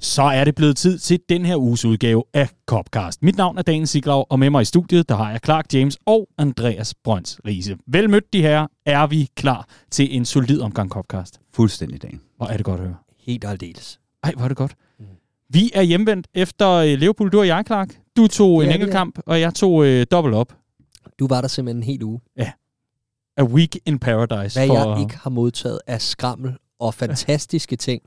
så 0.00 0.22
er 0.22 0.44
det 0.44 0.54
blevet 0.54 0.76
tid 0.76 0.98
til 0.98 1.20
den 1.28 1.44
her 1.44 1.56
uges 1.56 1.84
udgave 1.84 2.24
af 2.34 2.48
Copcast. 2.66 3.22
Mit 3.22 3.36
navn 3.36 3.58
er 3.58 3.62
Daniel 3.62 3.88
Siglaug, 3.88 4.26
og 4.30 4.38
med 4.38 4.50
mig 4.50 4.62
i 4.62 4.64
studiet, 4.64 5.08
der 5.08 5.14
har 5.14 5.30
jeg 5.30 5.40
Clark 5.44 5.74
James 5.74 5.98
og 6.06 6.28
Andreas 6.38 6.94
Brøns 7.04 7.40
Riese. 7.46 7.76
Velmødt 7.86 8.32
de 8.32 8.42
her, 8.42 8.66
er 8.86 9.06
vi 9.06 9.28
klar 9.34 9.68
til 9.90 10.16
en 10.16 10.24
solid 10.24 10.60
omgang 10.60 10.90
Copcast. 10.90 11.40
Fuldstændig, 11.54 12.02
Dan. 12.02 12.20
Hvor 12.36 12.46
er 12.46 12.56
det 12.56 12.64
godt 12.64 12.80
at 12.80 12.86
høre. 12.86 12.96
Helt 13.20 13.44
aldeles. 13.44 14.00
Ej, 14.22 14.32
hvor 14.32 14.44
er 14.44 14.48
det 14.48 14.56
godt. 14.56 14.74
Mm. 14.98 15.04
Vi 15.48 15.70
er 15.74 15.82
hjemvendt 15.82 16.28
efter 16.34 16.82
uh, 16.82 16.98
Liverpool, 16.98 17.30
du 17.30 17.38
og 17.38 17.46
jeg, 17.46 17.64
Clark. 17.66 18.00
Du 18.16 18.26
tog 18.26 18.62
ja, 18.62 18.68
en 18.68 18.74
enkelt 18.74 18.92
kamp, 18.92 19.18
og 19.26 19.40
jeg 19.40 19.54
tog 19.54 19.72
uh, 19.72 20.02
dobbelt 20.10 20.34
op. 20.34 20.56
Du 21.18 21.26
var 21.26 21.40
der 21.40 21.48
simpelthen 21.48 21.82
en 21.82 21.86
hel 21.86 22.02
uge. 22.02 22.20
Ja. 22.36 22.52
A 23.36 23.42
week 23.42 23.76
in 23.86 23.98
paradise. 23.98 24.58
Hvad 24.58 24.68
for... 24.68 24.90
jeg 24.90 25.00
ikke 25.00 25.16
har 25.16 25.30
modtaget 25.30 25.80
af 25.86 26.02
skrammel 26.02 26.56
og 26.80 26.94
fantastiske 26.94 27.76
ting 27.76 28.02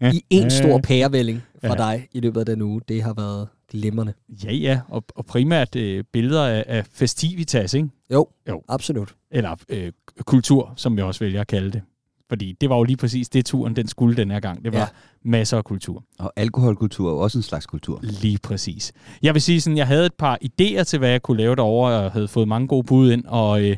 i 0.00 0.24
en 0.30 0.50
stor 0.50 0.78
pærevælling 0.88 1.42
fra 1.64 1.84
ja. 1.84 1.92
dig 1.92 2.08
i 2.12 2.20
løbet 2.20 2.40
af 2.40 2.46
den 2.46 2.62
uge. 2.62 2.80
Det 2.88 3.02
har 3.02 3.14
været 3.14 3.48
glimrende. 3.70 4.12
Ja, 4.44 4.52
ja, 4.52 4.80
og, 4.88 5.04
og 5.16 5.26
primært 5.26 5.76
øh, 5.76 6.04
billeder 6.12 6.46
af, 6.46 6.64
af 6.66 6.86
festivitas, 6.92 7.74
ikke? 7.74 7.88
Jo, 8.12 8.28
jo. 8.48 8.62
absolut. 8.68 9.14
Eller 9.30 9.56
øh, 9.68 9.92
kultur, 10.24 10.72
som 10.76 10.98
jeg 10.98 11.04
også 11.04 11.24
vælger 11.24 11.40
at 11.40 11.46
kalde 11.46 11.72
det. 11.72 11.82
Fordi 12.28 12.56
det 12.60 12.70
var 12.70 12.76
jo 12.76 12.82
lige 12.82 12.96
præcis 12.96 13.28
det, 13.28 13.46
turen 13.46 13.76
den 13.76 13.88
skulle 13.88 14.16
den 14.16 14.30
her 14.30 14.40
gang. 14.40 14.64
Det 14.64 14.72
var 14.72 14.78
ja. 14.78 14.86
masser 15.24 15.56
af 15.56 15.64
kultur. 15.64 16.04
Og 16.18 16.32
alkoholkultur 16.36 17.10
er 17.10 17.14
også 17.14 17.38
en 17.38 17.42
slags 17.42 17.66
kultur. 17.66 18.00
Lige 18.02 18.38
præcis. 18.42 18.92
Jeg 19.22 19.34
vil 19.34 19.42
sige 19.42 19.60
sådan, 19.60 19.76
jeg 19.76 19.86
havde 19.86 20.06
et 20.06 20.14
par 20.14 20.38
idéer 20.44 20.82
til, 20.82 20.98
hvad 20.98 21.10
jeg 21.10 21.22
kunne 21.22 21.36
lave 21.36 21.56
derovre, 21.56 22.04
og 22.04 22.12
havde 22.12 22.28
fået 22.28 22.48
mange 22.48 22.68
gode 22.68 22.84
bud 22.84 23.12
ind, 23.12 23.24
og... 23.26 23.62
Øh, 23.62 23.76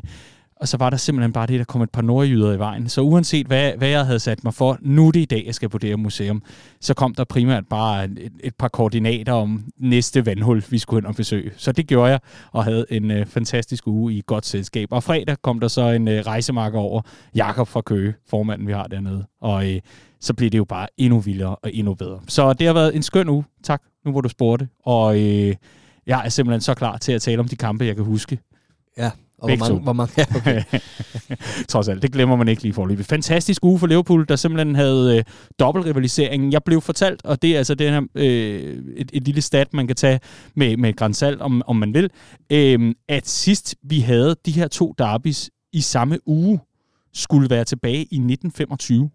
og 0.57 0.67
så 0.67 0.77
var 0.77 0.89
der 0.89 0.97
simpelthen 0.97 1.33
bare 1.33 1.47
det, 1.47 1.59
der 1.59 1.65
kom 1.65 1.81
et 1.81 1.89
par 1.89 2.01
nordjyder 2.01 2.53
i 2.53 2.59
vejen. 2.59 2.89
Så 2.89 3.01
uanset 3.01 3.47
hvad, 3.47 3.73
hvad 3.77 3.87
jeg 3.87 4.05
havde 4.05 4.19
sat 4.19 4.43
mig 4.43 4.53
for, 4.53 4.77
nu 4.81 5.07
er 5.07 5.11
det 5.11 5.19
i 5.19 5.25
dag, 5.25 5.43
jeg 5.45 5.55
skal 5.55 5.69
på 5.69 5.77
det 5.77 5.89
her 5.89 5.97
museum, 5.97 6.43
så 6.81 6.93
kom 6.93 7.15
der 7.15 7.23
primært 7.23 7.63
bare 7.69 8.05
et, 8.05 8.31
et 8.43 8.55
par 8.55 8.67
koordinater 8.67 9.33
om 9.33 9.65
næste 9.77 10.25
vandhul, 10.25 10.63
vi 10.69 10.77
skulle 10.77 11.01
hen 11.01 11.05
og 11.05 11.15
besøge. 11.15 11.51
Så 11.57 11.71
det 11.71 11.87
gjorde 11.87 12.11
jeg, 12.11 12.19
og 12.51 12.63
havde 12.63 12.85
en 12.89 13.11
øh, 13.11 13.25
fantastisk 13.25 13.87
uge 13.87 14.13
i 14.13 14.23
godt 14.25 14.45
selskab. 14.45 14.87
Og 14.91 15.03
fredag 15.03 15.35
kom 15.41 15.59
der 15.59 15.67
så 15.67 15.89
en 15.89 16.07
øh, 16.07 16.25
rejsemarker 16.25 16.79
over, 16.79 17.01
Jakob 17.35 17.67
fra 17.67 17.81
Køge, 17.81 18.13
formanden 18.29 18.67
vi 18.67 18.73
har 18.73 18.87
dernede. 18.87 19.25
Og 19.41 19.71
øh, 19.71 19.81
så 20.19 20.33
blev 20.33 20.49
det 20.49 20.57
jo 20.57 20.65
bare 20.65 20.87
endnu 20.97 21.19
vildere 21.19 21.55
og 21.55 21.73
endnu 21.73 21.93
bedre. 21.93 22.19
Så 22.27 22.53
det 22.53 22.67
har 22.67 22.73
været 22.73 22.95
en 22.95 23.03
skøn 23.03 23.29
uge. 23.29 23.43
Tak, 23.63 23.81
nu 24.05 24.11
hvor 24.11 24.21
du 24.21 24.29
spurgte. 24.29 24.67
Og 24.85 25.15
øh, 25.15 25.55
jeg 26.07 26.25
er 26.25 26.29
simpelthen 26.29 26.61
så 26.61 26.73
klar 26.73 26.97
til 26.97 27.11
at 27.11 27.21
tale 27.21 27.39
om 27.39 27.47
de 27.47 27.55
kampe, 27.55 27.85
jeg 27.85 27.95
kan 27.95 28.05
huske. 28.05 28.39
Ja, 28.97 29.11
og 29.37 29.49
hvor 29.49 29.57
mange, 29.57 29.83
hvor 29.83 29.93
mange, 29.93 30.13
ja, 30.17 30.25
okay. 30.35 30.63
Trods 31.69 31.87
alt, 31.87 32.01
det 32.01 32.11
glemmer 32.11 32.35
man 32.35 32.47
ikke 32.47 32.61
lige 32.61 32.73
forløbet. 32.73 33.05
Fantastisk 33.05 33.65
uge 33.65 33.79
for 33.79 33.87
Liverpool, 33.87 34.25
der 34.27 34.35
simpelthen 34.35 34.75
havde 34.75 35.17
øh, 35.17 35.23
dobbeltrivalisering. 35.59 36.53
Jeg 36.53 36.63
blev 36.63 36.81
fortalt, 36.81 37.25
og 37.25 37.41
det 37.41 37.53
er 37.53 37.57
altså 37.57 37.75
den 37.75 37.93
her, 37.93 38.01
øh, 38.15 38.77
et, 38.95 39.09
et 39.13 39.23
lille 39.23 39.41
stat, 39.41 39.73
man 39.73 39.87
kan 39.87 39.95
tage 39.95 40.19
med, 40.55 40.77
med 40.77 40.95
grænsalt, 40.95 41.41
om, 41.41 41.61
om 41.67 41.75
man 41.75 41.93
vil, 41.93 42.09
øh, 42.49 42.95
at 43.09 43.27
sidst 43.27 43.75
vi 43.83 43.99
havde 43.99 44.35
de 44.45 44.51
her 44.51 44.67
to 44.67 44.93
derbys 44.97 45.49
i 45.73 45.81
samme 45.81 46.19
uge, 46.25 46.59
skulle 47.13 47.49
være 47.49 47.63
tilbage 47.63 47.99
i 47.99 48.17
1925. 48.17 49.09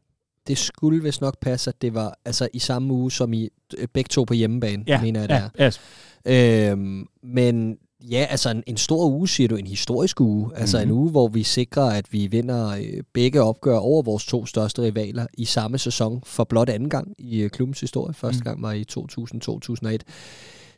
Det 0.46 0.58
skulle 0.58 1.02
vist 1.02 1.20
nok 1.20 1.36
passe, 1.40 1.70
at 1.70 1.82
det 1.82 1.94
var 1.94 2.14
altså 2.24 2.48
i 2.54 2.58
samme 2.58 2.92
uge, 2.94 3.12
som 3.12 3.32
i 3.32 3.48
øh, 3.78 3.88
begge 3.94 4.08
to 4.08 4.24
på 4.24 4.34
hjemmebane, 4.34 4.84
ja, 4.86 5.00
mener 5.02 5.20
jeg, 5.20 5.28
det 5.28 5.34
ja, 5.34 5.64
er. 5.64 5.78
Ja. 6.26 6.70
Øhm, 6.70 7.06
men 7.22 7.76
Ja, 8.02 8.26
altså 8.30 8.50
en, 8.50 8.62
en 8.66 8.76
stor 8.76 9.06
uge, 9.06 9.28
siger 9.28 9.48
du, 9.48 9.56
en 9.56 9.66
historisk 9.66 10.20
uge. 10.20 10.50
Altså 10.56 10.78
mm-hmm. 10.78 10.90
en 10.90 10.94
mhm. 10.94 11.02
uge, 11.02 11.10
hvor 11.10 11.28
vi 11.28 11.42
sikrer, 11.42 11.82
at 11.82 12.12
vi 12.12 12.26
vinder 12.26 12.68
øh, 12.68 13.02
begge 13.12 13.42
opgør 13.42 13.76
over 13.76 14.02
vores 14.02 14.26
to 14.26 14.46
største 14.46 14.82
rivaler 14.82 15.26
i 15.38 15.44
samme 15.44 15.78
sæson 15.78 16.22
for 16.26 16.44
blot 16.44 16.68
anden 16.68 16.90
gang 16.90 17.14
i 17.18 17.40
øh, 17.40 17.50
klubbens 17.50 17.80
historie. 17.80 18.14
Første 18.14 18.38
mm. 18.40 18.44
gang 18.44 18.62
var 18.62 18.72
i 18.72 18.84
2000-2001. 18.92 19.98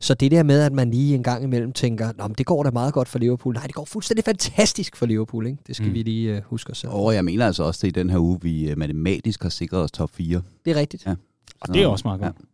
Så 0.01 0.15
det 0.15 0.31
der 0.31 0.43
med, 0.43 0.61
at 0.61 0.73
man 0.73 0.91
lige 0.91 1.15
en 1.15 1.23
gang 1.23 1.45
imellem 1.45 1.73
tænker, 1.73 2.13
Nå, 2.19 2.27
men 2.27 2.35
det 2.39 2.47
går 2.47 2.63
da 2.63 2.71
meget 2.71 2.95
godt 2.95 3.09
for 3.09 3.19
Liverpool. 3.19 3.55
Nej, 3.55 3.67
det 3.67 3.75
går 3.75 3.85
fuldstændig 3.85 4.25
fantastisk 4.25 4.97
for 4.97 5.07
Liverpool. 5.07 5.47
Ikke? 5.47 5.59
Det 5.67 5.77
skal 5.77 5.89
mm. 5.89 5.95
vi 5.95 6.03
lige 6.03 6.37
uh, 6.37 6.43
huske 6.45 6.71
os. 6.71 6.85
Og 6.85 7.15
jeg 7.15 7.25
mener 7.25 7.47
altså 7.47 7.63
også, 7.63 7.87
at 7.87 7.89
i 7.89 8.01
den 8.01 8.11
her 8.11 8.19
uge, 8.19 8.39
vi 8.43 8.75
matematisk 8.77 9.43
har 9.43 9.51
sikret 9.51 9.83
os 9.83 9.91
top 9.91 10.11
4. 10.11 10.43
Det 10.65 10.71
er 10.71 10.81
rigtigt. 10.81 11.07
Ja. 11.07 11.15
Og 11.61 11.75
det 11.75 11.83
er 11.83 11.87
også 11.87 12.09
meget 12.09 12.21
godt. 12.21 12.35
Ja. 12.41 12.52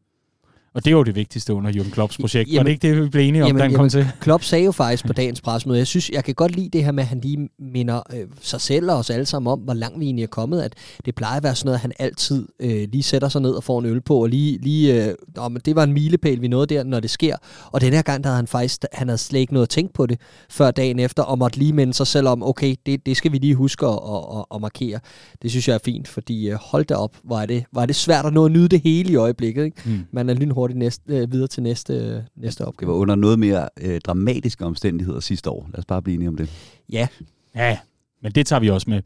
Og 0.74 0.84
det 0.84 0.90
er 0.90 0.96
jo 0.96 1.02
det 1.02 1.14
vigtigste 1.14 1.54
under 1.54 1.72
Jürgen 1.72 1.90
Klopps 1.90 2.18
projekt. 2.18 2.48
Jamen, 2.48 2.58
var 2.58 2.62
det 2.62 2.70
ikke 2.70 2.88
det, 2.88 3.04
vi 3.04 3.08
blev 3.08 3.28
enige 3.28 3.42
om, 3.42 3.46
jamen, 3.46 3.58
da 3.58 3.64
han 3.64 3.74
kom 3.74 3.88
til? 3.88 4.06
Klopp 4.20 4.44
sagde 4.44 4.64
jo 4.64 4.72
faktisk 4.72 5.06
på 5.06 5.12
dagens 5.12 5.40
presmøde, 5.40 5.78
jeg 5.78 5.86
synes, 5.86 6.10
jeg 6.10 6.24
kan 6.24 6.34
godt 6.34 6.56
lide 6.56 6.68
det 6.68 6.84
her 6.84 6.92
med, 6.92 7.02
at 7.02 7.08
han 7.08 7.20
lige 7.20 7.48
minder 7.58 8.02
øh, 8.14 8.26
sig 8.40 8.60
selv 8.60 8.90
og 8.90 8.96
os 8.96 9.10
alle 9.10 9.26
sammen 9.26 9.52
om, 9.52 9.58
hvor 9.58 9.74
langt 9.74 10.00
vi 10.00 10.04
egentlig 10.04 10.22
er 10.22 10.26
kommet. 10.26 10.62
At 10.62 10.74
det 11.04 11.14
plejer 11.14 11.36
at 11.36 11.42
være 11.42 11.54
sådan 11.54 11.66
noget, 11.66 11.76
at 11.76 11.80
han 11.80 11.92
altid 11.98 12.48
øh, 12.60 12.88
lige 12.92 13.02
sætter 13.02 13.28
sig 13.28 13.42
ned 13.42 13.50
og 13.50 13.64
får 13.64 13.78
en 13.78 13.86
øl 13.86 14.00
på, 14.00 14.22
og 14.22 14.28
lige, 14.28 14.58
lige 14.58 15.06
øh, 15.06 15.14
åh, 15.38 15.52
men 15.52 15.62
det 15.64 15.76
var 15.76 15.84
en 15.84 15.92
milepæl, 15.92 16.40
vi 16.40 16.48
nåede 16.48 16.66
der, 16.74 16.84
når 16.84 17.00
det 17.00 17.10
sker. 17.10 17.36
Og 17.72 17.80
den 17.80 17.92
her 17.92 18.02
gang, 18.02 18.24
der 18.24 18.30
havde 18.30 18.36
han 18.36 18.46
faktisk, 18.46 18.84
han 18.92 19.08
havde 19.08 19.18
slet 19.18 19.40
ikke 19.40 19.52
noget 19.52 19.66
at 19.66 19.70
tænke 19.70 19.94
på 19.94 20.06
det, 20.06 20.20
før 20.50 20.70
dagen 20.70 20.98
efter, 20.98 21.22
og 21.22 21.38
måtte 21.38 21.58
lige 21.58 21.72
minde 21.72 21.94
sig 21.94 22.06
selv 22.06 22.28
om, 22.28 22.42
okay, 22.42 22.74
det, 22.86 23.06
det 23.06 23.16
skal 23.16 23.32
vi 23.32 23.38
lige 23.38 23.54
huske 23.54 23.86
at, 23.86 23.92
at, 23.92 24.38
at, 24.38 24.44
at 24.54 24.60
markere. 24.60 25.00
Det 25.42 25.50
synes 25.50 25.68
jeg 25.68 25.74
er 25.74 25.78
fint, 25.84 26.08
fordi 26.08 26.50
øh, 26.50 26.58
hold 26.60 26.84
da 26.84 26.94
op, 26.94 27.16
er, 27.30 27.46
det, 27.46 27.64
er 27.76 27.86
det 27.86 27.96
svært 27.96 28.26
at 28.26 28.32
nå 28.32 28.44
at 28.44 28.52
nyde 28.52 28.68
det 28.68 28.80
hele 28.80 29.12
i 29.12 29.16
øjeblikket. 29.16 29.64
Ikke? 29.64 29.82
Mm. 29.84 30.00
Man 30.12 30.30
er 30.30 30.34
lynhurtigt 30.34 30.57
næste, 30.66 31.02
øh, 31.08 31.32
videre 31.32 31.48
til 31.48 31.62
næste, 31.62 32.24
næste 32.36 32.64
opgave. 32.64 32.88
Det 32.88 32.94
var 32.94 33.00
under 33.00 33.14
noget 33.14 33.38
mere 33.38 33.68
øh, 33.80 34.00
dramatiske 34.00 34.64
omstændigheder 34.64 35.20
sidste 35.20 35.50
år. 35.50 35.68
Lad 35.72 35.78
os 35.78 35.84
bare 35.84 36.02
blive 36.02 36.14
enige 36.14 36.28
om 36.28 36.36
det. 36.36 36.50
Ja. 36.92 37.08
Ja, 37.54 37.78
men 38.22 38.32
det 38.32 38.46
tager 38.46 38.60
vi 38.60 38.70
også 38.70 38.90
med. 38.90 39.02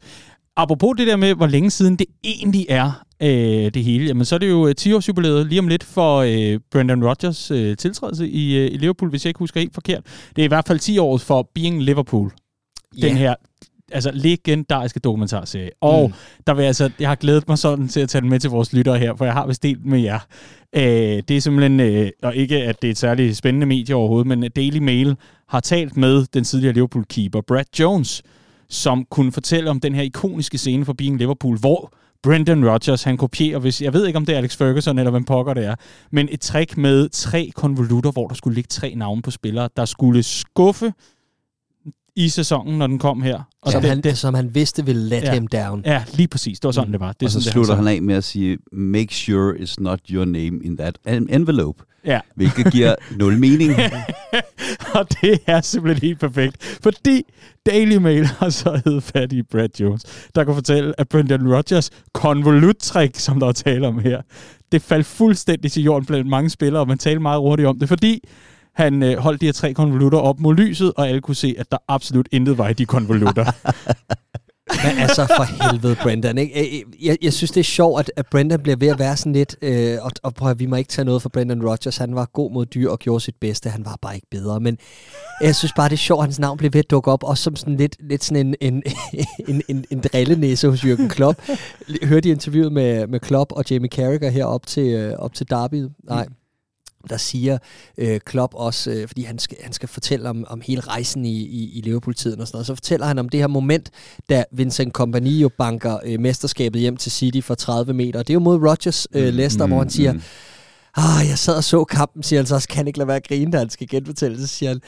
Apropos 0.55 0.97
det 0.97 1.07
der 1.07 1.15
med, 1.15 1.33
hvor 1.33 1.47
længe 1.47 1.71
siden 1.71 1.95
det 1.95 2.07
egentlig 2.23 2.65
er, 2.69 3.05
øh, 3.21 3.73
det 3.73 3.83
hele, 3.83 4.05
jamen 4.05 4.25
så 4.25 4.35
er 4.35 4.39
det 4.39 4.49
jo 4.49 4.69
10-årsjubilæet 4.69 5.39
øh, 5.39 5.45
lige 5.45 5.59
om 5.59 5.67
lidt 5.67 5.83
for 5.83 6.17
øh, 6.17 6.59
Brendan 6.71 7.05
Rodgers 7.07 7.51
øh, 7.51 7.77
tiltrædelse 7.77 8.29
i, 8.29 8.57
øh, 8.57 8.71
i 8.71 8.77
Liverpool, 8.77 9.09
hvis 9.09 9.25
jeg 9.25 9.29
ikke 9.29 9.39
husker 9.39 9.59
helt 9.59 9.73
forkert. 9.73 10.03
Det 10.35 10.41
er 10.41 10.45
i 10.45 10.47
hvert 10.47 10.67
fald 10.67 10.79
10 10.79 10.97
år 10.97 11.17
for 11.17 11.49
Being 11.55 11.83
Liverpool. 11.83 12.31
Den 13.01 13.03
yeah. 13.03 13.15
her 13.15 13.35
altså 13.93 14.11
legendariske 14.13 14.99
dokumentarserie. 14.99 15.69
Og 15.81 16.07
mm. 16.07 16.13
der 16.47 16.53
vil 16.53 16.63
altså, 16.63 16.89
jeg 16.99 17.09
har 17.09 17.15
glædet 17.15 17.47
mig 17.47 17.57
sådan 17.57 17.87
til 17.87 17.99
at 17.99 18.09
tage 18.09 18.21
den 18.21 18.29
med 18.29 18.39
til 18.39 18.49
vores 18.49 18.73
lyttere 18.73 18.97
her, 18.97 19.15
for 19.15 19.25
jeg 19.25 19.33
har 19.33 19.47
vist 19.47 19.63
delt 19.63 19.85
med 19.85 19.99
jer. 19.99 20.19
Øh, 20.75 21.23
det 21.27 21.31
er 21.31 21.41
simpelthen, 21.41 21.79
øh, 21.79 22.11
og 22.23 22.35
ikke 22.35 22.57
at 22.57 22.81
det 22.81 22.87
er 22.87 22.91
et 22.91 22.97
særligt 22.97 23.37
spændende 23.37 23.65
medie 23.67 23.95
overhovedet, 23.95 24.27
men 24.27 24.51
Daily 24.51 24.77
Mail 24.77 25.15
har 25.49 25.59
talt 25.59 25.97
med 25.97 26.25
den 26.33 26.43
tidligere 26.43 26.73
Liverpool-keeper 26.73 27.41
Brad 27.47 27.79
Jones, 27.79 28.23
som 28.69 29.05
kunne 29.09 29.31
fortælle 29.31 29.69
om 29.69 29.79
den 29.79 29.95
her 29.95 30.03
ikoniske 30.03 30.57
scene 30.57 30.85
for 30.85 30.93
Being 30.93 31.17
Liverpool, 31.17 31.59
hvor 31.59 31.93
Brendan 32.23 32.69
Rodgers, 32.69 33.03
han 33.03 33.17
kopierer, 33.17 33.59
hvis, 33.59 33.81
jeg 33.81 33.93
ved 33.93 34.07
ikke 34.07 34.17
om 34.17 34.25
det 34.25 34.33
er 34.33 34.37
Alex 34.37 34.57
Ferguson 34.57 34.99
eller 34.99 35.11
hvem 35.11 35.23
pokker 35.23 35.53
det 35.53 35.65
er, 35.65 35.75
men 36.11 36.27
et 36.31 36.41
trick 36.41 36.77
med 36.77 37.09
tre 37.09 37.51
konvolutter, 37.55 38.11
hvor 38.11 38.27
der 38.27 38.35
skulle 38.35 38.55
ligge 38.55 38.67
tre 38.67 38.93
navne 38.95 39.21
på 39.21 39.31
spillere, 39.31 39.69
der 39.77 39.85
skulle 39.85 40.23
skuffe 40.23 40.93
i 42.15 42.29
sæsonen, 42.29 42.77
når 42.77 42.87
den 42.87 42.99
kom 42.99 43.21
her. 43.21 43.41
Og 43.61 43.71
som, 43.71 43.81
det, 43.81 43.89
han, 43.89 44.01
det, 44.01 44.17
som 44.17 44.33
han 44.33 44.55
vidste 44.55 44.85
ville 44.85 45.09
let 45.09 45.23
ja, 45.23 45.33
him 45.33 45.47
down. 45.47 45.83
Ja, 45.85 46.03
lige 46.13 46.27
præcis. 46.27 46.59
Det 46.59 46.67
var 46.67 46.71
sådan, 46.71 46.87
mm. 46.87 46.91
det 46.91 46.99
var. 46.99 47.11
Det 47.11 47.25
og 47.25 47.31
så 47.31 47.41
sådan, 47.41 47.51
slutter 47.51 47.75
han 47.75 47.87
af 47.87 48.01
med 48.01 48.15
at 48.15 48.23
sige, 48.23 48.57
make 48.71 49.15
sure 49.15 49.53
it's 49.53 49.75
not 49.79 49.99
your 50.09 50.25
name 50.25 50.59
in 50.63 50.77
that 50.77 50.97
envelope. 51.29 51.83
Ja. 52.05 52.19
Hvilket 52.35 52.71
giver 52.71 52.95
nul 53.19 53.39
mening. 53.39 53.71
og 54.95 55.07
det 55.21 55.39
er 55.47 55.61
simpelthen 55.61 56.07
helt 56.07 56.19
perfekt. 56.19 56.79
Fordi 56.83 57.23
Daily 57.65 57.95
Mail 57.95 58.25
har 58.25 58.49
så 58.49 58.81
heddet 58.85 59.03
fat 59.03 59.33
i 59.33 59.43
Brad 59.43 59.69
Jones, 59.79 60.03
der 60.35 60.43
kan 60.43 60.53
fortælle, 60.53 60.99
at 60.99 61.09
Brendan 61.09 61.55
Rodgers 61.55 61.89
konvoluttrick, 62.13 63.19
som 63.19 63.39
der 63.39 63.47
er 63.47 63.51
tale 63.51 63.87
om 63.87 63.99
her, 63.99 64.21
det 64.71 64.81
faldt 64.81 65.05
fuldstændig 65.05 65.71
til 65.71 65.83
jorden 65.83 66.05
blandt 66.05 66.29
mange 66.29 66.49
spillere, 66.49 66.81
og 66.81 66.87
man 66.87 66.97
talte 66.97 67.19
meget 67.19 67.39
hurtigt 67.39 67.67
om 67.67 67.79
det, 67.79 67.89
fordi 67.89 68.23
han 68.75 69.03
øh, 69.03 69.17
holdt 69.17 69.41
de 69.41 69.45
her 69.45 69.53
tre 69.53 69.73
konvolutter 69.73 70.19
op 70.19 70.39
mod 70.39 70.55
lyset, 70.55 70.93
og 70.97 71.07
alle 71.07 71.21
kunne 71.21 71.35
se, 71.35 71.55
at 71.57 71.71
der 71.71 71.77
absolut 71.87 72.27
intet 72.31 72.57
var 72.57 72.69
i 72.69 72.73
de 72.73 72.85
konvolutter. 72.85 73.45
Men 74.83 74.97
altså 74.97 75.25
for 75.25 75.43
helvede, 75.43 75.95
Brendan. 75.95 76.37
Ikke? 76.37 76.85
Jeg, 77.01 77.17
jeg 77.21 77.33
synes, 77.33 77.51
det 77.51 77.59
er 77.59 77.63
sjovt, 77.63 77.99
at, 77.99 78.11
at 78.15 78.25
Brendan 78.27 78.59
bliver 78.59 78.75
ved 78.75 78.87
at 78.87 78.99
være 78.99 79.17
sådan 79.17 79.33
lidt, 79.33 79.55
øh, 79.61 79.97
og, 80.01 80.11
og 80.23 80.33
prøv 80.33 80.49
at, 80.49 80.59
vi 80.59 80.65
må 80.65 80.75
ikke 80.75 80.87
tage 80.87 81.05
noget 81.05 81.21
for 81.21 81.29
Brendan 81.29 81.67
Rodgers. 81.69 81.97
Han 81.97 82.15
var 82.15 82.25
god 82.33 82.51
mod 82.51 82.65
dyr 82.65 82.89
og 82.89 82.99
gjorde 82.99 83.19
sit 83.19 83.35
bedste. 83.41 83.69
Han 83.69 83.85
var 83.85 83.97
bare 84.01 84.15
ikke 84.15 84.27
bedre. 84.31 84.59
Men 84.59 84.77
jeg 85.41 85.55
synes 85.55 85.73
bare, 85.73 85.89
det 85.89 85.93
er 85.93 85.97
sjovt, 85.97 86.19
at 86.19 86.25
hans 86.25 86.39
navn 86.39 86.57
bliver 86.57 86.71
ved 86.71 86.79
at 86.79 86.91
dukke 86.91 87.11
op, 87.11 87.23
også 87.23 87.43
som 87.43 87.55
sådan 87.55 87.77
lidt, 87.77 87.95
lidt 87.99 88.23
sådan 88.23 88.47
en, 88.47 88.55
en, 88.61 88.83
en, 89.49 89.61
en, 89.67 89.85
en 89.91 89.99
drillenæse 89.99 90.69
hos 90.69 90.83
Jürgen 90.83 91.07
Klopp. 91.07 91.41
Hørte 92.03 92.29
I 92.29 92.31
interviewet 92.31 92.71
med, 92.71 93.07
med 93.07 93.19
Klopp 93.19 93.51
og 93.51 93.63
Jamie 93.71 93.89
Carragher 93.89 94.29
her 94.29 94.45
op 94.45 94.67
til, 94.67 94.93
øh, 94.93 95.13
op 95.17 95.33
til 95.33 95.49
Derby? 95.49 95.87
Nej 96.03 96.27
der 97.09 97.17
siger 97.17 97.57
øh, 97.97 98.19
Klopp 98.19 98.53
også, 98.55 98.91
øh, 98.91 99.07
fordi 99.07 99.23
han 99.23 99.39
skal, 99.39 99.57
han 99.63 99.73
skal 99.73 99.89
fortælle 99.89 100.29
om, 100.29 100.45
om 100.47 100.61
hele 100.65 100.81
rejsen 100.81 101.25
i, 101.25 101.41
i, 101.41 101.77
i 101.77 101.81
Liverpool-tiden 101.81 102.41
og 102.41 102.47
sådan 102.47 102.55
noget, 102.55 102.67
så 102.67 102.75
fortæller 102.75 103.05
han 103.05 103.19
om 103.19 103.29
det 103.29 103.39
her 103.39 103.47
moment, 103.47 103.89
da 104.29 104.43
Vincent 104.51 104.93
Kompany 104.93 105.27
jo 105.27 105.49
banker 105.57 105.97
øh, 106.05 106.19
mesterskabet 106.19 106.81
hjem 106.81 106.97
til 106.97 107.11
City 107.11 107.41
for 107.41 107.55
30 107.55 107.93
meter. 107.93 108.19
Det 108.19 108.29
er 108.29 108.33
jo 108.33 108.39
mod 108.39 108.57
Rodgers 108.69 109.07
øh, 109.13 109.29
mm, 109.29 109.35
Leicester, 109.35 109.65
mm, 109.65 109.71
hvor 109.71 109.79
han 109.79 109.89
siger, 109.89 110.13
mm. 110.13 110.21
ah, 110.95 111.27
jeg 111.29 111.37
sad 111.37 111.55
og 111.55 111.63
så 111.63 111.83
kampen, 111.83 112.23
siger 112.23 112.39
han 112.39 112.45
så 112.45 112.55
også, 112.55 112.67
kan 112.67 112.87
ikke 112.87 112.99
lade 112.99 113.07
være 113.07 113.17
at 113.17 113.27
grine, 113.27 113.51
da 113.51 113.57
han 113.57 113.69
skal 113.69 113.87
genfortælle, 113.87 114.41
så 114.41 114.47
siger 114.47 114.69
han, 114.69 114.81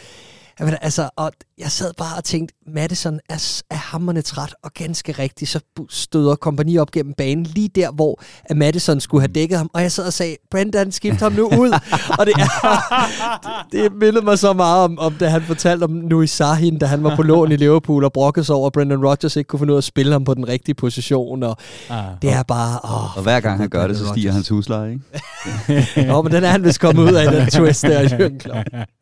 Jamen, 0.59 0.75
altså, 0.81 1.09
og 1.15 1.31
jeg 1.57 1.71
sad 1.71 1.91
bare 1.97 2.17
og 2.17 2.23
tænkte, 2.23 2.55
Madison 2.67 3.19
er, 3.29 3.61
er 3.71 3.75
hammerne 3.75 4.21
træt, 4.21 4.55
og 4.63 4.73
ganske 4.73 5.11
rigtigt, 5.11 5.51
så 5.51 5.59
støder 5.89 6.35
kompagni 6.35 6.77
op 6.77 6.91
gennem 6.91 7.13
banen, 7.17 7.43
lige 7.43 7.69
der, 7.75 7.91
hvor 7.91 8.21
Madison 8.55 8.99
skulle 8.99 9.21
have 9.21 9.27
mm. 9.27 9.33
dækket 9.33 9.57
ham, 9.57 9.69
og 9.73 9.81
jeg 9.81 9.91
sad 9.91 10.05
og 10.05 10.13
sagde, 10.13 10.35
Brendan, 10.51 10.91
skift 10.91 11.19
ham 11.19 11.31
nu 11.31 11.45
ud. 11.45 11.79
og 12.19 12.25
det, 12.25 12.33
er, 12.33 12.47
det 13.71 13.93
mindede 13.93 14.25
mig 14.25 14.39
så 14.39 14.53
meget 14.53 14.83
om, 14.83 14.99
om 14.99 15.13
da 15.13 15.27
han 15.27 15.41
fortalte 15.41 15.83
om 15.83 15.91
Nui 15.91 16.27
Sahin, 16.27 16.79
da 16.79 16.85
han 16.85 17.03
var 17.03 17.15
på 17.15 17.23
lån 17.23 17.51
i 17.51 17.55
Liverpool, 17.55 18.03
og 18.03 18.13
brokkede 18.13 18.45
sig 18.45 18.55
over, 18.55 18.67
at 18.67 18.73
Brendan 18.73 19.05
Rodgers 19.05 19.35
ikke 19.35 19.47
kunne 19.47 19.59
finde 19.59 19.73
ud 19.73 19.77
af 19.77 19.81
at 19.81 19.83
spille 19.83 20.11
ham 20.11 20.23
på 20.23 20.33
den 20.33 20.47
rigtige 20.47 20.75
position, 20.75 21.43
og 21.43 21.57
ah, 21.89 22.03
det 22.21 22.29
er 22.29 22.43
bare... 22.43 22.79
Åh, 22.83 23.17
og 23.17 23.23
hver 23.23 23.39
gang 23.39 23.59
han 23.59 23.69
gør 23.69 23.87
det, 23.87 23.97
så 23.97 24.07
stiger 24.07 24.31
hans 24.31 24.49
husleje, 24.49 24.91
ikke? 24.91 26.07
Nå, 26.07 26.21
men 26.21 26.31
den 26.31 26.43
er 26.43 26.49
han 26.49 26.63
vist 26.63 26.79
kommet 26.79 27.03
ud 27.03 27.13
af, 27.13 27.31
den 27.31 27.47
twist 27.47 27.81
der 27.81 28.01
i 28.01 28.07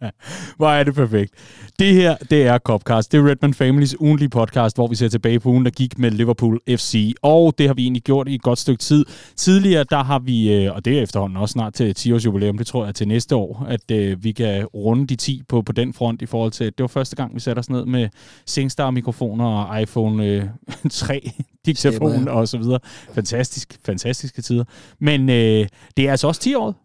Hvor 0.58 0.70
er 0.70 0.84
det 0.84 0.96
perfekt. 0.96 1.34
Det 1.80 1.94
her, 1.94 2.16
det 2.30 2.44
er 2.44 2.58
Copcast. 2.58 3.12
Det 3.12 3.20
er 3.20 3.30
Redman 3.30 3.54
Families 3.54 4.02
ugenlige 4.02 4.30
podcast, 4.30 4.78
hvor 4.78 4.88
vi 4.88 4.96
ser 4.96 5.08
tilbage 5.08 5.40
på 5.40 5.50
ugen, 5.50 5.66
der 5.66 5.72
gik 5.72 6.00
med 6.00 6.12
Liverpool 6.12 6.60
FC. 6.70 7.14
Og 7.22 7.54
det 7.58 7.68
har 7.68 7.74
vi 7.74 7.84
egentlig 7.84 8.04
gjort 8.04 8.28
i 8.28 8.36
et 8.36 8.42
godt 8.42 8.60
stykke 8.60 8.82
tid. 8.82 9.06
Tidligere, 9.36 9.86
der 9.90 10.04
har 10.04 10.20
vi, 10.20 10.54
øh, 10.54 10.76
og 10.76 10.86
det 10.86 10.98
er 10.98 11.02
efterhånden 11.02 11.38
også 11.38 11.54
snart 11.54 11.74
til 11.74 11.96
10 11.96 12.14
års 12.14 12.26
jubilæum, 12.26 12.58
det 12.58 12.68
tror 12.68 12.86
jeg 12.86 12.96
til 12.96 13.08
næste 13.08 13.36
år, 13.36 13.66
at 13.70 13.92
øh, 13.92 14.24
vi 14.24 14.32
kan 14.32 14.66
runde 14.66 15.08
de 15.08 15.16
10 15.16 15.42
på, 15.50 15.62
på 15.62 15.72
den 15.72 15.94
front 15.94 16.22
i 16.22 16.26
forhold 16.26 16.52
til, 16.52 16.64
at 16.64 16.78
det 16.78 16.84
var 16.84 16.88
første 16.88 17.16
gang, 17.16 17.36
vi 17.36 17.40
satte 17.40 17.60
os 17.60 17.70
ned 17.70 17.86
med 17.86 18.10
SingStar-mikrofoner 18.46 19.46
og 19.46 19.82
iPhone 19.82 20.26
øh, 20.26 20.44
3 20.92 21.32
diktafon 21.66 22.28
og 22.28 22.48
så 22.48 22.58
videre. 22.58 22.80
Fantastisk, 23.14 23.80
fantastiske 23.86 24.42
tider. 24.42 24.64
Men 25.00 25.30
øh, 25.30 25.68
det 25.98 26.08
er 26.08 26.12
altså 26.12 26.28
også 26.28 26.42
10 26.42 26.56
år. 26.56 26.76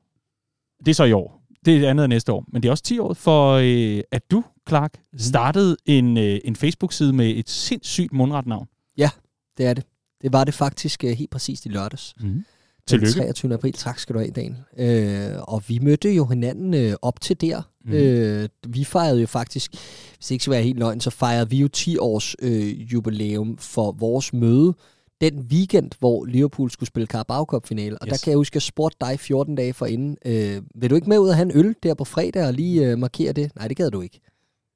Det 0.78 0.88
er 0.88 0.94
så 0.94 1.04
i 1.04 1.12
år. 1.12 1.37
Det 1.68 1.84
er 1.84 1.90
andet 1.90 2.02
af 2.02 2.08
næste 2.08 2.32
år. 2.32 2.44
Men 2.52 2.62
det 2.62 2.68
er 2.68 2.70
også 2.70 2.84
10 2.84 2.98
år 2.98 3.14
for, 3.14 3.52
øh, 3.52 4.00
at 4.10 4.30
du, 4.30 4.44
Clark, 4.68 4.94
mhm. 5.12 5.18
startede 5.18 5.76
en, 5.86 6.18
øh, 6.18 6.38
en 6.44 6.56
Facebook-side 6.56 7.12
med 7.12 7.30
et 7.36 7.50
sindssygt 7.50 8.12
mundret 8.12 8.46
navn. 8.46 8.68
Ja, 8.98 9.10
det 9.58 9.66
er 9.66 9.74
det. 9.74 9.84
Det 10.22 10.32
var 10.32 10.44
det 10.44 10.54
faktisk 10.54 11.04
øh, 11.04 11.10
helt 11.10 11.30
præcist 11.30 11.66
i 11.66 11.68
lørdags. 11.68 12.14
Mm. 12.20 12.44
Tillykke. 12.86 13.06
Den 13.06 13.22
23. 13.22 13.54
april. 13.54 13.72
Tak 13.72 13.98
skal 13.98 14.14
du 14.14 14.20
have, 14.20 14.30
Dan. 14.30 14.56
Øh, 14.78 15.42
og 15.42 15.62
vi 15.68 15.78
mødte 15.78 16.10
jo 16.10 16.26
hinanden 16.26 16.74
øh, 16.74 16.94
op 17.02 17.20
til 17.20 17.40
der. 17.40 17.62
Mm. 17.84 17.92
Øh, 17.92 18.48
vi 18.66 18.84
fejrede 18.84 19.20
jo 19.20 19.26
faktisk, 19.26 19.70
hvis 19.70 20.26
det 20.26 20.30
ikke 20.30 20.42
skal 20.42 20.52
være 20.52 20.62
helt 20.62 20.78
løgn, 20.78 21.00
så 21.00 21.10
fejrede 21.10 21.50
vi 21.50 21.56
jo 21.56 21.68
10 21.68 21.98
års 21.98 22.36
øh, 22.42 22.92
jubilæum 22.92 23.58
for 23.58 23.92
vores 23.92 24.32
møde 24.32 24.74
den 25.20 25.38
weekend, 25.38 25.90
hvor 25.98 26.24
Liverpool 26.24 26.70
skulle 26.70 26.86
spille 26.86 27.06
Carabao 27.06 27.44
Cup 27.44 27.66
finale. 27.66 27.98
Og 27.98 28.06
yes. 28.06 28.12
der 28.12 28.24
kan 28.24 28.30
jeg 28.30 28.36
huske, 28.36 28.52
at 28.52 28.54
jeg 28.54 28.62
spurgte 28.62 28.96
dig 29.00 29.20
14 29.20 29.54
dage 29.54 29.72
forinden, 29.72 30.16
øh, 30.24 30.62
vil 30.74 30.90
du 30.90 30.94
ikke 30.94 31.08
med 31.08 31.18
ud 31.18 31.28
og 31.28 31.34
have 31.34 31.52
en 31.52 31.58
øl 31.58 31.74
der 31.82 31.94
på 31.94 32.04
fredag 32.04 32.46
og 32.46 32.52
lige 32.52 32.86
øh, 32.86 32.98
markere 32.98 33.32
det? 33.32 33.56
Nej, 33.56 33.68
det 33.68 33.76
gad 33.76 33.90
du 33.90 34.00
ikke. 34.00 34.20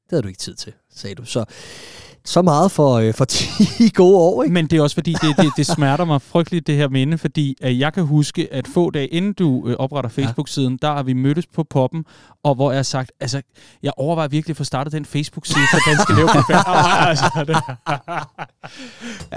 Det 0.04 0.10
havde 0.10 0.22
du 0.22 0.28
ikke 0.28 0.40
tid 0.40 0.54
til, 0.54 0.72
sagde 0.90 1.14
du. 1.14 1.24
Så 1.24 1.44
så 2.24 2.42
meget 2.42 2.70
for, 2.70 2.94
øh, 2.94 3.14
for 3.14 3.24
10 3.78 3.88
gode 3.94 4.16
år, 4.16 4.42
ikke? 4.42 4.54
Men 4.54 4.66
det 4.66 4.78
er 4.78 4.82
også 4.82 4.96
fordi, 4.96 5.12
det, 5.12 5.36
det, 5.36 5.52
det 5.56 5.66
smerter 5.66 6.04
mig 6.04 6.22
frygteligt, 6.22 6.66
det 6.66 6.76
her 6.76 6.88
minde, 6.88 7.18
fordi 7.18 7.56
at 7.60 7.78
jeg 7.78 7.92
kan 7.92 8.04
huske, 8.04 8.48
at 8.52 8.68
få 8.68 8.90
dage 8.90 9.06
inden 9.06 9.32
du 9.32 9.68
øh, 9.68 9.76
opretter 9.78 10.10
Facebook-siden, 10.10 10.78
ja. 10.82 10.86
der 10.86 10.94
har 10.94 11.02
vi 11.02 11.12
mødtes 11.12 11.46
på 11.46 11.64
poppen, 11.70 12.04
og 12.44 12.54
hvor 12.54 12.70
jeg 12.70 12.78
har 12.78 12.82
sagt, 12.82 13.12
altså, 13.20 13.42
jeg 13.82 13.92
overvejer 13.96 14.28
virkelig 14.28 14.52
at 14.52 14.56
få 14.56 14.64
startet 14.64 14.92
den 14.92 15.04
Facebook-side 15.04 15.64
for 15.72 15.90
Danske 15.90 16.14
Liverpool. 16.18 16.44
altså, 17.08 17.24
det, 17.36 17.56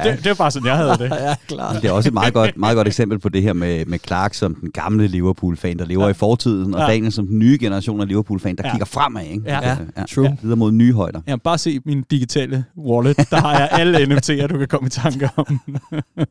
det, 0.04 0.24
det, 0.24 0.30
var 0.30 0.36
bare 0.36 0.52
sådan, 0.52 0.68
jeg 0.68 0.78
havde 0.78 0.92
det. 0.92 1.10
ja, 1.26 1.36
klart. 1.48 1.82
Det 1.82 1.88
er 1.88 1.92
også 1.92 2.10
et 2.10 2.14
meget 2.14 2.34
godt, 2.34 2.58
meget 2.58 2.76
godt 2.76 2.88
eksempel 2.88 3.20
på 3.20 3.30
det 3.30 3.42
her 3.42 3.54
med, 3.54 3.86
med 3.86 4.00
Clark 4.08 4.34
som 4.34 4.56
den 4.56 4.72
gamle 4.72 5.08
Liverpool-fan, 5.08 5.80
der 5.80 5.86
lever 5.86 6.04
ja. 6.04 6.10
i 6.10 6.14
fortiden, 6.14 6.74
og 6.74 6.82
ja. 6.82 6.88
Daniel 6.88 7.12
som 7.12 7.28
den 7.28 7.40
nye 7.40 7.58
generation 7.62 8.02
af 8.02 8.08
Liverpool-fan, 8.08 8.56
der 8.56 8.64
ja. 8.66 8.72
kigger 8.72 8.86
fremad, 8.86 9.26
ikke? 9.26 9.44
Ja, 9.46 9.70
ja. 9.70 9.78
ja. 9.98 10.04
true. 10.06 10.26
Ja. 10.26 10.36
Videre 10.42 10.58
mod 10.58 10.72
nye 10.72 10.94
højder. 10.94 11.22
Ja, 11.28 11.36
bare 11.36 11.58
se 11.58 11.80
min 11.86 12.04
digitale 12.12 12.66
wallet. 12.78 13.18
Der 13.30 13.38
har 13.42 13.60
jeg 13.60 13.70
alle 13.72 13.98
NFT'er, 13.98 14.48
du 14.48 14.58
kan 14.58 14.68
komme 14.68 14.88
i 14.88 14.90
tanke 14.90 15.30
om. 15.36 15.62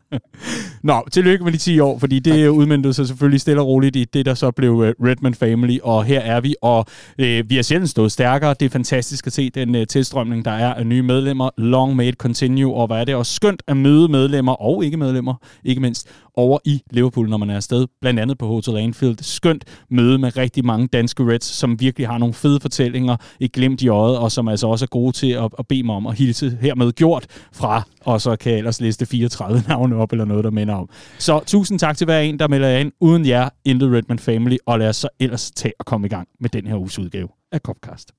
Nå, 0.82 1.04
tillykke 1.12 1.44
med 1.44 1.52
de 1.52 1.58
10 1.58 1.80
år, 1.80 1.98
fordi 1.98 2.18
det 2.18 2.48
udmyndte 2.48 2.92
sig 2.92 3.06
selvfølgelig 3.06 3.40
stille 3.40 3.60
og 3.60 3.66
roligt 3.66 3.96
i 3.96 4.04
det, 4.04 4.26
der 4.26 4.34
så 4.34 4.50
blev 4.50 4.72
uh, 4.72 4.86
Redman 4.86 5.34
Family, 5.34 5.78
og 5.82 6.04
her 6.04 6.20
er 6.20 6.40
vi, 6.40 6.54
og 6.62 6.78
uh, 7.18 7.24
vi 7.24 7.56
har 7.56 7.62
sjældent 7.62 7.90
stået 7.90 8.12
stærkere. 8.12 8.54
Det 8.60 8.66
er 8.66 8.70
fantastisk 8.70 9.26
at 9.26 9.32
se 9.32 9.50
den 9.50 9.74
uh, 9.74 9.82
tilstrømning, 9.88 10.44
der 10.44 10.50
er 10.50 10.74
af 10.74 10.86
nye 10.86 11.02
medlemmer. 11.02 11.50
Long 11.56 11.96
may 11.96 12.08
it 12.08 12.14
continue, 12.14 12.74
og 12.74 12.86
hvad 12.86 13.00
er 13.00 13.04
det 13.04 13.14
også 13.14 13.34
skønt 13.34 13.62
at 13.66 13.76
møde 13.76 14.08
medlemmer 14.08 14.52
og 14.52 14.84
ikke 14.84 14.96
medlemmer, 14.96 15.34
ikke 15.64 15.80
mindst 15.80 16.08
over 16.36 16.58
i 16.64 16.82
Liverpool, 16.90 17.28
når 17.28 17.36
man 17.36 17.50
er 17.50 17.56
afsted, 17.56 17.86
blandt 18.00 18.20
andet 18.20 18.38
på 18.38 18.46
Hotel 18.46 18.76
Anfield. 18.76 19.18
Skønt 19.20 19.64
møde 19.90 20.18
med 20.18 20.36
rigtig 20.36 20.66
mange 20.66 20.86
danske 20.86 21.32
Reds, 21.32 21.44
som 21.44 21.80
virkelig 21.80 22.08
har 22.08 22.18
nogle 22.18 22.34
fede 22.34 22.60
fortællinger, 22.60 23.16
i 23.40 23.48
glimt 23.48 23.82
i 23.82 23.88
øjet, 23.88 24.18
og 24.18 24.32
som 24.32 24.48
altså 24.48 24.66
også 24.66 24.84
er 24.84 24.88
gode 24.88 25.12
til 25.12 25.30
at, 25.30 25.50
at 25.58 25.66
bede 25.68 25.82
mig 25.82 25.94
om 25.94 26.06
at 26.06 26.18
hilse 26.18 26.58
hermed 26.60 26.92
gjort 26.92 27.26
fra, 27.52 27.82
og 28.00 28.20
så 28.20 28.36
kan 28.36 28.52
jeg 28.52 28.58
ellers 28.58 28.80
liste 28.80 29.06
34 29.06 29.62
navne 29.68 29.96
op, 29.96 30.12
eller 30.12 30.24
noget, 30.24 30.44
der 30.44 30.50
minder 30.50 30.74
om. 30.74 30.88
Så 31.18 31.40
tusind 31.46 31.78
tak 31.78 31.96
til 31.96 32.04
hver 32.04 32.20
en, 32.20 32.38
der 32.38 32.48
melder 32.48 32.78
ind. 32.78 32.92
Uden 33.00 33.26
jer, 33.26 33.48
Intet 33.64 33.92
Redman 33.92 34.18
Family, 34.18 34.56
og 34.66 34.78
lad 34.78 34.88
os 34.88 34.96
så 34.96 35.08
ellers 35.20 35.50
tage 35.50 35.74
og 35.78 35.86
komme 35.86 36.06
i 36.06 36.10
gang 36.10 36.28
med 36.40 36.50
den 36.50 36.66
her 36.66 36.76
uges 36.76 36.98
udgave 36.98 37.28
af 37.52 37.60
Copcast. 37.60 38.12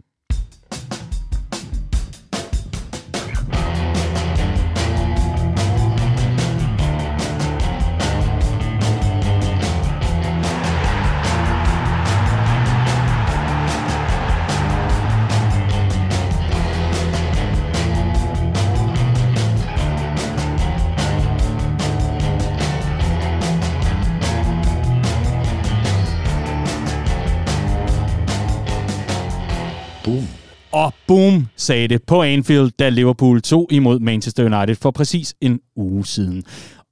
Og 30.76 30.94
boom, 31.08 31.48
sagde 31.56 31.88
det 31.88 32.04
på 32.04 32.24
Anfield, 32.24 32.72
da 32.80 32.90
Liverpool 32.90 33.42
tog 33.42 33.68
imod 33.72 34.00
Manchester 34.00 34.44
United 34.44 34.76
for 34.76 34.92
præcis 34.92 35.36
en 35.42 35.60
uge 35.76 36.06
siden. 36.06 36.44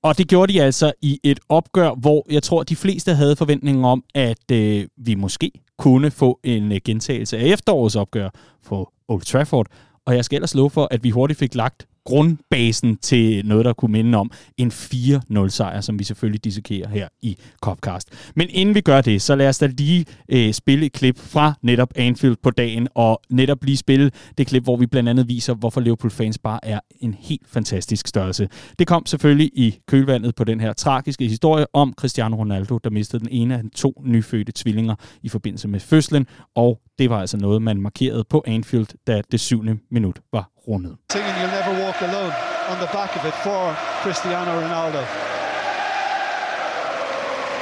Og 0.04 0.18
det 0.18 0.28
gjorde 0.28 0.54
de 0.54 0.62
altså 0.62 0.92
i 1.02 1.20
et 1.24 1.40
opgør, 1.50 1.92
hvor 1.92 2.26
jeg 2.32 2.44
tror, 2.44 2.64
de 2.64 2.76
fleste 2.76 3.14
havde 3.14 3.36
forventninger 3.36 3.88
om, 3.88 4.04
at 4.16 4.52
øh, 4.52 4.86
vi 4.98 5.16
måske 5.16 5.52
kunne 5.78 6.12
få 6.12 6.40
en 6.44 6.72
øh, 6.72 6.80
gentagelse 6.86 7.38
af 7.38 7.44
efterårets 7.46 7.96
opgør 7.96 8.30
på 8.66 8.92
Old 9.08 9.22
Trafford. 9.22 9.68
Og 10.06 10.16
jeg 10.16 10.26
skal 10.26 10.36
ellers 10.36 10.56
love 10.56 10.70
for, 10.70 10.88
at 10.92 11.04
vi 11.04 11.10
hurtigt 11.10 11.40
fik 11.40 11.56
lagt 11.56 11.88
grundbasen 12.06 12.98
til 12.98 13.46
noget, 13.46 13.66
der 13.66 13.74
kunne 13.74 13.92
minde 13.92 14.18
om 14.18 14.32
en 14.58 14.72
4-0-sejr, 14.72 15.82
som 15.82 16.00
vi 16.00 16.04
selvfølgelig 16.04 16.44
dissekerer 16.44 16.90
her 16.90 17.08
i 17.22 17.38
Copcast. 17.62 18.10
Men 18.36 18.48
inden 18.50 18.76
vi 18.76 18.82
gør 18.82 19.02
det, 19.02 19.22
så 19.22 19.36
lad 19.36 19.50
os 19.50 19.58
da 19.58 19.66
lige 19.66 20.06
øh, 20.30 20.54
spille 20.54 20.86
et 20.86 20.94
klip 20.94 21.20
fra 21.20 21.54
netop 21.62 21.94
Anfield 21.96 22.36
på 22.44 22.52
dagen, 22.52 22.88
og 22.96 23.22
netop 23.30 23.64
lige 23.64 23.78
spille 23.78 24.12
det 24.38 24.48
klip, 24.48 24.64
hvor 24.64 24.78
vi 24.78 24.86
blandt 24.86 25.10
andet 25.10 25.28
viser, 25.28 25.54
hvorfor 25.54 25.82
Liverpool-fans 25.82 26.38
bare 26.38 26.60
er 26.64 26.80
en 27.00 27.16
helt 27.20 27.48
fantastisk 27.48 28.08
størrelse. 28.08 28.50
Det 28.80 28.88
kom 28.88 29.06
selvfølgelig 29.06 29.52
i 29.54 29.80
kølvandet 29.88 30.36
på 30.36 30.44
den 30.44 30.60
her 30.60 30.74
tragiske 30.74 31.28
historie 31.28 31.66
om 31.74 31.94
Cristiano 31.98 32.36
Ronaldo, 32.36 32.78
der 32.78 32.90
mistede 32.90 33.20
den 33.20 33.30
ene 33.32 33.58
af 33.58 33.64
de 33.64 33.70
to 33.70 34.02
nyfødte 34.06 34.52
tvillinger 34.56 34.96
i 35.24 35.30
forbindelse 35.30 35.68
med 35.68 35.80
fødslen, 35.80 36.28
og 36.56 36.80
det 37.00 37.10
var 37.10 37.20
altså 37.20 37.38
noget, 37.38 37.62
man 37.62 37.82
markerede 37.82 38.24
på 38.30 38.44
Anfield, 38.48 38.88
da 39.08 39.22
det 39.32 39.40
syvende 39.40 39.78
minut 39.92 40.20
var 40.34 40.53
rundet. 40.68 40.94
You'll 41.14 41.56
never 41.60 41.74
walk 41.86 42.02
alone 42.02 42.34
on 42.72 42.78
the 42.84 42.90
back 42.98 43.12
of 43.18 43.26
it 43.30 43.36
for 43.46 43.62
Cristiano 44.04 44.52
Ronaldo. 44.62 45.02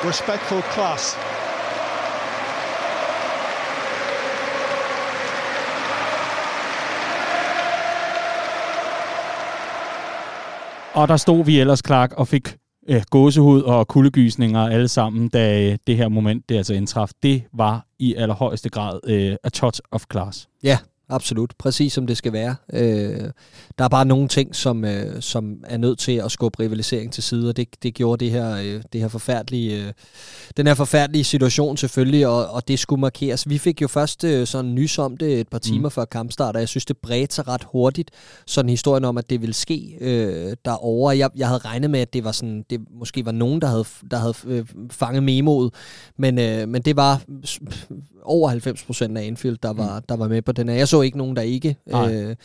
Respectful 0.09 0.61
class. 0.73 1.17
Og 10.93 11.07
der 11.07 11.17
stod 11.17 11.45
vi 11.45 11.59
ellers, 11.59 11.81
Clark, 11.85 12.13
og 12.13 12.27
fik 12.27 12.57
øh, 12.89 13.01
gåsehud 13.09 13.61
og 13.61 13.87
kuldegysninger 13.87 14.67
alle 14.67 14.87
sammen, 14.87 15.29
da 15.29 15.71
øh, 15.71 15.77
det 15.87 15.97
her 15.97 16.07
moment 16.07 16.49
det 16.49 16.57
altså 16.57 16.73
indtraf. 16.73 17.09
Det 17.23 17.43
var 17.53 17.85
i 17.99 18.15
allerhøjeste 18.15 18.69
grad 18.69 18.99
øh, 19.07 19.35
a 19.43 19.49
touch 19.49 19.81
of 19.91 20.03
class. 20.11 20.49
Ja, 20.63 20.77
absolut. 21.11 21.53
Præcis 21.57 21.93
som 21.93 22.07
det 22.07 22.17
skal 22.17 22.33
være. 22.33 22.55
Øh, 22.73 23.31
der 23.77 23.83
er 23.85 23.89
bare 23.89 24.05
nogle 24.05 24.27
ting, 24.27 24.55
som, 24.55 24.85
øh, 24.85 25.21
som 25.21 25.63
er 25.63 25.77
nødt 25.77 25.99
til 25.99 26.11
at 26.11 26.31
skubbe 26.31 26.59
rivalisering 26.63 27.13
til 27.13 27.23
side, 27.23 27.49
og 27.49 27.57
det, 27.57 27.67
det 27.83 27.93
gjorde 27.93 28.25
det 28.25 28.31
her, 28.31 28.55
øh, 28.55 28.83
det 28.93 29.01
her 29.01 29.07
forfærdelige, 29.07 29.85
øh, 29.85 29.93
den 30.57 30.67
her 30.67 30.73
forfærdelige 30.73 31.23
situation 31.23 31.77
selvfølgelig, 31.77 32.27
og, 32.27 32.47
og 32.47 32.67
det 32.67 32.79
skulle 32.79 33.01
markeres. 33.01 33.49
Vi 33.49 33.57
fik 33.57 33.81
jo 33.81 33.87
først 33.87 34.23
øh, 34.23 34.47
sådan 34.47 34.75
nys 34.75 34.97
om 34.99 35.17
det 35.17 35.39
et 35.39 35.47
par 35.47 35.59
timer 35.59 35.87
mm. 35.89 35.91
før 35.91 36.05
kampstart, 36.05 36.55
og 36.55 36.59
jeg 36.59 36.69
synes, 36.69 36.85
det 36.85 36.97
bredte 36.97 37.35
sig 37.35 37.47
ret 37.47 37.63
hurtigt, 37.71 38.11
sådan 38.47 38.69
historien 38.69 39.05
om, 39.05 39.17
at 39.17 39.29
det 39.29 39.41
ville 39.41 39.53
ske 39.53 39.97
øh, 40.01 40.55
derovre. 40.65 41.17
Jeg, 41.17 41.29
jeg 41.35 41.47
havde 41.47 41.59
regnet 41.59 41.89
med, 41.89 41.99
at 41.99 42.13
det 42.13 42.23
var 42.23 42.31
sådan, 42.31 42.65
det 42.69 42.81
måske 42.99 43.25
var 43.25 43.31
nogen, 43.31 43.61
der 43.61 43.67
havde, 43.67 43.85
der 44.11 44.17
havde 44.17 44.33
øh, 44.45 44.65
fanget 44.91 45.23
memoet, 45.23 45.73
men, 46.17 46.39
øh, 46.39 46.69
men 46.69 46.81
det 46.81 46.95
var 46.95 47.21
over 48.23 48.49
90 48.49 48.83
procent 48.83 49.17
af 49.17 49.25
Anfield, 49.25 49.57
der 49.63 49.73
var, 49.73 49.99
mm. 49.99 50.05
der 50.09 50.15
var 50.15 50.27
med 50.27 50.41
på 50.41 50.51
den 50.51 50.69
her. 50.69 50.75
Jeg 50.75 50.87
så 50.87 51.00
ikke 51.01 51.17
nogen, 51.17 51.35
der 51.35 51.41
ikke 51.41 51.75
øh, 51.95 52.35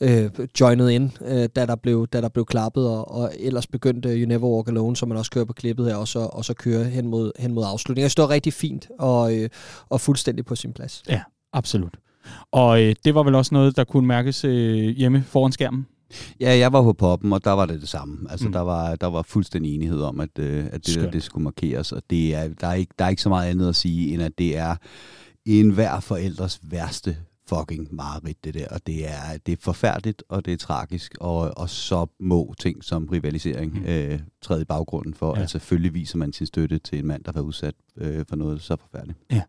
øh, 0.00 0.30
joinede 0.60 0.94
ind, 0.94 1.10
øh, 1.26 1.48
da, 1.56 1.66
der 1.66 1.76
blev, 1.76 2.06
da 2.06 2.20
der 2.20 2.28
blev 2.28 2.44
klappet, 2.44 2.88
og, 2.88 3.10
og 3.10 3.32
ellers 3.38 3.66
begyndte 3.66 4.08
You 4.08 4.28
Never 4.28 4.48
Walk 4.48 4.68
Alone, 4.68 4.96
som 4.96 5.08
man 5.08 5.18
også 5.18 5.30
kører 5.30 5.44
på 5.44 5.52
klippet 5.52 5.86
her, 5.86 5.96
og 5.96 6.08
så, 6.08 6.18
og 6.18 6.44
så 6.44 6.54
kører 6.54 6.84
hen 6.84 7.06
mod, 7.06 7.32
hen 7.38 7.52
mod 7.52 7.64
afslutningen. 7.66 8.02
Jeg 8.02 8.10
står 8.10 8.30
rigtig 8.30 8.52
fint 8.52 8.88
og, 8.98 9.36
øh, 9.36 9.48
og 9.88 10.00
fuldstændig 10.00 10.44
på 10.44 10.54
sin 10.56 10.72
plads. 10.72 11.02
Ja, 11.08 11.20
absolut. 11.52 11.96
Og 12.52 12.82
øh, 12.82 12.94
det 13.04 13.14
var 13.14 13.22
vel 13.22 13.34
også 13.34 13.54
noget, 13.54 13.76
der 13.76 13.84
kunne 13.84 14.06
mærkes 14.06 14.44
øh, 14.44 14.96
hjemme 14.96 15.24
foran 15.26 15.52
skærmen? 15.52 15.86
Ja, 16.40 16.58
jeg 16.58 16.72
var 16.72 16.82
på 16.82 16.92
poppen, 16.92 17.32
og 17.32 17.44
der 17.44 17.50
var 17.50 17.66
det 17.66 17.80
det 17.80 17.88
samme. 17.88 18.30
Altså, 18.30 18.46
mm. 18.46 18.52
der, 18.52 18.60
var, 18.60 18.96
der 18.96 19.06
var 19.06 19.22
fuldstændig 19.22 19.74
enighed 19.74 20.00
om, 20.00 20.20
at, 20.20 20.38
øh, 20.38 20.64
at 20.72 20.86
det, 20.86 20.94
der, 20.94 21.10
det 21.10 21.22
skulle 21.22 21.44
markeres, 21.44 21.92
og 21.92 22.02
det 22.10 22.34
er, 22.34 22.48
der, 22.60 22.66
er 22.66 22.74
ikke, 22.74 22.94
der 22.98 23.04
er 23.04 23.08
ikke 23.08 23.22
så 23.22 23.28
meget 23.28 23.50
andet 23.50 23.68
at 23.68 23.76
sige, 23.76 24.14
end 24.14 24.22
at 24.22 24.32
det 24.38 24.56
er 24.56 24.76
en 25.46 25.70
hver 25.70 26.00
forældres 26.00 26.60
værste 26.62 27.16
fucking 27.58 27.94
mareridt, 27.94 28.44
det 28.44 28.54
der. 28.54 28.68
Og 28.68 28.86
det 28.86 29.08
er, 29.08 29.38
det 29.46 29.52
er 29.52 29.56
forfærdeligt, 29.60 30.22
og 30.28 30.44
det 30.44 30.52
er 30.52 30.56
tragisk, 30.56 31.14
og, 31.20 31.58
og 31.58 31.68
så 31.68 32.06
må 32.20 32.54
ting 32.58 32.84
som 32.84 33.06
rivalisering 33.06 33.78
mm. 33.78 33.84
øh, 33.84 34.20
træde 34.42 34.62
i 34.62 34.64
baggrunden 34.64 35.14
for, 35.14 35.36
ja. 35.36 35.42
at 35.42 35.50
selvfølgelig 35.50 35.94
viser 35.94 36.18
man 36.18 36.32
sin 36.32 36.46
støtte 36.46 36.78
til 36.78 36.98
en 36.98 37.06
mand, 37.06 37.24
der 37.24 37.32
var 37.32 37.40
udsat 37.40 37.74
øh, 37.96 38.24
for 38.28 38.36
noget 38.36 38.62
så 38.62 38.76
forfærdeligt. 38.76 39.18
Ja. 39.30 39.42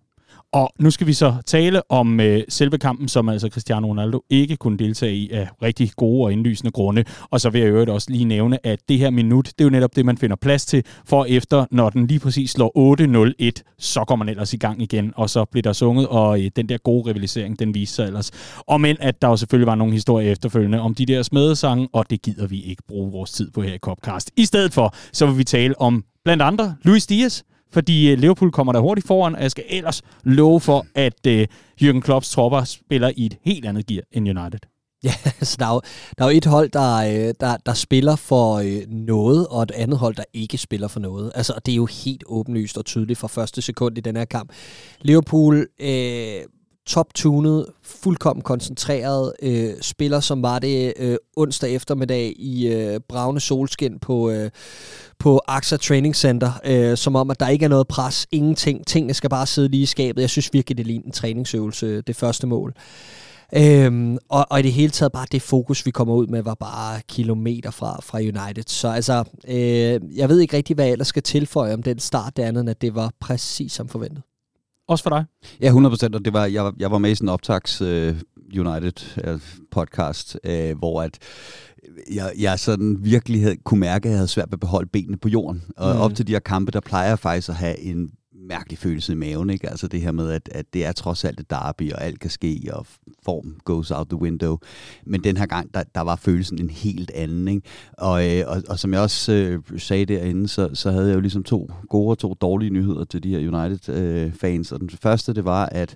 Og 0.53 0.73
nu 0.79 0.91
skal 0.91 1.07
vi 1.07 1.13
så 1.13 1.35
tale 1.45 1.91
om 1.91 2.19
øh, 2.19 2.41
selve 2.49 2.77
kampen, 2.77 3.07
som 3.07 3.29
altså 3.29 3.49
Cristiano 3.49 3.87
Ronaldo 3.87 4.23
ikke 4.29 4.55
kunne 4.55 4.77
deltage 4.77 5.15
i 5.15 5.31
af 5.31 5.47
rigtig 5.61 5.91
gode 5.95 6.25
og 6.25 6.31
indlysende 6.31 6.71
grunde. 6.71 7.03
Og 7.29 7.41
så 7.41 7.49
vil 7.49 7.61
jeg 7.61 7.69
øvrigt 7.69 7.89
også 7.89 8.11
lige 8.11 8.25
nævne, 8.25 8.65
at 8.65 8.79
det 8.89 8.97
her 8.97 9.09
minut, 9.09 9.45
det 9.45 9.61
er 9.61 9.63
jo 9.63 9.69
netop 9.69 9.95
det, 9.95 10.05
man 10.05 10.17
finder 10.17 10.35
plads 10.35 10.65
til, 10.65 10.83
for 11.05 11.25
efter, 11.25 11.65
når 11.71 11.89
den 11.89 12.07
lige 12.07 12.19
præcis 12.19 12.51
slår 12.51 13.51
8-0-1, 13.59 13.75
så 13.77 14.03
går 14.07 14.15
man 14.15 14.29
ellers 14.29 14.53
i 14.53 14.57
gang 14.57 14.81
igen, 14.81 15.13
og 15.15 15.29
så 15.29 15.45
bliver 15.45 15.61
der 15.61 15.73
sunget, 15.73 16.07
og 16.07 16.41
øh, 16.41 16.51
den 16.55 16.69
der 16.69 16.77
gode 16.77 17.09
rivalisering, 17.09 17.59
den 17.59 17.73
viser 17.73 17.93
sig 17.93 18.05
ellers. 18.05 18.31
Og 18.67 18.81
men 18.81 18.97
at 18.99 19.21
der 19.21 19.27
jo 19.27 19.37
selvfølgelig 19.37 19.67
var 19.67 19.75
nogle 19.75 19.93
historier 19.93 20.31
efterfølgende 20.31 20.79
om 20.79 20.95
de 20.95 21.05
der 21.05 21.23
smedesange, 21.23 21.87
og 21.93 22.09
det 22.09 22.21
gider 22.21 22.47
vi 22.47 22.61
ikke 22.61 22.83
bruge 22.87 23.11
vores 23.11 23.31
tid 23.31 23.51
på 23.51 23.61
her 23.61 23.73
i 23.73 23.77
Copcast. 23.77 24.31
I 24.37 24.45
stedet 24.45 24.73
for, 24.73 24.95
så 25.13 25.25
vil 25.25 25.37
vi 25.37 25.43
tale 25.43 25.81
om 25.81 26.03
blandt 26.25 26.43
andre 26.43 26.75
Luis 26.83 27.07
Diaz, 27.07 27.43
fordi 27.73 28.11
øh, 28.11 28.17
Liverpool 28.17 28.51
kommer 28.51 28.73
der 28.73 28.79
hurtigt 28.79 29.07
foran, 29.07 29.35
og 29.35 29.41
jeg 29.41 29.51
skal 29.51 29.63
ellers 29.69 30.01
love 30.23 30.59
for, 30.59 30.85
at 30.95 31.27
øh, 31.27 31.47
Jürgen 31.81 31.99
Klopps 31.99 32.29
tropper 32.29 32.63
spiller 32.63 33.11
i 33.15 33.25
et 33.25 33.37
helt 33.41 33.65
andet 33.65 33.85
gear 33.87 34.03
end 34.11 34.39
United. 34.39 34.59
Ja, 35.03 35.13
så 35.41 35.57
der 35.59 35.65
er 35.65 35.73
jo, 35.73 35.81
der 36.17 36.25
er 36.25 36.31
jo 36.31 36.37
et 36.37 36.45
hold, 36.45 36.69
der, 36.69 36.95
øh, 36.95 37.33
der, 37.39 37.57
der 37.65 37.73
spiller 37.73 38.15
for 38.15 38.55
øh, 38.55 38.89
noget, 38.89 39.47
og 39.47 39.63
et 39.63 39.71
andet 39.71 39.97
hold, 39.97 40.15
der 40.15 40.23
ikke 40.33 40.57
spiller 40.57 40.87
for 40.87 40.99
noget. 40.99 41.31
Altså, 41.35 41.53
det 41.65 41.71
er 41.71 41.75
jo 41.75 41.85
helt 41.85 42.23
åbenlyst 42.27 42.77
og 42.77 42.85
tydeligt 42.85 43.19
fra 43.19 43.27
første 43.27 43.61
sekund 43.61 43.97
i 43.97 44.01
den 44.01 44.15
her 44.15 44.25
kamp. 44.25 44.51
Liverpool 45.01 45.67
øh, 45.79 46.41
top-tunet, 46.85 47.65
fuldkommen 47.83 48.43
koncentreret, 48.43 49.33
øh, 49.41 49.73
spiller 49.81 50.19
som 50.19 50.41
var 50.41 50.59
det 50.59 50.93
øh, 50.97 51.17
onsdag 51.35 51.75
eftermiddag 51.75 52.33
i 52.35 52.67
øh, 52.67 52.99
bravne 53.09 53.39
solskin 53.39 53.99
på, 53.99 54.29
øh, 54.29 54.49
på 55.19 55.41
AXA 55.47 55.77
Training 55.77 56.15
Center, 56.15 56.51
øh, 56.65 56.97
som 56.97 57.15
om, 57.15 57.29
at 57.29 57.39
der 57.39 57.47
ikke 57.47 57.65
er 57.65 57.69
noget 57.69 57.87
pres, 57.87 58.27
ingenting, 58.31 58.87
tingene 58.87 59.13
skal 59.13 59.29
bare 59.29 59.47
sidde 59.47 59.67
lige 59.67 59.83
i 59.83 59.85
skabet. 59.85 60.21
Jeg 60.21 60.29
synes 60.29 60.53
virkelig, 60.53 60.77
det 60.77 60.87
ligner 60.87 61.05
en 61.05 61.11
træningsøvelse, 61.11 62.01
det 62.01 62.15
første 62.15 62.47
mål. 62.47 62.73
Øhm, 63.55 64.17
og, 64.29 64.45
og 64.49 64.59
i 64.59 64.61
det 64.61 64.73
hele 64.73 64.91
taget 64.91 65.11
bare 65.11 65.25
det 65.31 65.41
fokus, 65.41 65.85
vi 65.85 65.91
kommer 65.91 66.13
ud 66.13 66.27
med, 66.27 66.43
var 66.43 66.53
bare 66.53 67.01
kilometer 67.07 67.71
fra, 67.71 67.99
fra 68.03 68.17
United. 68.17 68.63
Så 68.67 68.87
altså, 68.87 69.23
øh, 69.47 70.17
jeg 70.17 70.29
ved 70.29 70.39
ikke 70.39 70.57
rigtig, 70.57 70.73
hvad 70.73 70.85
jeg 70.85 70.91
ellers 70.91 71.07
skal 71.07 71.23
tilføje 71.23 71.73
om 71.73 71.83
den 71.83 71.99
start, 71.99 72.37
det 72.37 72.43
andet, 72.43 72.61
end 72.61 72.69
at 72.69 72.81
det 72.81 72.95
var 72.95 73.11
præcis 73.19 73.71
som 73.71 73.87
forventet. 73.87 74.23
Også 74.87 75.03
for 75.03 75.09
dig? 75.09 75.25
Ja, 75.61 75.67
100 75.67 75.91
procent, 75.91 76.15
og 76.15 76.25
det 76.25 76.33
var, 76.33 76.45
jeg, 76.45 76.71
jeg 76.79 76.91
var 76.91 76.97
med 76.97 77.11
i 77.11 77.15
sådan 77.15 77.25
en 77.25 77.33
optags 77.33 77.81
uh, 77.81 77.87
United 78.57 79.27
uh, 79.27 79.41
podcast, 79.71 80.37
uh, 80.47 80.77
hvor 80.77 81.01
at 81.01 81.19
jeg, 82.11 82.31
jeg 82.39 82.59
sådan 82.59 82.97
virkelig 83.01 83.41
havde, 83.41 83.57
kunne 83.65 83.79
mærke, 83.79 84.05
at 84.05 84.09
jeg 84.09 84.17
havde 84.17 84.27
svært 84.27 84.47
ved 84.47 84.53
at 84.53 84.59
beholde 84.59 84.89
benene 84.93 85.17
på 85.17 85.29
jorden. 85.29 85.63
Og 85.77 85.95
mm. 85.95 86.01
op 86.01 86.15
til 86.15 86.27
de 86.27 86.31
her 86.31 86.39
kampe, 86.39 86.71
der 86.71 86.79
plejer 86.79 87.07
jeg 87.07 87.19
faktisk 87.19 87.49
at 87.49 87.55
have 87.55 87.79
en 87.79 88.11
mærkelig 88.47 88.77
følelse 88.77 89.13
i 89.13 89.15
maven, 89.15 89.49
ikke? 89.49 89.69
Altså 89.69 89.87
det 89.87 90.01
her 90.01 90.11
med, 90.11 90.31
at, 90.31 90.49
at 90.51 90.65
det 90.73 90.85
er 90.85 90.91
trods 90.91 91.25
alt 91.25 91.39
et 91.39 91.49
derby, 91.49 91.91
og 91.91 92.03
alt 92.03 92.19
kan 92.19 92.29
ske, 92.29 92.69
og 92.73 92.85
form 93.25 93.55
goes 93.63 93.91
out 93.91 94.07
the 94.07 94.21
window. 94.21 94.57
Men 95.05 95.23
den 95.23 95.37
her 95.37 95.45
gang, 95.45 95.73
der, 95.73 95.83
der 95.95 96.01
var 96.01 96.15
følelsen 96.15 96.61
en 96.61 96.69
helt 96.69 97.11
anden, 97.11 97.47
ikke? 97.47 97.61
Og, 97.97 98.31
øh, 98.31 98.43
og, 98.47 98.63
og 98.69 98.79
som 98.79 98.93
jeg 98.93 99.01
også 99.01 99.33
øh, 99.33 99.79
sagde 99.79 100.05
derinde, 100.05 100.47
så, 100.47 100.69
så 100.73 100.91
havde 100.91 101.07
jeg 101.07 101.15
jo 101.15 101.19
ligesom 101.19 101.43
to 101.43 101.71
gode 101.89 102.09
og 102.09 102.17
to 102.17 102.33
dårlige 102.41 102.69
nyheder 102.69 103.03
til 103.03 103.23
de 103.23 103.29
her 103.29 103.39
United-fans. 103.39 104.71
Øh, 104.71 104.75
og 104.75 104.79
den 104.79 104.89
første, 104.89 105.33
det 105.33 105.45
var, 105.45 105.65
at 105.65 105.95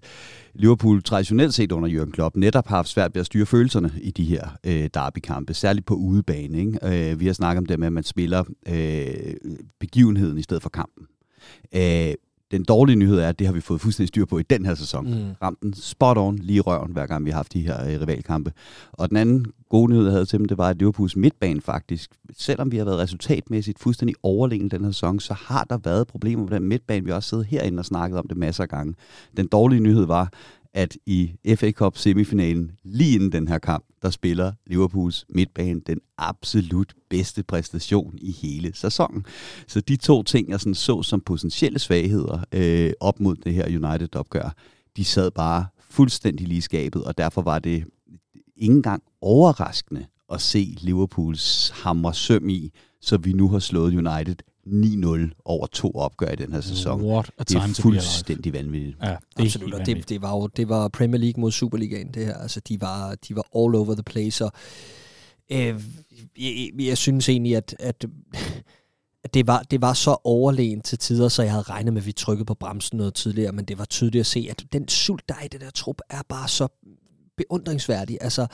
Liverpool 0.54 1.04
traditionelt 1.04 1.54
set 1.54 1.72
under 1.72 1.90
Jürgen 1.90 2.12
Klopp 2.12 2.36
netop 2.36 2.68
har 2.68 2.76
haft 2.76 2.90
svært 2.90 3.16
ved 3.16 3.20
at 3.20 3.26
styre 3.26 3.46
følelserne 3.46 3.92
i 4.02 4.12
de 4.12 4.26
her 4.26 4.48
øh, 4.64 4.90
derbykampe, 4.94 5.54
særligt 5.54 5.86
på 5.86 5.94
udebane. 5.94 6.60
Ikke? 6.60 7.12
Øh, 7.12 7.20
vi 7.20 7.26
har 7.26 7.34
snakket 7.34 7.58
om 7.58 7.66
det 7.66 7.80
med, 7.80 7.88
at 7.88 7.94
man 7.94 8.04
spiller 8.04 8.44
øh, 8.68 9.34
begivenheden 9.80 10.38
i 10.38 10.42
stedet 10.42 10.64
for 10.64 10.70
kampen. 10.70 11.08
Øh, 11.76 12.14
den 12.52 12.64
dårlige 12.64 12.96
nyhed 12.96 13.20
er, 13.20 13.30
at 13.30 13.40
det 13.40 13.48
har 13.48 13.54
vi 13.54 13.62
fået 13.62 13.82
fuldstændig 13.82 14.08
styr 14.08 14.26
på 14.26 14.38
i 14.38 14.44
den 14.44 14.66
her 14.66 14.76
sæson. 14.76 15.06
Mm. 15.06 15.26
Ramt 15.42 15.62
den 15.62 15.74
spot 15.74 16.18
on 16.18 16.38
lige 16.38 16.62
røven, 16.62 16.92
hver 16.92 17.06
gang 17.06 17.26
vi 17.26 17.30
har 17.30 17.38
haft 17.38 17.54
de 17.54 17.62
her 17.62 17.84
øh, 17.84 18.02
rivalkampe. 18.02 18.52
Og 18.92 19.10
den 19.10 19.18
anden 19.18 19.46
gode 19.70 19.92
nyhed, 19.92 20.04
jeg 20.04 20.12
havde 20.12 20.26
til 20.26 20.40
dem, 20.40 20.48
det 20.48 20.58
var, 20.58 20.70
at 20.70 20.78
Liverpools 20.78 21.16
midtbane 21.16 21.62
faktisk, 21.62 22.12
selvom 22.38 22.72
vi 22.72 22.78
har 22.78 22.86
været 22.86 23.00
resultatmæssigt 23.00 23.80
fuldstændig 23.80 24.16
overlegen 24.24 24.70
den 24.70 24.84
her 24.84 24.92
sæson, 24.92 25.20
så 25.20 25.34
har 25.34 25.64
der 25.64 25.78
været 25.78 26.08
problemer 26.08 26.44
med 26.44 26.60
den 26.60 26.68
midtbane. 26.68 27.06
Vi 27.06 27.12
har 27.12 27.16
også 27.16 27.30
siddet 27.30 27.46
herinde 27.46 27.80
og 27.80 27.86
snakket 27.86 28.20
om 28.20 28.28
det 28.28 28.38
masser 28.38 28.64
af 28.64 28.70
gange. 28.70 28.96
Den 29.38 29.48
dårlige 29.48 29.80
nyhed 29.80 30.06
var, 30.06 30.32
at 30.74 30.98
i 31.06 31.32
FA 31.56 31.72
Cup 31.72 31.98
semifinalen, 31.98 32.72
lige 32.84 33.16
inden 33.16 33.32
den 33.32 33.48
her 33.48 33.58
kamp, 33.58 33.86
der 34.08 34.12
spiller 34.12 34.52
Liverpools 34.68 35.26
midtbane 35.30 35.80
den 35.80 36.00
absolut 36.18 36.94
bedste 37.10 37.44
præstation 37.44 38.18
i 38.22 38.32
hele 38.32 38.72
sæsonen. 38.76 39.26
Så 39.68 39.82
de 39.82 39.96
to 39.96 40.24
ting, 40.24 40.50
jeg 40.50 40.60
sådan 40.60 40.76
så 40.76 41.04
som 41.04 41.22
potentielle 41.22 41.80
svagheder 41.80 42.40
øh, 42.52 42.94
op 43.00 43.20
mod 43.20 43.36
det 43.36 43.54
her 43.54 43.66
United-opgør, 43.66 44.56
de 44.98 45.06
sad 45.06 45.32
bare 45.32 45.66
fuldstændig 45.90 46.48
lige 46.48 46.62
skabet, 46.62 47.04
og 47.04 47.18
derfor 47.18 47.42
var 47.42 47.60
det 47.60 47.86
ikke 48.56 48.74
engang 48.74 49.04
overraskende 49.22 50.06
at 50.34 50.42
se 50.42 50.76
Liverpools 50.82 51.70
hamre 51.70 52.14
søm 52.14 52.50
i, 52.50 52.72
så 53.02 53.18
vi 53.18 53.34
nu 53.34 53.50
har 53.50 53.60
slået 53.60 53.94
United 53.94 54.36
9-0 54.68 55.42
over 55.46 55.68
to 55.68 55.92
opgør 55.92 56.32
i 56.32 56.36
den 56.36 56.54
her 56.54 56.62
sæson. 56.62 57.02
What 57.02 57.32
a 57.38 57.44
time 57.44 57.62
det 57.62 57.80
er 57.80 57.82
fuldstændig 57.82 58.54
vanvittigt. 58.54 58.98
Ja, 59.04 59.16
det 59.38 59.46
Absolut, 59.46 59.74
og 59.74 59.86
det, 59.86 60.10
det, 60.10 60.22
var 60.22 60.32
jo 60.32 60.48
det 60.48 60.70
var 60.70 60.88
Premier 60.88 61.22
League 61.22 61.42
mod 61.42 61.52
Superligaen, 61.52 62.12
det 62.14 62.26
her. 62.26 62.38
Altså, 62.38 62.60
de 62.60 62.82
var, 62.82 63.16
de 63.16 63.36
var 63.36 63.48
all 63.56 63.76
over 63.76 63.94
the 63.94 64.04
place, 64.04 64.46
og 64.46 64.52
øh, 65.52 65.84
jeg, 66.40 66.70
jeg 66.80 66.98
synes 66.98 67.30
egentlig, 67.30 67.56
at, 67.56 67.76
at 67.80 68.06
det 69.34 69.48
var, 69.48 69.62
det 69.72 69.82
var 69.82 69.94
så 69.94 70.18
overlegen 70.24 70.82
til 70.82 70.98
tider, 70.98 71.30
så 71.30 71.44
jeg 71.44 71.52
havde 71.52 71.64
regnet 71.64 71.94
med, 71.94 72.02
at 72.02 72.06
vi 72.06 72.12
trykkede 72.12 72.46
på 72.46 72.54
bremsen 72.54 72.98
noget 72.98 73.14
tidligere, 73.14 73.52
men 73.52 73.66
det 73.66 73.78
var 73.78 73.86
tydeligt 73.86 74.20
at 74.20 74.26
se, 74.26 74.48
at 74.50 74.64
den 74.74 74.88
sult, 74.88 75.30
der 75.30 75.36
er 75.36 75.46
i 75.46 75.48
det 75.48 75.62
der 75.62 75.70
trup, 75.70 76.02
er 76.10 76.22
bare 76.30 76.48
så 76.48 76.68
beundringsværdig. 77.38 78.18
Altså, 78.22 78.48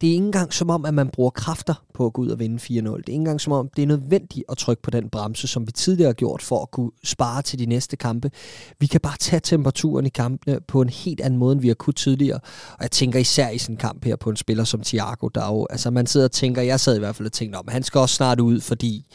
det 0.00 0.08
er 0.08 0.12
ikke 0.12 0.24
engang 0.24 0.52
som 0.52 0.70
om, 0.70 0.84
at 0.84 0.94
man 0.94 1.08
bruger 1.08 1.30
kræfter 1.30 1.74
på 1.94 2.06
at 2.06 2.12
gå 2.12 2.22
ud 2.22 2.28
og 2.28 2.38
vinde 2.38 2.56
4-0. 2.56 2.68
Det 2.68 2.84
er 2.84 2.96
ikke 2.96 3.12
engang 3.12 3.40
som 3.40 3.52
om, 3.52 3.68
det 3.76 3.82
er 3.82 3.86
nødvendigt 3.86 4.44
at 4.48 4.56
trykke 4.58 4.82
på 4.82 4.90
den 4.90 5.08
bremse, 5.08 5.48
som 5.48 5.66
vi 5.66 5.72
tidligere 5.72 6.08
har 6.08 6.14
gjort 6.14 6.42
for 6.42 6.62
at 6.62 6.70
kunne 6.70 6.90
spare 7.04 7.42
til 7.42 7.58
de 7.58 7.66
næste 7.66 7.96
kampe. 7.96 8.30
Vi 8.78 8.86
kan 8.86 9.00
bare 9.00 9.16
tage 9.18 9.40
temperaturen 9.40 10.06
i 10.06 10.08
kampene 10.08 10.60
på 10.60 10.82
en 10.82 10.88
helt 10.88 11.20
anden 11.20 11.38
måde, 11.38 11.52
end 11.52 11.60
vi 11.60 11.68
har 11.68 11.74
kunnet 11.74 11.96
tidligere. 11.96 12.40
Og 12.72 12.82
jeg 12.82 12.90
tænker 12.90 13.18
især 13.18 13.50
i 13.50 13.58
sådan 13.58 13.74
en 13.74 13.76
kamp 13.76 14.04
her 14.04 14.16
på 14.16 14.30
en 14.30 14.36
spiller 14.36 14.64
som 14.64 14.80
Thiago, 14.80 15.28
der 15.28 15.46
jo, 15.46 15.66
altså 15.70 15.90
man 15.90 16.06
sidder 16.06 16.26
og 16.26 16.32
tænker, 16.32 16.62
jeg 16.62 16.80
sad 16.80 16.96
i 16.96 16.98
hvert 16.98 17.16
fald 17.16 17.26
og 17.26 17.32
tænkte, 17.32 17.56
om 17.56 17.68
han 17.68 17.82
skal 17.82 17.98
også 17.98 18.14
snart 18.14 18.40
ud, 18.40 18.60
fordi 18.60 19.06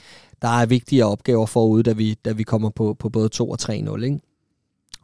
der 0.41 0.47
er 0.47 0.65
vigtige 0.65 1.05
opgaver 1.05 1.45
forude, 1.45 1.83
da 1.83 1.91
vi, 1.91 2.13
da 2.25 2.31
vi 2.31 2.43
kommer 2.43 2.69
på, 2.69 2.95
på 2.99 3.09
både 3.09 3.29
2 3.29 3.49
og 3.49 3.57
3-0, 3.61 3.71
ikke? 4.03 4.19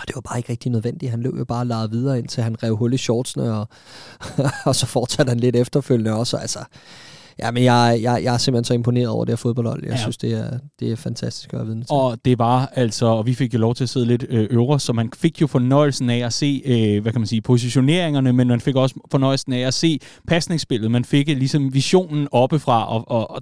Og 0.01 0.08
det 0.08 0.15
var 0.15 0.22
bare 0.22 0.39
ikke 0.39 0.50
rigtig 0.50 0.72
nødvendigt. 0.72 1.12
Han 1.12 1.22
løb 1.22 1.38
jo 1.38 1.46
bare 1.46 1.65
og 1.65 1.91
videre, 1.91 2.20
indtil 2.20 2.43
han 2.43 2.63
rev 2.63 2.75
hul 2.75 2.93
i 2.93 2.98
shortsene, 2.98 3.53
og, 3.53 3.67
og 4.70 4.75
så 4.75 4.86
fortsatte 4.86 5.29
han 5.29 5.39
lidt 5.39 5.55
efterfølgende 5.55 6.13
også. 6.13 6.38
Altså, 6.38 6.60
Ja, 7.39 7.51
men 7.51 7.63
jeg, 7.63 8.00
jeg, 8.01 8.24
jeg 8.24 8.34
er 8.34 8.38
simpelthen 8.38 8.63
så 8.63 8.74
imponeret 8.74 9.08
over 9.08 9.25
det 9.25 9.31
her 9.31 9.38
fodboldhold. 9.38 9.84
Jeg 9.84 9.91
ja. 9.91 9.98
synes, 9.98 10.17
det 10.17 10.34
er, 10.34 10.58
det 10.79 10.91
er 10.91 10.96
fantastisk 10.96 11.53
at 11.53 11.60
til. 11.65 11.86
Og 11.89 12.17
det 12.25 12.39
var 12.39 12.72
altså, 12.75 13.05
og 13.05 13.25
vi 13.25 13.34
fik 13.34 13.53
jo 13.53 13.60
lov 13.60 13.75
til 13.75 13.84
at 13.84 13.89
sidde 13.89 14.05
lidt 14.05 14.25
øh, 14.29 14.48
øvre, 14.51 14.79
så 14.79 14.93
man 14.93 15.10
fik 15.15 15.41
jo 15.41 15.48
fornøjelsen 15.48 16.10
af 16.10 16.25
at 16.25 16.34
se, 16.34 16.62
øh, 16.65 17.01
hvad 17.01 17.12
kan 17.12 17.22
man 17.22 17.27
sige, 17.27 17.41
positioneringerne, 17.41 18.34
men 18.34 18.48
man 18.48 18.62
fik 18.62 18.75
også 18.75 18.96
fornøjelsen 19.12 19.53
af 19.53 19.60
at 19.60 19.74
se 19.74 20.00
pasningsspillet. 20.27 20.91
Man 20.91 21.05
fik 21.05 21.27
ligesom 21.27 21.74
visionen 21.74 22.27
oppefra, 22.31 22.89
og, 22.89 23.12
og, 23.12 23.31
og 23.31 23.41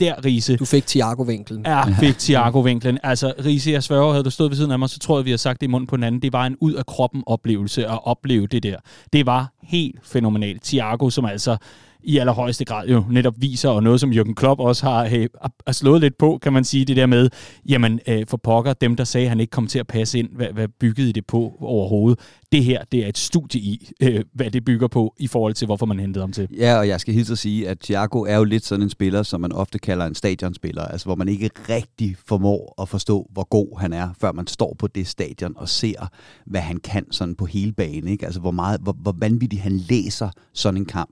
der, 0.00 0.24
Riese. 0.24 0.56
Du 0.56 0.64
fik 0.64 0.86
Thiago-vinklen. 0.86 1.62
Ja, 1.66 1.82
fik 2.00 2.18
Thiago-vinklen. 2.18 2.98
Altså, 3.02 3.32
Riese, 3.44 3.70
jeg 3.70 3.82
sværger, 3.82 4.10
havde 4.12 4.24
du 4.24 4.30
stået 4.30 4.50
ved 4.50 4.56
siden 4.56 4.70
af 4.70 4.78
mig, 4.78 4.88
så 4.88 4.98
tror 4.98 5.18
jeg, 5.18 5.24
vi 5.24 5.30
har 5.30 5.36
sagt 5.36 5.60
det 5.60 5.66
i 5.66 5.70
munden 5.70 5.86
på 5.86 5.96
hinanden. 5.96 6.22
Det 6.22 6.32
var 6.32 6.46
en 6.46 6.56
ud 6.60 6.72
af 6.72 6.86
kroppen 6.86 7.22
oplevelse 7.26 7.86
at 7.86 8.06
opleve 8.06 8.46
det 8.46 8.62
der. 8.62 8.76
Det 9.12 9.26
var 9.26 9.52
helt 9.62 9.98
fænomenalt. 10.02 10.62
Thiago, 10.62 11.10
som 11.10 11.24
altså 11.24 11.56
i 12.02 12.18
allerhøjeste 12.18 12.64
grad 12.64 12.88
jo 12.88 13.04
netop 13.10 13.34
viser, 13.36 13.68
og 13.68 13.82
noget 13.82 14.00
som 14.00 14.10
Jürgen 14.10 14.34
Klopp 14.34 14.60
også 14.60 14.86
har, 14.86 15.04
hey, 15.04 15.26
har 15.66 15.72
slået 15.72 16.00
lidt 16.00 16.18
på, 16.18 16.38
kan 16.42 16.52
man 16.52 16.64
sige, 16.64 16.84
det 16.84 16.96
der 16.96 17.06
med, 17.06 17.30
jamen 17.68 18.00
øh, 18.08 18.26
for 18.28 18.36
pokker, 18.36 18.72
dem 18.72 18.96
der 18.96 19.04
sagde, 19.04 19.24
at 19.24 19.28
han 19.28 19.40
ikke 19.40 19.50
kom 19.50 19.66
til 19.66 19.78
at 19.78 19.86
passe 19.86 20.18
ind, 20.18 20.28
hvad, 20.36 20.46
hvad 20.52 20.68
byggede 20.80 21.08
I 21.08 21.12
det 21.12 21.26
på 21.26 21.52
overhovedet? 21.60 22.20
Det 22.52 22.64
her 22.64 22.84
det 22.92 23.04
er 23.04 23.08
et 23.08 23.18
studie 23.18 23.60
i, 23.60 23.90
øh, 24.02 24.24
hvad 24.32 24.50
det 24.50 24.64
bygger 24.64 24.88
på 24.88 25.14
i 25.18 25.26
forhold 25.26 25.54
til, 25.54 25.66
hvorfor 25.66 25.86
man 25.86 25.98
hentede 26.00 26.22
ham 26.22 26.32
til. 26.32 26.48
Ja, 26.56 26.78
og 26.78 26.88
jeg 26.88 27.00
skal 27.00 27.14
hilse 27.14 27.32
at 27.32 27.38
sige, 27.38 27.68
at 27.68 27.78
Thiago 27.78 28.22
er 28.22 28.36
jo 28.36 28.44
lidt 28.44 28.64
sådan 28.64 28.82
en 28.82 28.90
spiller, 28.90 29.22
som 29.22 29.40
man 29.40 29.52
ofte 29.52 29.78
kalder 29.78 30.06
en 30.06 30.14
stadionspiller, 30.14 30.82
altså 30.82 31.06
hvor 31.06 31.14
man 31.14 31.28
ikke 31.28 31.50
rigtig 31.68 32.16
formår 32.26 32.74
at 32.82 32.88
forstå, 32.88 33.28
hvor 33.32 33.44
god 33.44 33.80
han 33.80 33.92
er, 33.92 34.10
før 34.20 34.32
man 34.32 34.46
står 34.46 34.76
på 34.78 34.86
det 34.86 35.06
stadion 35.06 35.52
og 35.56 35.68
ser, 35.68 36.08
hvad 36.46 36.60
han 36.60 36.76
kan 36.76 37.06
sådan 37.10 37.34
på 37.34 37.46
hele 37.46 37.72
banen. 37.72 38.08
Ikke? 38.08 38.24
Altså 38.24 38.40
hvor, 38.40 38.50
meget, 38.50 38.80
hvor, 38.80 38.92
hvor 38.92 39.14
vanvittigt 39.18 39.62
han 39.62 39.72
læser 39.72 40.30
sådan 40.52 40.80
en 40.80 40.86
kamp. 40.86 41.10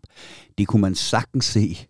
Det 0.58 0.66
kunne 0.66 0.82
man 0.82 0.94
sagtens 0.94 1.44
se 1.44 1.86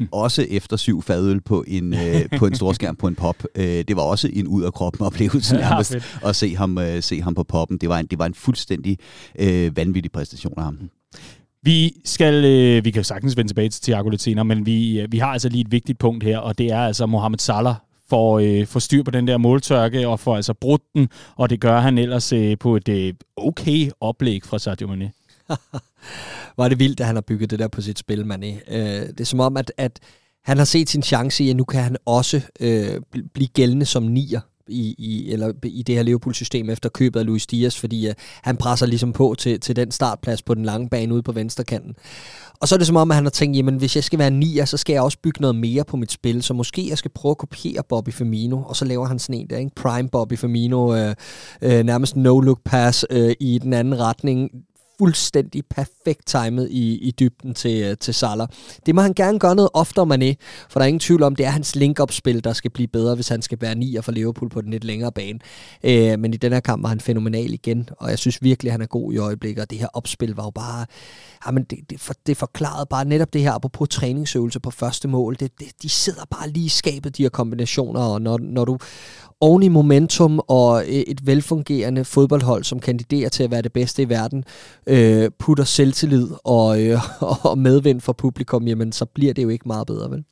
også 0.12 0.46
efter 0.50 0.76
syv 0.76 1.02
fadøl 1.02 1.40
på 1.40 1.64
en, 1.66 1.94
øh, 1.94 2.38
på 2.38 2.46
en 2.46 2.54
storskærm 2.54 2.96
på 2.96 3.06
en 3.06 3.14
pop. 3.14 3.36
Øh, 3.54 3.64
det 3.64 3.96
var 3.96 4.02
også 4.02 4.30
en 4.32 4.46
ud 4.46 4.62
af 4.62 4.72
kroppen 4.72 5.06
oplevelse 5.06 5.56
nærmest 5.70 5.94
ja, 5.94 6.28
at 6.28 6.36
se 6.36 6.56
ham, 6.56 6.78
øh, 6.78 7.02
se 7.02 7.22
ham 7.22 7.34
på 7.34 7.42
poppen. 7.42 7.78
Det 7.78 7.88
var 7.88 7.98
en, 7.98 8.06
det 8.06 8.18
var 8.18 8.26
en 8.26 8.34
fuldstændig 8.34 8.98
øh, 9.38 9.76
vanvittig 9.76 10.12
præstation 10.12 10.54
af 10.56 10.64
ham. 10.64 10.78
Vi 11.62 11.92
skal, 12.04 12.44
øh, 12.44 12.84
vi 12.84 12.90
kan 12.90 13.04
sagtens 13.04 13.36
vende 13.36 13.50
tilbage 13.50 13.68
til 13.68 13.82
Thiago 13.82 14.08
lidt 14.08 14.22
senere, 14.22 14.44
men 14.44 14.66
vi, 14.66 15.00
øh, 15.00 15.12
vi 15.12 15.18
har 15.18 15.28
altså 15.28 15.48
lige 15.48 15.60
et 15.60 15.72
vigtigt 15.72 15.98
punkt 15.98 16.24
her, 16.24 16.38
og 16.38 16.58
det 16.58 16.66
er 16.66 16.80
altså 16.80 17.06
Mohamed 17.06 17.38
Salah 17.38 17.74
får, 18.10 18.38
øh, 18.38 18.66
får 18.66 18.80
styr 18.80 19.02
på 19.02 19.10
den 19.10 19.26
der 19.26 19.38
måltørke 19.38 20.08
og 20.08 20.20
får 20.20 20.36
altså 20.36 20.54
brudt 20.54 20.82
den, 20.94 21.08
og 21.36 21.50
det 21.50 21.60
gør 21.60 21.80
han 21.80 21.98
ellers 21.98 22.32
øh, 22.32 22.58
på 22.60 22.76
et 22.76 22.88
øh, 22.88 23.14
okay 23.36 23.90
oplæg 24.00 24.40
fra 24.44 24.58
Sadio 24.58 24.86
Mane. 24.86 25.10
Var 26.56 26.68
det 26.68 26.78
vildt, 26.78 27.00
at 27.00 27.06
han 27.06 27.16
har 27.16 27.20
bygget 27.22 27.50
det 27.50 27.58
der 27.58 27.68
på 27.68 27.80
sit 27.80 27.98
spil, 27.98 28.32
Mané. 28.32 28.74
Øh, 28.74 29.08
det 29.08 29.20
er 29.20 29.24
som 29.24 29.40
om, 29.40 29.56
at, 29.56 29.72
at 29.76 30.00
han 30.44 30.58
har 30.58 30.64
set 30.64 30.90
sin 30.90 31.02
chance 31.02 31.44
i, 31.44 31.50
at 31.50 31.56
nu 31.56 31.64
kan 31.64 31.82
han 31.82 31.96
også 32.06 32.40
øh, 32.60 33.00
blive 33.34 33.48
gældende 33.48 33.86
som 33.86 34.02
nier 34.02 34.40
i, 34.70 34.94
i, 34.98 35.32
eller 35.32 35.52
i 35.64 35.82
det 35.82 35.94
her 35.94 36.02
Liverpool-system 36.02 36.70
efter 36.70 36.88
købet 36.88 37.20
af 37.20 37.26
Luis 37.26 37.46
Dias, 37.46 37.78
fordi 37.78 38.08
øh, 38.08 38.14
han 38.42 38.56
presser 38.56 38.86
ligesom 38.86 39.12
på 39.12 39.34
til, 39.38 39.60
til 39.60 39.76
den 39.76 39.90
startplads 39.90 40.42
på 40.42 40.54
den 40.54 40.64
lange 40.64 40.88
bane 40.88 41.14
ude 41.14 41.22
på 41.22 41.32
venstrekanten. 41.32 41.94
Og 42.60 42.68
så 42.68 42.74
er 42.74 42.76
det 42.76 42.86
som 42.86 42.96
om, 42.96 43.10
at 43.10 43.14
han 43.14 43.24
har 43.24 43.30
tænkt, 43.30 43.56
jamen 43.56 43.76
hvis 43.76 43.96
jeg 43.96 44.04
skal 44.04 44.18
være 44.18 44.30
nier, 44.30 44.64
så 44.64 44.76
skal 44.76 44.92
jeg 44.92 45.02
også 45.02 45.18
bygge 45.22 45.40
noget 45.40 45.56
mere 45.56 45.84
på 45.84 45.96
mit 45.96 46.12
spil, 46.12 46.42
så 46.42 46.54
måske 46.54 46.88
jeg 46.88 46.98
skal 46.98 47.10
prøve 47.10 47.30
at 47.30 47.38
kopiere 47.38 47.82
Bobby 47.88 48.10
Firmino, 48.10 48.62
og 48.62 48.76
så 48.76 48.84
laver 48.84 49.06
han 49.06 49.18
sådan 49.18 49.34
en 49.34 49.46
der, 49.50 49.58
ikke? 49.58 49.74
Prime 49.74 50.08
Bobby 50.08 50.38
Firmino, 50.38 50.96
øh, 50.96 51.14
øh, 51.62 51.84
nærmest 51.84 52.16
no-look 52.16 52.60
pass 52.64 53.06
øh, 53.10 53.32
i 53.40 53.58
den 53.58 53.72
anden 53.72 53.98
retning, 53.98 54.50
fuldstændig 55.00 55.62
perfekt 55.70 56.26
timet 56.26 56.68
i, 56.70 56.98
i 56.98 57.10
dybden 57.10 57.54
til, 57.54 57.82
øh, 57.82 57.96
til 57.96 58.14
Salah. 58.14 58.48
Det 58.86 58.94
må 58.94 59.00
han 59.00 59.14
gerne 59.14 59.38
gøre 59.38 59.54
noget 59.54 59.70
oftere, 59.74 60.04
Mané, 60.04 60.34
for 60.70 60.80
der 60.80 60.84
er 60.84 60.86
ingen 60.86 61.00
tvivl 61.00 61.22
om, 61.22 61.36
det 61.36 61.46
er 61.46 61.50
hans 61.50 61.76
link-up-spil, 61.76 62.44
der 62.44 62.52
skal 62.52 62.70
blive 62.70 62.88
bedre, 62.88 63.14
hvis 63.14 63.28
han 63.28 63.42
skal 63.42 63.58
være 63.60 63.74
nier 63.74 64.00
for 64.00 64.12
Liverpool 64.12 64.50
på 64.50 64.60
den 64.60 64.70
lidt 64.70 64.84
længere 64.84 65.12
bane. 65.12 65.38
Øh, 65.84 66.18
men 66.18 66.34
i 66.34 66.36
den 66.36 66.52
her 66.52 66.60
kamp 66.60 66.82
var 66.82 66.88
han 66.88 67.00
fænomenal 67.00 67.52
igen, 67.52 67.88
og 67.98 68.10
jeg 68.10 68.18
synes 68.18 68.42
virkelig, 68.42 68.70
at 68.70 68.72
han 68.72 68.82
er 68.82 68.86
god 68.86 69.12
i 69.12 69.16
øjeblikket, 69.16 69.62
og 69.62 69.70
det 69.70 69.78
her 69.78 69.88
opspil 69.94 70.34
var 70.34 70.44
jo 70.44 70.50
bare... 70.50 70.86
Jamen, 71.46 71.64
det, 71.64 71.78
det, 71.90 72.00
for, 72.00 72.14
det 72.26 72.36
forklarede 72.36 72.86
bare 72.90 73.04
netop 73.04 73.32
det 73.32 73.40
her, 73.40 73.52
apropos 73.52 73.88
træningsøvelse 73.88 74.60
på 74.60 74.70
første 74.70 75.08
mål. 75.08 75.36
Det, 75.40 75.60
det, 75.60 75.68
de 75.82 75.88
sidder 75.88 76.24
bare 76.30 76.50
lige 76.50 76.66
i 76.66 76.68
skabet, 76.68 77.16
de 77.16 77.22
her 77.22 77.30
kombinationer, 77.30 78.00
og 78.00 78.22
når, 78.22 78.38
når 78.38 78.64
du 78.64 78.78
oven 79.40 79.62
i 79.62 79.68
momentum 79.68 80.40
og 80.48 80.84
e-, 80.84 81.10
et 81.10 81.26
velfungerende 81.26 82.04
fodboldhold, 82.04 82.64
som 82.64 82.80
kandiderer 82.80 83.28
til 83.28 83.42
at 83.42 83.50
være 83.50 83.62
det 83.62 83.72
bedste 83.72 84.02
i 84.02 84.08
verden, 84.08 84.44
øh, 84.86 85.30
putter 85.38 85.64
selvtillid 85.64 86.28
og, 86.44 86.82
øh, 86.82 86.98
og 87.50 87.58
medvind 87.58 88.00
for 88.00 88.12
publikum, 88.12 88.66
jamen 88.66 88.92
så 88.92 89.04
bliver 89.04 89.34
det 89.34 89.42
jo 89.42 89.48
ikke 89.48 89.68
meget 89.68 89.86
bedre, 89.86 90.10
vel? 90.10 90.24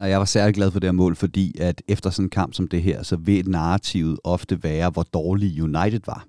Og 0.00 0.10
jeg 0.10 0.18
var 0.18 0.24
særlig 0.24 0.54
glad 0.54 0.70
for 0.70 0.80
det 0.80 0.86
her 0.86 0.92
mål, 0.92 1.16
fordi 1.16 1.56
at 1.60 1.82
efter 1.88 2.10
sådan 2.10 2.26
en 2.26 2.30
kamp 2.30 2.54
som 2.54 2.68
det 2.68 2.82
her, 2.82 3.02
så 3.02 3.16
vil 3.16 3.50
narrativet 3.50 4.18
ofte 4.24 4.62
være, 4.62 4.90
hvor 4.90 5.02
dårlig 5.02 5.62
United 5.62 6.00
var. 6.06 6.24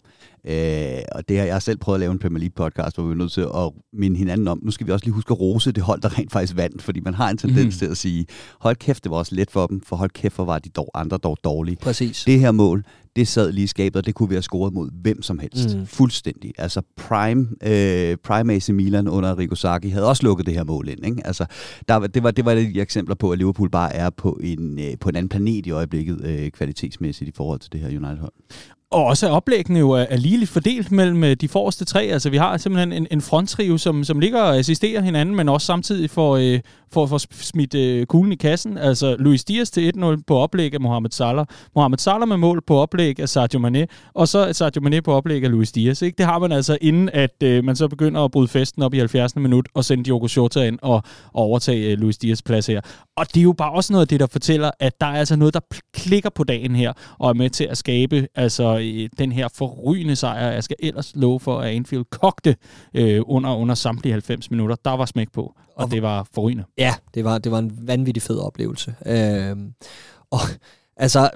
Øh, 0.48 1.02
og 1.12 1.30
det 1.30 1.40
har 1.40 1.46
jeg 1.46 1.62
selv 1.62 1.78
prøvet 1.78 1.96
at 1.96 2.00
lave 2.00 2.12
en 2.12 2.20
Premier 2.20 2.40
League 2.40 2.54
podcast, 2.56 2.96
hvor 2.96 3.06
vi 3.06 3.12
er 3.12 3.16
nødt 3.16 3.32
til 3.32 3.42
at 3.42 3.72
minde 3.94 4.18
hinanden 4.18 4.48
om, 4.48 4.60
nu 4.64 4.72
skal 4.72 4.88
vi 4.88 4.92
også 4.92 5.06
lige 5.06 5.14
huske 5.14 5.32
at 5.32 5.40
rose 5.40 5.72
det 5.72 5.84
hold, 5.84 6.02
der 6.02 6.18
rent 6.20 6.32
faktisk 6.32 6.56
vandt, 6.56 6.82
fordi 6.82 7.00
man 7.00 7.14
har 7.14 7.30
en 7.30 7.38
tendens 7.38 7.76
mm. 7.76 7.80
til 7.80 7.86
at 7.86 7.98
sige, 7.98 8.26
hold 8.60 8.76
kæft, 8.76 9.04
det 9.04 9.12
var 9.12 9.18
også 9.18 9.36
let 9.36 9.52
for 9.52 9.68
dem, 9.68 9.82
for 9.82 9.96
hold 9.96 10.10
kæft, 10.10 10.36
hvor 10.36 10.46
var 10.46 10.60
de 10.60 10.70
dog, 10.70 10.90
andre 10.94 11.18
dog 11.18 11.38
dårlige. 11.44 11.78
Præcis. 11.82 12.24
Det 12.24 12.40
her 12.40 12.52
mål, 12.52 12.84
det 13.16 13.28
sad 13.28 13.52
lige 13.52 13.64
i 13.64 13.68
skabet, 13.68 13.96
og 13.96 14.06
det 14.06 14.16
kunne 14.16 14.30
vi 14.30 14.36
have 14.36 14.42
scoret 14.42 14.74
mod 14.74 14.90
hvem 15.02 15.22
som 15.22 15.40
helst. 15.40 15.78
Mm. 15.78 15.86
Fuldstændig. 15.86 16.54
Altså 16.58 16.82
prime, 16.96 17.48
øh, 17.64 18.18
prime 18.24 18.54
AC 18.54 18.70
Milan 18.70 19.08
under 19.08 19.38
Rigo 19.38 19.56
Sacchi 19.56 19.90
havde 19.90 20.08
også 20.08 20.24
lukket 20.24 20.46
det 20.46 20.54
her 20.54 20.64
mål 20.64 20.90
ind. 20.90 21.06
Ikke? 21.06 21.28
Altså, 21.28 21.46
der, 21.88 22.00
det, 22.00 22.24
var, 22.24 22.32
det 22.32 22.46
var 22.46 22.52
et 22.52 22.78
eksempler 22.78 23.16
på, 23.16 23.32
at 23.32 23.38
Liverpool 23.38 23.70
bare 23.70 23.94
er 23.94 24.10
på 24.10 24.40
en, 24.44 24.80
øh, 24.80 24.94
på 25.00 25.10
en 25.10 25.16
anden 25.16 25.30
planet 25.30 25.66
i 25.66 25.72
øjeblikket 25.72 26.26
øh, 26.26 26.52
kvalitetsmæssigt 26.52 27.30
i 27.30 27.34
forhold 27.36 27.60
til 27.60 27.72
det 27.72 27.80
her 27.80 27.88
United-hold. 27.88 28.34
Og 28.92 29.06
også 29.06 29.28
at 29.28 29.32
oplæggene 29.32 29.80
jo 29.80 29.92
er, 29.92 30.06
er 30.10 30.18
ligeligt 30.18 30.52
fordelt 30.52 30.92
mellem 30.92 31.24
øh, 31.24 31.36
de 31.36 31.48
forreste 31.48 31.86
tre. 31.86 32.02
Altså 32.04 32.30
vi 32.30 32.38
har 32.38 32.58
simpelthen 32.58 32.94
en, 32.94 33.08
en 33.12 33.22
fronttrio, 33.22 33.78
som, 33.78 34.04
som 34.04 34.20
ligger 34.20 34.42
og 34.42 34.58
assisterer 34.58 35.02
hinanden, 35.02 35.36
men 35.36 35.50
også 35.50 35.68
samtidig 35.68 36.10
får, 36.10 36.38
øh, 36.38 36.60
får, 36.94 37.06
får 37.06 37.18
smidt 37.44 37.76
øh, 37.76 38.06
kuglen 38.06 38.32
i 38.32 38.36
kassen. 38.36 38.78
Altså 38.78 39.16
Luis 39.20 39.44
Dias 39.44 39.72
til 39.72 39.92
1-0 39.98 40.22
på 40.28 40.38
oplæg 40.38 40.74
af 40.74 40.80
Mohamed 40.80 41.10
Salah. 41.12 41.46
Mohamed 41.76 41.98
Salah 41.98 42.28
med 42.28 42.38
mål 42.38 42.62
på 42.68 42.78
oplæg 42.78 43.20
af 43.20 43.30
Sadio 43.30 43.60
Mane. 43.60 43.88
Og 44.14 44.28
så 44.28 44.54
Sadio 44.54 44.82
Mane 44.82 45.02
på 45.02 45.14
oplæg 45.14 45.44
af 45.44 45.52
Luis 45.52 45.72
Dias. 45.72 46.02
Ikke? 46.02 46.18
Det 46.18 46.26
har 46.26 46.40
man 46.40 46.52
altså 46.52 46.78
inden, 46.82 47.10
at 47.14 47.44
øh, 47.44 47.64
man 47.64 47.76
så 47.76 47.88
begynder 47.88 48.22
at 48.22 48.32
bryde 48.32 48.48
festen 48.48 48.84
op 48.84 48.94
i 48.94 48.98
70. 48.98 49.36
minut 49.36 49.68
og 49.74 49.86
sende 49.86 50.04
Diogo 50.04 50.28
Jota 50.38 50.68
ind 50.68 50.80
og, 50.82 51.04
og 51.34 51.44
overtage 51.44 51.92
øh, 51.92 51.98
Luis 51.98 52.18
Dias 52.18 52.42
plads 52.42 52.68
her. 52.68 52.82
Og 53.18 53.26
det 53.28 53.38
er 53.38 53.44
jo 53.44 53.54
bare 53.54 53.72
også 53.72 53.94
noget 53.94 54.04
af 54.04 54.08
det, 54.08 54.20
der 54.20 54.28
fortæller, 54.28 54.72
at 54.80 55.02
der 55.02 55.08
er 55.08 55.20
altså 55.20 55.36
noget, 55.36 55.54
der 55.54 55.60
klikker 55.94 56.30
på 56.30 56.44
dagen 56.44 56.76
her, 56.76 56.94
og 57.20 57.30
er 57.30 57.34
med 57.34 57.50
til 57.50 57.64
at 57.64 57.78
skabe 57.78 58.28
altså, 58.36 58.79
øh, 58.80 59.10
den 59.20 59.32
her 59.32 59.48
forrygende 59.56 60.16
sejr. 60.16 60.52
Jeg 60.52 60.64
skal 60.64 60.76
ellers 60.80 61.12
love 61.16 61.40
for, 61.40 61.60
at 61.60 61.76
Anfield 61.76 62.06
kogte 62.10 62.56
øh, 62.94 63.22
under, 63.26 63.56
under 63.56 63.76
samtlige 63.76 64.14
90 64.14 64.52
minutter. 64.52 64.76
Der 64.86 64.92
var 64.92 65.06
smæk 65.06 65.32
på, 65.32 65.42
og, 65.42 65.56
og 65.76 65.92
det 65.92 66.02
var 66.02 66.28
forrygende. 66.34 66.64
Ja, 66.78 66.94
det 67.14 67.24
var, 67.24 67.38
det 67.38 67.52
var 67.52 67.60
en 67.60 67.88
vanvittig 67.88 68.24
fed 68.24 68.40
oplevelse. 68.40 68.96
Øh, 69.06 69.58
og 70.32 70.40
altså, 70.98 71.30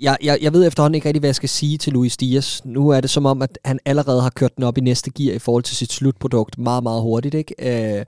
jeg, 0.00 0.16
jeg, 0.22 0.38
jeg 0.42 0.52
ved 0.52 0.66
efterhånden 0.66 0.94
ikke 0.94 1.08
rigtig, 1.08 1.20
hvad 1.20 1.28
jeg 1.28 1.34
skal 1.34 1.48
sige 1.48 1.78
til 1.78 1.92
Luis 1.92 2.16
Diaz. 2.16 2.64
Nu 2.64 2.88
er 2.88 3.00
det 3.00 3.10
som 3.10 3.26
om, 3.26 3.42
at 3.42 3.58
han 3.64 3.78
allerede 3.84 4.22
har 4.22 4.30
kørt 4.30 4.56
den 4.56 4.64
op 4.64 4.78
i 4.78 4.80
næste 4.80 5.10
gear 5.10 5.34
i 5.34 5.38
forhold 5.38 5.62
til 5.62 5.76
sit 5.76 5.92
slutprodukt 5.92 6.58
meget, 6.58 6.82
meget 6.82 7.02
hurtigt. 7.02 7.34
Ikke? 7.34 7.98
Øh, 7.98 8.04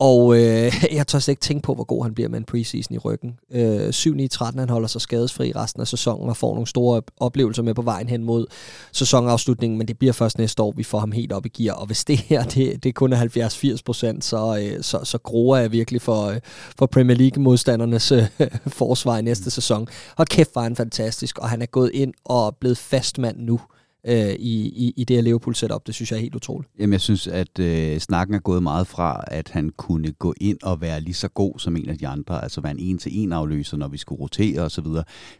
og 0.00 0.36
øh, 0.36 0.84
jeg 0.92 1.06
tør 1.06 1.18
slet 1.18 1.32
ikke 1.32 1.40
tænke 1.40 1.62
på, 1.62 1.74
hvor 1.74 1.84
god 1.84 2.02
han 2.02 2.14
bliver 2.14 2.28
med 2.28 2.38
en 2.38 2.44
preseason 2.44 2.94
i 2.94 2.98
ryggen. 2.98 3.38
Øh, 3.52 3.88
7-9-13, 3.88 4.58
han 4.58 4.68
holder 4.68 4.88
sig 4.88 5.00
skadesfri 5.00 5.52
resten 5.52 5.80
af 5.80 5.88
sæsonen 5.88 6.28
og 6.28 6.36
får 6.36 6.54
nogle 6.54 6.66
store 6.66 7.02
oplevelser 7.20 7.62
med 7.62 7.74
på 7.74 7.82
vejen 7.82 8.08
hen 8.08 8.24
mod 8.24 8.46
sæsonafslutningen, 8.92 9.78
men 9.78 9.88
det 9.88 9.98
bliver 9.98 10.12
først 10.12 10.38
næste 10.38 10.62
år, 10.62 10.72
vi 10.76 10.82
får 10.82 10.98
ham 10.98 11.12
helt 11.12 11.32
op 11.32 11.46
i 11.46 11.48
gear. 11.48 11.74
Og 11.74 11.86
hvis 11.86 12.04
det 12.04 12.18
her 12.18 12.44
det, 12.44 12.84
det 12.84 12.94
kun 12.94 13.12
er 13.12 13.76
70-80 13.76 13.82
procent, 13.84 14.24
så, 14.24 14.58
øh, 14.62 14.82
så, 14.82 15.00
så 15.04 15.18
groer 15.18 15.56
jeg 15.56 15.72
virkelig 15.72 16.02
for, 16.02 16.26
øh, 16.26 16.40
for 16.78 16.86
Premier 16.86 17.16
League-modstandernes 17.16 18.12
øh, 18.12 18.24
forsvar 18.66 19.18
i 19.18 19.22
næste 19.22 19.50
sæson. 19.50 19.88
Og 20.16 20.26
kæft 20.26 20.50
var 20.54 20.62
han 20.62 20.76
fantastisk, 20.76 21.38
og 21.38 21.48
han 21.48 21.62
er 21.62 21.66
gået 21.66 21.90
ind 21.94 22.14
og 22.24 22.56
blevet 22.56 22.78
fastmand 22.78 23.38
nu 23.38 23.54
øh, 23.54 23.77
i, 24.04 24.66
i, 24.66 24.94
i 24.96 25.04
det 25.04 25.16
her 25.16 25.22
Liverpool-setup. 25.22 25.86
Det 25.86 25.94
synes 25.94 26.10
jeg 26.10 26.16
er 26.16 26.20
helt 26.20 26.34
utroligt. 26.34 26.72
Jamen, 26.78 26.92
jeg 26.92 27.00
synes, 27.00 27.26
at 27.26 27.58
øh, 27.58 27.98
snakken 27.98 28.34
er 28.34 28.38
gået 28.38 28.62
meget 28.62 28.86
fra, 28.86 29.24
at 29.26 29.48
han 29.48 29.70
kunne 29.76 30.12
gå 30.12 30.34
ind 30.40 30.58
og 30.62 30.80
være 30.80 31.00
lige 31.00 31.14
så 31.14 31.28
god 31.28 31.58
som 31.58 31.76
en 31.76 31.88
af 31.88 31.98
de 31.98 32.08
andre, 32.08 32.42
altså 32.42 32.60
være 32.60 32.72
en 32.72 32.78
en-til-en 32.78 33.32
afløser, 33.32 33.76
når 33.76 33.88
vi 33.88 33.98
skulle 33.98 34.20
rotere 34.20 34.60
osv., 34.60 34.86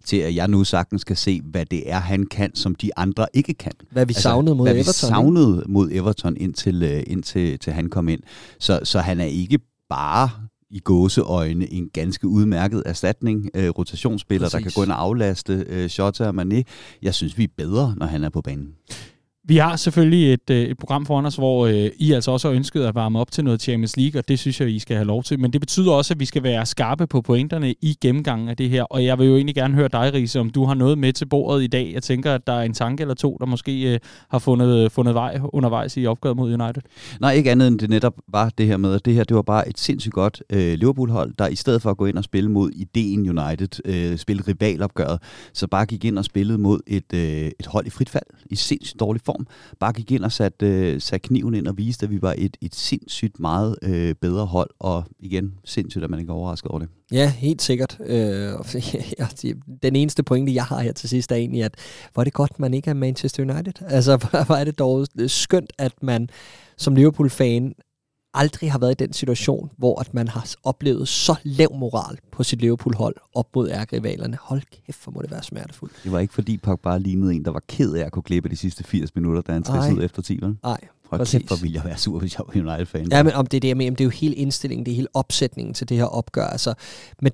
til 0.05 0.16
at 0.16 0.35
jeg 0.35 0.49
nu 0.49 0.64
sagtens 0.64 1.01
skal 1.01 1.16
se, 1.16 1.40
hvad 1.44 1.66
det 1.66 1.90
er, 1.90 1.99
han 1.99 2.27
kan, 2.27 2.55
som 2.55 2.75
de 2.75 2.99
andre 2.99 3.27
ikke 3.35 3.55
kan. 3.55 3.73
Hvad 3.90 4.07
vi 4.07 4.11
altså, 4.11 4.23
savnede 4.23 4.55
mod 4.55 4.66
hvad 4.66 4.75
Everton. 4.75 4.85
Hvad 4.85 5.09
vi 5.09 5.14
savnede 5.14 5.64
mod 5.68 5.90
Everton, 5.92 6.37
indtil, 6.37 6.83
øh, 6.83 7.03
indtil 7.07 7.59
til 7.59 7.73
han 7.73 7.88
kom 7.88 8.09
ind. 8.09 8.21
Så, 8.59 8.81
så 8.85 8.99
han 8.99 9.21
er 9.21 9.25
ikke 9.25 9.59
bare 9.88 10.31
i 10.70 10.78
gåseøjne 10.78 11.72
en 11.72 11.88
ganske 11.92 12.28
udmærket 12.28 12.83
erstatning. 12.87 13.50
Øh, 13.54 13.68
rotationsspiller, 13.68 14.44
Præcis. 14.46 14.52
der 14.52 14.62
kan 14.62 14.72
gå 14.74 14.83
ind 14.83 14.92
og 14.92 15.00
aflaste 15.00 15.64
øh, 15.68 15.88
Shota 15.88 16.26
og 16.26 16.35
Mané. 16.42 16.62
Jeg 17.02 17.14
synes, 17.14 17.38
vi 17.38 17.44
er 17.44 17.48
bedre, 17.57 17.94
når 17.96 18.07
han 18.07 18.24
er 18.24 18.28
på 18.28 18.40
banen. 18.40 18.68
Vi 19.48 19.56
har 19.56 19.76
selvfølgelig 19.76 20.32
et, 20.32 20.50
øh, 20.50 20.56
et 20.56 20.78
program 20.78 21.06
foran 21.06 21.26
os, 21.26 21.37
hvor 21.37 21.66
øh, 21.66 21.90
I 21.96 22.12
altså 22.12 22.30
også 22.30 22.48
har 22.48 22.54
ønsket 22.54 22.84
at 22.84 22.94
varme 22.94 23.18
op 23.18 23.30
til 23.30 23.44
noget 23.44 23.62
Champions 23.62 23.96
League, 23.96 24.20
og 24.20 24.28
det 24.28 24.38
synes 24.38 24.61
jeg, 24.61 24.70
I 24.70 24.78
skal 24.78 24.96
have 24.96 25.06
lov 25.06 25.22
til. 25.22 25.40
Men 25.40 25.52
det 25.52 25.61
betyder 25.61 25.92
også, 25.92 26.14
at 26.14 26.20
vi 26.20 26.24
skal 26.24 26.42
være 26.42 26.66
skarpe 26.66 27.06
på 27.06 27.20
pointerne 27.20 27.72
i 27.72 27.96
gennemgangen 28.00 28.48
af 28.48 28.56
det 28.56 28.70
her. 28.70 28.82
Og 28.82 29.04
jeg 29.04 29.18
vil 29.18 29.26
jo 29.26 29.34
egentlig 29.34 29.54
gerne 29.54 29.74
høre 29.74 29.88
dig, 29.88 30.14
Riese, 30.14 30.40
om 30.40 30.50
du 30.50 30.64
har 30.64 30.74
noget 30.74 30.98
med 30.98 31.12
til 31.12 31.26
bordet 31.26 31.62
i 31.62 31.66
dag. 31.66 31.90
Jeg 31.94 32.02
tænker, 32.02 32.34
at 32.34 32.46
der 32.46 32.52
er 32.52 32.62
en 32.62 32.74
tanke 32.74 33.00
eller 33.00 33.14
to, 33.14 33.37
der 33.40 33.46
måske 33.46 33.92
øh, 33.94 33.98
har 34.30 34.38
fundet, 34.38 34.84
øh, 34.84 34.90
fundet 34.90 35.14
vej 35.14 35.40
undervejs 35.42 35.96
i 35.96 36.06
opgøret 36.06 36.37
mod 36.37 36.61
United. 36.61 36.82
Nej, 37.20 37.32
ikke 37.32 37.50
andet 37.50 37.68
end 37.68 37.78
det 37.78 37.90
netop 37.90 38.14
var 38.28 38.50
det 38.58 38.66
her 38.66 38.76
med, 38.76 38.94
at 38.94 39.04
det 39.04 39.14
her 39.14 39.24
det 39.24 39.37
var 39.37 39.42
bare 39.42 39.68
et 39.68 39.78
sindssygt 39.78 40.14
godt 40.14 40.42
øh, 40.50 40.78
Liverpool-hold, 40.78 41.34
der 41.38 41.48
i 41.48 41.56
stedet 41.56 41.82
for 41.82 41.90
at 41.90 41.96
gå 41.96 42.06
ind 42.06 42.18
og 42.18 42.24
spille 42.24 42.50
mod 42.50 42.70
ideen 42.70 43.38
United, 43.38 43.80
øh, 43.84 44.18
spille 44.18 44.42
rivalopgøret, 44.48 45.18
så 45.52 45.66
bare 45.66 45.87
gik 45.87 46.04
ind 46.04 46.18
og 46.18 46.24
spillede 46.24 46.58
mod 46.58 46.80
et, 46.87 47.14
øh, 47.14 47.50
et 47.61 47.66
hold 47.66 47.87
i 47.87 47.90
frit 47.90 48.08
fald, 48.08 48.26
i 48.50 48.56
sindssygt 48.56 49.00
dårlig 49.00 49.22
form 49.24 49.38
form, 49.38 49.46
bare 49.79 49.92
gik 49.92 50.11
ind 50.12 50.24
og 50.24 50.33
satte, 50.33 50.66
øh, 50.66 51.01
satte 51.01 51.29
kniven 51.29 51.55
ind 51.55 51.66
og 51.66 51.79
viste, 51.79 52.07
at 52.07 52.11
vi 52.11 52.22
var 52.22 52.35
et, 52.38 52.57
et 52.61 52.74
sindssygt 52.74 53.40
meget 53.40 53.77
øh, 53.83 54.14
bedre 54.14 54.46
hold, 54.46 54.70
og 54.79 55.05
igen, 55.20 55.55
sindssygt, 55.64 56.05
at 56.05 56.11
man 56.11 56.20
ikke 56.20 56.31
er 56.31 56.35
overrasket 56.35 56.70
over 56.70 56.79
det. 56.79 56.88
Ja, 57.12 57.31
helt 57.31 57.62
sikkert. 57.62 57.98
Øh, 58.07 58.53
ja, 59.18 59.27
den 59.83 59.96
eneste 59.96 60.22
pointe, 60.22 60.55
jeg 60.55 60.64
har 60.64 60.81
her 60.81 60.92
til 60.92 61.09
sidst, 61.09 61.33
er 61.33 61.37
egentlig, 61.37 61.64
at 61.64 61.74
hvor 62.12 62.22
er 62.22 62.24
det 62.24 62.33
godt, 62.33 62.61
man 62.61 62.74
ikke 62.74 62.90
er 62.90 62.94
Manchester 62.94 63.42
United. 63.42 63.72
Altså, 63.87 64.16
hvor 64.46 64.55
er 64.55 64.64
det 64.64 64.79
dog 64.79 65.07
skønt, 65.27 65.72
at 65.79 65.92
man 66.03 66.29
som 66.77 66.94
Liverpool-fan 66.94 67.74
aldrig 68.38 68.72
har 68.72 68.79
været 68.79 68.90
i 69.01 69.05
den 69.05 69.12
situation, 69.12 69.70
hvor 69.77 70.01
at 70.01 70.14
man 70.14 70.29
har 70.29 70.55
oplevet 70.64 71.09
så 71.09 71.35
lav 71.42 71.68
moral 71.74 72.18
på 72.33 72.42
sit 72.42 72.61
Liverpool-hold 72.61 73.16
op 73.35 73.46
mod 73.55 73.70
ærgerivalerne. 73.70 74.38
Hold 74.40 74.62
kæft, 74.87 75.05
hvor 75.05 75.12
må 75.12 75.22
det 75.22 75.31
være 75.31 75.42
smertefuldt. 75.42 75.94
Det 76.05 76.12
var 76.12 76.18
ikke 76.18 76.35
fordi 76.35 76.57
Pogba 76.57 76.96
lignede 76.96 77.35
en, 77.35 77.44
der 77.44 77.51
var 77.51 77.62
ked 77.68 77.94
af 77.94 78.05
at 78.05 78.12
kunne 78.12 78.22
klippe 78.22 78.48
de 78.48 78.57
sidste 78.57 78.85
80 78.85 79.14
minutter, 79.14 79.42
da 79.42 79.53
han 79.53 79.62
trissede 79.62 79.96
ud 79.96 80.05
efter 80.05 80.22
10, 80.22 80.40
Nej, 80.62 80.79
Hold 81.11 81.27
kæft, 81.27 81.46
hvor 81.46 81.57
ville 81.57 81.74
jeg 81.74 81.85
være 81.85 81.98
sur, 81.98 82.18
hvis 82.18 82.38
jeg 82.38 82.44
var 82.46 82.70
United-fan. 82.70 83.09
Ja, 83.11 83.22
men 83.22 83.33
om 83.33 83.46
det 83.46 83.57
er 83.57 83.61
det, 83.61 83.68
jeg 83.68 83.77
mener, 83.77 83.90
det 83.90 84.01
er 84.01 84.05
jo 84.05 84.11
hele 84.11 84.35
indstillingen, 84.35 84.87
det 84.87 84.92
er 84.92 84.96
hele 84.96 85.09
opsætningen 85.14 85.74
til 85.74 85.88
det 85.88 85.96
her 85.96 86.05
opgør. 86.05 86.46
Altså, 86.46 86.74
men 87.22 87.33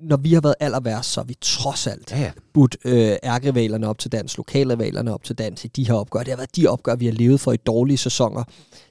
når 0.00 0.16
vi 0.16 0.32
har 0.32 0.40
været 0.40 0.54
aller 0.60 0.80
værst, 0.80 1.12
så 1.12 1.20
har 1.20 1.26
vi 1.26 1.36
trods 1.40 1.86
alt 1.86 2.10
ja, 2.10 2.20
ja. 2.20 2.30
budt 2.52 2.76
øh, 2.84 3.16
ærgerivalerne 3.24 3.88
op 3.88 3.98
til 3.98 4.12
dans, 4.12 4.36
lokalrivalerne 4.36 5.14
op 5.14 5.24
til 5.24 5.38
dans 5.38 5.64
i 5.64 5.68
de 5.68 5.86
her 5.86 5.94
opgør. 5.94 6.20
Det 6.20 6.28
har 6.28 6.36
været 6.36 6.56
de 6.56 6.66
opgør, 6.66 6.96
vi 6.96 7.06
har 7.06 7.12
levet 7.12 7.40
for 7.40 7.52
i 7.52 7.56
dårlige 7.56 7.98
sæsoner. 7.98 8.44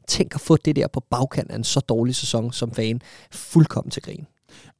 Tænk 0.08 0.36
at 0.36 0.42
få 0.42 0.58
det 0.58 0.76
der 0.76 0.88
på 0.88 1.00
bagkant 1.00 1.52
af 1.52 1.56
en 1.56 1.64
så 1.64 1.80
dårlig 1.80 2.16
sæson 2.16 2.54
som 2.54 2.72
fan 2.72 3.02
fuldkommen 3.32 3.92
til 3.92 4.02
grin. 4.02 4.26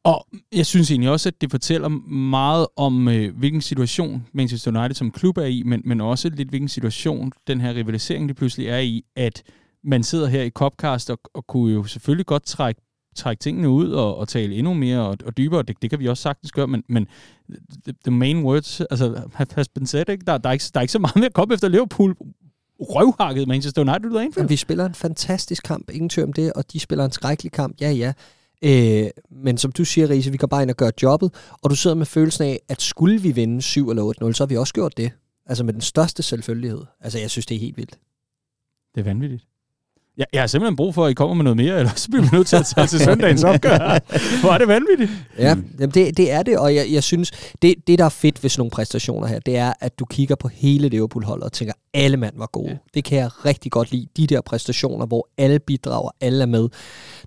Og 0.04 0.28
jeg 0.54 0.66
synes 0.66 0.92
egentlig 0.92 1.12
også, 1.12 1.30
at 1.30 1.42
det 1.42 1.52
fortæller 1.52 1.88
meget 2.10 2.68
om, 2.76 3.08
øh, 3.08 3.38
hvilken 3.38 3.62
situation 3.62 4.28
Manchester 4.34 4.80
United 4.80 4.96
som 4.96 5.12
klub 5.12 5.38
er 5.38 5.46
i, 5.46 5.64
men, 5.64 5.82
men 5.86 6.02
også 6.02 6.30
lidt, 6.30 6.50
hvilken 6.50 6.70
situation 6.70 7.32
den 7.48 7.62
her 7.62 7.74
rivalisering 7.74 8.30
det 8.30 8.38
pludselig 8.38 8.68
er 8.68 8.80
i, 8.80 9.04
at 9.16 9.44
man 9.84 10.04
sidder 10.04 10.28
her 10.28 10.44
i 10.44 10.50
Copcast 10.50 11.10
og, 11.10 11.20
og 11.34 11.48
kunne 11.48 11.74
jo 11.74 11.84
selvfølgelig 11.84 12.26
godt 12.26 12.44
trække 12.44 12.82
trække 13.18 13.42
tingene 13.42 13.70
ud 13.70 13.92
og, 13.92 14.18
og 14.18 14.28
tale 14.28 14.56
endnu 14.56 14.74
mere 14.74 15.02
og, 15.02 15.18
og 15.26 15.38
dybere. 15.38 15.64
Det, 15.64 15.82
det 15.82 15.90
kan 15.90 16.00
vi 16.00 16.08
også 16.08 16.24
sagtens 16.24 16.52
gøre, 16.52 16.68
men, 16.68 16.84
men 16.90 17.08
the, 17.84 17.94
the 18.06 18.12
main 18.12 18.44
words 18.44 18.82
altså, 18.82 19.22
has 19.56 19.68
been 19.68 19.88
said. 19.88 20.10
Ikke? 20.10 20.26
Der, 20.28 20.38
der, 20.38 20.50
er 20.50 20.54
ikke, 20.54 20.66
der 20.74 20.80
er 20.80 20.82
ikke 20.82 20.92
så 20.92 21.00
meget 21.00 21.16
mere 21.16 21.26
at 21.26 21.34
komme 21.34 21.54
efter 21.54 21.68
Liverpool 21.68 22.16
røvhakket 22.80 23.48
Manchester 23.48 23.82
United 23.82 24.12
ud 24.12 24.16
af 24.16 24.50
vi 24.50 24.56
spiller 24.56 24.86
en 24.86 24.96
fantastisk 24.96 25.64
kamp, 25.64 25.90
ingen 25.90 26.10
tvivl 26.10 26.28
om 26.28 26.34
det, 26.34 26.54
og 26.54 26.74
de 26.74 26.80
spiller 26.80 27.06
en 27.06 27.12
skrækkelig 27.12 27.52
kamp, 27.52 27.82
ja 27.82 27.92
ja. 27.92 28.14
Øh, 28.62 29.10
men 29.32 29.58
som 29.58 29.72
du 29.72 29.86
siger, 29.86 30.10
Riese, 30.10 30.32
vi 30.32 30.38
går 30.38 30.48
bare 30.48 30.62
ind 30.62 30.70
og 30.70 30.78
gør 30.78 30.92
jobbet, 31.04 31.34
og 31.62 31.70
du 31.70 31.76
sidder 31.76 31.96
med 31.96 32.06
følelsen 32.06 32.44
af, 32.44 32.60
at 32.70 32.82
skulle 32.82 33.22
vi 33.22 33.32
vinde 33.32 33.62
7 33.62 33.90
eller 33.90 34.14
8-0, 34.30 34.34
så 34.34 34.44
har 34.44 34.48
vi 34.48 34.58
også 34.58 34.74
gjort 34.74 34.98
det. 34.98 35.12
Altså 35.46 35.64
med 35.64 35.74
den 35.74 35.82
største 35.82 36.24
selvfølgelighed. 36.24 36.82
Altså 37.02 37.20
jeg 37.20 37.30
synes, 37.30 37.46
det 37.46 37.56
er 37.56 37.60
helt 37.60 37.78
vildt. 37.78 38.00
Det 38.96 39.02
er 39.02 39.06
vanvittigt. 39.06 39.48
Jeg, 40.18 40.26
jeg 40.34 40.42
har 40.42 40.48
simpelthen 40.48 40.76
brug 40.76 40.96
for, 40.96 41.06
at 41.06 41.12
I 41.12 41.14
kommer 41.14 41.36
med 41.36 41.44
noget 41.44 41.58
mere, 41.58 41.78
eller 41.80 41.92
så 41.96 42.10
bliver 42.10 42.24
vi 42.24 42.30
nødt 42.34 42.48
til 42.48 42.56
at 42.56 42.66
tage 42.76 42.88
til 42.88 43.00
søndagens 43.00 43.44
opgør. 43.44 44.00
Hvor 44.42 44.52
er 44.52 44.58
det 44.58 44.68
vanvittigt. 44.68 45.12
Ja, 45.38 45.56
jamen 45.80 45.92
det, 45.94 46.18
det 46.18 46.32
er 46.32 46.44
det, 46.44 46.58
og 46.58 46.76
jeg, 46.76 46.88
jeg 46.92 47.04
synes, 47.04 47.32
det, 47.62 47.76
det 47.88 48.00
der 48.00 48.06
er 48.06 48.10
fedt 48.10 48.44
ved 48.44 48.50
sådan 48.50 48.60
nogle 48.60 48.72
præstationer 48.72 49.28
her, 49.28 49.40
det 49.40 49.58
er, 49.58 49.74
at 49.80 50.00
du 50.00 50.06
kigger 50.06 50.36
på 50.36 50.48
hele 50.48 50.90
Liverpool-holdet 50.90 51.44
og 51.44 51.52
tænker, 51.52 51.74
alle 51.94 52.18
mand 52.18 52.34
var 52.38 52.46
gode. 52.46 52.70
Ja. 52.70 52.78
Det 52.94 53.04
kan 53.04 53.18
jeg 53.18 53.46
rigtig 53.46 53.72
godt 53.72 53.92
lide, 53.92 54.08
de 54.18 54.28
der 54.28 54.42
præstationer, 54.42 55.06
hvor 55.06 55.28
alle 55.38 55.60
bidrager, 55.60 56.10
alle 56.22 56.42
er 56.42 56.48
med. 56.48 56.70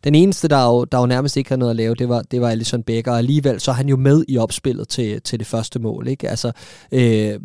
Den 0.04 0.14
eneste, 0.14 0.48
der 0.48 0.66
jo, 0.66 0.84
der 0.84 0.98
jo 0.98 1.06
nærmest 1.06 1.36
ikke 1.36 1.50
havde 1.50 1.58
noget 1.58 1.70
at 1.70 1.76
lave, 1.76 1.94
det 1.94 2.08
var, 2.08 2.22
det 2.22 2.40
var 2.40 2.50
Alisson 2.50 2.82
Becker, 2.82 3.12
og 3.12 3.18
alligevel 3.18 3.60
så 3.60 3.70
er 3.70 3.74
han 3.74 3.88
jo 3.88 3.96
med 3.96 4.24
i 4.28 4.38
opspillet 4.38 4.88
til, 4.88 5.22
til 5.22 5.38
det 5.38 5.46
første 5.46 5.78
mål. 5.78 6.08
Ikke? 6.08 6.28
Altså, 6.28 6.52
øh, 6.92 7.38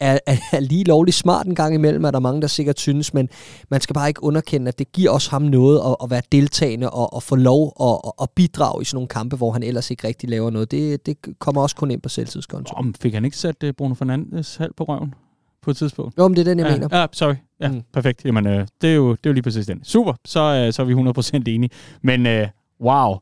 er, 0.00 0.18
er, 0.26 0.36
er 0.52 0.60
lige 0.60 0.84
lovligt 0.84 1.16
smart 1.16 1.46
en 1.46 1.54
gang 1.54 1.74
imellem, 1.74 2.04
er 2.04 2.10
der 2.10 2.20
mange, 2.20 2.40
der 2.40 2.46
sikkert 2.46 2.80
synes, 2.80 3.14
men 3.14 3.28
man 3.68 3.80
skal 3.80 3.94
bare 3.94 4.08
ikke 4.08 4.22
underkende, 4.22 4.68
at 4.68 4.78
det 4.78 4.92
giver 4.92 5.10
også 5.10 5.30
ham 5.30 5.42
noget 5.42 5.80
at, 5.86 5.96
at 6.02 6.10
være 6.10 6.22
deltagende 6.32 6.90
og 6.90 7.16
at 7.16 7.22
få 7.22 7.36
lov 7.36 7.72
at, 7.80 8.12
at 8.22 8.30
bidrage 8.30 8.82
i 8.82 8.84
sådan 8.84 8.96
nogle 8.96 9.08
kampe, 9.08 9.36
hvor 9.36 9.52
han 9.52 9.62
ellers 9.62 9.90
ikke 9.90 10.06
rigtig 10.08 10.28
laver 10.28 10.50
noget. 10.50 10.70
Det, 10.70 11.06
det 11.06 11.16
kommer 11.38 11.62
også 11.62 11.76
kun 11.76 11.90
ind 11.90 12.02
på 12.02 12.08
selvtidskonto. 12.08 12.74
Om 12.74 12.94
fik 13.00 13.14
han 13.14 13.24
ikke 13.24 13.36
sat 13.36 13.62
uh, 13.62 13.70
Bruno 13.70 13.94
Fernandes 13.94 14.56
halv 14.56 14.72
på 14.76 14.84
røven 14.84 15.14
på 15.62 15.70
et 15.70 15.76
tidspunkt? 15.76 16.18
Jo, 16.18 16.28
men 16.28 16.36
det 16.36 16.40
er 16.40 16.50
den, 16.50 16.58
jeg 16.58 16.66
ja, 16.66 16.72
mener. 16.72 16.98
Ja, 16.98 17.06
sorry. 17.12 17.34
Ja, 17.60 17.68
mm. 17.68 17.82
perfekt. 17.92 18.24
Jamen, 18.24 18.46
øh, 18.46 18.66
det, 18.80 18.90
er 18.90 18.94
jo, 18.94 19.10
det 19.10 19.26
er 19.26 19.30
jo 19.30 19.32
lige 19.32 19.42
præcis 19.42 19.66
den. 19.66 19.84
Super, 19.84 20.12
så, 20.24 20.40
øh, 20.40 20.72
så 20.72 20.82
er 20.82 20.86
vi 20.86 21.40
100% 21.40 21.42
enige. 21.46 21.70
Men 22.02 22.26
øh, 22.26 22.48
wow. 22.80 23.16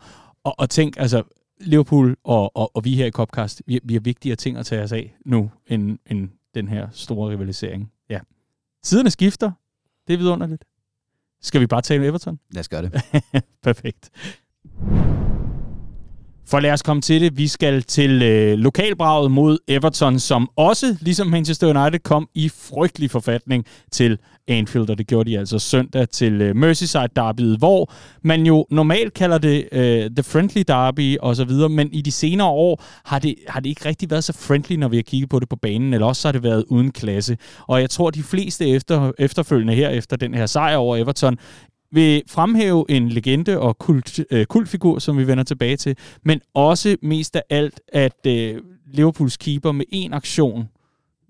Og, 0.45 0.55
og 0.59 0.71
tænk, 0.71 0.95
altså, 0.99 1.23
Liverpool 1.63 2.17
og, 2.25 2.57
og, 2.57 2.77
og 2.77 2.85
vi 2.85 2.95
her 2.95 3.07
i 3.07 3.11
Copcast, 3.11 3.63
vi, 3.67 3.81
vi 3.85 3.93
har 3.95 4.01
vigtigere 4.01 4.37
ting 4.37 4.57
at 4.57 4.67
tage 4.67 4.83
os 4.83 4.93
af 4.93 5.17
nu, 5.25 5.51
end, 5.67 5.99
end 6.07 6.31
den 6.55 6.69
her 6.69 6.89
store 6.93 7.31
rivalisering. 7.31 7.93
Ja. 8.09 8.19
Tiderne 8.83 9.11
skifter. 9.11 9.53
Det 10.07 10.15
er 10.15 10.19
vidunderligt. 10.19 10.65
Skal 11.41 11.61
vi 11.61 11.67
bare 11.67 11.83
tale 11.83 12.07
Everton? 12.07 12.39
Lad 12.51 12.61
os 12.61 12.69
gøre 12.69 12.83
det. 12.83 13.03
Perfekt. 13.63 14.11
For 16.47 16.61
lad 16.61 16.73
os 16.73 16.83
komme 16.83 17.03
til 17.03 17.21
det. 17.21 17.39
Vi 17.39 17.49
skal 17.49 17.83
til 17.83 18.23
øh, 18.23 18.59
lokalbraget 18.59 19.31
mod 19.31 19.59
Everton, 19.69 20.19
som 20.19 20.51
også, 20.57 20.97
ligesom 21.01 21.27
Manchester 21.27 21.83
United, 21.83 21.99
kom 21.99 22.29
i 22.35 22.49
frygtelig 22.49 23.11
forfatning 23.11 23.67
til 23.93 24.19
Anfield, 24.49 24.91
og 24.91 24.99
det 24.99 25.07
gjorde 25.07 25.31
de 25.31 25.39
altså 25.39 25.59
søndag 25.59 26.09
til 26.09 26.41
øh, 26.41 26.57
Merseyside 26.57 27.09
derbyet, 27.17 27.59
hvor 27.59 27.93
man 28.23 28.47
jo 28.47 28.67
normalt 28.71 29.15
kalder 29.15 29.39
det 29.39 29.69
øh, 29.73 30.11
The 30.11 30.23
Friendly 30.23 30.63
Derby 30.69 31.17
og 31.19 31.37
så 31.37 31.45
videre, 31.45 31.69
men 31.69 31.93
i 31.93 32.01
de 32.01 32.13
senere 32.13 32.49
år 32.49 32.85
har 33.05 33.19
det, 33.19 33.35
har 33.49 33.61
det 33.61 33.69
ikke 33.69 33.89
rigtig 33.89 34.11
været 34.11 34.25
så 34.25 34.33
friendly, 34.33 34.77
når 34.77 34.89
vi 34.89 34.97
har 34.97 35.03
kigget 35.03 35.31
på 35.31 35.39
det 35.39 35.49
på 35.49 35.57
banen, 35.57 35.95
eller 35.95 36.07
også 36.07 36.29
har 36.29 36.33
det 36.33 36.43
været 36.43 36.65
uden 36.69 36.93
klasse. 36.93 37.37
Og 37.67 37.81
jeg 37.81 37.91
tror, 37.91 38.11
de 38.11 38.23
fleste 38.23 38.69
efter, 38.69 39.13
efterfølgende 39.19 39.75
her, 39.75 39.89
efter 39.89 40.17
den 40.17 40.35
her 40.35 40.47
sejr 40.47 40.77
over 40.77 40.97
Everton, 40.97 41.39
vil 41.93 42.23
fremhæve 42.29 42.85
en 42.89 43.09
legende 43.09 43.59
og 43.59 43.79
kult, 43.79 44.21
øh, 44.31 44.47
kultfigur, 44.47 44.99
som 44.99 45.19
vi 45.19 45.27
vender 45.27 45.45
tilbage 45.45 45.77
til, 45.77 45.97
men 46.25 46.41
også 46.55 46.97
mest 47.03 47.37
af 47.37 47.43
alt, 47.51 47.81
at 47.89 48.27
øh, 48.27 48.61
Liverpools 48.93 49.37
keeper 49.37 49.73
med 49.73 49.85
en 49.89 50.13
aktion 50.13 50.69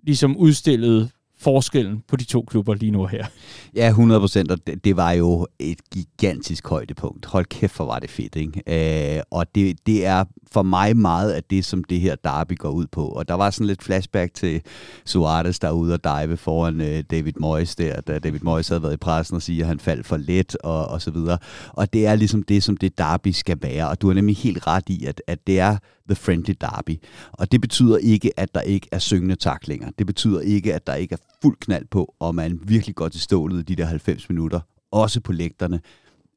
ligesom 0.02 0.36
udstillede 0.36 1.10
forskellen 1.38 2.02
på 2.08 2.16
de 2.16 2.24
to 2.24 2.42
klubber 2.42 2.74
lige 2.74 2.90
nu 2.90 3.06
her. 3.06 3.26
Ja, 3.74 3.88
100 3.88 4.20
procent, 4.20 4.50
og 4.50 4.66
det, 4.66 4.84
det 4.84 4.96
var 4.96 5.12
jo 5.12 5.46
et 5.58 5.78
gigantisk 5.90 6.68
højdepunkt. 6.68 7.26
Hold 7.26 7.46
kæft, 7.46 7.76
hvor 7.76 7.84
var 7.84 7.98
det 7.98 8.10
fedt, 8.10 8.36
ikke? 8.36 9.16
Øh, 9.16 9.22
og 9.30 9.54
det, 9.54 9.86
det 9.86 10.06
er 10.06 10.24
for 10.52 10.62
mig 10.62 10.96
meget 10.96 11.32
af 11.32 11.44
det, 11.44 11.64
som 11.64 11.84
det 11.84 12.00
her 12.00 12.14
derby 12.14 12.58
går 12.58 12.70
ud 12.70 12.86
på. 12.86 13.06
Og 13.06 13.28
der 13.28 13.34
var 13.34 13.50
sådan 13.50 13.66
lidt 13.66 13.82
flashback 13.82 14.34
til 14.34 14.62
Suarez, 15.04 15.58
der 15.58 15.68
er 15.68 15.72
ude 15.72 15.94
og 15.94 16.04
dive 16.04 16.36
foran 16.36 16.80
øh, 16.80 17.04
David 17.10 17.32
Moyes 17.40 17.76
der, 17.76 18.00
da 18.00 18.18
David 18.18 18.40
Moyes 18.42 18.68
havde 18.68 18.82
været 18.82 18.94
i 18.94 18.96
pressen 18.96 19.36
og 19.36 19.42
siger, 19.42 19.64
at 19.64 19.68
han 19.68 19.80
faldt 19.80 20.06
for 20.06 20.16
let 20.16 20.56
og, 20.56 20.86
og 20.86 21.02
så 21.02 21.10
videre. 21.10 21.38
Og 21.68 21.92
det 21.92 22.06
er 22.06 22.14
ligesom 22.14 22.42
det, 22.42 22.62
som 22.62 22.76
det 22.76 22.98
derby 22.98 23.28
skal 23.28 23.58
være. 23.62 23.88
Og 23.88 24.02
du 24.02 24.06
har 24.06 24.14
nemlig 24.14 24.36
helt 24.36 24.66
ret 24.66 24.88
i, 24.88 25.04
at, 25.04 25.22
at 25.26 25.46
det 25.46 25.60
er 25.60 25.76
The 26.08 26.14
Friendly 26.14 26.54
Derby. 26.60 27.02
Og 27.32 27.52
det 27.52 27.60
betyder 27.60 27.96
ikke, 27.96 28.40
at 28.40 28.54
der 28.54 28.60
ikke 28.60 28.88
er 28.92 28.98
syngende 28.98 29.34
taklinger. 29.34 29.90
Det 29.98 30.06
betyder 30.06 30.40
ikke, 30.40 30.74
at 30.74 30.86
der 30.86 30.94
ikke 30.94 31.12
er 31.12 31.18
fuld 31.42 31.56
knald 31.60 31.86
på, 31.90 32.14
og 32.20 32.34
man 32.34 32.60
virkelig 32.64 32.94
går 32.94 33.08
til 33.08 33.20
stålet 33.20 33.58
i 33.58 33.62
de 33.62 33.76
der 33.76 33.86
90 33.86 34.28
minutter, 34.28 34.60
også 34.90 35.20
på 35.20 35.32
lægterne. 35.32 35.80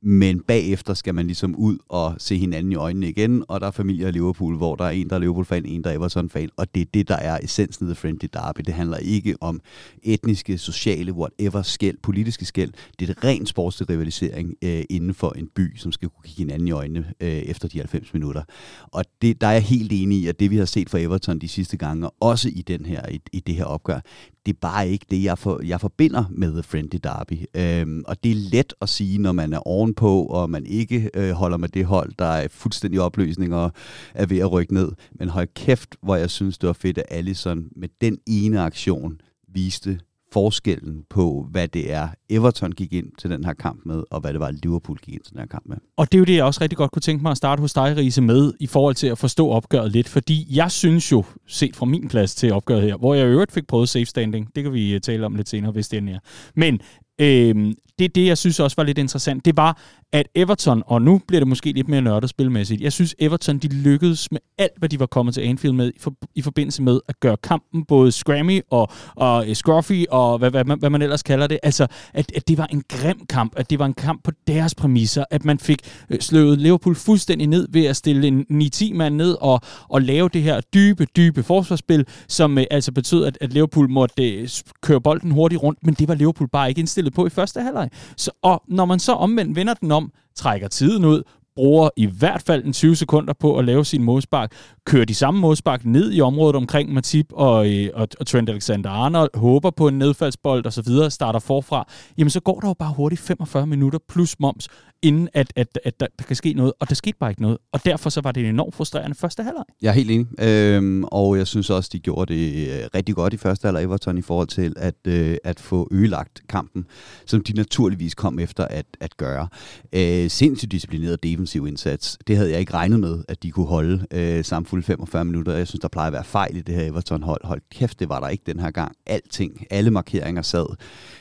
Men 0.01 0.39
bagefter 0.39 0.93
skal 0.93 1.15
man 1.15 1.25
ligesom 1.25 1.55
ud 1.55 1.77
og 1.89 2.15
se 2.17 2.38
hinanden 2.38 2.71
i 2.71 2.75
øjnene 2.75 3.10
igen, 3.10 3.43
og 3.47 3.62
der 3.62 3.67
er 3.67 3.71
familier 3.71 4.08
i 4.08 4.12
Liverpool, 4.12 4.58
hvor 4.58 4.75
der 4.75 4.86
er 4.86 4.89
en, 4.89 5.10
der 5.10 5.15
er 5.15 5.19
Liverpool-fan, 5.19 5.65
en, 5.65 5.84
der 5.84 5.89
er 5.89 5.95
Everton-fan, 5.95 6.49
og 6.58 6.75
det 6.75 6.81
er 6.81 6.86
det, 6.93 7.08
der 7.08 7.15
er 7.15 7.39
essensen 7.43 7.89
af 7.89 7.97
Friendly 7.97 8.27
Derby. 8.34 8.62
Det 8.65 8.73
handler 8.73 8.97
ikke 8.97 9.36
om 9.41 9.62
etniske, 10.03 10.58
sociale, 10.58 11.13
whatever 11.13 11.62
skæld, 11.62 11.97
politiske 12.03 12.45
skæld. 12.45 12.71
Det 12.99 13.10
er 13.10 13.13
et 13.13 13.23
rent 13.23 13.49
sportslig 13.49 13.89
rivalisering 13.89 14.53
øh, 14.62 14.84
inden 14.89 15.13
for 15.13 15.31
en 15.31 15.47
by, 15.55 15.77
som 15.77 15.91
skal 15.91 16.10
kunne 16.10 16.23
kigge 16.23 16.41
hinanden 16.41 16.67
i 16.67 16.71
øjnene 16.71 17.13
øh, 17.19 17.29
efter 17.29 17.67
de 17.67 17.77
90 17.77 18.13
minutter. 18.13 18.43
Og 18.81 19.05
det, 19.21 19.41
der 19.41 19.47
er 19.47 19.51
jeg 19.51 19.63
helt 19.63 19.91
enig 19.93 20.17
i, 20.17 20.27
at 20.27 20.39
det 20.39 20.51
vi 20.51 20.58
har 20.58 20.65
set 20.65 20.89
fra 20.89 20.99
Everton 20.99 21.39
de 21.39 21.47
sidste 21.47 21.77
gange, 21.77 22.10
også 22.10 22.49
i, 22.49 22.62
den 22.62 22.86
her, 22.86 23.10
i, 23.10 23.21
i 23.34 23.39
det 23.39 23.55
her 23.55 23.65
opgør, 23.65 23.99
det 24.45 24.53
er 24.53 24.58
bare 24.62 24.89
ikke 24.89 25.05
det, 25.10 25.23
jeg, 25.23 25.38
for, 25.38 25.62
jeg 25.63 25.81
forbinder 25.81 26.23
med 26.29 26.51
The 26.51 26.63
Friendly 26.63 26.99
Derby. 27.03 27.45
Øhm, 27.55 28.03
og 28.08 28.23
det 28.23 28.31
er 28.31 28.36
let 28.36 28.73
at 28.81 28.89
sige, 28.89 29.17
når 29.17 29.31
man 29.31 29.53
er 29.53 29.67
ovenpå, 29.67 30.23
og 30.23 30.49
man 30.49 30.65
ikke 30.65 31.10
øh, 31.13 31.31
holder 31.31 31.58
med 31.58 31.69
det 31.69 31.86
hold, 31.86 32.12
der 32.19 32.25
er 32.25 32.47
fuldstændig 32.47 33.01
opløsning 33.01 33.55
og 33.55 33.71
er 34.13 34.25
ved 34.25 34.39
at 34.39 34.51
rykke 34.51 34.73
ned. 34.73 34.91
Men 35.12 35.29
hold 35.29 35.47
kæft, 35.55 35.95
hvor 36.03 36.15
jeg 36.15 36.29
synes, 36.29 36.58
det 36.58 36.67
var 36.67 36.73
fedt, 36.73 36.97
at 36.97 37.05
Allison 37.10 37.67
med 37.75 37.89
den 38.01 38.17
ene 38.27 38.62
aktion 38.62 39.21
viste 39.53 39.99
forskellen 40.36 41.04
på, 41.10 41.48
hvad 41.52 41.67
det 41.67 41.91
er, 41.91 42.08
Everton 42.30 42.71
gik 42.71 42.93
ind 42.93 43.08
til 43.19 43.30
den 43.30 43.45
her 43.45 43.54
kamp 43.54 43.82
med, 43.86 44.04
og 44.12 44.21
hvad 44.21 44.34
det 44.34 44.39
var, 44.39 44.52
Liverpool 44.52 44.98
gik 44.98 45.13
ind 45.13 45.24
til 45.24 45.34
den 45.34 45.39
her 45.39 45.48
kamp 45.48 45.65
med. 45.65 45.78
Og 45.98 46.12
det 46.12 46.17
er 46.17 46.19
jo 46.19 46.26
det, 46.26 46.36
jeg 46.36 46.43
også 46.43 46.62
rigtig 46.62 46.78
godt 46.78 46.91
kunne 46.91 47.02
tænke 47.02 47.21
mig 47.21 47.32
at 47.32 47.38
starte 47.38 47.60
hos 47.60 47.74
dig, 47.74 47.98
Riese, 47.98 48.21
med, 48.21 48.54
i 48.60 48.67
forhold 48.67 48.95
til 48.95 49.08
at 49.08 49.17
forstå 49.17 49.50
opgøret 49.50 49.91
lidt, 49.91 50.10
fordi 50.10 50.48
jeg 50.50 50.71
synes 50.71 51.12
jo, 51.12 51.24
set 51.48 51.76
fra 51.76 51.86
min 51.86 52.08
plads 52.08 52.36
til 52.36 52.54
opgøret 52.54 52.84
her, 52.84 52.98
hvor 52.98 53.13
jeg 53.13 53.28
i 53.28 53.30
øvrigt 53.30 53.52
fik 53.52 53.67
prøvet 53.67 53.89
safe 53.89 54.06
standing, 54.06 54.56
det 54.56 54.63
kan 54.63 54.74
vi 54.74 54.93
øh, 54.93 55.02
tale 55.02 55.26
om 55.26 55.36
lidt 55.36 55.50
senere, 55.50 55.71
hvis 55.71 55.88
det 55.88 55.98
er 55.98 56.19
Men 56.56 56.80
øh, 57.21 57.74
det, 57.99 58.15
det, 58.15 58.25
jeg 58.27 58.38
synes 58.38 58.60
også 58.60 58.75
var 58.75 58.84
lidt 58.84 58.97
interessant, 58.97 59.45
det 59.45 59.58
var, 59.58 59.77
at 60.13 60.27
Everton, 60.36 60.84
og 60.86 61.01
nu 61.01 61.21
bliver 61.27 61.39
det 61.39 61.47
måske 61.47 61.71
lidt 61.71 61.88
mere 61.88 62.01
nørdet 62.01 62.29
spilmæssigt, 62.29 62.81
jeg 62.81 62.93
synes, 62.93 63.15
Everton 63.19 63.58
de 63.58 63.67
lykkedes 63.67 64.31
med 64.31 64.39
alt, 64.58 64.71
hvad 64.77 64.89
de 64.89 64.99
var 64.99 65.05
kommet 65.05 65.34
til 65.34 65.41
Anfield 65.41 65.73
med, 65.73 65.91
i, 65.95 65.99
for, 65.99 66.13
i 66.36 66.41
forbindelse 66.41 66.81
med 66.84 66.99
at 67.08 67.19
gøre 67.19 67.38
kampen 67.38 67.86
både 67.86 68.12
scrammy 68.12 68.62
og, 68.71 68.89
og 69.15 69.49
eh, 69.49 69.55
scruffy, 69.55 70.05
og 70.10 70.38
hvad, 70.38 70.51
hvad, 70.51 70.63
man, 70.63 70.79
hvad 70.79 70.89
man 70.89 71.01
ellers 71.01 71.23
kalder 71.23 71.47
det. 71.47 71.60
Altså, 71.63 71.88
at, 72.13 72.31
at 72.36 72.47
det 72.47 72.58
var 72.58 72.65
en 72.65 72.84
grim 72.89 73.25
kamp, 73.29 73.53
at 73.58 73.69
det 73.69 73.79
var 73.79 73.86
en 73.86 73.93
kamp 73.93 74.23
på 74.23 74.31
deres 74.47 74.75
præmisser, 74.75 75.23
at 75.31 75.45
man 75.45 75.60
fik 75.60 75.79
eh, 76.10 76.19
slået 76.19 76.58
Liverpool 76.58 76.95
fuldstændig 76.95 77.47
ned 77.47 77.67
ved 77.71 77.86
at 77.86 77.95
stille 77.95 78.27
en 78.27 78.45
9-10 78.75 78.93
mand 78.93 79.15
ned 79.15 79.38
og, 79.41 79.62
og 79.89 80.01
lave 80.01 80.29
det 80.29 80.41
her 80.41 80.62
dybe, 80.62 81.05
dybe 81.05 81.43
forsvarsspil, 81.43 82.05
som 82.27 82.58
øh, 82.58 82.65
altså 82.71 82.91
betød, 82.91 83.25
at, 83.25 83.38
at 83.41 83.53
Liverpool 83.53 83.89
måtte 83.89 84.31
øh, 84.31 84.49
køre 84.81 85.01
bolden 85.01 85.31
hurtigt 85.31 85.63
rundt, 85.63 85.79
men 85.84 85.93
det 85.93 86.08
var 86.08 86.15
Liverpool 86.15 86.49
bare 86.49 86.69
ikke 86.69 86.79
indstillet 86.79 87.13
på 87.13 87.25
i 87.25 87.29
første 87.29 87.62
halvleg. 87.62 87.85
Så, 88.17 88.32
og 88.41 88.63
når 88.67 88.86
man 88.86 89.00
så 89.00 89.13
omvendt 89.13 89.56
vender 89.56 89.74
den 89.74 89.91
om, 89.91 90.12
trækker 90.36 90.67
tiden 90.67 91.06
ud, 91.06 91.24
bruger 91.56 91.89
i 91.98 92.06
hvert 92.06 92.41
fald 92.41 92.65
en 92.65 92.74
20 92.74 92.95
sekunder 92.95 93.34
på 93.34 93.58
at 93.58 93.65
lave 93.65 93.86
sin 93.86 94.04
modspark, 94.04 94.52
kører 94.86 95.06
de 95.06 95.15
samme 95.15 95.39
modspark 95.39 95.86
ned 95.86 96.13
i 96.13 96.21
området 96.21 96.56
omkring 96.56 96.93
Matip 96.93 97.26
og, 97.34 97.74
øh, 97.74 97.89
og, 97.93 98.08
og 98.19 98.28
Trent 98.28 98.50
Alexander-Arnold, 98.50 99.30
håber 99.38 99.69
på 99.69 99.88
en 99.88 100.00
nedfaldsbold 100.00 100.65
og 100.65 100.74
så 100.74 100.82
videre, 100.82 101.12
starter 101.12 101.39
forfra, 101.39 101.88
jamen 102.17 102.30
så 102.30 102.39
går 102.39 102.60
der 102.60 102.67
jo 102.67 102.74
bare 102.74 102.93
hurtigt 102.98 103.21
45 103.21 103.67
minutter 103.67 104.00
plus 104.10 104.39
moms, 104.39 104.67
inden 105.05 105.29
at, 105.33 105.53
at, 105.55 105.79
at 105.83 105.99
der 105.99 106.07
kan 106.27 106.35
ske 106.35 106.53
noget, 106.53 106.73
og 106.79 106.89
der 106.89 106.95
skete 106.95 107.17
bare 107.19 107.29
ikke 107.29 107.41
noget. 107.41 107.57
Og 107.71 107.85
derfor 107.85 108.09
så 108.09 108.21
var 108.21 108.31
det 108.31 108.43
en 108.43 108.49
enormt 108.49 108.75
frustrerende 108.75 109.15
første 109.15 109.43
halvleg. 109.43 109.63
Jeg 109.81 109.89
er 109.89 109.93
helt 109.93 110.11
enig, 110.11 110.27
øhm, 110.41 111.03
og 111.03 111.37
jeg 111.37 111.47
synes 111.47 111.69
også, 111.69 111.89
de 111.93 111.99
gjorde 111.99 112.33
det 112.33 112.67
øh, 112.67 112.87
rigtig 112.95 113.15
godt 113.15 113.33
i 113.33 113.37
første 113.37 113.65
halvleg 113.65 113.83
Everton 113.83 114.17
i 114.17 114.21
forhold 114.21 114.47
til 114.47 114.73
at, 114.77 114.95
øh, 115.07 115.37
at 115.43 115.59
få 115.59 115.87
ødelagt 115.91 116.41
kampen, 116.49 116.85
som 117.25 117.41
de 117.41 117.53
naturligvis 117.53 118.15
kom 118.15 118.39
efter 118.39 118.65
at, 118.65 118.85
at 119.01 119.17
gøre. 119.17 119.47
Øh, 119.93 120.29
sindssygt 120.29 120.71
disciplineret 120.71 121.23
defensiv 121.23 121.67
indsats. 121.67 122.17
Det 122.27 122.37
havde 122.37 122.51
jeg 122.51 122.59
ikke 122.59 122.73
regnet 122.73 122.99
med, 122.99 123.23
at 123.27 123.43
de 123.43 123.51
kunne 123.51 123.67
holde 123.67 124.05
øh, 124.11 124.45
samfulde 124.45 124.83
45 124.83 125.25
minutter. 125.25 125.53
Jeg 125.53 125.67
synes, 125.67 125.79
der 125.79 125.87
plejer 125.87 126.07
at 126.07 126.13
være 126.13 126.23
fejl 126.23 126.57
i 126.57 126.61
det 126.61 126.75
her 126.75 126.85
Everton-hold. 126.85 127.45
Hold 127.45 127.61
kæft, 127.71 127.99
det 127.99 128.09
var 128.09 128.19
der 128.19 128.27
ikke 128.27 128.43
den 128.45 128.59
her 128.59 128.71
gang. 128.71 128.95
Alting, 129.05 129.65
alle 129.69 129.91
markeringer 129.91 130.41
sad 130.41 130.65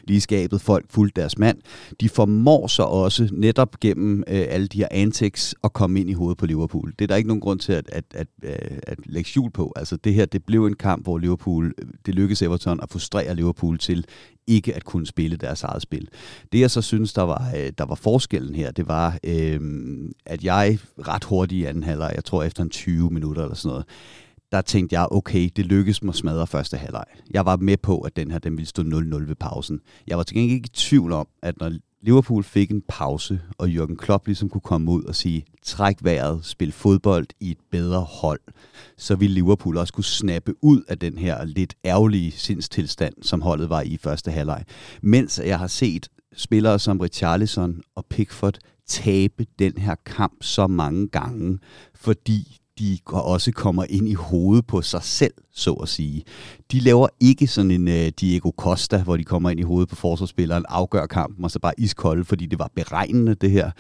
lige 0.09 0.21
skabet. 0.21 0.61
Folk 0.61 0.87
fulgte 0.91 1.21
deres 1.21 1.39
mand. 1.39 1.59
De 2.01 2.09
formår 2.09 2.67
så 2.67 2.83
også 2.83 3.29
netop 3.33 3.81
gennem 3.81 4.19
øh, 4.19 4.47
alle 4.49 4.67
de 4.67 4.79
her 4.79 4.89
antics 4.91 5.55
at 5.65 5.73
komme 5.73 6.01
ind 6.01 6.11
i 6.11 6.13
hovedet 6.13 6.39
på 6.39 6.47
Liverpool. 6.47 6.95
Det 6.99 7.05
er 7.05 7.07
der 7.07 7.17
ikke 7.17 7.29
nogen 7.29 7.41
grund 7.41 7.61
til 7.61 7.73
at, 7.73 7.91
at, 7.93 8.05
at, 8.15 8.27
at, 8.43 8.81
at 8.83 8.99
lægge 9.07 9.31
skjul 9.31 9.51
på. 9.51 9.73
Altså 9.77 9.97
det 9.97 10.15
her, 10.15 10.25
det 10.25 10.45
blev 10.45 10.67
en 10.67 10.77
kamp, 10.77 11.03
hvor 11.03 11.19
Liverpool, 11.19 11.75
øh, 11.79 11.89
det 12.07 12.15
lykkedes 12.15 12.43
Everton 12.43 12.81
at 12.83 12.91
frustrere 12.91 13.35
Liverpool 13.35 13.79
til 13.79 14.07
ikke 14.47 14.75
at 14.75 14.85
kunne 14.85 15.07
spille 15.07 15.37
deres 15.37 15.63
eget 15.63 15.83
spil. 15.83 16.09
Det 16.53 16.61
jeg 16.61 16.71
så 16.71 16.83
synes, 16.83 17.13
der 17.13 17.23
var, 17.23 17.53
øh, 17.57 17.73
der 17.79 17.85
var 17.85 17.95
forskellen 17.95 18.55
her, 18.55 18.71
det 18.71 18.89
var, 18.89 19.19
øh, 19.25 19.61
at 20.27 20.45
jeg 20.45 20.79
ret 21.09 21.25
hurtigt 21.25 21.59
i 21.59 21.65
anden 21.65 21.83
halvleg, 21.83 22.13
jeg 22.15 22.25
tror 22.25 22.43
efter 22.43 22.63
en 22.63 22.71
20 22.71 23.11
minutter 23.11 23.43
eller 23.43 23.55
sådan 23.55 23.69
noget, 23.69 23.85
der 24.55 24.63
tænkte 24.63 24.95
jeg, 24.95 25.07
okay, 25.11 25.51
det 25.57 25.67
lykkedes 25.67 26.03
mig 26.03 26.13
at 26.13 26.17
smadre 26.17 26.47
første 26.47 26.77
halvleg. 26.77 27.05
Jeg 27.31 27.47
var 27.47 27.57
med 27.57 27.77
på, 27.77 28.01
at 28.01 28.17
den 28.17 28.31
her 28.31 28.39
den 28.39 28.53
ville 28.53 28.69
stå 28.69 28.83
0-0 28.83 28.87
ved 29.29 29.35
pausen. 29.35 29.81
Jeg 30.07 30.17
var 30.17 30.23
til 30.23 30.37
gengæld 30.37 30.57
ikke 30.57 30.67
i 30.67 30.77
tvivl 30.77 31.13
om, 31.13 31.29
at 31.43 31.61
når 31.61 31.73
Liverpool 32.03 32.45
fik 32.45 32.71
en 32.71 32.83
pause, 32.89 33.41
og 33.59 33.69
Jürgen 33.69 33.97
Klopp 33.97 34.27
ligesom 34.27 34.49
kunne 34.49 34.61
komme 34.61 34.91
ud 34.91 35.05
og 35.05 35.15
sige, 35.15 35.45
træk 35.63 35.97
vejret, 36.03 36.45
spil 36.45 36.73
fodbold 36.73 37.27
i 37.41 37.51
et 37.51 37.59
bedre 37.71 38.01
hold, 38.01 38.41
så 38.97 39.15
ville 39.15 39.35
Liverpool 39.35 39.77
også 39.77 39.93
kunne 39.93 40.05
snappe 40.05 40.55
ud 40.63 40.83
af 40.89 40.99
den 40.99 41.19
her 41.19 41.45
lidt 41.45 41.75
ærgerlige 41.85 42.33
sindstilstand, 42.33 43.15
som 43.23 43.43
holdet 43.43 43.71
var 43.71 43.81
i 43.81 43.97
første 43.97 44.31
halvleg. 44.31 44.65
Mens 45.03 45.41
jeg 45.45 45.59
har 45.59 45.67
set 45.67 46.09
spillere 46.37 46.79
som 46.79 47.01
Richarlison 47.01 47.81
og 47.95 48.07
Pickford 48.11 48.59
tabe 48.87 49.47
den 49.59 49.73
her 49.77 49.95
kamp 50.07 50.43
så 50.43 50.67
mange 50.67 51.09
gange, 51.09 51.59
fordi 51.95 52.61
de 52.79 52.99
også 53.07 53.53
kommer 53.53 53.85
ind 53.89 54.09
i 54.09 54.15
hovedet 54.15 54.67
på 54.67 54.83
sig 54.83 55.03
selv, 55.03 55.35
så 55.53 55.73
at 55.73 55.89
sige. 55.89 56.25
De 56.73 56.81
laver 56.81 57.09
ikke 57.21 57.47
sådan 57.47 57.71
en 57.71 57.89
uh, 57.89 58.09
Diego 58.21 58.51
Costa, 58.57 59.03
hvor 59.03 59.17
de 59.17 59.25
kommer 59.25 59.51
ind 59.51 59.61
i 59.61 59.63
hovedet 59.63 59.89
på 59.89 59.97
forsvarsspilleren, 59.97 60.65
afgør 60.69 61.07
kampen 61.07 61.45
og 61.45 61.51
så 61.51 61.59
bare 61.59 61.81
iskolde, 61.81 62.25
fordi 62.25 62.47
det 62.47 62.59
var 62.59 62.71
beregnende 62.75 63.35
det 63.35 63.51
her. 63.51 63.71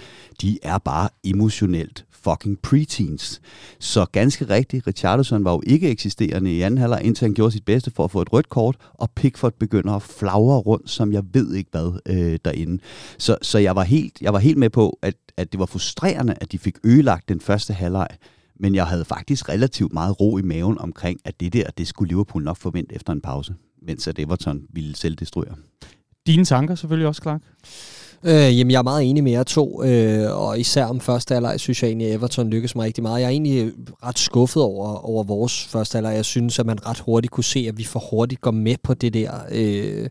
De 0.43 0.59
er 0.63 0.79
bare 0.79 1.09
emotionelt 1.25 2.05
fucking 2.25 2.59
preteens. 2.63 3.41
Så 3.79 4.05
ganske 4.05 4.49
rigtigt, 4.49 4.87
Richardson 4.87 5.45
var 5.45 5.53
jo 5.53 5.63
ikke 5.67 5.89
eksisterende 5.89 6.53
i 6.53 6.61
anden 6.61 6.79
halvleg, 6.79 7.01
indtil 7.05 7.25
han 7.25 7.35
gjorde 7.35 7.53
sit 7.53 7.65
bedste 7.65 7.91
for 7.91 8.05
at 8.05 8.11
få 8.11 8.23
et 8.23 8.33
rødt 8.33 8.49
kort, 8.49 8.77
og 8.95 9.11
Pickford 9.11 9.53
begynder 9.59 9.93
at 9.93 10.03
flagre 10.03 10.59
rundt, 10.59 10.91
som 10.91 11.13
jeg 11.13 11.23
ved 11.33 11.55
ikke 11.55 11.71
hvad 11.71 12.01
øh, 12.07 12.39
derinde. 12.45 12.83
Så, 13.19 13.37
så 13.43 13.59
jeg, 13.59 13.77
var 13.77 13.83
helt, 13.83 14.21
jeg 14.21 14.33
var 14.33 14.39
helt 14.39 14.59
med 14.59 14.71
på, 14.71 14.99
at, 15.03 15.15
at 15.37 15.53
det 15.53 15.61
var 15.61 15.67
frustrerende, 15.67 16.35
at 16.41 16.53
de 16.53 16.59
fik 16.59 16.77
ødelagt 16.85 17.29
den 17.29 17.41
første 17.41 17.73
halvleg. 17.73 18.09
Men 18.61 18.75
jeg 18.75 18.87
havde 18.87 19.05
faktisk 19.05 19.49
relativt 19.49 19.93
meget 19.93 20.21
ro 20.21 20.39
i 20.39 20.43
maven 20.43 20.79
omkring, 20.79 21.21
at 21.25 21.41
det 21.41 21.53
der, 21.53 21.71
det 21.79 21.89
skulle 21.89 22.09
Liverpool 22.09 22.43
nok 22.43 22.57
forvente 22.57 22.95
efter 22.95 23.13
en 23.13 23.21
pause, 23.21 23.55
mens 23.83 24.09
at 24.09 24.19
Everton 24.19 24.63
ville 24.71 24.97
selv 24.97 25.15
destruere. 25.15 25.55
Dine 26.27 26.45
tanker 26.45 26.75
selvfølgelig 26.75 27.09
også, 27.09 27.23
Clark? 27.23 27.43
Øh, 28.25 28.59
jamen, 28.59 28.71
jeg 28.71 28.79
er 28.79 28.83
meget 28.83 29.11
enig 29.11 29.25
med 29.25 29.33
jer 29.33 29.43
to, 29.43 29.83
øh, 29.83 30.39
og 30.39 30.61
især 30.61 30.85
om 30.85 31.01
første 31.01 31.35
halvleg 31.35 31.61
synes 31.61 31.83
jeg 31.83 31.89
egentlig, 31.89 32.09
at 32.09 32.15
Everton 32.15 32.51
lykkes 32.51 32.75
mig 32.75 32.85
rigtig 32.85 33.03
meget. 33.03 33.21
Jeg 33.21 33.27
er 33.27 33.31
egentlig 33.31 33.73
ret 34.03 34.19
skuffet 34.19 34.63
over, 34.63 35.11
over 35.11 35.25
vores 35.25 35.65
første 35.65 35.97
halvleg. 35.97 36.15
Jeg 36.15 36.25
synes, 36.25 36.59
at 36.59 36.67
man 36.67 36.87
ret 36.87 37.01
hurtigt 37.01 37.31
kunne 37.31 37.45
se, 37.45 37.67
at 37.69 37.79
vi 37.79 37.85
for 37.85 38.03
hurtigt 38.11 38.41
går 38.41 38.51
med 38.51 38.77
på 38.83 38.95
det 38.95 39.15
der... 39.15 39.31
Øh, 39.53 40.09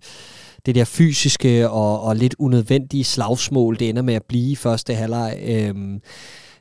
det 0.66 0.76
der 0.76 0.86
fysiske 0.86 1.70
og, 1.70 2.02
og 2.02 2.16
lidt 2.16 2.36
unødvendige 2.40 3.04
slagsmål, 3.04 3.80
det 3.80 3.90
ender 3.90 4.02
med 4.02 4.14
at 4.14 4.24
blive 4.24 4.52
i 4.52 4.56
første 4.56 4.94
halvleg. 4.94 5.40
Øh, 5.46 5.76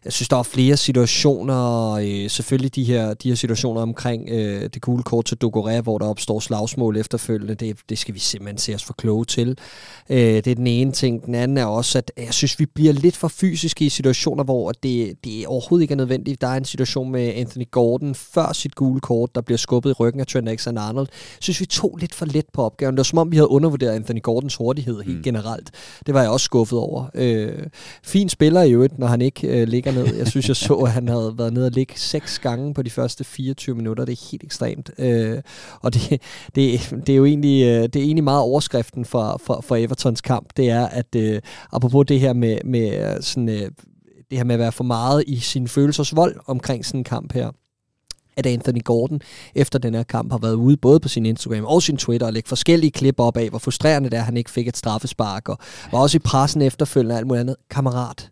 jeg 0.04 0.12
synes, 0.12 0.28
der 0.28 0.36
er 0.36 0.42
flere 0.42 0.76
situationer, 0.76 1.92
øh, 1.92 2.30
selvfølgelig 2.30 2.74
de 2.74 2.84
her, 2.84 3.14
de 3.14 3.28
her 3.28 3.34
situationer 3.34 3.80
omkring 3.80 4.28
øh, 4.28 4.62
det 4.74 4.82
gule 4.82 5.02
kort 5.02 5.24
til 5.24 5.38
Dogoré, 5.44 5.80
hvor 5.80 5.98
der 5.98 6.06
opstår 6.06 6.40
slagsmål 6.40 6.96
efterfølgende. 6.96 7.54
Det, 7.54 7.76
det 7.88 7.98
skal 7.98 8.14
vi 8.14 8.18
simpelthen 8.18 8.58
se 8.58 8.74
os 8.74 8.84
for 8.84 8.92
kloge 8.92 9.24
til. 9.24 9.58
Øh, 10.10 10.18
det 10.18 10.46
er 10.46 10.54
den 10.54 10.66
ene 10.66 10.92
ting. 10.92 11.26
Den 11.26 11.34
anden 11.34 11.58
er 11.58 11.64
også, 11.64 11.98
at 11.98 12.12
jeg 12.16 12.34
synes, 12.34 12.58
vi 12.58 12.66
bliver 12.66 12.92
lidt 12.92 13.16
for 13.16 13.28
fysiske 13.28 13.84
i 13.84 13.88
situationer, 13.88 14.44
hvor 14.44 14.72
det, 14.72 15.14
det 15.24 15.46
overhovedet 15.46 15.82
ikke 15.82 15.92
er 15.92 15.96
nødvendigt. 15.96 16.40
Der 16.40 16.46
er 16.46 16.56
en 16.56 16.64
situation 16.64 17.12
med 17.12 17.32
Anthony 17.34 17.70
Gordon 17.70 18.14
før 18.14 18.52
sit 18.52 18.74
gule 18.74 19.00
kort, 19.00 19.34
der 19.34 19.40
bliver 19.40 19.58
skubbet 19.58 19.90
i 19.90 19.92
ryggen 19.92 20.20
af 20.20 20.26
Trent 20.26 20.48
Alexander-Arnold. 20.48 21.06
Synes, 21.40 21.60
vi 21.60 21.66
tog 21.66 21.96
lidt 22.00 22.14
for 22.14 22.26
let 22.26 22.46
på 22.52 22.62
opgaven. 22.62 22.94
Det 22.94 22.98
var 22.98 23.02
som 23.02 23.18
om, 23.18 23.30
vi 23.30 23.36
havde 23.36 23.50
undervurderet 23.50 23.92
Anthony 23.94 24.22
Gordons 24.22 24.56
hurtighed 24.56 25.02
helt 25.02 25.16
mm. 25.16 25.22
generelt. 25.22 25.70
Det 26.06 26.14
var 26.14 26.20
jeg 26.20 26.30
også 26.30 26.44
skuffet 26.44 26.78
over. 26.78 27.04
Øh, 27.14 27.52
fin 28.02 28.28
spiller 28.28 28.62
i 28.62 28.72
øvrigt, 28.72 28.98
når 28.98 29.06
han 29.06 29.22
ikke 29.22 29.48
øh, 29.48 29.68
ligger 29.68 29.91
ned. 29.94 30.16
Jeg 30.16 30.28
synes, 30.28 30.48
jeg 30.48 30.56
så, 30.56 30.74
at 30.74 30.92
han 30.92 31.08
havde 31.08 31.34
været 31.36 31.52
nede 31.52 31.66
og 31.66 31.72
ligge 31.72 31.94
seks 31.96 32.38
gange 32.38 32.74
på 32.74 32.82
de 32.82 32.90
første 32.90 33.24
24 33.24 33.76
minutter. 33.76 34.04
Det 34.04 34.12
er 34.12 34.28
helt 34.30 34.44
ekstremt. 34.44 34.90
Øh, 34.98 35.38
og 35.80 35.94
det, 35.94 36.22
det, 36.54 36.94
det, 37.06 37.12
er 37.12 37.16
jo 37.16 37.24
egentlig, 37.24 37.62
øh, 37.62 37.82
det 37.82 37.96
er 37.96 38.04
egentlig 38.04 38.24
meget 38.24 38.40
overskriften 38.40 39.04
for, 39.04 39.40
for, 39.44 39.60
for 39.60 39.76
Evertons 39.76 40.20
kamp. 40.20 40.48
Det 40.56 40.70
er, 40.70 40.86
at 40.86 41.14
øh, 41.16 41.40
apropos 41.72 42.06
det 42.06 42.20
her 42.20 42.32
med, 42.32 42.58
med 42.64 43.22
sådan, 43.22 43.48
øh, 43.48 43.70
det 44.30 44.38
her 44.38 44.44
med 44.44 44.54
at 44.54 44.58
være 44.58 44.72
for 44.72 44.84
meget 44.84 45.24
i 45.26 45.38
sin 45.38 45.68
følelsesvold 45.68 46.36
omkring 46.46 46.86
sådan 46.86 47.00
en 47.00 47.04
kamp 47.04 47.32
her, 47.32 47.50
at 48.36 48.46
Anthony 48.46 48.84
Gordon 48.84 49.20
efter 49.54 49.78
den 49.78 49.94
her 49.94 50.02
kamp 50.02 50.32
har 50.32 50.38
været 50.38 50.54
ude 50.54 50.76
både 50.76 51.00
på 51.00 51.08
sin 51.08 51.26
Instagram 51.26 51.64
og 51.64 51.82
sin 51.82 51.96
Twitter 51.96 52.26
og 52.26 52.32
lægge 52.32 52.48
forskellige 52.48 52.90
klip 52.90 53.20
op 53.20 53.36
af, 53.36 53.48
hvor 53.48 53.58
frustrerende 53.58 54.10
det 54.10 54.16
er, 54.16 54.20
at 54.20 54.26
han 54.26 54.36
ikke 54.36 54.50
fik 54.50 54.68
et 54.68 54.76
straffespark, 54.76 55.48
og 55.48 55.58
var 55.92 55.98
også 55.98 56.16
i 56.16 56.18
pressen 56.18 56.62
efterfølgende 56.62 57.12
og 57.12 57.18
alt 57.18 57.26
muligt 57.26 57.40
andet. 57.40 57.56
Kammerat, 57.70 58.30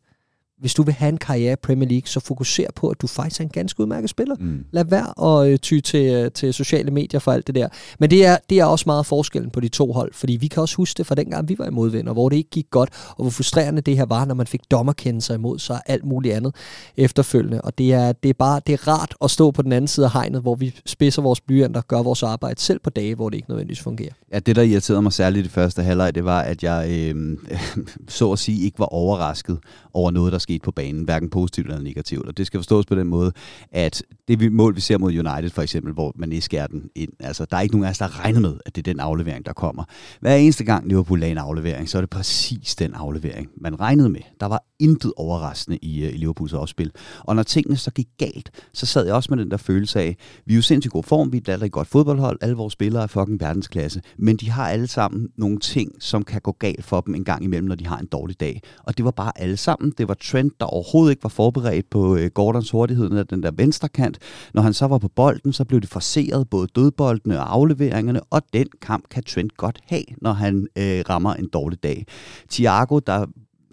hvis 0.60 0.74
du 0.74 0.82
vil 0.82 0.94
have 0.94 1.08
en 1.08 1.18
karriere 1.18 1.52
i 1.52 1.56
Premier 1.56 1.88
League, 1.88 2.06
så 2.06 2.20
fokuser 2.20 2.66
på, 2.76 2.88
at 2.88 3.00
du 3.02 3.06
faktisk 3.06 3.40
er 3.40 3.44
en 3.44 3.50
ganske 3.50 3.80
udmærket 3.80 4.10
spiller. 4.10 4.36
Mm. 4.40 4.64
Lad 4.70 4.84
være 4.84 5.40
at 5.42 5.52
øh, 5.52 5.58
ty 5.58 5.80
til, 5.80 6.12
øh, 6.14 6.30
til 6.30 6.54
sociale 6.54 6.90
medier 6.90 7.20
for 7.20 7.32
alt 7.32 7.46
det 7.46 7.54
der. 7.54 7.68
Men 7.98 8.10
det 8.10 8.26
er, 8.26 8.36
det 8.50 8.58
er 8.58 8.64
også 8.64 8.84
meget 8.86 9.06
forskellen 9.06 9.50
på 9.50 9.60
de 9.60 9.68
to 9.68 9.92
hold, 9.92 10.14
fordi 10.14 10.32
vi 10.36 10.46
kan 10.46 10.62
også 10.62 10.76
huske 10.76 10.98
det 10.98 11.06
fra 11.06 11.14
dengang, 11.14 11.48
vi 11.48 11.58
var 11.58 11.66
i 11.66 11.70
modvinder, 11.70 12.12
hvor 12.12 12.28
det 12.28 12.36
ikke 12.36 12.50
gik 12.50 12.66
godt, 12.70 12.90
og 13.08 13.24
hvor 13.24 13.30
frustrerende 13.30 13.82
det 13.82 13.96
her 13.96 14.04
var, 14.04 14.24
når 14.24 14.34
man 14.34 14.46
fik 14.46 14.60
dommerkendelser 14.70 15.34
imod 15.34 15.58
sig 15.58 15.76
og 15.76 15.82
alt 15.86 16.04
muligt 16.04 16.34
andet 16.34 16.54
efterfølgende. 16.96 17.60
Og 17.60 17.78
det 17.78 17.92
er, 17.92 18.12
det 18.12 18.28
er 18.28 18.34
bare 18.34 18.60
det 18.66 18.72
er 18.72 18.88
rart 18.88 19.14
at 19.24 19.30
stå 19.30 19.50
på 19.50 19.62
den 19.62 19.72
anden 19.72 19.88
side 19.88 20.06
af 20.06 20.12
hegnet, 20.12 20.42
hvor 20.42 20.54
vi 20.54 20.74
spidser 20.86 21.22
vores 21.22 21.40
blyanter, 21.40 21.80
gør 21.80 22.02
vores 22.02 22.22
arbejde 22.22 22.60
selv 22.60 22.80
på 22.80 22.90
dage, 22.90 23.14
hvor 23.14 23.28
det 23.28 23.36
ikke 23.36 23.50
nødvendigvis 23.50 23.80
fungerer. 23.80 24.12
Ja, 24.32 24.38
det 24.38 24.56
der 24.56 24.62
irriterede 24.62 25.02
mig 25.02 25.12
særligt 25.12 25.40
i 25.40 25.42
det 25.42 25.52
første 25.52 25.82
halvleg, 25.82 26.14
det 26.14 26.24
var, 26.24 26.40
at 26.40 26.62
jeg 26.62 26.90
øh, 26.90 27.38
så 28.08 28.32
at 28.32 28.38
sige 28.38 28.64
ikke 28.64 28.78
var 28.78 28.86
overrasket 28.86 29.58
over 29.94 30.10
noget, 30.10 30.32
der 30.32 30.38
skete 30.50 30.64
på 30.64 30.70
banen, 30.70 31.04
hverken 31.04 31.30
positivt 31.30 31.66
eller 31.66 31.82
negativt. 31.82 32.26
Og 32.26 32.36
det 32.36 32.46
skal 32.46 32.58
forstås 32.58 32.86
på 32.86 32.94
den 32.94 33.06
måde, 33.06 33.32
at 33.72 34.02
det 34.28 34.40
vi, 34.40 34.48
mål, 34.48 34.76
vi 34.76 34.80
ser 34.80 34.98
mod 34.98 35.10
United 35.10 35.50
for 35.50 35.62
eksempel, 35.62 35.92
hvor 35.92 36.12
man 36.16 36.32
ikke 36.32 36.44
skærer 36.44 36.66
den 36.66 36.90
ind, 36.94 37.12
altså 37.20 37.44
der 37.50 37.56
er 37.56 37.60
ikke 37.60 37.74
nogen 37.74 37.84
af 37.84 37.90
os, 37.90 37.98
der 37.98 38.24
regner 38.24 38.40
med, 38.40 38.56
at 38.66 38.76
det 38.76 38.88
er 38.88 38.92
den 38.92 39.00
aflevering, 39.00 39.46
der 39.46 39.52
kommer. 39.52 39.84
Hver 40.20 40.34
eneste 40.34 40.64
gang 40.64 40.88
Liverpool 40.88 41.20
lagde 41.20 41.32
en 41.32 41.38
aflevering, 41.38 41.88
så 41.88 41.98
er 41.98 42.02
det 42.02 42.10
præcis 42.10 42.74
den 42.74 42.94
aflevering, 42.94 43.48
man 43.60 43.80
regnede 43.80 44.08
med. 44.08 44.20
Der 44.40 44.46
var 44.46 44.64
intet 44.78 45.12
overraskende 45.16 45.78
i, 45.82 46.04
øh, 46.04 46.14
i 46.14 46.16
Liverpools 46.16 46.52
opspil. 46.52 46.92
Og 47.20 47.36
når 47.36 47.42
tingene 47.42 47.76
så 47.76 47.90
gik 47.90 48.08
galt, 48.18 48.50
så 48.72 48.86
sad 48.86 49.06
jeg 49.06 49.14
også 49.14 49.34
med 49.34 49.44
den 49.44 49.50
der 49.50 49.56
følelse 49.56 50.00
af, 50.00 50.16
vi 50.46 50.52
er 50.54 50.56
jo 50.56 50.62
sindssygt 50.62 50.92
god 50.92 51.04
form, 51.04 51.32
vi 51.32 51.42
er 51.48 51.62
et 51.62 51.72
godt 51.72 51.88
fodboldhold, 51.88 52.38
alle 52.40 52.56
vores 52.56 52.72
spillere 52.72 53.02
er 53.02 53.06
fucking 53.06 53.40
verdensklasse, 53.40 54.02
men 54.18 54.36
de 54.36 54.50
har 54.50 54.68
alle 54.68 54.86
sammen 54.86 55.28
nogle 55.36 55.58
ting, 55.58 55.92
som 56.00 56.24
kan 56.24 56.40
gå 56.40 56.52
galt 56.52 56.84
for 56.84 57.00
dem 57.00 57.14
en 57.14 57.24
gang 57.24 57.44
imellem, 57.44 57.68
når 57.68 57.74
de 57.74 57.86
har 57.86 57.98
en 57.98 58.06
dårlig 58.06 58.40
dag. 58.40 58.62
Og 58.84 58.96
det 58.96 59.04
var 59.04 59.10
bare 59.10 59.32
alle 59.36 59.56
sammen. 59.56 59.92
Det 59.98 60.08
var 60.08 60.14
Trent, 60.14 60.39
der 60.48 60.66
overhovedet 60.66 61.10
ikke 61.10 61.22
var 61.22 61.28
forberedt 61.28 61.90
på 61.90 62.16
øh, 62.16 62.30
Gordons 62.30 62.70
hurtighed 62.70 63.18
af 63.18 63.26
den 63.26 63.42
der 63.42 63.50
venstre 63.50 63.88
kant. 63.88 64.18
Når 64.54 64.62
han 64.62 64.72
så 64.72 64.86
var 64.86 64.98
på 64.98 65.08
bolden, 65.08 65.52
så 65.52 65.64
blev 65.64 65.80
det 65.80 65.88
forseret 65.88 66.50
både 66.50 66.66
dødboldene 66.66 67.38
og 67.40 67.54
afleveringerne, 67.54 68.20
og 68.30 68.42
den 68.52 68.66
kamp 68.82 69.08
kan 69.10 69.22
Trent 69.22 69.56
godt 69.56 69.80
have, 69.86 70.04
når 70.22 70.32
han 70.32 70.66
øh, 70.78 71.04
rammer 71.08 71.34
en 71.34 71.48
dårlig 71.48 71.82
dag. 71.82 72.06
Thiago, 72.50 72.98
der 72.98 73.26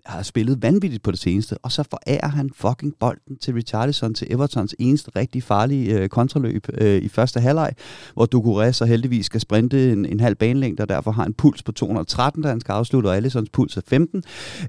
har 0.08 0.24
spillet 0.24 0.62
vanvittigt 0.62 1.04
på 1.04 1.12
det 1.12 1.20
seneste, 1.20 1.58
og 1.58 1.72
så 1.72 1.84
forærer 1.84 2.28
han 2.28 2.50
fucking 2.56 2.94
bolden 3.00 3.38
til 3.42 3.54
Richarlison 3.54 4.14
til 4.14 4.28
Evertons 4.30 4.76
eneste 4.80 5.12
rigtig 5.16 5.44
farlige 5.44 6.00
øh, 6.00 6.10
kontraløb 6.10 6.68
øh, 6.74 7.02
i 7.02 7.08
første 7.08 7.40
halvleg, 7.40 7.74
hvor 8.14 8.28
Ducouré 8.36 8.72
så 8.72 8.86
heldigvis 8.86 9.26
skal 9.26 9.42
sprinte 9.42 9.92
en, 9.92 10.06
en 10.06 10.20
halv 10.20 10.36
banelængde, 10.36 10.82
og 10.82 10.90
derfor 10.90 11.12
har 11.12 11.26
en 11.26 11.34
puls 11.34 11.64
på 11.64 11.72
213, 11.72 12.44
da 12.44 12.50
han 12.50 12.60
skal 12.60 12.74
afslutte, 12.74 13.08
og 13.08 13.16
Allisons 13.16 13.50
puls 13.50 13.78
er 13.78 13.82
15. 13.88 14.24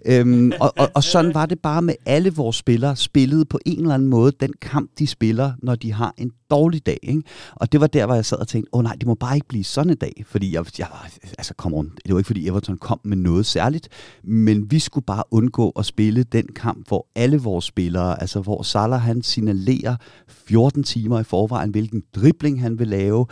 Øhm, 0.06 0.52
og, 0.60 0.72
og, 0.78 0.90
og 0.94 1.04
sådan 1.04 1.34
var 1.34 1.46
det 1.46 1.60
bare 1.60 1.82
med 1.82 1.94
alle 2.06 2.30
vores 2.30 2.56
spillere, 2.56 2.96
spillede 2.96 3.44
på 3.44 3.58
en 3.66 3.80
eller 3.80 3.94
anden 3.94 4.08
måde 4.08 4.32
den 4.40 4.52
kamp, 4.60 4.90
de 4.98 5.06
spiller, 5.06 5.52
når 5.62 5.74
de 5.74 5.92
har 5.92 6.14
en 6.16 6.32
dårlig 6.50 6.86
dag. 6.86 6.98
Ikke? 7.02 7.22
Og 7.54 7.72
det 7.72 7.80
var 7.80 7.86
der, 7.86 8.06
hvor 8.06 8.14
jeg 8.14 8.24
sad 8.24 8.38
og 8.38 8.48
tænkte, 8.48 8.74
åh 8.74 8.78
oh, 8.78 8.84
nej, 8.84 8.94
det 8.94 9.06
må 9.06 9.14
bare 9.14 9.34
ikke 9.34 9.48
blive 9.48 9.64
sådan 9.64 9.90
en 9.90 9.96
dag, 9.96 10.24
fordi 10.26 10.54
jeg, 10.54 10.64
jeg 10.78 10.86
var, 10.90 11.10
altså 11.38 11.54
kom 11.54 11.74
on, 11.74 11.92
det 12.06 12.12
var 12.12 12.18
ikke 12.18 12.26
fordi 12.26 12.48
Everton 12.48 12.76
kom 12.76 13.00
med 13.04 13.16
noget 13.16 13.46
særligt, 13.46 13.88
men 14.24 14.70
vi 14.70 14.78
skulle 14.78 15.04
bare 15.04 15.22
undgå 15.30 15.70
at 15.70 15.86
spille 15.86 16.22
den 16.22 16.46
kamp, 16.56 16.88
hvor 16.88 17.06
alle 17.14 17.38
vores 17.38 17.64
spillere, 17.64 18.20
altså 18.20 18.40
hvor 18.40 18.62
Salah 18.62 19.00
han 19.00 19.22
signalerer 19.22 19.96
14 20.28 20.82
timer 20.82 21.20
i 21.20 21.24
forvejen, 21.24 21.70
hvilken 21.70 22.02
dribling 22.14 22.62
han 22.62 22.78
vil 22.78 22.88
lave, 22.88 23.26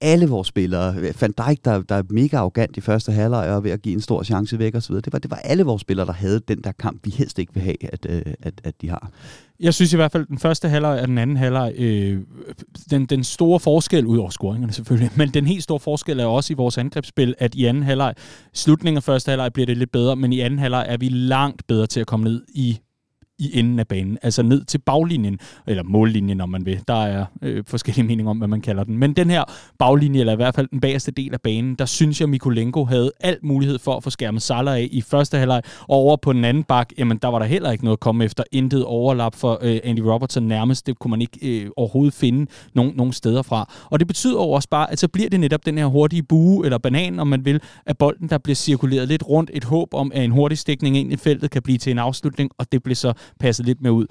alle 0.00 0.28
vores 0.28 0.48
spillere. 0.48 0.94
Van 1.20 1.32
Dijk, 1.32 1.64
der, 1.64 1.82
der 1.82 1.94
er 1.94 2.02
mega 2.10 2.36
arrogant 2.36 2.76
i 2.76 2.80
første 2.80 3.12
halvleg 3.12 3.50
og 3.50 3.64
ved 3.64 3.70
at 3.70 3.82
give 3.82 3.94
en 3.94 4.00
stor 4.00 4.22
chance 4.22 4.58
væk 4.58 4.74
osv. 4.74 4.94
Det 4.94 5.12
var, 5.12 5.18
det 5.18 5.30
var 5.30 5.36
alle 5.36 5.62
vores 5.62 5.80
spillere, 5.80 6.06
der 6.06 6.12
havde 6.12 6.40
den 6.48 6.60
der 6.64 6.72
kamp, 6.72 7.04
vi 7.04 7.10
helst 7.10 7.38
ikke 7.38 7.54
vil 7.54 7.62
have, 7.62 7.92
at, 7.92 8.06
øh, 8.08 8.22
at, 8.42 8.60
at 8.64 8.82
de 8.82 8.88
har. 8.88 9.10
Jeg 9.60 9.74
synes 9.74 9.92
i 9.92 9.96
hvert 9.96 10.12
fald, 10.12 10.22
at 10.22 10.28
den 10.28 10.38
første 10.38 10.68
halvleg 10.68 11.00
og 11.00 11.08
den 11.08 11.18
anden 11.18 11.36
halvleg, 11.36 11.74
øh, 11.78 12.20
den, 12.90 13.06
den 13.06 13.24
store 13.24 13.60
forskel, 13.60 14.06
ud 14.06 14.18
over 14.18 14.30
scoringerne 14.30 14.72
selvfølgelig, 14.72 15.10
men 15.16 15.28
den 15.28 15.46
helt 15.46 15.62
store 15.62 15.80
forskel 15.80 16.20
er 16.20 16.26
også 16.26 16.52
i 16.52 16.56
vores 16.56 16.78
angrebsspil, 16.78 17.34
at 17.38 17.54
i 17.54 17.64
anden 17.64 17.82
halvleg, 17.82 18.14
slutningen 18.54 18.96
af 18.96 19.02
første 19.02 19.28
halvleg 19.30 19.52
bliver 19.52 19.66
det 19.66 19.76
lidt 19.76 19.92
bedre, 19.92 20.16
men 20.16 20.32
i 20.32 20.40
anden 20.40 20.58
halvleg 20.58 20.86
er 20.88 20.96
vi 20.96 21.08
langt 21.08 21.66
bedre 21.66 21.86
til 21.86 22.00
at 22.00 22.06
komme 22.06 22.24
ned 22.24 22.42
i 22.54 22.78
i 23.38 23.58
enden 23.58 23.78
af 23.78 23.88
banen, 23.88 24.18
altså 24.22 24.42
ned 24.42 24.64
til 24.64 24.78
baglinjen, 24.78 25.38
eller 25.66 25.82
mållinjen, 25.82 26.40
om 26.40 26.48
man 26.48 26.66
vil. 26.66 26.80
Der 26.88 27.04
er 27.04 27.24
øh, 27.42 27.64
forskellige 27.66 28.06
meninger 28.06 28.30
om, 28.30 28.38
hvad 28.38 28.48
man 28.48 28.60
kalder 28.60 28.84
den. 28.84 28.98
Men 28.98 29.12
den 29.12 29.30
her 29.30 29.44
baglinje, 29.78 30.20
eller 30.20 30.32
i 30.32 30.36
hvert 30.36 30.54
fald 30.54 30.68
den 30.68 30.80
bagerste 30.80 31.10
del 31.10 31.34
af 31.34 31.40
banen, 31.40 31.74
der 31.74 31.86
synes 31.86 32.20
jeg, 32.20 32.28
Mikulenko 32.28 32.84
havde 32.84 33.12
alt 33.20 33.44
mulighed 33.44 33.78
for 33.78 33.96
at 33.96 34.02
få 34.02 34.10
skærmet 34.10 34.42
Salah 34.42 34.74
af 34.74 34.88
i 34.90 35.00
første 35.00 35.38
halvleg. 35.38 35.62
Og 35.80 35.96
over 35.96 36.16
på 36.16 36.32
den 36.32 36.44
anden 36.44 36.62
bak, 36.62 36.92
jamen 36.98 37.18
der 37.18 37.28
var 37.28 37.38
der 37.38 37.46
heller 37.46 37.70
ikke 37.70 37.84
noget 37.84 37.96
at 37.96 38.00
komme 38.00 38.24
efter. 38.24 38.44
Intet 38.52 38.84
overlap 38.84 39.34
for 39.34 39.58
øh, 39.62 39.80
Andy 39.84 40.00
Robertson 40.00 40.42
nærmest. 40.42 40.86
Det 40.86 40.98
kunne 40.98 41.10
man 41.10 41.20
ikke 41.20 41.38
øh, 41.42 41.70
overhovedet 41.76 42.14
finde 42.14 42.46
nogen, 42.74 42.92
nogen 42.96 43.12
steder 43.12 43.42
fra. 43.42 43.72
Og 43.90 43.98
det 43.98 44.06
betyder 44.06 44.38
også 44.38 44.68
bare, 44.68 44.92
at 44.92 44.98
så 44.98 45.08
bliver 45.08 45.28
det 45.28 45.40
netop 45.40 45.66
den 45.66 45.78
her 45.78 45.86
hurtige 45.86 46.22
bue, 46.22 46.64
eller 46.64 46.78
banan, 46.78 47.18
om 47.18 47.26
man 47.26 47.44
vil, 47.44 47.60
af 47.86 47.98
bolden, 47.98 48.28
der 48.28 48.38
bliver 48.38 48.54
cirkuleret 48.54 49.08
lidt 49.08 49.28
rundt. 49.28 49.50
Et 49.54 49.64
håb 49.64 49.94
om, 49.94 50.12
at 50.14 50.24
en 50.24 50.30
hurtig 50.30 50.58
stikning 50.58 50.96
ind 50.96 51.12
i 51.12 51.16
feltet 51.16 51.50
kan 51.50 51.62
blive 51.62 51.78
til 51.78 51.90
en 51.90 51.98
afslutning, 51.98 52.50
og 52.58 52.72
det 52.72 52.82
bliver 52.82 52.96
så 52.96 53.12
passet 53.40 53.66
lidt 53.66 53.82
mere 53.82 53.92
ud. 53.92 54.06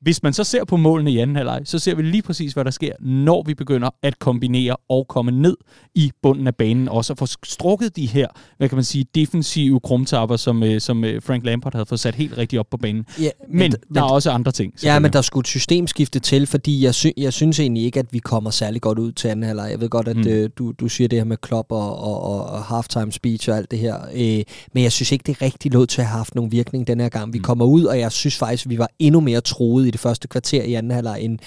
Hvis 0.00 0.22
man 0.22 0.32
så 0.32 0.44
ser 0.44 0.64
på 0.64 0.76
målene 0.76 1.12
i 1.12 1.18
anden 1.18 1.36
halvleg, 1.36 1.60
så 1.64 1.78
ser 1.78 1.94
vi 1.94 2.02
lige 2.02 2.22
præcis, 2.22 2.52
hvad 2.52 2.64
der 2.64 2.70
sker, 2.70 2.92
når 3.00 3.42
vi 3.46 3.54
begynder 3.54 3.90
at 4.02 4.18
kombinere 4.18 4.76
og 4.88 5.08
komme 5.08 5.30
ned 5.30 5.56
i 5.94 6.12
bunden 6.22 6.46
af 6.46 6.54
banen, 6.54 6.88
og 6.88 7.04
så 7.04 7.14
få 7.14 7.26
strukket 7.44 7.96
de 7.96 8.06
her, 8.06 8.28
hvad 8.58 8.68
kan 8.68 8.76
man 8.76 8.84
sige, 8.84 9.04
defensive 9.14 9.80
krumtapper, 9.80 10.36
som, 10.36 10.62
øh, 10.62 10.80
som 10.80 11.04
øh, 11.04 11.22
Frank 11.22 11.44
Lampard 11.44 11.74
havde 11.74 11.86
fået 11.86 12.00
sat 12.00 12.14
helt 12.14 12.38
rigtigt 12.38 12.60
op 12.60 12.66
på 12.70 12.76
banen. 12.76 13.04
Ja, 13.20 13.30
men, 13.48 13.58
men 13.58 13.70
der 13.70 13.78
men, 13.88 13.98
er 13.98 14.02
også 14.02 14.30
andre 14.30 14.52
ting. 14.52 14.74
Ja, 14.82 14.98
men 14.98 15.12
der 15.12 15.20
skulle 15.20 15.42
et 15.42 15.48
systemskifte 15.48 16.18
til, 16.18 16.46
fordi 16.46 16.84
jeg, 16.84 16.94
sy- 16.94 17.16
jeg 17.16 17.32
synes 17.32 17.60
egentlig 17.60 17.84
ikke, 17.84 17.98
at 17.98 18.06
vi 18.12 18.18
kommer 18.18 18.50
særlig 18.50 18.80
godt 18.80 18.98
ud 18.98 19.12
til 19.12 19.28
anden 19.28 19.46
halvleg. 19.46 19.70
Jeg 19.70 19.80
ved 19.80 19.88
godt, 19.88 20.08
at 20.08 20.16
mm. 20.16 20.28
øh, 20.28 20.50
du, 20.58 20.72
du 20.72 20.88
siger 20.88 21.08
det 21.08 21.18
her 21.18 21.24
med 21.24 21.36
Klopp 21.36 21.72
og, 21.72 21.98
og, 21.98 22.46
og 22.46 22.62
halftime 22.62 23.12
speech 23.12 23.50
og 23.50 23.56
alt 23.56 23.70
det 23.70 23.78
her, 23.78 23.96
øh, 24.14 24.42
men 24.74 24.82
jeg 24.82 24.92
synes 24.92 25.12
ikke, 25.12 25.22
det 25.26 25.36
er 25.40 25.42
rigtig 25.42 25.72
lod 25.72 25.86
til 25.86 26.00
at 26.00 26.06
have 26.06 26.16
haft 26.16 26.34
nogen 26.34 26.52
virkning 26.52 26.86
den 26.86 27.00
her 27.00 27.08
gang. 27.08 27.32
Vi 27.32 27.38
mm. 27.38 27.44
kommer 27.44 27.64
ud, 27.64 27.84
og 27.84 27.98
jeg 27.98 28.12
synes 28.12 28.36
faktisk, 28.36 28.68
vi 28.68 28.78
var 28.78 28.88
endnu 28.98 29.20
mere 29.20 29.40
troet 29.40 29.89
i 29.90 29.92
det 29.92 30.00
første 30.00 30.28
kvarter 30.28 30.62
i 30.62 30.74
anden 30.74 30.92
halvleg, 30.92 31.20
end, 31.20 31.38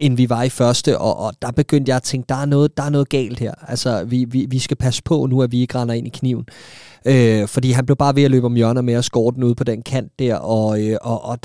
end 0.00 0.16
vi 0.16 0.28
var 0.30 0.42
i 0.42 0.48
første, 0.48 0.98
og, 0.98 1.18
og 1.18 1.32
der 1.42 1.50
begyndte 1.50 1.90
jeg 1.90 1.96
at 1.96 2.02
tænke, 2.02 2.26
der 2.28 2.34
er 2.34 2.46
noget, 2.46 2.76
der 2.76 2.82
er 2.82 2.90
noget 2.90 3.08
galt 3.08 3.38
her. 3.38 3.52
Altså, 3.68 4.04
vi, 4.04 4.24
vi, 4.24 4.46
vi 4.50 4.58
skal 4.58 4.76
passe 4.76 5.02
på 5.02 5.26
nu, 5.26 5.42
at 5.42 5.52
vi 5.52 5.60
ikke 5.60 5.78
render 5.78 5.94
ind 5.94 6.06
i 6.06 6.10
kniven. 6.10 6.46
Øh, 7.06 7.48
fordi 7.48 7.70
han 7.70 7.86
blev 7.86 7.96
bare 7.96 8.16
ved 8.16 8.22
at 8.22 8.30
løbe 8.30 8.46
om 8.46 8.54
hjørner 8.54 8.82
med 8.82 8.94
at 8.94 9.04
score 9.04 9.34
den 9.34 9.42
ud 9.44 9.54
på 9.54 9.64
den 9.64 9.82
kant 9.82 10.12
der, 10.18 10.34
og, 10.34 10.82
øh, 10.82 10.96
og, 11.00 11.24
og 11.24 11.38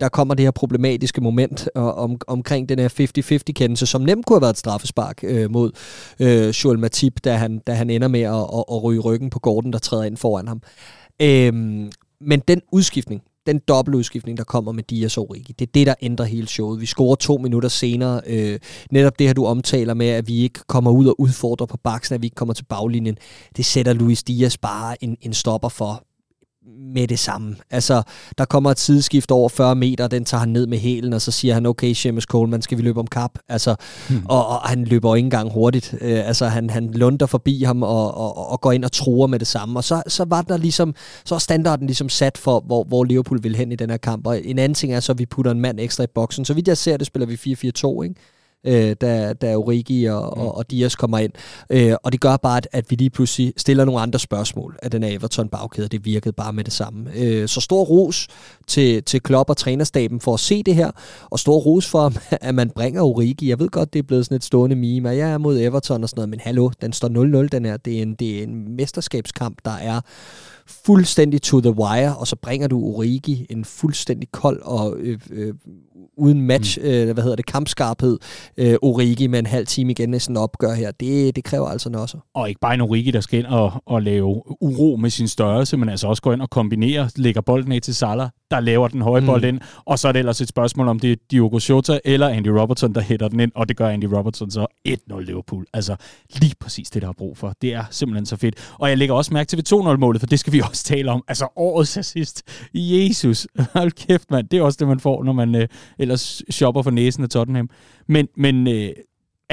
der 0.00 0.08
kommer 0.08 0.34
det 0.34 0.44
her 0.44 0.50
problematiske 0.50 1.20
moment 1.20 1.68
og, 1.74 1.94
om, 1.94 2.16
omkring 2.26 2.68
den 2.68 2.78
her 2.78 2.88
50-50-kendelse, 2.88 3.86
som 3.86 4.02
nemt 4.02 4.26
kunne 4.26 4.36
have 4.36 4.42
været 4.42 4.52
et 4.52 4.58
straffespark 4.58 5.20
øh, 5.22 5.50
mod 5.50 5.70
øh, 6.20 6.48
Joel 6.48 6.78
Matip, 6.78 7.24
da 7.24 7.34
han, 7.34 7.58
da 7.58 7.72
han 7.72 7.90
ender 7.90 8.08
med 8.08 8.20
at, 8.20 8.34
at, 8.34 8.64
at 8.72 8.84
ryge 8.84 9.00
ryggen 9.00 9.30
på 9.30 9.38
Gordon, 9.38 9.72
der 9.72 9.78
træder 9.78 10.04
ind 10.04 10.16
foran 10.16 10.48
ham. 10.48 10.62
Øh, 11.22 11.52
men 12.20 12.40
den 12.48 12.60
udskiftning, 12.72 13.22
den 13.46 13.58
dobbeltudskiftning, 13.58 14.38
der 14.38 14.44
kommer 14.44 14.72
med 14.72 14.82
Dias 14.82 15.18
og 15.18 15.30
Origi, 15.30 15.54
det 15.58 15.66
er 15.66 15.72
det, 15.74 15.86
der 15.86 15.94
ændrer 16.02 16.26
hele 16.26 16.46
showet. 16.46 16.80
Vi 16.80 16.86
scorer 16.86 17.14
to 17.14 17.36
minutter 17.36 17.68
senere. 17.68 18.20
Øh, 18.26 18.58
netop 18.90 19.18
det 19.18 19.26
her, 19.26 19.34
du 19.34 19.46
omtaler 19.46 19.94
med, 19.94 20.08
at 20.08 20.28
vi 20.28 20.42
ikke 20.42 20.60
kommer 20.66 20.90
ud 20.90 21.06
og 21.06 21.20
udfordrer 21.20 21.66
på 21.66 21.76
baksen, 21.76 22.14
at 22.14 22.22
vi 22.22 22.26
ikke 22.26 22.34
kommer 22.34 22.54
til 22.54 22.64
baglinjen, 22.64 23.16
det 23.56 23.64
sætter 23.64 23.92
Luis 23.92 24.22
Dias 24.22 24.58
bare 24.58 25.04
en, 25.04 25.16
en 25.20 25.32
stopper 25.32 25.68
for 25.68 26.04
med 26.94 27.08
det 27.08 27.18
samme. 27.18 27.56
Altså, 27.70 28.02
der 28.38 28.44
kommer 28.44 28.70
et 28.70 28.78
sideskift 28.78 29.30
over 29.30 29.48
40 29.48 29.74
meter, 29.74 30.08
den 30.08 30.24
tager 30.24 30.38
han 30.38 30.48
ned 30.48 30.66
med 30.66 30.78
hælen, 30.78 31.12
og 31.12 31.20
så 31.20 31.30
siger 31.30 31.54
han, 31.54 31.66
okay, 31.66 31.92
Seamus 31.92 32.24
Coleman, 32.24 32.62
skal 32.62 32.78
vi 32.78 32.82
løbe 32.82 33.00
om 33.00 33.06
kap? 33.06 33.38
Altså, 33.48 33.74
hmm. 34.08 34.26
og, 34.28 34.46
og, 34.46 34.60
han 34.60 34.84
løber 34.84 35.14
ikke 35.14 35.26
engang 35.26 35.52
hurtigt. 35.52 35.94
Øh, 36.00 36.28
altså, 36.28 36.46
han, 36.46 36.70
han 36.70 36.90
lunder 36.92 37.26
forbi 37.26 37.62
ham 37.62 37.82
og, 37.82 38.14
og, 38.14 38.50
og 38.50 38.60
går 38.60 38.72
ind 38.72 38.84
og 38.84 38.92
truer 38.92 39.26
med 39.26 39.38
det 39.38 39.46
samme. 39.46 39.78
Og 39.78 39.84
så, 39.84 40.02
så 40.06 40.24
var 40.24 40.42
der 40.42 40.56
ligesom, 40.56 40.94
så 41.24 41.34
var 41.34 41.38
standarden 41.38 41.86
ligesom 41.86 42.08
sat 42.08 42.38
for, 42.38 42.60
hvor, 42.60 42.84
hvor 42.84 43.04
Liverpool 43.04 43.42
vil 43.42 43.56
hen 43.56 43.72
i 43.72 43.76
den 43.76 43.90
her 43.90 43.96
kamp. 43.96 44.26
Og 44.26 44.44
en 44.44 44.58
anden 44.58 44.74
ting 44.74 44.92
er 44.92 45.00
så, 45.00 45.12
at 45.12 45.18
vi 45.18 45.26
putter 45.26 45.52
en 45.52 45.60
mand 45.60 45.80
ekstra 45.80 46.04
i 46.04 46.06
boksen. 46.14 46.44
Så 46.44 46.54
vidt 46.54 46.68
jeg 46.68 46.78
ser 46.78 46.96
det, 46.96 47.06
spiller 47.06 47.26
vi 47.26 47.34
4-4-2, 47.34 48.02
ikke? 48.02 48.14
Øh, 48.64 48.96
da, 49.00 49.32
da 49.32 49.56
Origi 49.56 50.04
og, 50.04 50.32
mm. 50.36 50.42
og, 50.42 50.56
og 50.56 50.70
Dias 50.70 50.96
kommer 50.96 51.18
ind. 51.18 51.32
Øh, 51.70 51.94
og 52.02 52.12
det 52.12 52.20
gør 52.20 52.36
bare, 52.36 52.56
at, 52.56 52.68
at 52.72 52.90
vi 52.90 52.96
lige 52.96 53.10
pludselig 53.10 53.52
stiller 53.56 53.84
nogle 53.84 54.00
andre 54.00 54.18
spørgsmål 54.18 54.76
af 54.82 54.90
den 54.90 55.02
her 55.02 55.16
Everton 55.16 55.48
bagkæde. 55.48 55.88
Det 55.88 56.04
virkede 56.04 56.32
bare 56.32 56.52
med 56.52 56.64
det 56.64 56.72
samme. 56.72 57.10
Øh, 57.16 57.48
så 57.48 57.60
stor 57.60 57.84
ros 57.84 58.28
til, 58.66 59.02
til 59.02 59.20
Klopp 59.20 59.50
og 59.50 59.56
trænerstaben 59.56 60.20
for 60.20 60.34
at 60.34 60.40
se 60.40 60.62
det 60.62 60.74
her, 60.74 60.90
og 61.30 61.38
stor 61.38 61.56
ros 61.58 61.86
for, 61.86 62.12
at 62.48 62.54
man 62.54 62.70
bringer 62.70 63.02
Origi. 63.02 63.48
Jeg 63.48 63.58
ved 63.58 63.68
godt, 63.68 63.92
det 63.92 63.98
er 63.98 64.02
blevet 64.02 64.24
sådan 64.24 64.36
et 64.36 64.44
stående 64.44 64.76
meme, 64.76 65.08
og 65.08 65.16
jeg 65.16 65.30
er 65.30 65.38
mod 65.38 65.60
Everton 65.60 66.02
og 66.02 66.08
sådan 66.08 66.18
noget, 66.18 66.28
men 66.28 66.40
hallo, 66.40 66.70
den 66.80 66.92
står 66.92 67.44
0-0, 67.44 67.48
den 67.48 67.64
her. 67.64 67.76
Det 67.76 67.98
er 67.98 68.02
en, 68.02 68.14
det 68.14 68.38
er 68.38 68.42
en 68.42 68.76
mesterskabskamp, 68.76 69.58
der 69.64 69.70
er 69.70 70.00
fuldstændig 70.66 71.42
to 71.42 71.60
the 71.60 71.70
wire, 71.70 72.16
og 72.16 72.26
så 72.26 72.36
bringer 72.36 72.68
du 72.68 72.84
Origi, 72.84 73.46
en 73.50 73.64
fuldstændig 73.64 74.32
kold 74.32 74.62
og 74.62 74.96
øh, 74.98 75.18
øh, 75.30 75.54
uden 76.16 76.40
match, 76.40 76.78
mm. 76.80 76.86
øh, 76.86 77.12
hvad 77.12 77.22
hedder 77.22 77.36
det, 77.36 77.46
kampskarphed, 77.46 78.18
øh, 78.56 78.74
Origi 78.82 79.26
med 79.26 79.38
en 79.38 79.46
halv 79.46 79.66
time 79.66 79.90
igen 79.90 80.14
i 80.14 80.18
sådan 80.18 80.32
en 80.32 80.36
opgør 80.36 80.74
her. 80.74 80.90
Det, 80.90 81.36
det 81.36 81.44
kræver 81.44 81.68
altså 81.68 81.90
også. 81.94 82.18
Og 82.34 82.48
ikke 82.48 82.60
bare 82.60 82.74
en 82.74 82.80
Origi, 82.80 83.10
der 83.10 83.20
skal 83.20 83.38
ind 83.38 83.46
og, 83.46 83.72
og 83.86 84.02
lave 84.02 84.42
uro 84.62 84.96
med 84.96 85.10
sin 85.10 85.28
størrelse, 85.28 85.76
men 85.76 85.88
altså 85.88 86.08
også 86.08 86.22
gå 86.22 86.32
ind 86.32 86.42
og 86.42 86.50
kombinere, 86.50 87.10
lægger 87.16 87.40
bolden 87.40 87.72
af 87.72 87.82
til 87.82 87.94
Salah, 87.94 88.28
der 88.50 88.60
laver 88.60 88.88
den 88.88 89.02
høje 89.02 89.20
mm. 89.20 89.26
bold 89.26 89.44
ind, 89.44 89.60
og 89.84 89.98
så 89.98 90.08
er 90.08 90.12
det 90.12 90.18
ellers 90.18 90.40
et 90.40 90.48
spørgsmål, 90.48 90.88
om 90.88 91.00
det 91.00 91.12
er 91.12 91.16
Diogo 91.30 91.58
Jota 91.68 91.98
eller 92.04 92.28
Andy 92.28 92.48
Robertson, 92.48 92.94
der 92.94 93.00
hætter 93.00 93.28
den 93.28 93.40
ind, 93.40 93.52
og 93.54 93.68
det 93.68 93.76
gør 93.76 93.88
Andy 93.88 94.04
Robertson 94.04 94.50
så 94.50 94.66
1-0 94.88 95.20
Liverpool. 95.20 95.66
Altså 95.72 95.96
lige 96.40 96.54
præcis 96.60 96.90
det, 96.90 97.02
der 97.02 97.08
har 97.08 97.14
brug 97.18 97.36
for. 97.36 97.54
Det 97.62 97.74
er 97.74 97.84
simpelthen 97.90 98.26
så 98.26 98.36
fedt. 98.36 98.74
Og 98.78 98.88
jeg 98.88 98.98
lægger 98.98 99.14
også 99.14 99.34
mærke 99.34 99.48
til 99.48 99.56
ved 99.56 99.92
2-0-målet, 99.92 100.20
for 100.20 100.26
det 100.26 100.40
skal 100.40 100.52
vi 100.52 100.60
også 100.60 100.84
tale 100.84 101.10
om. 101.10 101.24
Altså 101.28 101.48
årets 101.56 101.96
assist. 101.96 102.42
Jesus. 102.74 103.46
Hold 103.74 103.92
kæft, 103.92 104.30
mand. 104.30 104.48
Det 104.48 104.58
er 104.58 104.62
også 104.62 104.76
det, 104.80 104.88
man 104.88 105.00
får, 105.00 105.24
når 105.24 105.32
man 105.32 105.68
eller 105.98 106.14
ellers 106.14 106.42
shopper 106.50 106.82
for 106.82 106.90
næsen 106.90 107.22
af 107.22 107.28
Tottenham. 107.28 107.70
Men, 108.06 108.28
men 108.36 108.68
øh, 108.68 108.92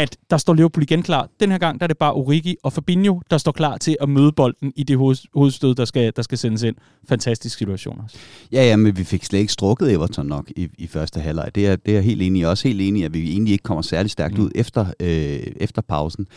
at 0.01 0.17
der 0.29 0.37
står 0.37 0.53
Liverpool 0.53 0.83
igen 0.83 1.03
klar. 1.03 1.29
Den 1.39 1.51
her 1.51 1.57
gang 1.57 1.79
der 1.79 1.83
er 1.83 1.87
det 1.87 1.97
bare 1.97 2.13
Origi 2.13 2.55
og 2.63 2.73
Fabinho, 2.73 3.21
der 3.31 3.37
står 3.37 3.51
klar 3.51 3.77
til 3.77 3.97
at 4.01 4.09
møde 4.09 4.31
bolden 4.31 4.73
i 4.75 4.83
det 4.83 4.97
hovedstød, 5.33 5.75
der 5.75 5.85
skal, 5.85 6.13
der 6.15 6.21
skal 6.21 6.37
sendes 6.37 6.63
ind. 6.63 6.75
Fantastisk 7.09 7.57
situation 7.57 8.01
også. 8.03 8.17
Ja, 8.51 8.63
ja, 8.63 8.75
men 8.75 8.97
vi 8.97 9.03
fik 9.03 9.23
slet 9.23 9.39
ikke 9.39 9.53
strukket 9.53 9.91
Everton 9.91 10.25
nok 10.25 10.51
i, 10.55 10.67
i 10.77 10.87
første 10.87 11.19
halvleg. 11.19 11.55
Det 11.55 11.67
er, 11.67 11.75
det 11.75 11.97
er 11.97 12.01
helt 12.01 12.21
enig 12.21 12.39
i. 12.39 12.45
Også 12.45 12.67
helt 12.67 12.81
enig 12.81 13.01
i, 13.01 13.05
at 13.05 13.13
vi 13.13 13.31
egentlig 13.31 13.51
ikke 13.51 13.63
kommer 13.63 13.81
særlig 13.81 14.11
stærkt 14.11 14.37
mm. 14.37 14.43
ud 14.43 14.51
efter, 14.55 14.85
øh, 14.99 15.39
efter 15.55 15.81
pausen. 15.81 16.27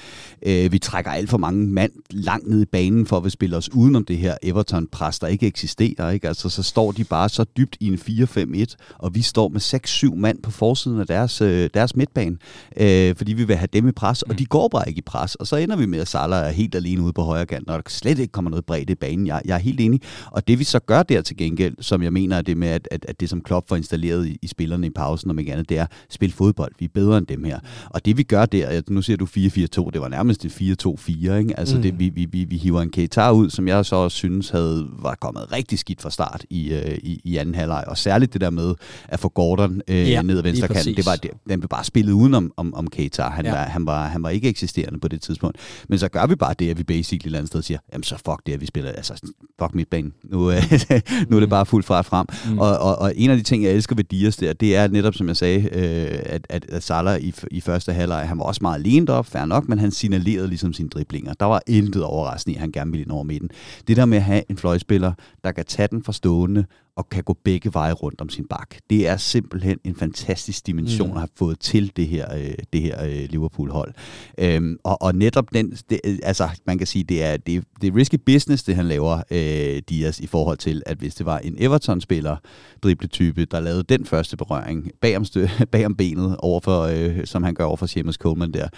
Øh, 0.47 0.73
vi 0.73 0.79
trækker 0.79 1.11
alt 1.11 1.31
for 1.31 1.39
mange 1.39 1.67
mand 1.67 1.93
langt 2.11 2.49
ned 2.49 2.63
i 2.63 2.65
banen 2.65 3.07
for 3.07 3.17
at 3.17 3.25
vi 3.25 3.31
spille 3.31 3.57
os 3.57 3.73
udenom 3.73 4.05
det 4.05 4.17
her 4.17 4.37
Everton-pres, 4.43 5.19
der 5.19 5.27
ikke 5.27 5.47
eksisterer. 5.47 6.11
Ikke? 6.11 6.29
Altså, 6.29 6.49
så 6.49 6.63
står 6.63 6.93
de 6.93 7.05
bare 7.05 7.29
så 7.29 7.45
dybt 7.45 7.77
i 7.81 7.87
en 7.87 7.95
4-5-1, 7.95 8.75
og 8.99 9.15
vi 9.15 9.23
står 9.23 9.49
med 9.49 9.61
6-7 9.61 10.17
mand 10.17 10.43
på 10.43 10.51
forsiden 10.51 11.01
af 11.01 11.07
deres, 11.07 11.41
øh, 11.41 11.71
deres 11.75 11.97
midtbane, 11.97 12.37
øh, 12.77 13.17
fordi 13.17 13.33
vi 13.33 13.49
vil 13.55 13.59
have 13.59 13.69
dem 13.73 13.89
i 13.89 13.93
pres, 13.93 14.25
mm. 14.27 14.31
og 14.31 14.39
de 14.39 14.47
går 14.47 14.69
bare 14.69 14.89
ikke 14.89 14.99
i 14.99 15.03
pres. 15.03 15.35
Og 15.35 15.47
så 15.47 15.57
ender 15.57 15.77
vi 15.77 15.87
med, 15.87 15.99
at 15.99 16.09
Salah 16.09 16.47
er 16.47 16.51
helt 16.51 16.75
alene 16.75 17.03
ude 17.03 17.13
på 17.13 17.23
højre 17.23 17.47
kant, 17.47 17.71
og 17.71 17.77
der 17.77 17.91
slet 17.91 18.19
ikke 18.19 18.33
kommer 18.33 18.51
noget 18.51 18.65
bredt 18.65 18.91
i 18.91 18.95
banen. 18.95 19.27
Jeg, 19.27 19.43
jeg 19.45 19.55
er 19.55 19.59
helt 19.59 19.81
enig. 19.81 20.01
Og 20.31 20.49
det 20.49 20.59
vi 20.59 20.65
så 20.65 20.79
gør 20.79 21.03
der 21.03 21.23
til 21.23 21.37
gengæld, 21.37 21.75
som 21.81 22.03
jeg 22.03 22.13
mener 22.13 22.37
er 22.37 22.43
det 22.43 22.57
med, 22.57 22.69
at, 22.69 22.89
at, 22.91 23.05
at 23.09 23.21
det 23.21 23.31
som 23.31 23.41
Klopp 23.41 23.69
får 23.69 23.77
installeret 23.77 24.27
i, 24.27 24.39
i 24.43 24.47
spillerne 24.47 24.87
i 24.87 24.91
pausen, 24.91 25.31
og 25.31 25.39
ikke 25.39 25.53
andet, 25.53 25.69
det 25.69 25.79
er 25.79 25.87
spil 26.11 26.33
fodbold. 26.33 26.73
Vi 26.79 26.85
er 26.85 26.89
bedre 26.95 27.19
end 27.19 27.27
dem 27.27 27.45
her. 27.45 27.59
Og 27.91 28.05
det 28.05 28.17
vi 28.17 28.23
gør 28.23 28.47
der, 28.47 28.81
nu 28.89 29.03
ser 29.03 29.17
du 29.17 29.25
4-4-2, 29.25 29.91
det 29.91 30.01
var 30.01 30.09
nærmest 30.09 30.45
en 30.45 30.51
4-2-4, 30.51 31.11
ikke? 31.11 31.59
Altså 31.59 31.77
mm. 31.77 31.83
det, 31.83 31.99
vi, 31.99 32.09
vi, 32.09 32.25
vi, 32.25 32.45
vi 32.45 32.57
hiver 32.57 32.83
en 32.83 32.91
Keita 32.91 33.31
ud, 33.31 33.51
som 33.51 33.69
jeg 33.69 33.85
så 33.85 33.97
også 33.97 34.17
synes 34.17 34.51
havde, 34.51 34.87
var 35.03 35.15
kommet 35.21 35.53
rigtig 35.53 35.79
skidt 35.79 36.03
fra 36.03 36.11
start 36.11 36.45
i, 36.51 36.73
øh, 36.73 36.99
i, 37.03 37.21
i 37.25 37.37
anden 37.37 37.55
halvleg. 37.55 37.85
Og 37.87 37.99
særligt 37.99 38.33
det 38.33 38.41
der 38.41 38.51
med 38.51 38.75
at 39.09 39.21
få 39.21 39.29
Gordon 39.29 39.81
øh, 39.89 40.11
ja, 40.11 40.23
ned 40.23 40.39
ad 40.39 40.43
venstre 40.43 40.69
kant, 40.69 40.97
det 40.97 41.07
var, 41.07 41.17
det, 41.17 41.31
den 41.49 41.61
blev 41.61 41.69
bare 41.69 41.85
spillet 41.85 42.13
udenom 42.13 42.53
om, 42.57 42.75
om 42.75 42.87
Keita. 42.91 43.23
Han, 43.35 43.45
ja. 43.45 43.51
var, 43.51 43.65
han, 43.65 43.87
var, 43.87 44.07
han 44.07 44.23
var 44.23 44.31
ikke 44.31 44.49
eksisterende 44.49 45.01
på 45.01 45.09
det 45.09 45.23
tidspunkt. 45.23 45.57
Men 45.89 45.99
så 45.99 46.09
gør 46.09 46.27
vi 46.27 46.35
bare 46.35 46.55
det, 46.59 46.71
at 46.71 46.79
vi 46.79 46.83
basically 46.83 47.17
et 47.17 47.27
eller 47.27 47.39
andet 47.39 47.49
sted 47.49 47.63
siger, 47.63 47.79
jamen 47.93 48.03
så 48.03 48.17
fuck 48.17 48.47
det, 48.47 48.53
at 48.53 48.61
vi 48.61 48.67
spiller, 48.67 48.93
altså 48.93 49.33
fuck 49.61 49.75
midtbanen. 49.75 50.13
Nu, 50.25 50.51
øh, 50.51 50.63
nu 51.29 51.37
er 51.37 51.41
det 51.41 51.51
bare 51.51 51.67
fuldt 51.67 51.87
fra 51.87 52.03
frem. 52.03 52.27
Mm. 52.51 52.59
Og, 52.59 52.79
og, 52.79 52.99
og, 52.99 53.13
en 53.17 53.31
af 53.31 53.37
de 53.37 53.43
ting, 53.43 53.63
jeg 53.63 53.73
elsker 53.73 53.97
ved 53.97 54.05
Dias 54.05 54.37
der, 54.37 54.53
det 54.53 54.77
er 54.77 54.89
netop, 54.89 55.15
som 55.15 55.29
jeg 55.29 55.37
sagde, 55.37 55.61
øh, 55.61 56.19
at, 56.23 56.47
at, 56.49 56.65
at 56.69 56.83
Salah 56.83 57.21
i, 57.21 57.35
i 57.51 57.61
første 57.61 57.93
halvleg, 57.93 58.29
han 58.29 58.39
var 58.39 58.45
også 58.45 58.59
meget 58.63 58.79
alene 58.79 59.13
op, 59.13 59.27
fair 59.27 59.45
nok, 59.45 59.69
men 59.69 59.79
han 59.79 59.91
signalerede 59.91 60.49
ligesom 60.49 60.73
sine 60.73 60.89
driblinger. 60.89 61.33
Der 61.33 61.47
var 61.47 61.63
intet 61.67 62.05
overraskende 62.05 62.53
i, 62.53 62.57
at 62.57 62.61
han 62.61 62.73
gerne 62.73 62.91
ville 62.91 63.03
ind 63.03 63.11
over 63.11 63.23
midten. 63.23 63.51
Det 63.89 63.97
der 63.97 64.05
med 64.05 64.19
at 64.19 64.25
have 64.25 64.43
en 64.51 64.57
fløjspiller, 64.57 65.13
der 65.45 65.53
kan 65.53 65.65
tage 65.65 65.89
den 65.91 66.03
forstående 66.03 66.65
og 66.97 67.09
kan 67.09 67.25
gå 67.25 67.37
begge 67.45 67.75
veje 67.75 67.93
rundt 67.93 68.21
om 68.21 68.29
sin 68.29 68.47
bak. 68.47 68.75
Det 68.91 69.09
er 69.09 69.17
simpelthen 69.17 69.79
en 69.85 69.97
fantastisk 69.97 70.67
dimension 70.67 71.09
mm. 71.09 71.15
at 71.15 71.21
have 71.21 71.29
fået 71.37 71.61
til 71.61 71.93
det 71.97 72.07
her, 72.07 72.35
øh, 72.35 72.55
det 72.73 72.83
her 72.83 73.05
øh, 73.05 73.29
Liverpool-hold. 73.31 73.95
Øhm, 74.39 74.77
og, 74.85 75.03
og 75.03 75.15
netop 75.15 75.55
den, 75.55 75.71
det, 75.91 76.01
altså 76.23 76.49
man 76.67 76.79
kan 76.79 76.87
sige, 76.87 77.05
det 77.05 77.23
er, 77.23 77.37
det, 77.37 77.65
det 77.81 77.89
er 77.89 77.97
risky 77.97 78.17
business, 78.27 78.63
det 78.63 78.77
han 78.77 78.87
laver, 78.87 79.23
øh, 79.31 79.83
Dias, 79.89 80.21
i 80.21 80.27
forhold 80.27 80.59
til, 80.59 80.83
at 80.87 80.99
hvis 80.99 81.15
det 81.15 81.27
var 81.27 81.39
en 81.39 81.57
Everton-spiller, 81.59 82.37
dribletype, 82.83 83.45
der 83.45 83.61
lavede 83.61 83.83
den 83.83 84.07
første 84.07 84.37
berøring 84.37 84.91
bag 85.01 85.17
om, 85.17 85.25
stø, 85.25 85.47
bag 85.73 85.87
om 85.87 85.97
benet, 85.97 86.37
overfor, 86.39 86.81
øh, 86.81 87.27
som 87.27 87.43
han 87.43 87.55
gør 87.55 87.65
over 87.65 87.77
for 87.77 87.87
Seamus 87.87 88.15
Coleman 88.15 88.53
der, 88.53 88.69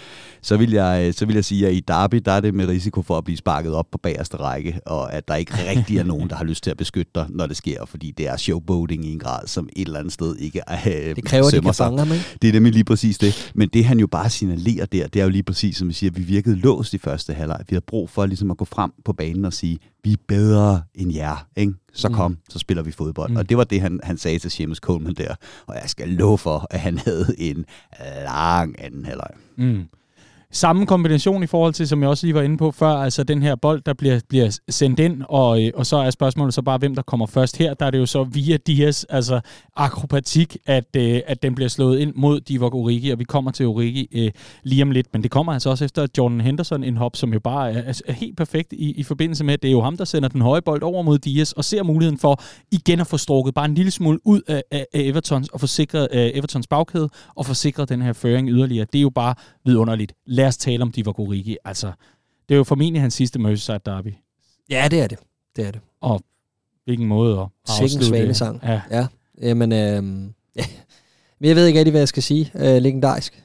så 0.41 0.57
vil, 0.57 0.71
jeg, 0.71 1.13
så 1.13 1.25
vil 1.25 1.35
jeg 1.35 1.45
sige, 1.45 1.67
at 1.67 1.73
i 1.73 1.79
Derby, 1.79 2.21
der 2.25 2.31
er 2.31 2.39
det 2.39 2.53
med 2.53 2.67
risiko 2.67 3.01
for 3.01 3.17
at 3.17 3.23
blive 3.23 3.37
sparket 3.37 3.73
op 3.73 3.91
på 3.91 3.97
bagerste 3.97 4.37
række, 4.37 4.79
og 4.85 5.13
at 5.13 5.27
der 5.27 5.35
ikke 5.35 5.53
rigtig 5.69 5.97
er 5.97 6.03
nogen, 6.03 6.29
der 6.29 6.35
har 6.35 6.45
lyst 6.45 6.63
til 6.63 6.71
at 6.71 6.77
beskytte 6.77 7.11
dig, 7.15 7.25
når 7.29 7.47
det 7.47 7.57
sker, 7.57 7.85
fordi 7.85 8.06
det 8.11 8.27
er 8.27 8.37
showboating 8.37 9.05
i 9.05 9.11
en 9.11 9.19
grad, 9.19 9.47
som 9.47 9.69
et 9.75 9.85
eller 9.85 9.99
andet 9.99 10.13
sted 10.13 10.35
ikke 10.35 10.61
er 10.67 10.79
øh, 10.85 11.15
Det 11.15 11.25
kræver, 11.25 11.47
at 11.47 11.53
de 11.53 11.61
kan 11.61 11.73
fange 11.73 11.99
ham, 11.99 12.11
ikke? 12.11 12.25
Det 12.41 12.47
er 12.47 12.53
nemlig 12.53 12.73
lige 12.73 12.83
præcis 12.83 13.17
det. 13.17 13.51
Men 13.55 13.69
det, 13.69 13.85
han 13.85 13.99
jo 13.99 14.07
bare 14.07 14.29
signalerer 14.29 14.85
der, 14.85 15.07
det 15.07 15.19
er 15.19 15.23
jo 15.23 15.29
lige 15.29 15.43
præcis, 15.43 15.77
som 15.77 15.87
vi 15.87 15.93
siger, 15.93 16.11
vi 16.11 16.21
virkede 16.21 16.55
låst 16.55 16.93
i 16.93 16.97
første 16.97 17.33
halvleg. 17.33 17.59
Vi 17.69 17.75
har 17.75 17.83
brug 17.87 18.09
for 18.09 18.25
ligesom 18.25 18.51
at 18.51 18.57
gå 18.57 18.65
frem 18.65 18.91
på 19.05 19.13
banen 19.13 19.45
og 19.45 19.53
sige, 19.53 19.79
vi 20.03 20.11
er 20.11 20.17
bedre 20.27 20.81
end 20.95 21.13
jer, 21.13 21.47
ikke? 21.55 21.73
så 21.93 22.09
kom, 22.09 22.31
mm. 22.31 22.37
så 22.49 22.59
spiller 22.59 22.83
vi 22.83 22.91
fodbold. 22.91 23.29
Mm. 23.29 23.35
Og 23.35 23.49
det 23.49 23.57
var 23.57 23.63
det, 23.63 23.81
han, 23.81 23.99
han 24.03 24.17
sagde 24.17 24.39
til 24.39 24.51
Seamus 24.51 24.77
Coleman 24.77 25.13
der. 25.13 25.35
Og 25.67 25.75
jeg 25.75 25.89
skal 25.89 26.09
love 26.09 26.37
for, 26.37 26.67
at 26.69 26.79
han 26.79 26.97
havde 26.97 27.35
en 27.37 27.65
lang 28.25 28.75
anden 28.83 29.05
halvleg. 29.05 29.31
Mm 29.55 29.83
samme 30.51 30.85
kombination 30.85 31.43
i 31.43 31.47
forhold 31.47 31.73
til, 31.73 31.87
som 31.87 32.01
jeg 32.01 32.09
også 32.09 32.25
lige 32.25 32.35
var 32.35 32.41
inde 32.41 32.57
på 32.57 32.71
før, 32.71 32.87
altså 32.87 33.23
den 33.23 33.43
her 33.43 33.55
bold, 33.55 33.81
der 33.81 33.93
bliver, 33.93 34.19
bliver 34.29 34.59
sendt 34.69 34.99
ind, 34.99 35.23
og, 35.29 35.63
øh, 35.63 35.71
og 35.75 35.85
så 35.85 35.97
er 35.97 36.09
spørgsmålet 36.09 36.53
så 36.53 36.61
bare, 36.61 36.77
hvem 36.77 36.95
der 36.95 37.01
kommer 37.01 37.25
først 37.25 37.57
her. 37.57 37.73
Der 37.73 37.85
er 37.85 37.91
det 37.91 37.97
jo 37.97 38.05
så 38.05 38.23
via 38.23 38.57
Dias, 38.57 39.03
altså 39.03 39.39
akrobatik, 39.75 40.57
at, 40.65 40.95
øh, 40.95 41.21
at 41.27 41.43
den 41.43 41.55
bliver 41.55 41.69
slået 41.69 41.99
ind 41.99 42.13
mod 42.15 42.39
Divock 42.41 42.75
Origi, 42.75 43.09
og 43.09 43.19
vi 43.19 43.23
kommer 43.23 43.51
til 43.51 43.65
Origi 43.65 44.07
øh, 44.11 44.31
lige 44.63 44.83
om 44.83 44.91
lidt. 44.91 45.07
Men 45.13 45.23
det 45.23 45.31
kommer 45.31 45.53
altså 45.53 45.69
også 45.69 45.85
efter 45.85 46.07
Jordan 46.17 46.41
Henderson 46.41 46.83
en 46.83 46.97
hop, 46.97 47.15
som 47.15 47.33
jo 47.33 47.39
bare 47.39 47.71
er, 47.71 48.01
er 48.07 48.13
helt 48.13 48.37
perfekt 48.37 48.73
i, 48.73 48.91
i 48.91 49.03
forbindelse 49.03 49.43
med, 49.43 49.53
at 49.53 49.61
det 49.61 49.67
er 49.67 49.71
jo 49.71 49.81
ham, 49.81 49.97
der 49.97 50.05
sender 50.05 50.29
den 50.29 50.41
høje 50.41 50.61
bold 50.61 50.83
over 50.83 51.03
mod 51.03 51.17
Dias, 51.17 51.53
og 51.53 51.65
ser 51.65 51.83
muligheden 51.83 52.19
for 52.19 52.41
igen 52.71 52.99
at 52.99 53.07
få 53.07 53.17
strukket 53.17 53.53
bare 53.53 53.65
en 53.65 53.73
lille 53.73 53.91
smule 53.91 54.19
ud 54.23 54.41
af, 54.47 54.63
af, 54.71 54.85
af 54.93 54.99
Evertons, 54.99 55.49
og 55.49 55.59
få 55.59 55.67
sikret 55.67 56.07
øh, 56.11 56.31
Evertons 56.33 56.67
bagkæde, 56.67 57.09
og 57.35 57.45
få 57.45 57.53
sikret 57.53 57.89
den 57.89 58.01
her 58.01 58.13
føring 58.13 58.49
yderligere. 58.49 58.85
Det 58.93 58.99
er 58.99 59.01
jo 59.01 59.09
bare 59.09 59.35
vidunderligt 59.65 60.13
lad 60.37 60.47
os 60.47 60.57
tale 60.57 60.81
om 60.81 60.91
Divock 60.91 61.19
Origi. 61.19 61.57
Altså, 61.65 61.91
det 62.49 62.55
er 62.55 62.57
jo 62.57 62.63
formentlig 62.63 63.01
hans 63.01 63.13
sidste 63.13 63.39
Merseyside 63.39 63.79
derby. 63.85 64.13
Ja, 64.69 64.87
det 64.91 65.01
er 65.01 65.07
det. 65.07 65.19
Det 65.55 65.67
er 65.67 65.71
det. 65.71 65.81
Og 66.01 66.21
hvilken 66.85 67.07
måde 67.07 67.39
at 67.39 67.47
afslutte 67.67 68.05
svanesang. 68.05 68.59
Ja. 68.63 68.81
ja. 68.91 69.07
Jamen, 69.41 69.71
øh, 69.71 70.03
ja. 70.55 70.65
Men 71.39 71.47
jeg 71.47 71.55
ved 71.55 71.65
ikke 71.65 71.79
rigtig, 71.79 71.91
hvad 71.91 72.01
jeg 72.01 72.07
skal 72.07 72.23
sige. 72.23 72.51
Øh, 72.55 72.81
legendarisk. 72.81 73.43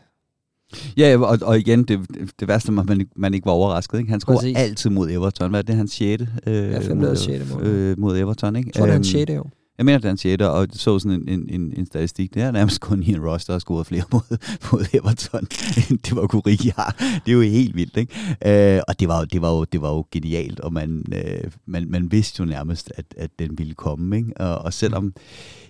Ja, 0.97 1.18
og, 1.18 1.38
og 1.43 1.59
igen, 1.59 1.84
det, 1.84 2.01
det 2.40 2.49
værste 2.49 2.72
er, 2.72 2.80
at 2.80 2.86
man, 2.86 3.09
man 3.16 3.34
ikke 3.34 3.47
var 3.47 3.53
overrasket. 3.53 3.99
Ikke? 3.99 4.11
Han 4.11 4.20
scorer 4.20 4.53
altid 4.57 4.90
mod 4.90 5.11
Everton. 5.11 5.51
Hvad 5.51 5.61
er 5.61 5.62
det, 5.62 5.74
hans 5.74 5.93
6. 5.93 6.22
Øh, 6.47 6.55
ja, 6.55 6.78
femte 6.78 7.16
6. 7.16 7.51
Mod, 7.51 7.62
øh, 7.62 7.99
mod 7.99 8.18
Everton. 8.18 8.57
Ikke? 8.57 8.68
Jeg 8.68 8.74
tror, 8.74 8.82
det 8.82 8.90
er 8.90 8.95
hans 8.95 9.07
6. 9.07 9.30
jo. 9.30 9.45
Jeg 9.79 9.87
mener, 9.87 9.99
det 9.99 10.05
er 10.05 10.11
en 10.11 10.16
6. 10.16 10.43
og 10.43 10.68
så 10.73 10.99
sådan 10.99 11.29
en, 11.29 11.49
en, 11.49 11.73
en, 11.77 11.87
statistik. 11.87 12.35
Det 12.35 12.43
er 12.43 12.51
nærmest 12.51 12.81
kun 12.81 13.03
Ian 13.03 13.27
Ross, 13.27 13.45
der 13.45 13.53
har 13.53 13.59
scoret 13.59 13.87
flere 13.87 14.05
mod, 14.12 14.39
mod 14.73 14.85
Everton, 14.93 15.47
end 15.91 15.99
det 15.99 16.16
var 16.16 16.27
Kuriki 16.27 16.73
har. 16.77 16.97
Det 16.99 17.33
er 17.33 17.33
jo 17.33 17.41
helt 17.41 17.77
vildt, 17.77 17.97
ikke? 17.97 18.77
Øh, 18.77 18.83
og 18.89 19.01
det 19.01 19.09
var, 19.09 19.18
jo, 19.18 19.25
det, 19.25 19.43
var 19.43 19.51
jo, 19.51 19.64
det 19.64 19.83
var 19.83 19.89
jo 19.89 20.07
genialt, 20.11 20.61
og 20.61 20.73
man, 20.73 21.05
øh, 21.14 21.51
man, 21.66 21.91
man 21.91 22.12
vidste 22.12 22.41
jo 22.41 22.45
nærmest, 22.45 22.93
at, 22.97 23.05
at 23.16 23.31
den 23.39 23.59
ville 23.59 23.75
komme, 23.75 24.16
ikke? 24.16 24.33
Og, 24.37 24.59
og 24.59 24.73
selvom 24.73 25.14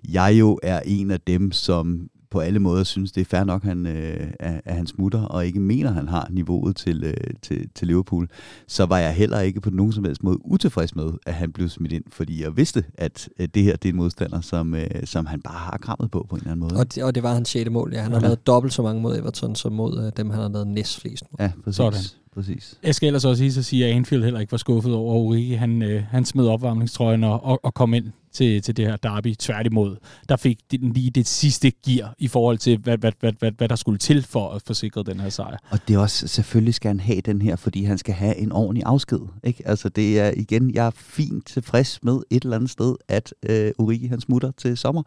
jeg 0.09 0.35
jo 0.39 0.59
er 0.63 0.81
en 0.85 1.11
af 1.11 1.21
dem, 1.21 1.53
som 1.53 2.09
på 2.33 2.41
alle 2.41 2.59
måder 2.59 2.85
synes, 2.85 3.13
det 3.13 3.21
er 3.21 3.25
fair 3.25 3.45
nok, 3.45 3.63
at 3.63 3.69
han, 3.69 3.87
øh, 3.87 4.33
at 4.41 4.75
han 4.75 4.87
smutter, 4.87 5.23
og 5.23 5.47
ikke 5.47 5.61
mener, 5.61 5.89
at 5.89 5.95
han 5.95 6.09
har 6.09 6.29
niveauet 6.31 6.77
til, 6.77 7.05
øh, 7.05 7.15
til, 7.43 7.69
til 7.75 7.89
Liverpool, 7.89 8.29
så 8.67 8.87
var 8.87 8.99
jeg 8.99 9.15
heller 9.15 9.41
ikke 9.41 9.61
på 9.61 9.71
nogen 9.71 9.93
som 9.93 10.05
helst 10.05 10.23
måde 10.23 10.47
utilfreds 10.47 10.97
med, 10.97 11.11
at 11.27 11.35
han 11.35 11.53
blev 11.53 11.69
smidt 11.69 11.93
ind, 11.93 12.05
fordi 12.11 12.43
jeg 12.43 12.57
vidste, 12.57 12.85
at, 12.95 13.29
at 13.39 13.55
det 13.55 13.63
her 13.63 13.77
det 13.77 13.89
er 13.89 13.93
en 13.93 13.97
modstander, 13.97 14.41
som, 14.41 14.75
øh, 14.75 14.87
som 15.05 15.27
han 15.27 15.41
bare 15.41 15.59
har 15.59 15.79
krammet 15.83 16.11
på 16.11 16.27
på 16.29 16.37
en 16.37 16.41
eller 16.41 16.53
anden 16.53 16.69
måde. 16.69 16.81
Og 16.81 16.95
det, 16.95 17.03
og 17.05 17.15
det 17.15 17.23
var 17.23 17.35
hans 17.35 17.49
6. 17.49 17.71
mål, 17.71 17.93
ja. 17.95 18.03
Han 18.03 18.13
har 18.13 18.19
ja. 18.19 18.25
lavet 18.25 18.47
dobbelt 18.47 18.75
så 18.75 18.83
mange 18.83 19.03
mod 19.03 19.19
Everton, 19.19 19.55
som 19.55 19.73
mod 19.73 20.05
øh, 20.07 20.13
dem, 20.17 20.31
han 20.31 20.41
har 20.41 20.49
lavet 20.49 20.67
næstflest 20.67 21.25
mod. 21.31 21.47
Ja, 21.47 21.53
præcis. 21.65 21.77
Sådan. 21.77 22.01
Præcis. 22.35 22.79
Jeg 22.83 22.95
skal 22.95 23.07
ellers 23.07 23.25
også 23.25 23.43
lige 23.43 23.63
sige, 23.63 23.87
at 23.87 23.95
Anfield 23.95 24.25
heller 24.25 24.41
ikke 24.41 24.53
var 24.53 24.59
skuffet 24.59 24.95
over 24.95 25.15
Origi. 25.15 25.53
Han, 25.53 25.83
øh, 25.83 26.03
han 26.11 26.25
smed 26.25 26.47
opvarmningstrøjen 26.47 27.25
og, 27.25 27.45
og, 27.45 27.61
og 27.65 27.75
kom 27.75 27.95
ind 27.95 28.05
til, 28.33 28.63
til 28.63 28.77
det 28.77 28.87
her 28.87 28.97
derby. 28.97 29.35
Tværtimod, 29.39 29.97
der 30.29 30.37
fik 30.37 30.59
den 30.71 30.93
lige 30.93 31.11
det 31.11 31.27
sidste 31.27 31.73
gear 31.87 32.15
i 32.19 32.29
forhold 32.29 32.59
til, 32.59 32.79
hvad, 32.79 32.99
hvad, 32.99 33.13
hvad, 33.21 33.33
hvad, 33.39 33.53
hvad 33.59 33.69
der 33.69 33.77
skulle 33.77 33.99
til 33.99 34.23
for 34.23 34.51
at 34.51 34.63
forsikre 34.67 35.03
den 35.03 35.21
her 35.21 35.29
sejr. 35.29 35.57
Og 35.71 35.79
det 35.89 35.95
er 35.95 35.99
også, 35.99 36.29
selvfølgelig 36.29 36.75
skal 36.75 36.89
han 36.89 37.01
have 37.01 37.21
den 37.21 37.43
her, 37.43 37.57
fordi 37.57 37.85
han 37.85 37.99
skal 37.99 38.15
have 38.15 38.37
en 38.37 38.53
ordentlig 38.53 38.85
afsked. 38.87 39.21
Ikke? 39.45 39.69
Altså 39.69 39.89
det 39.89 40.21
er 40.21 40.33
igen, 40.37 40.75
jeg 40.75 40.87
er 40.87 40.91
fint 40.97 41.47
tilfreds 41.47 41.99
med 42.03 42.19
et 42.31 42.43
eller 42.43 42.57
andet 42.57 42.71
sted, 42.71 42.95
at 43.09 43.35
øh, 43.49 43.71
Origi 43.79 44.07
han 44.07 44.21
smutter 44.21 44.51
til 44.57 44.77
sommer. 44.77 45.03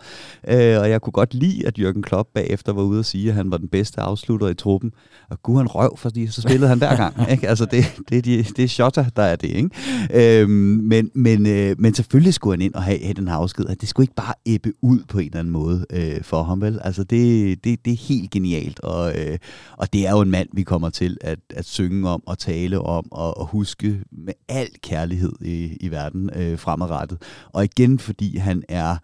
Øh, 0.48 0.80
og 0.80 0.90
jeg 0.90 1.02
kunne 1.02 1.12
godt 1.12 1.34
lide, 1.34 1.68
at 1.68 1.80
Jürgen 1.80 2.02
Klopp 2.02 2.30
bagefter 2.34 2.74
var 2.74 2.82
ude 2.82 3.00
og 3.00 3.06
sige, 3.06 3.30
at 3.30 3.36
han 3.36 3.52
var 3.52 3.58
den 3.58 3.68
bedste 3.68 4.02
afslutter 4.02 4.48
i 4.48 4.54
truppen. 4.54 4.92
Og 5.30 5.44
gud 5.44 5.58
han 5.58 5.68
røv, 5.68 5.98
fordi 5.98 6.28
så 6.28 6.42
spillede 6.42 6.70
han 6.70 6.78
hver 6.78 6.96
gang. 6.96 7.16
Ikke? 7.32 7.48
Altså 7.48 7.66
det, 7.66 7.86
det, 8.10 8.26
det, 8.26 8.58
det 8.58 8.64
er 8.64 8.68
Shota, 8.68 9.06
der 9.16 9.24
er 9.24 9.36
det. 9.36 9.50
Ikke? 9.50 10.42
Øh, 10.42 10.50
men, 10.50 11.12
men, 11.16 11.48
øh, 11.48 11.76
men 11.80 11.94
selvfølgelig 11.94 12.34
skulle 12.34 12.54
han 12.54 12.62
ind 12.62 12.74
og 12.74 12.84
have 12.84 13.00
den 13.16 13.28
her 13.28 13.36
afsked, 13.36 13.66
at 13.66 13.82
det 13.82 13.90
skulle 13.90 14.04
ikke 14.04 14.16
bare 14.16 14.34
æbbe 14.46 14.74
ud 14.82 15.00
på 15.08 15.20
en 15.20 15.26
eller 15.26 15.40
anden 15.40 15.52
måde 15.52 15.86
øh, 15.90 16.24
for 16.24 16.44
ham, 16.44 16.62
vel? 16.62 16.80
Altså, 16.84 17.04
det, 17.04 17.64
det, 17.64 17.86
det 17.86 17.94
er 17.94 17.98
helt 17.98 18.32
genialt, 18.32 18.80
og, 18.80 19.20
øh, 19.20 19.38
og 19.78 19.94
det 19.94 20.08
er 20.08 20.12
jo 20.12 20.22
en 20.22 20.32
mand, 20.32 20.50
vi 20.54 20.64
kommer 20.64 20.90
til 20.90 21.18
at, 21.22 21.40
at 21.50 21.66
synge 21.66 22.10
om, 22.10 22.24
og 22.26 22.40
tale 22.40 22.80
om, 22.80 23.12
og, 23.12 23.38
og 23.38 23.46
huske 23.46 24.04
med 24.12 24.34
al 24.50 24.70
kærlighed 24.82 25.34
i, 25.42 25.78
i 25.82 25.92
verden 25.92 26.30
øh, 26.36 26.60
fremadrettet. 26.60 27.22
Og 27.54 27.64
igen, 27.64 28.00
fordi 28.00 28.38
han 28.38 28.64
er 28.70 28.98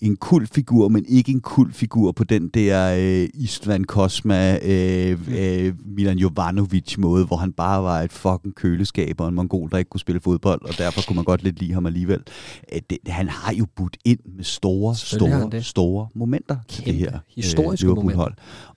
en 0.00 0.16
kul 0.16 0.46
figur, 0.46 0.88
men 0.88 1.04
ikke 1.08 1.32
en 1.32 1.40
kul 1.40 1.72
figur 1.72 2.12
på 2.12 2.24
den 2.24 2.48
der 2.48 2.96
øh, 2.98 3.28
Istvan 3.34 3.84
Kosma, 3.84 4.58
øh, 4.62 5.18
øh, 5.28 5.74
Milan 5.84 6.18
Jovanovic 6.18 6.98
måde, 6.98 7.26
hvor 7.26 7.36
han 7.36 7.52
bare 7.52 7.82
var 7.82 8.00
et 8.00 8.12
fucking 8.12 8.54
køleskab 8.54 9.20
og 9.20 9.28
en 9.28 9.34
mongol, 9.34 9.70
der 9.70 9.78
ikke 9.78 9.88
kunne 9.88 10.00
spille 10.00 10.20
fodbold, 10.20 10.62
og 10.62 10.78
derfor 10.78 11.02
kunne 11.06 11.16
man 11.16 11.24
godt 11.24 11.42
lidt 11.42 11.58
lide 11.58 11.72
ham 11.72 11.86
alligevel. 11.86 12.22
Øh, 12.72 12.80
det, 12.90 12.98
han 13.06 13.28
har 13.28 13.52
jo 13.54 13.66
budt 13.76 13.96
ind 14.04 14.18
med 14.36 14.44
store, 14.44 14.94
store, 14.94 15.62
store 15.62 16.08
momenter 16.14 16.56
Kæmpe, 16.68 16.90
det 16.90 16.98
her 16.98 17.18
historiske 17.28 17.88
øh, 17.88 17.96
momenter. 17.96 18.30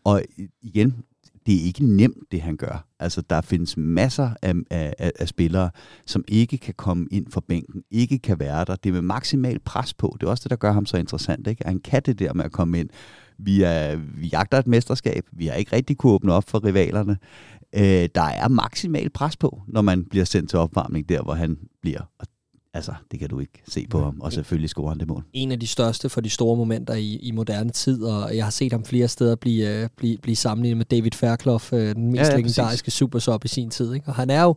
Og 0.03 0.21
igen, 0.61 0.95
det 1.47 1.55
er 1.55 1.65
ikke 1.65 1.85
nemt, 1.85 2.31
det 2.31 2.41
han 2.41 2.57
gør. 2.57 2.87
Altså, 2.99 3.21
der 3.21 3.41
findes 3.41 3.77
masser 3.77 4.29
af, 4.41 4.53
af, 4.69 5.11
af 5.19 5.27
spillere, 5.27 5.69
som 6.05 6.23
ikke 6.27 6.57
kan 6.57 6.73
komme 6.73 7.07
ind 7.11 7.31
fra 7.31 7.41
bænken, 7.47 7.83
ikke 7.91 8.19
kan 8.19 8.39
være 8.39 8.65
der. 8.65 8.75
Det 8.75 8.89
er 8.89 8.93
med 8.93 9.01
maksimal 9.01 9.59
pres 9.59 9.93
på. 9.93 10.17
Det 10.19 10.27
er 10.27 10.31
også 10.31 10.43
det, 10.43 10.49
der 10.49 10.55
gør 10.55 10.71
ham 10.71 10.85
så 10.85 10.97
interessant. 10.97 11.47
Ikke? 11.47 11.63
Han 11.65 11.79
kan 11.79 12.01
det 12.05 12.19
der 12.19 12.33
med 12.33 12.45
at 12.45 12.51
komme 12.51 12.79
ind. 12.79 12.89
Vi, 13.39 13.61
er, 13.63 13.95
vi 13.95 14.27
jagter 14.27 14.57
et 14.57 14.67
mesterskab. 14.67 15.25
Vi 15.31 15.45
har 15.45 15.53
ikke 15.53 15.75
rigtig 15.75 15.97
kunne 15.97 16.13
åbne 16.13 16.33
op 16.33 16.49
for 16.49 16.63
rivalerne. 16.63 17.17
Øh, 17.75 18.09
der 18.15 18.21
er 18.21 18.47
maksimal 18.47 19.09
pres 19.09 19.37
på, 19.37 19.61
når 19.67 19.81
man 19.81 20.05
bliver 20.05 20.25
sendt 20.25 20.49
til 20.49 20.59
opvarmning 20.59 21.09
der, 21.09 21.21
hvor 21.21 21.33
han 21.33 21.57
bliver. 21.81 22.01
Og 22.19 22.27
Altså, 22.77 22.93
det 23.11 23.19
kan 23.19 23.29
du 23.29 23.39
ikke 23.39 23.61
se 23.67 23.87
på 23.89 24.03
ham, 24.03 24.21
og 24.21 24.33
selvfølgelig 24.33 24.69
scorer 24.69 24.89
han 24.89 24.99
det 24.99 25.07
mål. 25.07 25.23
En 25.33 25.51
af 25.51 25.59
de 25.59 25.67
største 25.67 26.09
for 26.09 26.21
de 26.21 26.29
store 26.29 26.57
momenter 26.57 26.93
i, 26.93 27.15
i 27.15 27.31
moderne 27.31 27.69
tid, 27.69 28.03
og 28.03 28.35
jeg 28.35 28.45
har 28.45 28.51
set 28.51 28.71
ham 28.71 28.85
flere 28.85 29.07
steder 29.07 29.35
blive, 29.35 29.83
uh, 29.83 29.89
blive, 29.97 30.17
blive 30.17 30.35
sammenlignet 30.35 30.77
med 30.77 30.85
David 30.85 31.11
Fairclough, 31.11 31.73
uh, 31.73 31.79
den 31.79 32.11
mest 32.11 32.21
ja, 32.21 32.29
ja, 32.29 32.35
legendariske 32.35 32.91
supersop 32.91 33.45
i 33.45 33.47
sin 33.47 33.69
tid. 33.69 33.93
Ikke? 33.93 34.07
Og 34.07 34.15
han 34.15 34.29
er 34.29 34.43
jo 34.43 34.55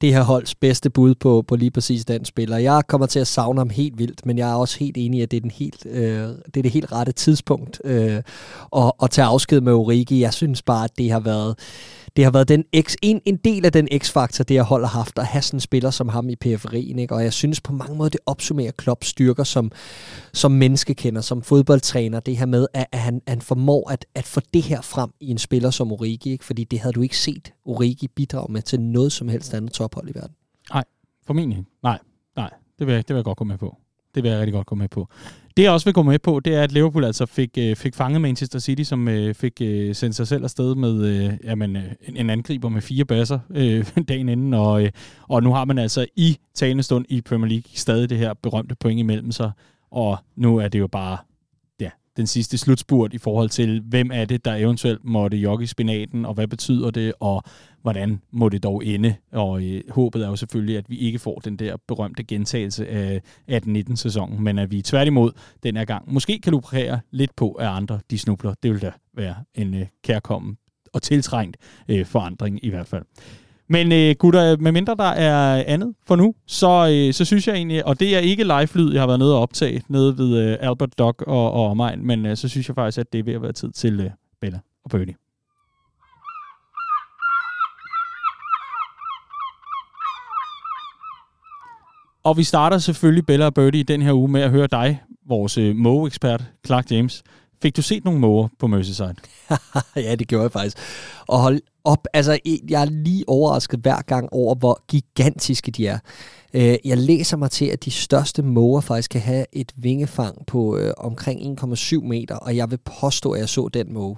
det 0.00 0.14
her 0.14 0.22
holds 0.22 0.54
bedste 0.54 0.90
bud 0.90 1.14
på, 1.14 1.44
på 1.48 1.56
lige 1.56 1.70
præcis 1.70 2.04
den 2.04 2.24
spiller. 2.24 2.56
Jeg 2.56 2.82
kommer 2.86 3.06
til 3.06 3.20
at 3.20 3.26
savne 3.26 3.60
ham 3.60 3.70
helt 3.70 3.98
vildt, 3.98 4.26
men 4.26 4.38
jeg 4.38 4.50
er 4.50 4.54
også 4.54 4.78
helt 4.78 4.96
enig 4.96 5.18
i, 5.18 5.22
at 5.22 5.30
det 5.30 5.36
er, 5.36 5.40
den 5.40 5.50
helt, 5.50 5.86
uh, 5.86 5.92
det, 5.94 6.56
er 6.56 6.62
det 6.62 6.70
helt 6.70 6.92
rette 6.92 7.12
tidspunkt 7.12 7.80
uh, 7.84 7.90
at, 7.90 8.92
at 9.02 9.10
tage 9.10 9.26
afsked 9.26 9.60
med 9.60 9.72
Origi. 9.72 10.20
Jeg 10.20 10.34
synes 10.34 10.62
bare, 10.62 10.84
at 10.84 10.98
det 10.98 11.10
har 11.10 11.20
været 11.20 11.54
det 12.18 12.24
har 12.24 12.30
været 12.30 12.48
den 12.48 12.64
X, 12.80 12.94
en, 13.02 13.20
en 13.24 13.36
del 13.36 13.64
af 13.64 13.72
den 13.72 13.88
X-faktor, 13.98 14.44
det 14.44 14.56
har 14.56 14.64
hold 14.64 14.84
har 14.84 14.98
haft, 14.98 15.18
at 15.18 15.26
have 15.26 15.42
sådan 15.42 15.56
en 15.56 15.60
spiller 15.60 15.90
som 15.90 16.08
ham 16.08 16.28
i 16.28 16.36
periferien. 16.36 16.98
Ikke? 16.98 17.14
Og 17.14 17.24
jeg 17.24 17.32
synes 17.32 17.47
på 17.60 17.72
mange 17.72 17.96
måder, 17.96 18.10
det 18.10 18.20
opsummerer 18.26 18.70
Klopps 18.70 19.06
styrker 19.06 19.44
som, 19.44 19.72
som 20.32 20.52
menneskekender, 20.52 21.20
som 21.20 21.42
fodboldtræner. 21.42 22.20
Det 22.20 22.36
her 22.36 22.46
med, 22.46 22.66
at, 22.74 22.86
at 22.92 22.98
han, 22.98 23.22
han 23.28 23.40
formår 23.40 23.90
at, 23.90 24.06
at 24.14 24.24
få 24.24 24.40
det 24.54 24.62
her 24.62 24.80
frem 24.80 25.10
i 25.20 25.30
en 25.30 25.38
spiller 25.38 25.70
som 25.70 25.92
Origi. 25.92 26.32
Ikke? 26.32 26.44
Fordi 26.44 26.64
det 26.64 26.80
havde 26.80 26.92
du 26.92 27.00
ikke 27.00 27.18
set 27.18 27.52
Origi 27.64 28.08
bidrage 28.08 28.52
med 28.52 28.62
til 28.62 28.80
noget 28.80 29.12
som 29.12 29.28
helst 29.28 29.54
andet 29.54 29.72
tophold 29.72 30.08
i 30.08 30.14
verden. 30.14 30.34
Nej, 30.74 30.84
formentlig 31.26 31.64
Nej, 31.82 31.98
nej. 32.36 32.50
Det 32.78 32.86
vil, 32.86 32.96
det 32.96 33.08
vil 33.08 33.16
jeg 33.16 33.24
godt 33.24 33.38
gå 33.38 33.44
med 33.44 33.58
på. 33.58 33.76
Det 34.14 34.22
vil 34.22 34.30
jeg 34.30 34.40
rigtig 34.40 34.52
godt 34.52 34.66
gå 34.66 34.74
med 34.74 34.88
på. 34.88 35.08
Det 35.58 35.64
jeg 35.64 35.72
også 35.72 35.84
vil 35.84 35.94
gå 35.94 36.02
med 36.02 36.18
på, 36.18 36.40
det 36.40 36.54
er, 36.54 36.62
at 36.62 36.72
Liverpool 36.72 37.04
altså 37.04 37.26
fik, 37.26 37.58
øh, 37.58 37.76
fik 37.76 37.94
fanget 37.94 38.20
Manchester 38.20 38.58
City, 38.58 38.82
som 38.82 39.08
øh, 39.08 39.34
fik 39.34 39.60
øh, 39.62 39.94
sendt 39.94 40.16
sig 40.16 40.28
selv 40.28 40.44
afsted 40.44 40.74
med 40.74 41.04
øh, 41.04 41.32
jamen, 41.44 41.76
øh, 41.76 41.82
en 42.16 42.30
angriber 42.30 42.68
med 42.68 42.82
fire 42.82 43.04
basser 43.04 43.38
øh, 43.50 43.86
dagen 44.08 44.28
inden. 44.28 44.54
Og, 44.54 44.84
øh, 44.84 44.90
og 45.28 45.42
nu 45.42 45.52
har 45.52 45.64
man 45.64 45.78
altså 45.78 46.06
i 46.16 46.38
talende 46.54 46.82
stund 46.82 47.04
i 47.08 47.20
Premier 47.20 47.48
League 47.48 47.70
stadig 47.74 48.10
det 48.10 48.18
her 48.18 48.34
berømte 48.34 48.74
point 48.74 49.00
imellem 49.00 49.32
sig. 49.32 49.50
Og 49.90 50.18
nu 50.36 50.56
er 50.56 50.68
det 50.68 50.78
jo 50.78 50.86
bare 50.86 51.16
den 52.18 52.26
sidste 52.26 52.58
slutspurt 52.58 53.14
i 53.14 53.18
forhold 53.18 53.48
til, 53.48 53.80
hvem 53.80 54.10
er 54.12 54.24
det, 54.24 54.44
der 54.44 54.54
eventuelt 54.54 55.04
måtte 55.04 55.36
jogge 55.36 55.64
i 55.64 55.66
spinaten, 55.66 56.24
og 56.24 56.34
hvad 56.34 56.46
betyder 56.46 56.90
det, 56.90 57.12
og 57.20 57.42
hvordan 57.82 58.20
må 58.30 58.48
det 58.48 58.62
dog 58.62 58.86
ende. 58.86 59.14
Og 59.32 59.62
øh, 59.62 59.80
håbet 59.90 60.24
er 60.24 60.28
jo 60.28 60.36
selvfølgelig, 60.36 60.76
at 60.76 60.90
vi 60.90 60.96
ikke 60.96 61.18
får 61.18 61.38
den 61.38 61.56
der 61.56 61.76
berømte 61.88 62.24
gentagelse 62.24 62.88
af 62.88 63.22
18-19 63.50 63.96
sæsonen, 63.96 64.44
men 64.44 64.58
at 64.58 64.70
vi 64.70 64.82
tværtimod 64.82 65.32
den 65.62 65.76
her 65.76 65.84
gang 65.84 66.12
måske 66.12 66.40
kan 66.40 66.52
lukrere 66.52 67.00
lidt 67.10 67.36
på, 67.36 67.52
at 67.52 67.66
andre 67.66 68.00
de 68.10 68.18
snubler. 68.18 68.54
Det 68.62 68.70
vil 68.70 68.82
da 68.82 68.92
være 69.14 69.34
en 69.54 69.74
øh, 69.74 69.86
kærkommen 70.04 70.56
og 70.92 71.02
tiltrængt 71.02 71.56
øh, 71.88 72.06
forandring 72.06 72.64
i 72.64 72.70
hvert 72.70 72.86
fald. 72.86 73.04
Men 73.70 73.92
øh, 73.92 74.14
gutter, 74.18 74.56
medmindre 74.56 74.94
der 74.94 75.04
er 75.04 75.64
andet 75.66 75.94
for 76.06 76.16
nu, 76.16 76.34
så, 76.46 76.88
øh, 76.92 77.14
så 77.14 77.24
synes 77.24 77.48
jeg 77.48 77.54
egentlig, 77.56 77.86
og 77.86 78.00
det 78.00 78.16
er 78.16 78.18
ikke 78.18 78.44
live-lyd, 78.44 78.92
jeg 78.92 79.02
har 79.02 79.06
været 79.06 79.18
nede 79.18 79.34
og 79.34 79.42
optage 79.42 79.82
nede 79.88 80.18
ved 80.18 80.38
øh, 80.38 80.56
Albert 80.60 80.98
Dock 80.98 81.22
og, 81.22 81.52
og 81.52 81.70
omegn, 81.70 82.06
men 82.06 82.26
øh, 82.26 82.36
så 82.36 82.48
synes 82.48 82.68
jeg 82.68 82.74
faktisk, 82.74 82.98
at 82.98 83.12
det 83.12 83.18
er 83.18 83.22
ved 83.22 83.34
at 83.34 83.42
være 83.42 83.52
tid 83.52 83.72
til 83.72 84.00
øh, 84.00 84.10
Bella 84.40 84.58
og 84.84 84.90
Birdie. 84.90 85.14
Og 92.24 92.36
vi 92.36 92.42
starter 92.44 92.78
selvfølgelig 92.78 93.26
Bella 93.26 93.46
og 93.46 93.54
Birdie 93.54 93.80
i 93.80 93.82
den 93.82 94.02
her 94.02 94.12
uge 94.12 94.28
med 94.28 94.40
at 94.40 94.50
høre 94.50 94.66
dig, 94.66 95.02
vores 95.28 95.58
øh, 95.58 95.76
Moe-ekspert, 95.76 96.44
Clark 96.66 96.90
James. 96.90 97.22
Fik 97.62 97.76
du 97.76 97.82
set 97.82 98.04
nogle 98.04 98.20
måger 98.20 98.48
på 98.58 98.66
Merseyside? 98.66 99.14
ja, 99.96 100.14
det 100.14 100.28
gjorde 100.28 100.42
jeg 100.42 100.52
faktisk. 100.52 100.76
Og 101.28 101.38
hold 101.40 101.60
op, 101.84 102.06
altså 102.12 102.38
jeg 102.68 102.82
er 102.82 102.84
lige 102.84 103.24
overrasket 103.28 103.80
hver 103.80 104.02
gang 104.02 104.28
over, 104.32 104.54
hvor 104.54 104.84
gigantiske 104.88 105.70
de 105.70 105.86
er. 105.86 105.98
Øh, 106.54 106.76
jeg 106.84 106.98
læser 106.98 107.36
mig 107.36 107.50
til, 107.50 107.64
at 107.64 107.84
de 107.84 107.90
største 107.90 108.42
måger 108.42 108.80
faktisk 108.80 109.10
kan 109.10 109.20
have 109.20 109.46
et 109.52 109.72
vingefang 109.76 110.46
på 110.46 110.76
øh, 110.76 110.92
omkring 110.96 111.60
1,7 111.60 112.00
meter, 112.00 112.36
og 112.36 112.56
jeg 112.56 112.70
vil 112.70 112.78
påstå, 113.00 113.30
at 113.30 113.40
jeg 113.40 113.48
så 113.48 113.68
den 113.68 113.92
måge. 113.92 114.16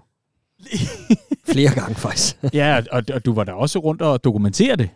Flere 1.52 1.74
gange 1.74 1.94
faktisk. 1.94 2.36
ja, 2.54 2.80
og, 2.92 3.02
og 3.12 3.24
du 3.24 3.32
var 3.32 3.44
der 3.44 3.52
også 3.52 3.78
rundt 3.78 4.02
og 4.02 4.24
dokumentere 4.24 4.76
det. 4.76 4.88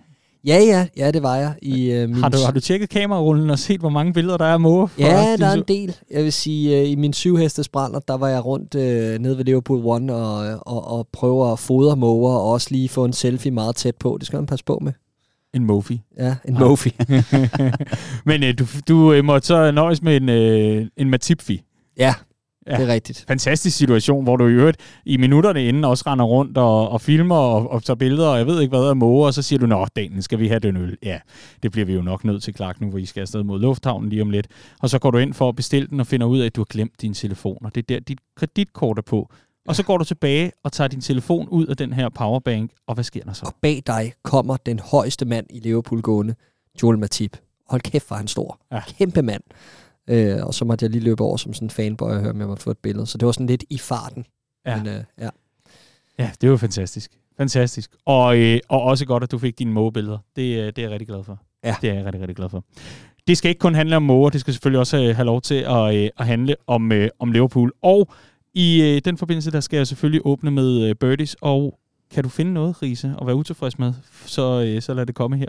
Ja, 0.46 0.58
ja, 0.58 0.86
ja, 0.96 1.10
det 1.10 1.22
var 1.22 1.36
jeg. 1.36 1.54
I, 1.62 2.02
uh, 2.02 2.08
min... 2.08 2.14
har, 2.14 2.28
du, 2.28 2.38
har 2.44 2.52
du 2.52 2.60
tjekket 2.60 2.88
kamerarullen 2.88 3.50
og 3.50 3.58
set, 3.58 3.80
hvor 3.80 3.88
mange 3.88 4.12
billeder 4.12 4.36
der 4.36 4.44
er 4.44 4.52
af 4.52 4.60
måger? 4.60 4.88
Ja, 4.98 5.36
der 5.36 5.46
er 5.46 5.52
en 5.52 5.64
del. 5.68 5.96
Jeg 6.10 6.24
vil 6.24 6.32
sige, 6.32 6.82
uh, 6.82 6.90
i 6.90 6.94
min 6.94 7.12
syvhestes 7.12 7.68
brænder, 7.68 8.00
der 8.00 8.14
var 8.14 8.28
jeg 8.28 8.44
rundt 8.44 8.74
uh, 8.74 8.80
nede 9.22 9.38
ved 9.38 9.44
Liverpool 9.44 9.80
One 9.84 10.14
og, 10.14 10.58
og, 10.66 10.88
og 10.98 11.08
prøver 11.12 11.52
at 11.52 11.58
fodre 11.58 11.96
måger 11.96 12.32
og 12.32 12.50
også 12.50 12.68
lige 12.70 12.88
få 12.88 13.04
en 13.04 13.12
selfie 13.12 13.50
meget 13.50 13.76
tæt 13.76 13.96
på. 13.96 14.16
Det 14.20 14.26
skal 14.26 14.36
man 14.36 14.46
passe 14.46 14.64
på 14.64 14.78
med. 14.82 14.92
En 15.54 15.64
Mofi. 15.64 16.02
Ja, 16.18 16.36
en 16.44 16.54
Mofi. 16.58 16.96
Men 18.26 18.42
uh, 18.42 18.48
du, 18.58 18.66
du 18.88 19.18
uh, 19.18 19.24
måtte 19.24 19.46
så 19.46 19.70
nøjes 19.70 20.02
med 20.02 20.16
en, 20.16 20.28
uh, 20.80 20.86
en 20.96 21.10
Matipfi. 21.10 21.62
Ja, 21.98 22.14
Ja, 22.66 22.76
det 22.76 22.88
er 22.88 22.92
rigtigt. 22.92 23.24
Fantastisk 23.28 23.76
situation, 23.76 24.24
hvor 24.24 24.36
du 24.36 24.46
i 24.46 24.52
øvrigt 24.52 24.80
i 25.06 25.16
minutterne 25.16 25.64
inden 25.64 25.84
også 25.84 26.04
render 26.06 26.24
rundt 26.24 26.58
og, 26.58 26.88
og 26.88 27.00
filmer 27.00 27.36
og, 27.36 27.70
og 27.70 27.82
tager 27.84 27.96
billeder, 27.96 28.28
og 28.28 28.38
jeg 28.38 28.46
ved 28.46 28.60
ikke 28.60 28.76
hvad 28.76 28.88
af 28.88 28.96
måger, 28.96 29.26
og 29.26 29.34
så 29.34 29.42
siger 29.42 29.58
du, 29.58 29.66
nå, 29.66 29.86
Daniel, 29.96 30.22
skal 30.22 30.38
vi 30.38 30.48
have 30.48 30.60
den 30.60 30.76
øl? 30.76 30.96
Ja, 31.02 31.18
det 31.62 31.72
bliver 31.72 31.84
vi 31.84 31.94
jo 31.94 32.02
nok 32.02 32.24
nødt 32.24 32.42
til, 32.42 32.54
Clark, 32.56 32.80
nu 32.80 32.90
hvor 32.90 32.98
I 32.98 33.06
skal 33.06 33.20
afsted 33.20 33.42
mod 33.42 33.60
lufthavnen 33.60 34.10
lige 34.10 34.22
om 34.22 34.30
lidt. 34.30 34.46
Og 34.80 34.90
så 34.90 34.98
går 34.98 35.10
du 35.10 35.18
ind 35.18 35.34
for 35.34 35.48
at 35.48 35.56
bestille 35.56 35.88
den 35.88 36.00
og 36.00 36.06
finder 36.06 36.26
ud 36.26 36.38
af, 36.38 36.46
at 36.46 36.56
du 36.56 36.60
har 36.60 36.66
glemt 36.70 37.02
din 37.02 37.14
telefon, 37.14 37.58
og 37.64 37.74
det 37.74 37.80
er 37.80 37.94
der, 37.94 38.00
dit 38.00 38.18
kreditkort 38.36 38.98
er 38.98 39.02
på. 39.02 39.30
Og 39.68 39.76
så 39.76 39.82
går 39.82 39.98
du 39.98 40.04
tilbage 40.04 40.52
og 40.64 40.72
tager 40.72 40.88
din 40.88 41.00
telefon 41.00 41.48
ud 41.48 41.66
af 41.66 41.76
den 41.76 41.92
her 41.92 42.08
powerbank, 42.08 42.70
og 42.86 42.94
hvad 42.94 43.04
sker 43.04 43.24
der 43.24 43.32
så? 43.32 43.46
Og 43.46 43.54
bag 43.62 43.82
dig 43.86 44.12
kommer 44.22 44.56
den 44.56 44.78
højeste 44.78 45.24
mand 45.24 45.46
i 45.50 45.58
Liverpool 45.58 46.02
gående, 46.02 46.34
Joel 46.82 46.98
Matip. 46.98 47.36
Hold 47.68 47.80
kæft, 47.80 48.08
hvor 48.08 48.16
han 48.16 48.28
stor. 48.28 48.60
Ja. 48.72 48.80
Kæmpe 48.98 49.22
mand. 49.22 49.42
Øh, 50.08 50.46
og 50.46 50.54
så 50.54 50.64
måtte 50.64 50.84
jeg 50.84 50.90
lige 50.90 51.04
løbe 51.04 51.22
over 51.22 51.36
som 51.36 51.54
sådan 51.54 51.66
en 51.66 51.70
fanboy 51.70 52.08
og 52.08 52.20
høre, 52.20 52.30
om 52.30 52.40
jeg 52.40 52.48
måtte 52.48 52.62
få 52.62 52.70
et 52.70 52.78
billede. 52.78 53.06
Så 53.06 53.18
det 53.18 53.26
var 53.26 53.32
sådan 53.32 53.46
lidt 53.46 53.64
i 53.70 53.78
farten. 53.78 54.26
Ja, 54.66 54.76
Men, 54.76 54.86
øh, 54.86 55.04
ja. 55.20 55.28
ja 56.18 56.30
det 56.40 56.50
var 56.50 56.56
fantastisk. 56.56 57.10
Fantastisk. 57.36 57.90
Og, 58.06 58.38
øh, 58.38 58.60
og 58.68 58.82
også 58.82 59.06
godt, 59.06 59.22
at 59.22 59.30
du 59.30 59.38
fik 59.38 59.58
dine 59.58 59.72
mågebilleder. 59.72 60.18
Det, 60.36 60.42
øh, 60.42 60.66
det 60.66 60.78
er 60.78 60.82
jeg 60.82 60.90
rigtig 60.90 61.08
glad 61.08 61.24
for. 61.24 61.38
Ja. 61.64 61.76
Det 61.80 61.90
er 61.90 61.94
jeg 61.94 62.04
rigtig, 62.04 62.20
rigtig 62.20 62.36
glad 62.36 62.48
for. 62.48 62.64
Det 63.26 63.38
skal 63.38 63.48
ikke 63.48 63.58
kun 63.58 63.74
handle 63.74 63.96
om 63.96 64.02
måger, 64.02 64.30
det 64.30 64.40
skal 64.40 64.54
selvfølgelig 64.54 64.80
også 64.80 64.96
øh, 64.96 65.16
have 65.16 65.26
lov 65.26 65.40
til 65.40 65.54
at, 65.54 65.94
øh, 65.94 66.10
at 66.18 66.26
handle 66.26 66.56
om, 66.66 66.92
øh, 66.92 67.08
om 67.18 67.32
Liverpool. 67.32 67.72
Og 67.82 68.08
i 68.54 68.82
øh, 68.82 69.00
den 69.04 69.18
forbindelse, 69.18 69.50
der 69.50 69.60
skal 69.60 69.76
jeg 69.76 69.86
selvfølgelig 69.86 70.20
åbne 70.24 70.50
med 70.50 70.88
øh, 70.88 70.94
birdies, 70.94 71.36
og 71.40 71.78
kan 72.10 72.22
du 72.22 72.28
finde 72.28 72.52
noget, 72.52 72.82
Riese, 72.82 73.14
og 73.18 73.26
være 73.26 73.36
utilfreds 73.36 73.78
med, 73.78 73.92
så, 74.26 74.64
øh, 74.66 74.82
så 74.82 74.94
lad 74.94 75.06
det 75.06 75.14
komme 75.14 75.36
her. 75.36 75.46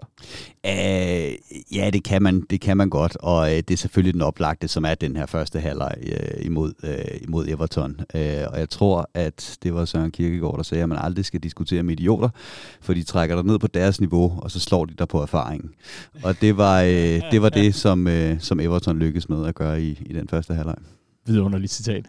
Æh, 0.63 1.33
ja, 1.75 1.89
det 1.89 2.03
kan 2.03 2.23
man, 2.23 2.41
det 2.41 2.61
kan 2.61 2.77
man 2.77 2.89
godt, 2.89 3.17
og 3.19 3.51
øh, 3.51 3.57
det 3.57 3.71
er 3.71 3.77
selvfølgelig 3.77 4.13
den 4.13 4.21
oplagte, 4.21 4.67
som 4.67 4.85
er 4.85 4.95
den 4.95 5.15
her 5.15 5.25
første 5.25 5.59
halvleg 5.59 5.95
øh, 6.01 6.45
imod, 6.45 6.73
øh, 6.83 7.21
imod 7.21 7.47
Everton. 7.47 7.99
Æh, 8.13 8.43
og 8.47 8.59
jeg 8.59 8.69
tror, 8.69 9.09
at 9.13 9.57
det 9.63 9.73
var 9.73 9.85
Søren 9.85 10.11
Kierkegaard, 10.11 10.57
der 10.57 10.63
sagde, 10.63 10.83
at 10.83 10.89
man 10.89 10.97
aldrig 11.01 11.25
skal 11.25 11.39
diskutere 11.39 11.83
med 11.83 11.99
idioter, 11.99 12.29
for 12.81 12.93
de 12.93 13.03
trækker 13.03 13.35
dig 13.35 13.45
ned 13.45 13.59
på 13.59 13.67
deres 13.67 13.99
niveau, 13.99 14.39
og 14.41 14.51
så 14.51 14.59
slår 14.59 14.85
de 14.85 14.93
dig 14.93 15.07
på 15.07 15.21
erfaringen. 15.21 15.71
Og 16.23 16.41
det 16.41 16.57
var 16.57 16.81
øh, 16.81 17.21
det, 17.31 17.41
var 17.41 17.49
det 17.49 17.75
som, 17.75 18.07
øh, 18.07 18.39
som 18.39 18.59
Everton 18.59 18.99
lykkedes 18.99 19.29
med 19.29 19.45
at 19.45 19.55
gøre 19.55 19.81
i, 19.81 20.01
i 20.05 20.13
den 20.13 20.27
første 20.27 20.53
halvleg. 20.53 20.75
Vidunderligt 21.25 21.71
citat. 21.71 22.05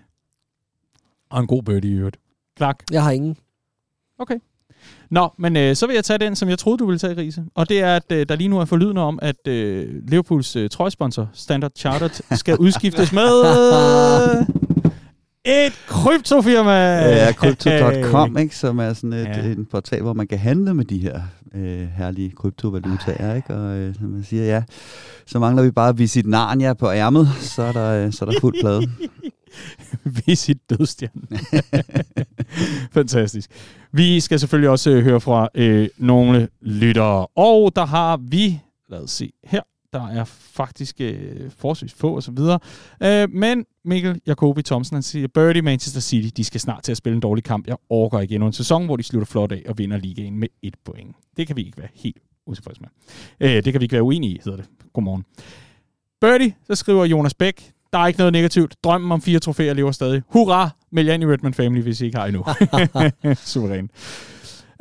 Og 1.30 1.40
en 1.40 1.46
god 1.46 1.62
birdie 1.62 1.90
i 1.90 1.94
øvrigt. 1.94 2.16
Clark? 2.56 2.84
Jeg 2.90 3.02
har 3.04 3.10
ingen. 3.10 3.36
Okay. 4.18 4.38
Nå, 5.10 5.28
men 5.38 5.56
øh, 5.56 5.76
så 5.76 5.86
vil 5.86 5.94
jeg 5.94 6.04
tage 6.04 6.18
den, 6.18 6.36
som 6.36 6.48
jeg 6.48 6.58
troede, 6.58 6.78
du 6.78 6.86
ville 6.86 6.98
tage, 6.98 7.16
Riese. 7.16 7.44
Og 7.54 7.68
det 7.68 7.80
er, 7.80 7.96
at 7.96 8.12
øh, 8.12 8.26
der 8.28 8.36
lige 8.36 8.48
nu 8.48 8.58
er 8.58 8.64
forlydende 8.64 9.02
om, 9.02 9.18
at 9.22 9.48
øh, 9.48 9.88
Liverpools 10.08 10.56
øh, 10.56 10.70
trøjsponsor, 10.70 11.28
Standard 11.32 11.72
Chartered, 11.76 12.36
skal 12.36 12.56
udskiftes 12.66 13.12
med... 13.12 13.44
Øh, 13.44 14.46
et 15.44 15.72
kryptofirma! 15.86 16.72
Ja, 16.72 17.32
Crypto.com, 17.32 18.38
ikke, 18.38 18.56
som 18.56 18.78
er 18.78 18.92
sådan 18.92 19.12
et, 19.12 19.26
ja. 19.26 19.42
en 19.42 19.66
portal, 19.66 20.02
hvor 20.02 20.12
man 20.12 20.26
kan 20.26 20.38
handle 20.38 20.74
med 20.74 20.84
de 20.84 20.98
her 20.98 21.20
øh, 21.54 21.88
herlige 21.88 22.30
kryptovalutaer. 22.30 23.34
Ikke? 23.34 23.54
Og 23.54 23.76
øh, 23.76 23.94
som 23.94 24.04
man 24.04 24.24
siger, 24.24 24.44
ja, 24.44 24.62
så 25.26 25.38
mangler 25.38 25.62
vi 25.62 25.70
bare 25.70 25.96
Visit 25.96 26.26
Narnia 26.26 26.74
på 26.74 26.90
ærmet, 26.90 27.28
så 27.40 27.62
er 27.62 27.72
der, 27.72 28.06
øh, 28.06 28.12
så 28.12 28.24
er 28.24 28.30
der 28.30 28.40
fuld 28.40 28.54
plade. 28.60 28.82
Visit 30.26 30.58
Dødstjernen. 30.70 31.28
Fantastisk. 32.96 33.50
Vi 33.96 34.20
skal 34.20 34.40
selvfølgelig 34.40 34.70
også 34.70 34.90
øh, 34.90 35.04
høre 35.04 35.20
fra 35.20 35.48
øh, 35.54 35.88
nogle 35.98 36.48
lyttere. 36.60 37.26
Og 37.26 37.76
der 37.76 37.86
har 37.86 38.16
vi, 38.16 38.60
lad 38.88 39.00
os 39.00 39.10
se 39.10 39.32
her, 39.44 39.60
Der 39.92 40.06
er 40.08 40.24
faktisk 40.24 41.00
øh, 41.00 41.50
forholdsvis 41.58 41.94
få 41.94 42.16
og 42.16 42.22
så 42.22 42.30
videre. 42.30 42.58
Øh, 43.02 43.30
men 43.30 43.64
Mikkel 43.84 44.20
Jacobi 44.26 44.62
Thomsen, 44.62 44.94
han 44.94 45.02
siger, 45.02 45.28
Birdie 45.28 45.62
Manchester 45.62 46.00
City, 46.00 46.28
de 46.36 46.44
skal 46.44 46.60
snart 46.60 46.82
til 46.82 46.92
at 46.92 46.96
spille 46.96 47.14
en 47.14 47.20
dårlig 47.20 47.44
kamp. 47.44 47.66
Jeg 47.66 47.76
overgår 47.88 48.20
igen 48.20 48.42
en 48.42 48.52
sæson, 48.52 48.84
hvor 48.84 48.96
de 48.96 49.02
slutter 49.02 49.26
flot 49.26 49.52
af 49.52 49.62
og 49.68 49.78
vinder 49.78 49.96
ligaen 49.96 50.38
med 50.38 50.48
et 50.62 50.74
point. 50.84 51.16
Det 51.36 51.46
kan 51.46 51.56
vi 51.56 51.62
ikke 51.62 51.78
være 51.78 51.88
helt 51.94 52.22
utilfredse 52.46 52.80
med. 52.80 52.88
Øh, 53.40 53.64
det 53.64 53.72
kan 53.72 53.80
vi 53.80 53.84
ikke 53.84 53.92
være 53.92 54.02
uenige 54.02 54.34
i, 54.34 54.40
hedder 54.44 54.56
det. 54.56 54.66
Godmorgen. 54.92 55.24
Birdie, 56.20 56.54
så 56.66 56.74
skriver 56.74 57.04
Jonas 57.04 57.34
Bæk, 57.34 57.72
der 57.92 57.98
er 57.98 58.06
ikke 58.06 58.18
noget 58.18 58.32
negativt. 58.32 58.74
Drømmen 58.84 59.12
om 59.12 59.22
fire 59.22 59.38
trofæer 59.38 59.74
lever 59.74 59.92
stadig. 59.92 60.22
Hurra! 60.28 60.70
Meld 60.92 61.22
i 61.22 61.26
Redman 61.26 61.54
Family, 61.54 61.82
hvis 61.82 62.00
I 62.00 62.04
ikke 62.04 62.18
har 62.18 62.26
endnu. 62.26 62.44
Suveræn. 63.34 63.90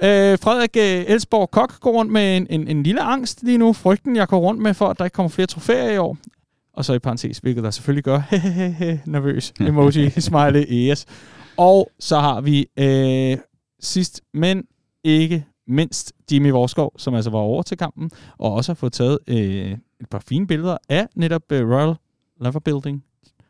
Øh, 0.03 0.39
Frederik 0.39 0.77
øh, 0.77 1.13
Elsborg 1.13 1.51
Kok 1.51 1.79
går 1.79 1.91
rundt 1.91 2.11
med 2.11 2.37
en, 2.37 2.47
en, 2.49 2.67
en 2.67 2.83
lille 2.83 3.01
angst 3.01 3.43
lige 3.43 3.57
nu. 3.57 3.73
Frygten, 3.73 4.15
jeg 4.15 4.27
går 4.27 4.39
rundt 4.39 4.61
med, 4.61 4.73
for 4.73 4.87
at 4.87 4.99
der 4.99 5.05
ikke 5.05 5.15
kommer 5.15 5.29
flere 5.29 5.47
trofæer 5.47 5.91
i 5.91 5.97
år. 5.97 6.17
Og 6.73 6.85
så 6.85 6.93
i 6.93 6.99
parentes, 6.99 7.37
hvilket 7.37 7.63
der 7.63 7.71
selvfølgelig 7.71 8.03
gør. 8.03 8.21
nervøs. 9.11 9.53
Emoji, 9.59 10.09
smiley, 10.29 10.65
yes. 10.71 11.05
Og 11.57 11.91
så 11.99 12.19
har 12.19 12.41
vi 12.41 12.67
øh, 12.79 13.37
sidst, 13.79 14.21
men 14.33 14.63
ikke 15.03 15.45
mindst 15.67 16.13
Jimmy 16.31 16.49
Vorskov, 16.49 16.91
som 16.97 17.13
altså 17.13 17.29
var 17.29 17.39
over 17.39 17.63
til 17.63 17.77
kampen, 17.77 18.11
og 18.37 18.53
også 18.53 18.71
har 18.71 18.75
fået 18.75 18.93
taget 18.93 19.19
øh, 19.27 19.71
et 20.01 20.09
par 20.11 20.23
fine 20.27 20.47
billeder 20.47 20.77
af 20.89 21.07
netop 21.15 21.51
øh, 21.51 21.69
Royal 21.69 21.95
Lever 22.41 22.59
Building, 22.59 23.03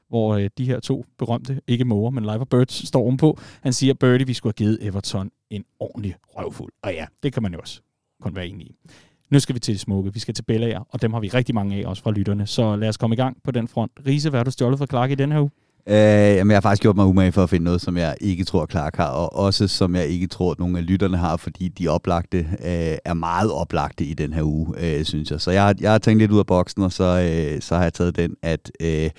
hvor 0.10 0.36
øh, 0.36 0.50
de 0.58 0.66
her 0.66 0.80
to 0.80 1.06
berømte, 1.18 1.62
ikke 1.68 1.86
Moore, 1.86 2.12
men 2.12 2.24
Liver 2.24 2.46
Birds, 2.46 2.88
står 2.88 3.02
ovenpå. 3.02 3.38
Han 3.62 3.74
siger, 3.74 3.94
Birdie, 3.94 4.28
vi 4.28 4.34
skulle 4.34 4.54
have 4.58 4.66
givet 4.66 4.88
Everton 4.88 5.32
en 5.50 5.66
ordentlig 5.80 6.16
røvfuld. 6.28 6.74
Og 6.84 6.94
ja, 6.94 7.06
det 7.24 7.34
kan 7.34 7.44
man 7.44 7.54
jo 7.54 7.60
også 7.60 7.82
kun 8.22 8.36
være 8.36 8.48
enig 8.48 8.68
i. 8.68 8.76
Nu 9.30 9.40
skal 9.40 9.56
vi 9.56 9.60
til 9.60 9.74
det 9.74 9.82
smukke. 9.82 10.14
Vi 10.14 10.20
skal 10.20 10.34
til 10.34 10.44
Bellager, 10.44 10.84
og 10.90 11.02
dem 11.02 11.14
har 11.14 11.20
vi 11.20 11.28
rigtig 11.28 11.56
mange 11.56 11.76
af 11.76 11.90
også 11.90 12.04
fra 12.04 12.12
lytterne. 12.12 12.48
Så 12.48 12.76
lad 12.76 12.90
os 12.90 12.98
komme 12.98 13.14
i 13.14 13.18
gang 13.18 13.38
på 13.44 13.52
den 13.52 13.68
front. 13.68 13.92
Rise, 14.08 14.30
hvad 14.30 14.40
har 14.40 14.44
du 14.44 14.52
stjålet 14.52 14.80
fra 14.80 14.86
Clark 14.86 15.12
i 15.12 15.16
den 15.16 15.32
her 15.32 15.42
uge? 15.42 15.52
Øh, 15.90 15.96
jamen, 15.96 16.52
jeg 16.52 16.56
har 16.56 16.62
faktisk 16.62 16.82
gjort 16.82 16.96
mig 16.96 17.06
umage 17.06 17.32
for 17.32 17.44
at 17.44 17.50
finde 17.50 17.64
noget, 17.64 17.82
som 17.82 17.98
jeg 17.98 18.16
ikke 18.22 18.44
tror, 18.44 18.68
Clark 18.72 18.96
har, 18.96 19.08
og 19.08 19.36
også 19.36 19.68
som 19.68 19.96
jeg 19.96 20.08
ikke 20.08 20.28
tror, 20.28 20.52
at 20.52 20.60
nogle 20.60 20.78
af 20.78 20.86
lytterne 20.88 21.18
har, 21.18 21.38
fordi 21.38 21.68
de 21.68 21.88
oplagte 21.88 22.38
øh, 22.38 22.98
er 23.06 23.14
meget 23.14 23.52
oplagte 23.52 24.04
i 24.04 24.14
den 24.14 24.34
her 24.34 24.44
uge, 24.44 24.74
øh, 24.78 25.06
synes 25.06 25.32
jeg. 25.32 25.42
Så 25.42 25.52
jeg, 25.52 25.64
har, 25.64 25.76
jeg 25.80 25.92
har 25.92 25.98
tænkt 25.98 26.22
lidt 26.22 26.32
ud 26.32 26.40
af 26.40 26.46
boksen, 26.46 26.84
og 26.84 26.92
så, 26.92 27.04
øh, 27.04 27.62
så 27.62 27.76
har 27.76 27.84
jeg 27.84 27.94
taget 27.94 28.16
den, 28.16 28.36
at 28.42 28.72
øh, 28.80 29.10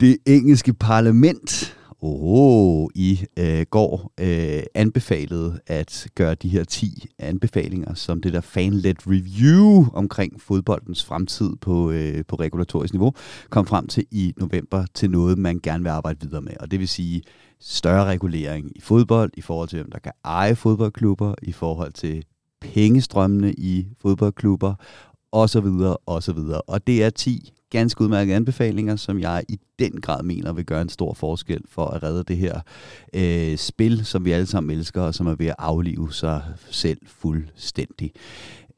det 0.00 0.16
engelske 0.26 0.72
parlament 0.72 1.76
oh, 2.02 2.88
i 2.94 3.24
øh, 3.38 3.66
går 3.70 4.12
øh, 4.20 4.62
anbefalede 4.74 5.60
at 5.66 6.06
gøre 6.14 6.34
de 6.34 6.48
her 6.48 6.64
10 6.64 7.06
anbefalinger 7.18 7.94
som 7.94 8.20
det 8.20 8.32
der 8.32 8.40
fan-led 8.40 8.94
review 9.06 9.86
omkring 9.92 10.40
fodboldens 10.40 11.04
fremtid 11.04 11.56
på, 11.60 11.90
øh, 11.90 12.24
på 12.28 12.36
regulatorisk 12.36 12.94
niveau, 12.94 13.12
kom 13.50 13.66
frem 13.66 13.86
til 13.86 14.04
i 14.10 14.34
november 14.36 14.84
til 14.94 15.10
noget, 15.10 15.38
man 15.38 15.60
gerne 15.62 15.84
vil 15.84 15.90
arbejde 15.90 16.18
videre 16.20 16.42
med. 16.42 16.52
Og 16.60 16.70
det 16.70 16.78
vil 16.78 16.88
sige 16.88 17.22
større 17.60 18.04
regulering 18.04 18.72
i 18.76 18.80
fodbold, 18.80 19.30
i 19.36 19.40
forhold 19.40 19.68
til, 19.68 19.78
hvem 19.78 19.90
der 19.90 19.98
kan 19.98 20.12
eje 20.24 20.56
fodboldklubber, 20.56 21.34
i 21.42 21.52
forhold 21.52 21.92
til 21.92 22.24
pengestrømmene 22.60 23.52
i 23.52 23.86
fodboldklubber, 24.00 24.74
og 25.32 25.50
så 25.50 25.60
videre, 25.60 25.96
og 25.96 26.22
så 26.22 26.32
videre. 26.32 26.60
Og 26.60 26.86
det 26.86 27.04
er 27.04 27.10
10 27.10 27.52
ganske 27.72 28.00
udmærkede 28.00 28.36
anbefalinger, 28.36 28.96
som 28.96 29.20
jeg 29.20 29.44
i 29.48 29.58
den 29.78 30.00
grad 30.00 30.22
mener 30.22 30.52
vil 30.52 30.64
gøre 30.64 30.82
en 30.82 30.88
stor 30.88 31.14
forskel 31.14 31.60
for 31.68 31.86
at 31.86 32.02
redde 32.02 32.24
det 32.24 32.36
her 32.36 32.60
øh, 33.14 33.56
spil, 33.56 34.04
som 34.04 34.24
vi 34.24 34.32
alle 34.32 34.46
sammen 34.46 34.78
elsker, 34.78 35.02
og 35.02 35.14
som 35.14 35.26
er 35.26 35.34
ved 35.34 35.46
at 35.46 35.54
aflive 35.58 36.12
sig 36.12 36.42
selv 36.70 36.98
fuldstændig. 37.06 38.12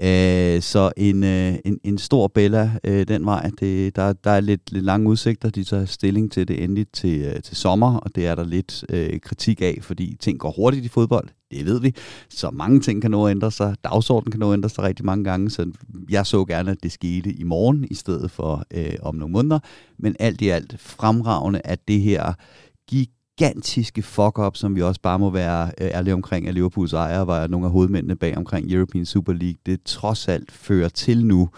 Øh, 0.01 0.63
så 0.63 0.93
en, 0.97 1.25
øh, 1.25 1.55
en, 1.65 1.81
en 1.85 1.99
stor 1.99 2.29
Bella 2.29 2.71
øh, 2.85 3.09
den 3.09 3.27
vej. 3.27 3.51
Det, 3.61 3.97
der, 3.97 4.13
der 4.13 4.31
er 4.31 4.41
lidt, 4.41 4.73
lidt 4.73 4.85
lange 4.85 5.09
udsigter. 5.09 5.51
De 5.51 5.65
tager 5.65 5.85
stilling 5.85 6.33
til 6.33 6.49
det 6.49 6.65
endeligt 6.65 6.93
til, 6.93 7.23
øh, 7.23 7.43
til 7.43 7.57
sommer, 7.57 7.97
og 7.97 8.15
det 8.15 8.27
er 8.27 8.35
der 8.35 8.45
lidt 8.45 8.85
øh, 8.89 9.21
kritik 9.21 9.63
af, 9.63 9.79
fordi 9.83 10.17
ting 10.21 10.39
går 10.39 10.51
hurtigt 10.51 10.85
i 10.85 10.89
fodbold. 10.89 11.29
Det 11.55 11.67
ved 11.67 11.81
vi. 11.81 11.95
Så 12.29 12.51
mange 12.51 12.81
ting 12.81 13.03
kan 13.03 13.11
nå 13.11 13.27
at 13.27 13.31
ændre 13.31 13.51
sig. 13.51 13.77
Dagsordenen 13.85 14.33
kan 14.33 14.41
nå 14.41 14.51
at 14.51 14.57
ændre 14.57 14.69
sig 14.69 14.85
rigtig 14.85 15.05
mange 15.07 15.25
gange, 15.25 15.51
så 15.51 15.71
jeg 16.11 16.27
så 16.27 16.45
gerne, 16.45 16.71
at 16.71 16.83
det 16.83 16.93
skete 16.93 17.33
i 17.33 17.43
morgen, 17.43 17.87
i 17.91 17.95
stedet 17.95 18.31
for 18.31 18.65
øh, 18.75 18.93
om 19.03 19.15
nogle 19.15 19.33
måneder. 19.33 19.59
Men 19.99 20.17
alt 20.19 20.41
i 20.41 20.49
alt 20.49 20.81
fremragende, 20.81 21.61
at 21.65 21.89
det 21.89 22.01
her 22.01 22.33
gigantiske 22.89 24.03
fuck-up, 24.03 24.57
som 24.57 24.77
vi 24.77 24.83
også 24.83 25.01
bare 25.01 25.19
må 25.19 25.31
være 25.31 25.71
øh, 25.81 25.87
ærlige 25.87 26.15
omkring, 26.15 26.49
at 26.49 26.55
Liverpools 26.55 26.93
ejer 26.93 27.21
var 27.21 27.47
nogle 27.47 27.67
af 27.67 27.73
hovedmændene 27.73 28.17
bag 28.17 28.37
omkring 28.37 28.73
European 28.73 29.07
Super 29.07 29.33
League. 29.33 29.59
Det 29.67 29.83
trods 29.85 30.29
alt 30.29 30.53
fører 30.53 30.89
til 30.89 31.27
nu, 31.27 31.49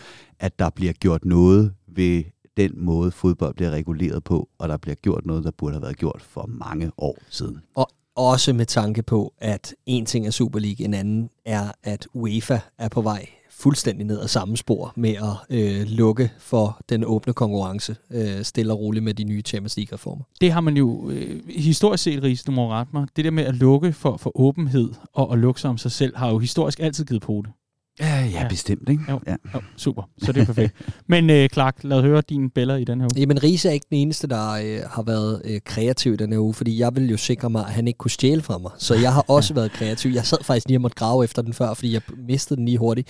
at 0.40 0.58
der 0.58 0.70
bliver 0.70 0.92
gjort 0.92 1.24
noget 1.24 1.72
ved 1.88 2.24
den 2.56 2.72
måde, 2.84 3.10
fodbold 3.10 3.54
bliver 3.54 3.70
reguleret 3.70 4.24
på, 4.24 4.48
og 4.58 4.68
der 4.68 4.76
bliver 4.76 4.94
gjort 4.94 5.26
noget, 5.26 5.44
der 5.44 5.50
burde 5.50 5.72
have 5.72 5.82
været 5.82 5.96
gjort 5.96 6.22
for 6.28 6.46
mange 6.46 6.92
år 6.98 7.18
siden. 7.30 7.58
Og 7.74 7.88
også 8.16 8.52
med 8.52 8.66
tanke 8.66 9.02
på, 9.02 9.32
at 9.38 9.74
en 9.86 10.06
ting 10.06 10.26
er 10.26 10.30
Super 10.30 10.58
League, 10.58 10.84
en 10.84 10.94
anden 10.94 11.30
er, 11.44 11.72
at 11.82 12.06
UEFA 12.14 12.58
er 12.78 12.88
på 12.88 13.02
vej 13.02 13.26
fuldstændig 13.50 14.06
ned 14.06 14.20
ad 14.20 14.28
samme 14.28 14.56
spor 14.56 14.92
med 14.96 15.10
at 15.10 15.56
øh, 15.56 15.86
lukke 15.86 16.32
for 16.38 16.80
den 16.88 17.04
åbne 17.04 17.32
konkurrence, 17.32 17.96
øh, 18.10 18.42
stille 18.42 18.72
og 18.72 18.80
roligt 18.80 19.04
med 19.04 19.14
de 19.14 19.24
nye 19.24 19.42
Champions 19.42 19.76
League-reformer. 19.76 20.24
Det 20.40 20.52
har 20.52 20.60
man 20.60 20.76
jo 20.76 21.10
øh, 21.10 21.48
historisk 21.48 22.02
set, 22.02 22.22
Ries, 22.22 22.42
du 22.42 22.52
må 22.52 22.70
rette 22.70 22.90
mig. 22.94 23.06
Det 23.16 23.24
der 23.24 23.30
med 23.30 23.44
at 23.44 23.54
lukke 23.54 23.92
for, 23.92 24.16
for 24.16 24.40
åbenhed 24.40 24.90
og 25.12 25.32
at 25.32 25.38
lukke 25.38 25.60
sig 25.60 25.70
om 25.70 25.78
sig 25.78 25.92
selv, 25.92 26.16
har 26.16 26.30
jo 26.30 26.38
historisk 26.38 26.80
altid 26.80 27.04
givet 27.04 27.22
på 27.22 27.42
det. 27.44 27.52
Ja, 28.00 28.20
ja, 28.20 28.26
ja, 28.26 28.48
bestemt, 28.48 28.88
ikke? 28.88 29.02
Jo, 29.08 29.20
ja. 29.26 29.36
jo, 29.54 29.60
super. 29.76 30.02
Så 30.18 30.32
det 30.32 30.40
er 30.40 30.46
perfekt. 30.46 30.74
Men 31.06 31.30
øh, 31.30 31.48
Clark, 31.48 31.76
lad 31.82 31.98
os 31.98 32.04
høre 32.04 32.22
dine 32.28 32.50
billeder 32.50 32.78
i 32.78 32.84
den 32.84 33.00
her 33.00 33.06
uge. 33.06 33.20
Jamen, 33.20 33.42
Riese 33.42 33.68
er 33.68 33.72
ikke 33.72 33.86
den 33.90 33.98
eneste, 33.98 34.26
der 34.26 34.50
øh, 34.50 34.80
har 34.90 35.02
været 35.02 35.42
øh, 35.44 35.60
kreativ 35.64 36.12
i 36.12 36.16
den 36.16 36.32
her 36.32 36.40
uge, 36.40 36.54
fordi 36.54 36.78
jeg 36.78 36.96
vil 36.96 37.10
jo 37.10 37.16
sikre 37.16 37.50
mig, 37.50 37.66
at 37.66 37.72
han 37.72 37.88
ikke 37.88 37.98
kunne 37.98 38.10
stjæle 38.10 38.42
fra 38.42 38.58
mig. 38.58 38.70
Så 38.78 38.94
jeg 38.94 39.12
har 39.12 39.24
også 39.36 39.54
været 39.54 39.72
kreativ. 39.72 40.10
Jeg 40.10 40.26
sad 40.26 40.38
faktisk 40.44 40.66
lige 40.66 40.76
og 40.76 40.82
måtte 40.82 40.94
grave 40.94 41.24
efter 41.24 41.42
den 41.42 41.52
før, 41.52 41.74
fordi 41.74 41.92
jeg 41.92 42.02
mistede 42.26 42.56
den 42.56 42.64
lige 42.64 42.78
hurtigt. 42.78 43.08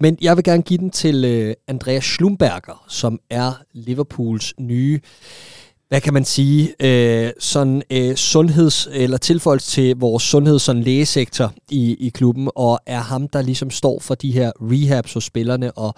Men 0.00 0.18
jeg 0.20 0.36
vil 0.36 0.44
gerne 0.44 0.62
give 0.62 0.78
den 0.78 0.90
til 0.90 1.24
øh, 1.24 1.54
Andreas 1.68 2.04
Schlumberger, 2.04 2.84
som 2.88 3.18
er 3.30 3.52
Liverpools 3.72 4.54
nye 4.60 5.00
hvad 5.88 6.00
kan 6.00 6.14
man 6.14 6.24
sige, 6.24 6.74
øh, 6.80 7.30
sådan 7.38 7.82
øh, 7.90 8.16
sundheds- 8.16 8.88
eller 8.92 9.16
tilføjelse 9.16 9.70
til 9.70 9.96
vores 9.96 10.22
sundheds- 10.22 10.62
sådan 10.62 10.82
lægesektor 10.82 11.52
i, 11.70 11.94
i 12.06 12.08
klubben, 12.08 12.50
og 12.56 12.80
er 12.86 13.00
ham, 13.00 13.28
der 13.28 13.42
ligesom 13.42 13.70
står 13.70 14.00
for 14.00 14.14
de 14.14 14.32
her 14.32 14.52
rehabs 14.60 15.12
hos 15.12 15.24
spillerne, 15.24 15.72
og 15.72 15.94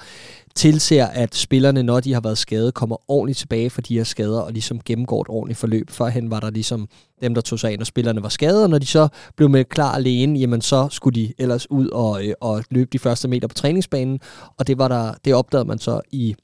tilser, 0.55 1.07
at 1.07 1.35
spillerne, 1.35 1.83
når 1.83 2.01
de 2.01 2.13
har 2.13 2.21
været 2.21 2.39
skadet, 2.39 2.75
kommer 2.75 3.11
ordentligt 3.11 3.39
tilbage 3.39 3.71
fra 3.71 3.83
de 3.83 3.97
her 3.97 4.05
skader, 4.05 4.41
og 4.41 4.53
ligesom 4.53 4.81
gennemgår 4.85 5.21
et 5.21 5.29
ordentligt 5.29 5.59
forløb. 5.59 5.91
Førhen 5.91 6.31
var 6.31 6.41
der 6.41 6.51
ligesom 6.51 6.89
dem, 7.23 7.35
der 7.35 7.41
tog 7.41 7.59
sig 7.59 7.71
af, 7.71 7.79
når 7.79 7.85
spillerne 7.85 8.23
var 8.23 8.29
skadet, 8.29 8.63
og 8.63 8.71
når 8.71 8.79
de 8.79 8.87
så 8.87 9.09
blev 9.37 9.49
med 9.49 9.65
klar 9.65 9.95
alene, 9.95 10.39
jamen 10.39 10.61
så 10.61 10.89
skulle 10.91 11.21
de 11.21 11.33
ellers 11.39 11.71
ud 11.71 11.89
og, 11.89 12.25
øh, 12.25 12.35
og 12.41 12.65
løbe 12.71 12.89
de 12.93 12.99
første 12.99 13.29
meter 13.29 13.49
på 13.49 13.55
træningsbanen, 13.55 14.21
og 14.59 14.67
det, 14.67 14.79
var 14.79 14.89
der, 14.89 15.15
det 15.25 15.35
opdagede 15.35 15.69
man 15.69 15.79
så 15.79 16.01
i 16.11 16.35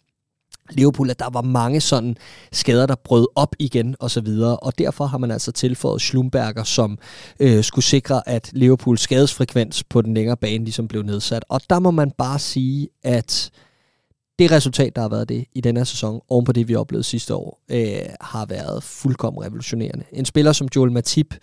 Liverpool, 0.71 1.11
at 1.11 1.19
der 1.19 1.31
var 1.33 1.43
mange 1.43 1.81
sådan 1.81 2.17
skader, 2.53 2.87
der 2.87 2.95
brød 2.95 3.27
op 3.35 3.55
igen 3.59 3.97
og 4.01 4.11
så 4.11 4.21
videre, 4.21 4.57
og 4.57 4.79
derfor 4.79 5.07
har 5.07 5.19
man 5.19 5.31
altså 5.31 5.53
tilføjet 5.53 6.01
Schlumberger, 6.01 6.65
som 6.65 6.99
øh, 7.41 7.65
skulle 7.65 7.85
sikre, 7.85 8.29
at 8.29 8.51
Liverpools 8.53 9.01
skadesfrekvens 9.01 9.85
på 9.85 10.03
den 10.03 10.15
længere 10.15 10.37
bane 10.37 10.65
ligesom 10.65 10.89
blev 10.89 11.03
nedsat. 11.03 11.45
Og 11.49 11.61
der 11.71 11.79
må 11.79 11.91
man 11.91 12.11
bare 12.11 12.39
sige, 12.39 12.89
at 13.03 13.51
det 14.39 14.51
resultat, 14.51 14.97
der 14.97 15.03
har 15.03 15.09
været 15.09 15.29
det 15.29 15.45
i 15.53 15.61
denne 15.61 15.81
her 15.81 15.85
sæson, 15.85 16.21
oven 16.29 16.45
på 16.45 16.53
det, 16.53 16.69
vi 16.69 16.75
oplevede 16.75 17.05
sidste 17.05 17.35
år, 17.35 17.61
øh, 17.71 17.99
har 18.21 18.47
været 18.47 18.83
fuldkommen 18.83 19.45
revolutionerende. 19.45 20.05
En 20.13 20.25
spiller 20.25 20.53
som 20.53 20.69
Joel 20.77 20.93
Matip, 20.93 21.35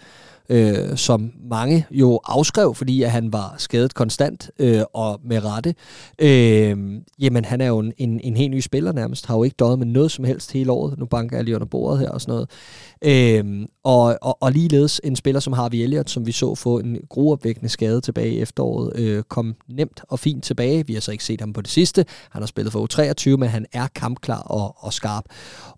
øh, 0.50 0.98
som 0.98 1.32
mange 1.50 1.86
jo 1.92 2.20
afskrev, 2.26 2.76
fordi 2.76 3.04
at 3.04 3.12
han 3.12 3.34
var 3.34 3.56
skadet 3.58 3.94
konstant 3.94 4.52
øh, 4.60 4.82
og 4.94 5.20
med 5.24 5.46
rette. 5.46 5.76
Øh, 6.20 6.78
jamen, 7.20 7.46
han 7.46 7.62
er 7.62 7.68
jo 7.68 7.80
en, 7.80 7.94
en, 7.98 8.20
en 8.20 8.38
helt 8.38 8.52
ny 8.52 8.60
spiller 8.60 8.92
nærmest, 8.92 9.26
har 9.26 9.36
jo 9.36 9.44
ikke 9.44 9.56
døjet 9.60 9.80
med 9.80 9.88
noget 9.88 10.12
som 10.12 10.26
helst 10.26 10.52
hele 10.52 10.72
året. 10.72 11.00
Nu 11.00 11.06
banker 11.06 11.38
jeg 11.38 11.44
lige 11.44 11.56
under 11.56 11.68
bordet 11.68 12.00
her 12.00 12.10
og 12.10 12.22
sådan 12.22 12.32
noget. 12.32 12.50
Øh, 13.04 13.68
og, 13.84 14.18
og, 14.22 14.38
og 14.42 14.52
ligeledes 14.52 15.02
en 15.04 15.16
spiller 15.16 15.40
som 15.40 15.54
Harvey 15.54 15.78
Elliott, 15.78 16.10
som 16.10 16.26
vi 16.26 16.32
så 16.32 16.56
få 16.56 16.80
en 16.80 16.98
gruopvækkende 17.10 17.70
skade 17.70 18.02
tilbage 18.02 18.34
i 18.34 18.40
efteråret, 18.42 19.00
øh, 19.00 19.24
kom 19.24 19.56
nemt 19.70 20.02
og 20.10 20.20
fint 20.20 20.44
tilbage. 20.44 20.88
Vi 20.88 20.94
har 20.94 21.02
så 21.02 21.12
ikke 21.12 21.24
set 21.24 21.42
ham 21.42 21.54
på 21.54 21.62
det 21.62 21.70
sidste. 21.70 22.06
Han 22.30 22.42
har 22.42 22.48
spillet 22.48 22.74
for 22.74 22.88
U23, 22.88 23.38
men 23.38 23.50
han 23.50 23.66
er 23.74 23.88
kampklar 23.96 24.42
og, 24.42 24.76
og 24.78 24.94
skarp. 24.94 25.26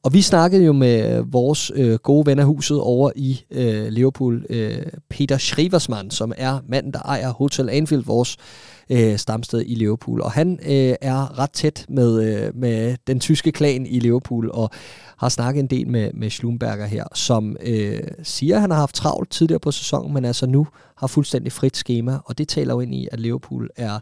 Og 0.03 0.13
vi 0.13 0.21
snakkede 0.21 0.65
jo 0.65 0.73
med 0.73 1.23
vores 1.31 1.71
øh, 1.75 1.95
gode 1.95 2.25
ven 2.25 2.39
af 2.39 2.45
huset 2.45 2.79
over 2.79 3.11
i 3.15 3.41
øh, 3.51 3.87
Liverpool, 3.87 4.45
øh, 4.49 4.77
Peter 5.09 5.37
Schriversmann, 5.37 6.11
som 6.11 6.33
er 6.37 6.59
manden, 6.67 6.93
der 6.93 6.99
ejer 6.99 7.33
Hotel 7.33 7.69
Anfield, 7.69 8.03
vores 8.03 8.37
øh, 8.39 8.72
Øh, 8.89 9.17
stamsted 9.17 9.63
i 9.65 9.75
Liverpool. 9.75 10.21
Og 10.21 10.31
han 10.31 10.59
øh, 10.65 10.95
er 11.01 11.39
ret 11.39 11.51
tæt 11.51 11.85
med, 11.89 12.23
øh, 12.23 12.55
med 12.55 12.97
den 13.07 13.19
tyske 13.19 13.51
klan 13.51 13.85
i 13.85 13.99
Liverpool, 13.99 14.49
og 14.53 14.69
har 15.17 15.29
snakket 15.29 15.59
en 15.59 15.67
del 15.67 15.87
med, 15.87 16.11
med 16.13 16.29
Schlumberger 16.29 16.85
her, 16.85 17.05
som 17.13 17.57
øh, 17.61 18.01
siger, 18.23 18.55
at 18.55 18.61
han 18.61 18.71
har 18.71 18.77
haft 18.77 18.95
travlt 18.95 19.31
tidligere 19.31 19.59
på 19.59 19.71
sæsonen, 19.71 20.13
men 20.13 20.25
altså 20.25 20.45
nu 20.45 20.67
har 20.97 21.07
fuldstændig 21.07 21.51
frit 21.51 21.77
schema, 21.77 22.17
og 22.25 22.37
det 22.37 22.47
taler 22.47 22.73
jo 22.73 22.79
ind 22.79 22.95
i, 22.95 23.07
at 23.11 23.19
Liverpool 23.19 23.69
er 23.75 23.99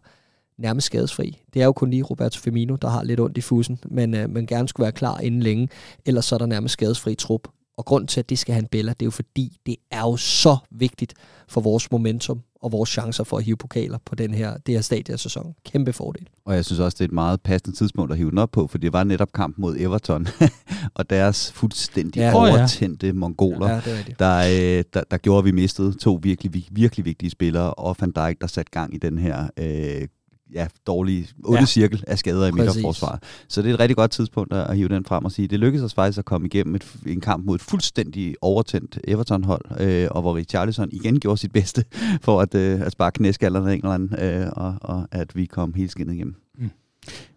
nærmest 0.57 0.85
skadesfri. 0.85 1.41
Det 1.53 1.61
er 1.61 1.65
jo 1.65 1.71
kun 1.71 1.89
lige 1.89 2.03
Roberto 2.03 2.39
Firmino, 2.39 2.75
der 2.75 2.89
har 2.89 3.03
lidt 3.03 3.19
ondt 3.19 3.37
i 3.37 3.41
fussen, 3.41 3.79
men, 3.85 4.15
øh, 4.15 4.29
men 4.29 4.47
gerne 4.47 4.67
skulle 4.67 4.83
være 4.83 4.91
klar 4.91 5.19
inden 5.19 5.41
længe, 5.41 5.69
ellers 6.05 6.25
så 6.25 6.35
er 6.35 6.39
der 6.39 6.45
nærmest 6.45 6.73
skadesfri 6.73 7.15
trup. 7.15 7.47
Og 7.77 7.85
grund 7.85 8.07
til, 8.07 8.19
at 8.19 8.29
det 8.29 8.39
skal 8.39 8.53
have 8.53 8.61
en 8.61 8.67
Bella, 8.67 8.91
det 8.91 9.01
er 9.01 9.05
jo 9.05 9.11
fordi, 9.11 9.57
det 9.65 9.75
er 9.91 10.01
jo 10.01 10.17
så 10.17 10.57
vigtigt 10.71 11.13
for 11.47 11.61
vores 11.61 11.91
momentum 11.91 12.41
og 12.61 12.71
vores 12.71 12.89
chancer 12.89 13.23
for 13.23 13.37
at 13.37 13.43
hive 13.43 13.57
pokaler 13.57 13.97
på 14.05 14.15
den 14.15 14.33
her, 14.33 14.57
det 14.57 14.75
her 14.75 14.81
stadie 14.81 15.13
af 15.13 15.19
sæsonen. 15.19 15.53
Kæmpe 15.65 15.93
fordel. 15.93 16.27
Og 16.45 16.55
jeg 16.55 16.65
synes 16.65 16.79
også, 16.79 16.95
det 16.95 17.01
er 17.01 17.07
et 17.07 17.13
meget 17.13 17.41
passende 17.41 17.77
tidspunkt 17.77 18.11
at 18.11 18.17
hive 18.17 18.29
den 18.29 18.37
op 18.37 18.51
på, 18.51 18.67
for 18.67 18.77
det 18.77 18.93
var 18.93 19.03
netop 19.03 19.33
kamp 19.33 19.57
mod 19.57 19.75
Everton, 19.77 20.27
og 20.97 21.09
deres 21.09 21.51
fuldstændig 21.51 22.19
ja. 22.19 22.35
overtændte 22.35 23.13
mongoler, 23.13 23.69
ja, 23.69 23.75
det 23.75 24.15
der, 24.19 24.37
øh, 24.37 24.83
der, 24.93 25.03
der 25.11 25.17
gjorde, 25.17 25.39
at 25.39 25.45
vi 25.45 25.51
mistede 25.51 25.93
to 25.93 26.19
virkelig, 26.23 26.65
virkelig 26.71 27.05
vigtige 27.05 27.29
spillere, 27.29 27.73
og 27.73 27.95
Van 27.99 28.11
Dijk, 28.11 28.41
der 28.41 28.47
satte 28.47 28.71
gang 28.71 28.95
i 28.95 28.97
den 28.97 29.17
her 29.17 29.49
øh, 29.57 30.07
ja, 30.53 30.67
dårlige 30.87 31.27
onde 31.43 31.59
ja. 31.59 31.65
cirkel 31.65 32.03
af 32.07 32.19
skader 32.19 32.47
i 32.47 32.51
midterforsvaret. 32.51 33.23
Så 33.47 33.61
det 33.61 33.69
er 33.69 33.73
et 33.73 33.79
rigtig 33.79 33.95
godt 33.95 34.11
tidspunkt 34.11 34.53
at 34.53 34.77
hive 34.77 34.89
den 34.89 35.05
frem 35.05 35.25
og 35.25 35.31
sige, 35.31 35.47
det 35.47 35.59
lykkedes 35.59 35.85
os 35.85 35.93
faktisk 35.93 36.19
at 36.19 36.25
komme 36.25 36.47
igennem 36.47 36.75
et, 36.75 36.95
en 37.07 37.21
kamp 37.21 37.45
mod 37.45 37.55
et 37.55 37.61
fuldstændig 37.61 38.35
overtændt 38.41 38.99
Everton-hold, 39.07 39.81
øh, 39.81 40.07
og 40.11 40.21
hvor 40.21 40.35
Richarlison 40.35 40.89
igen 40.91 41.19
gjorde 41.19 41.37
sit 41.37 41.51
bedste 41.51 41.85
for 42.25 42.41
at, 42.41 42.55
øh, 42.55 42.81
at 42.81 42.91
spare 42.91 43.11
knæskallerne 43.11 43.73
en 43.73 43.77
eller 43.77 43.91
anden, 43.91 44.19
øh, 44.19 44.47
og, 44.51 44.75
og 44.81 45.07
at 45.11 45.35
vi 45.35 45.45
kom 45.45 45.73
helt 45.73 45.91
skinnet 45.91 46.13
igennem. 46.13 46.35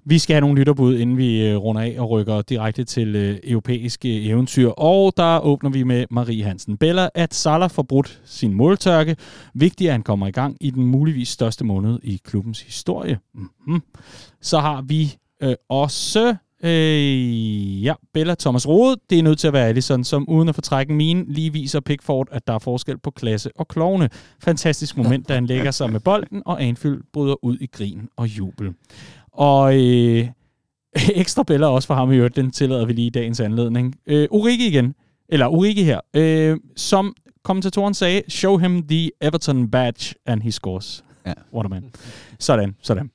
Vi 0.06 0.18
skal 0.18 0.34
have 0.34 0.40
nogle 0.40 0.58
lytterbud, 0.58 0.98
inden 0.98 1.18
vi 1.18 1.46
øh, 1.46 1.56
runder 1.56 1.82
af 1.82 1.94
og 1.98 2.10
rykker 2.10 2.42
direkte 2.42 2.84
til 2.84 3.16
øh, 3.16 3.38
europæiske 3.44 4.18
øh, 4.18 4.26
eventyr. 4.26 4.68
Og 4.68 5.12
der 5.16 5.38
åbner 5.40 5.70
vi 5.70 5.82
med 5.82 6.06
Marie 6.10 6.44
Hansen. 6.44 6.76
Bella, 6.76 7.08
at 7.14 7.34
Salah 7.34 7.70
får 7.70 7.82
brudt 7.82 8.20
sin 8.24 8.54
måltørke. 8.54 9.16
Vigtigt, 9.54 9.88
at 9.88 9.92
han 9.92 10.02
kommer 10.02 10.26
i 10.26 10.30
gang 10.30 10.56
i 10.60 10.70
den 10.70 10.84
muligvis 10.84 11.28
største 11.28 11.64
måned 11.64 11.98
i 12.02 12.20
klubbens 12.24 12.60
historie. 12.60 13.18
Mm-hmm. 13.34 13.82
Så 14.40 14.58
har 14.58 14.82
vi 14.82 15.16
øh, 15.42 15.54
også 15.68 16.36
Øh, 16.64 17.84
ja, 17.84 17.94
Bella 18.14 18.34
Thomas 18.34 18.68
Rode, 18.68 18.96
det 19.10 19.18
er 19.18 19.22
nødt 19.22 19.38
til 19.38 19.46
at 19.46 19.52
være 19.52 19.68
Allison, 19.68 20.04
som 20.04 20.28
uden 20.28 20.48
at 20.48 20.54
fortrække 20.54 20.92
min 20.92 21.24
lige 21.28 21.52
viser 21.52 21.80
Pickford, 21.80 22.28
at 22.30 22.46
der 22.46 22.52
er 22.52 22.58
forskel 22.58 22.98
på 22.98 23.10
klasse 23.10 23.50
og 23.56 23.68
klovne. 23.68 24.08
Fantastisk 24.40 24.96
moment, 24.96 25.28
da 25.28 25.34
han 25.34 25.46
lægger 25.46 25.70
sig 25.70 25.92
med 25.92 26.00
bolden, 26.00 26.42
og 26.46 26.62
Anfield 26.62 27.00
bryder 27.12 27.44
ud 27.44 27.58
i 27.60 27.66
grin 27.66 28.08
og 28.16 28.26
jubel. 28.26 28.74
Og 29.34 29.74
øh, 29.74 30.28
ekstra 31.14 31.42
billeder 31.42 31.70
også 31.70 31.86
for 31.86 31.94
ham 31.94 32.12
i 32.12 32.16
øvrigt, 32.16 32.36
den 32.36 32.50
tillader 32.50 32.86
vi 32.86 32.92
lige 32.92 33.06
i 33.06 33.10
dagens 33.10 33.40
anledning. 33.40 33.94
Øh, 34.06 34.28
Urigi 34.30 34.66
igen, 34.66 34.94
eller 35.28 35.46
Urigi 35.46 35.82
her, 35.82 36.00
øh, 36.14 36.56
som 36.76 37.14
kommentatoren 37.44 37.94
sagde, 37.94 38.22
show 38.28 38.56
him 38.56 38.86
the 38.88 39.10
Everton 39.20 39.68
badge, 39.70 40.14
and 40.26 40.42
he 40.42 40.52
scores. 40.52 41.04
Ja. 41.26 41.32
What 41.54 41.66
a 41.66 41.68
man. 41.68 41.84
Sådan, 42.38 42.76
sådan. 42.82 43.10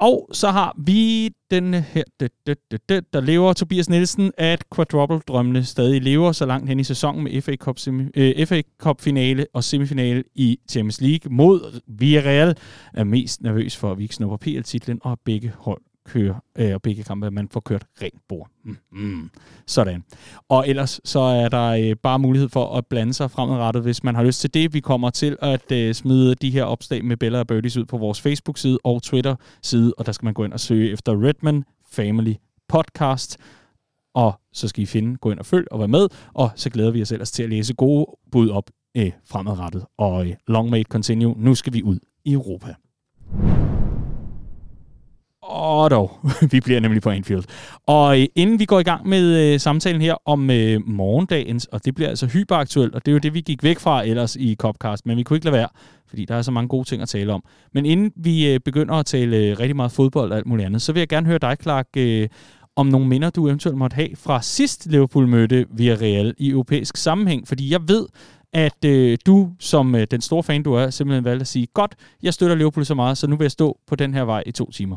Og 0.00 0.28
så 0.32 0.48
har 0.48 0.74
vi 0.78 1.30
den 1.50 1.74
her, 1.74 2.02
det, 2.20 2.30
det, 2.46 2.58
det, 2.70 2.88
det, 2.88 3.12
der 3.12 3.20
lever 3.20 3.52
Tobias 3.52 3.88
Nielsen, 3.88 4.32
at 4.38 4.64
quadruple-drømmene 4.74 5.64
stadig 5.64 6.02
lever 6.02 6.32
så 6.32 6.46
langt 6.46 6.68
hen 6.68 6.80
i 6.80 6.84
sæsonen 6.84 7.24
med 7.24 7.42
FA 7.42 7.56
Cup, 7.56 7.78
semi, 7.78 8.04
øh, 8.16 8.46
FA 8.46 8.62
Cup 8.78 9.00
finale 9.00 9.46
og 9.54 9.64
semifinale 9.64 10.24
i 10.34 10.58
Champions 10.70 11.00
League 11.00 11.32
mod 11.32 11.80
Villarreal. 11.86 12.56
Er 12.94 13.04
mest 13.04 13.42
nervøs 13.42 13.76
for, 13.76 13.92
at 13.92 13.98
vi 13.98 14.02
ikke 14.02 14.14
snupper 14.14 14.36
PL-titlen, 14.36 14.98
og 15.02 15.18
begge 15.24 15.52
hold 15.58 15.80
køre, 16.12 16.40
øh, 16.58 16.74
og 16.74 16.82
begge 16.82 17.02
kampe, 17.02 17.26
at 17.26 17.32
man 17.32 17.48
får 17.48 17.60
kørt 17.60 17.86
rent 18.02 18.20
bord. 18.28 18.48
Mm, 18.64 18.76
mm. 18.92 19.30
Sådan. 19.66 20.04
Og 20.48 20.68
ellers 20.68 21.00
så 21.04 21.20
er 21.20 21.48
der 21.48 21.66
øh, 21.66 21.96
bare 22.02 22.18
mulighed 22.18 22.48
for 22.48 22.76
at 22.76 22.86
blande 22.86 23.14
sig 23.14 23.30
fremadrettet, 23.30 23.82
hvis 23.82 24.04
man 24.04 24.14
har 24.14 24.22
lyst 24.22 24.40
til 24.40 24.54
det. 24.54 24.74
Vi 24.74 24.80
kommer 24.80 25.10
til 25.10 25.36
at 25.42 25.72
øh, 25.72 25.94
smide 25.94 26.34
de 26.34 26.50
her 26.50 26.64
opslag 26.64 27.04
med 27.04 27.16
Bella 27.16 27.38
og 27.38 27.46
Birdies 27.46 27.76
ud 27.76 27.84
på 27.84 27.98
vores 27.98 28.20
Facebook-side 28.20 28.78
og 28.84 29.02
Twitter-side, 29.02 29.94
og 29.98 30.06
der 30.06 30.12
skal 30.12 30.24
man 30.24 30.34
gå 30.34 30.44
ind 30.44 30.52
og 30.52 30.60
søge 30.60 30.92
efter 30.92 31.24
Redman 31.24 31.64
Family 31.92 32.34
Podcast. 32.68 33.38
Og 34.14 34.40
så 34.52 34.68
skal 34.68 34.82
I 34.82 34.86
finde, 34.86 35.16
gå 35.16 35.30
ind 35.30 35.38
og 35.38 35.46
følg 35.46 35.66
og 35.70 35.78
være 35.78 35.88
med, 35.88 36.08
og 36.34 36.50
så 36.54 36.70
glæder 36.70 36.90
vi 36.90 37.02
os 37.02 37.12
ellers 37.12 37.30
til 37.30 37.42
at 37.42 37.50
læse 37.50 37.74
gode 37.74 38.06
bud 38.32 38.48
op 38.48 38.70
øh, 38.96 39.12
fremadrettet. 39.24 39.84
Og 39.98 40.26
øh, 40.26 40.34
long 40.48 40.70
may 40.70 40.80
it 40.80 40.86
continue. 40.86 41.34
Nu 41.38 41.54
skal 41.54 41.72
vi 41.72 41.82
ud 41.82 41.98
i 42.24 42.32
Europa. 42.32 42.74
Og 45.50 45.90
dog, 45.90 46.18
vi 46.52 46.60
bliver 46.60 46.80
nemlig 46.80 47.02
på 47.02 47.10
Anfield. 47.10 47.44
Og 47.86 48.20
øh, 48.20 48.26
inden 48.34 48.58
vi 48.58 48.64
går 48.64 48.80
i 48.80 48.82
gang 48.82 49.08
med 49.08 49.52
øh, 49.52 49.60
samtalen 49.60 50.00
her 50.00 50.14
om 50.24 50.50
øh, 50.50 50.80
morgendagens, 50.86 51.66
og 51.66 51.84
det 51.84 51.94
bliver 51.94 52.08
altså 52.08 52.26
hyperaktuelt, 52.26 52.94
og 52.94 53.06
det 53.06 53.10
er 53.10 53.12
jo 53.12 53.18
det, 53.18 53.34
vi 53.34 53.40
gik 53.40 53.62
væk 53.62 53.78
fra 53.78 54.06
ellers 54.06 54.36
i 54.36 54.56
Copcast, 54.58 55.06
men 55.06 55.16
vi 55.16 55.22
kunne 55.22 55.36
ikke 55.36 55.46
lade 55.46 55.56
være, 55.56 55.68
fordi 56.08 56.24
der 56.24 56.34
er 56.34 56.42
så 56.42 56.50
mange 56.50 56.68
gode 56.68 56.88
ting 56.88 57.02
at 57.02 57.08
tale 57.08 57.32
om. 57.32 57.42
Men 57.74 57.86
inden 57.86 58.12
vi 58.16 58.52
øh, 58.52 58.60
begynder 58.60 58.94
at 58.94 59.06
tale 59.06 59.36
øh, 59.36 59.58
rigtig 59.58 59.76
meget 59.76 59.92
fodbold 59.92 60.32
og 60.32 60.38
alt 60.38 60.46
muligt 60.46 60.66
andet, 60.66 60.82
så 60.82 60.92
vil 60.92 61.00
jeg 61.00 61.08
gerne 61.08 61.26
høre 61.26 61.38
dig, 61.38 61.56
Clark, 61.62 61.86
øh, 61.96 62.28
om 62.76 62.86
nogle 62.86 63.08
minder, 63.08 63.30
du 63.30 63.46
eventuelt 63.46 63.78
måtte 63.78 63.94
have 63.94 64.08
fra 64.16 64.42
sidst 64.42 64.86
Liverpool 64.86 65.26
mødte 65.26 65.66
Villarreal 65.70 66.34
i 66.38 66.50
europæisk 66.50 66.96
sammenhæng, 66.96 67.48
fordi 67.48 67.72
jeg 67.72 67.80
ved, 67.88 68.06
at 68.52 68.84
øh, 68.84 69.18
du, 69.26 69.50
som 69.58 69.94
øh, 69.94 70.06
den 70.10 70.20
store 70.20 70.42
fan 70.42 70.62
du 70.62 70.74
er, 70.74 70.90
simpelthen 70.90 71.24
valgte 71.24 71.40
at 71.40 71.48
sige, 71.48 71.66
godt, 71.74 71.94
jeg 72.22 72.34
støtter 72.34 72.56
Liverpool 72.56 72.86
så 72.86 72.94
meget, 72.94 73.18
så 73.18 73.26
nu 73.26 73.36
vil 73.36 73.44
jeg 73.44 73.50
stå 73.50 73.78
på 73.86 73.96
den 73.96 74.14
her 74.14 74.22
vej 74.22 74.42
i 74.46 74.52
to 74.52 74.70
timer. 74.70 74.96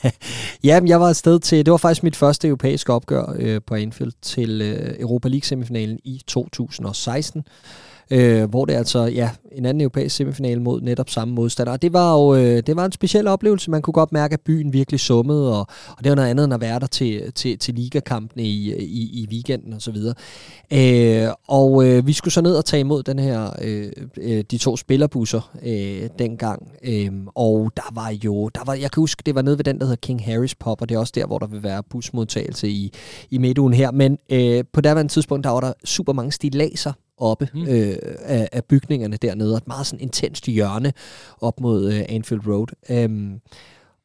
Jamen, 0.64 0.88
jeg 0.88 1.00
var 1.00 1.08
afsted 1.08 1.40
til, 1.40 1.66
det 1.66 1.70
var 1.72 1.76
faktisk 1.76 2.02
mit 2.02 2.16
første 2.16 2.48
europæiske 2.48 2.92
opgør 2.92 3.34
øh, 3.38 3.60
på 3.66 3.74
Anfield 3.74 4.12
til 4.22 4.62
øh, 4.62 4.94
Europa 5.00 5.28
League 5.28 5.44
semifinalen 5.44 5.98
i 6.04 6.20
2016 6.26 7.44
øh, 8.10 8.50
hvor 8.50 8.64
det 8.64 8.74
er 8.74 8.78
altså 8.78 9.04
ja, 9.04 9.30
en 9.52 9.66
anden 9.66 9.80
europæisk 9.80 10.16
semifinal 10.16 10.60
mod 10.60 10.80
netop 10.80 11.10
samme 11.10 11.34
modstander. 11.34 11.72
Og 11.72 11.82
det 11.82 11.92
var 11.92 12.12
jo 12.12 12.34
øh, 12.34 12.62
det 12.66 12.76
var 12.76 12.84
en 12.84 12.92
speciel 12.92 13.26
oplevelse. 13.26 13.70
Man 13.70 13.82
kunne 13.82 13.92
godt 13.94 14.12
mærke, 14.12 14.32
at 14.32 14.40
byen 14.40 14.72
virkelig 14.72 15.00
summede, 15.00 15.58
og, 15.58 15.66
og 15.88 16.04
det 16.04 16.10
var 16.10 16.16
noget 16.16 16.30
andet 16.30 16.44
end 16.44 16.54
at 16.54 16.60
være 16.60 16.80
der 16.80 16.86
til, 16.86 17.32
til, 17.32 17.58
til 17.58 17.74
ligakampene 17.74 18.42
i, 18.42 18.74
i, 18.74 19.22
i 19.22 19.26
weekenden 19.30 19.72
og 19.72 19.82
så 19.82 19.90
videre. 19.90 20.14
Øh, 20.72 21.28
og 21.48 21.86
øh, 21.86 22.06
vi 22.06 22.12
skulle 22.12 22.34
så 22.34 22.40
ned 22.40 22.56
og 22.56 22.64
tage 22.64 22.80
imod 22.80 23.02
den 23.02 23.18
her 23.18 23.50
øh, 23.62 23.92
øh 24.16 24.44
de 24.50 24.58
to 24.58 24.76
spillerbusser 24.76 25.50
øh, 25.62 26.08
dengang. 26.18 26.68
Øh, 26.84 27.10
og 27.34 27.72
der 27.76 27.92
var 27.92 28.14
jo, 28.24 28.48
der 28.48 28.60
var, 28.66 28.74
jeg 28.74 28.90
kan 28.90 29.00
huske, 29.00 29.22
det 29.26 29.34
var 29.34 29.42
nede 29.42 29.58
ved 29.58 29.64
den, 29.64 29.78
der 29.78 29.84
hedder 29.84 29.96
King 29.96 30.24
Harris 30.24 30.54
Pop, 30.54 30.80
og 30.80 30.88
det 30.88 30.94
er 30.94 30.98
også 30.98 31.12
der, 31.16 31.26
hvor 31.26 31.38
der 31.38 31.46
vil 31.46 31.62
være 31.62 31.82
busmodtagelse 31.90 32.68
i, 32.68 32.92
i 33.30 33.38
midtugen 33.38 33.74
her. 33.74 33.90
Men 33.90 34.18
øh, 34.30 34.64
på 34.72 34.80
daværende 34.80 35.12
tidspunkt, 35.12 35.44
der 35.44 35.50
var 35.50 35.60
der 35.60 35.72
super 35.84 36.12
mange 36.12 36.32
stilaser 36.32 36.92
oppe 37.18 37.48
mm. 37.54 37.68
øh, 37.68 37.96
af, 38.18 38.48
af 38.52 38.64
bygningerne 38.64 39.16
dernede, 39.16 39.52
og 39.52 39.56
et 39.56 39.66
meget 39.66 39.86
sådan 39.86 40.00
intenst 40.00 40.46
hjørne 40.46 40.92
op 41.40 41.60
mod 41.60 41.92
øh, 41.92 42.04
Anfield 42.08 42.46
Road. 42.46 43.04
Um, 43.04 43.40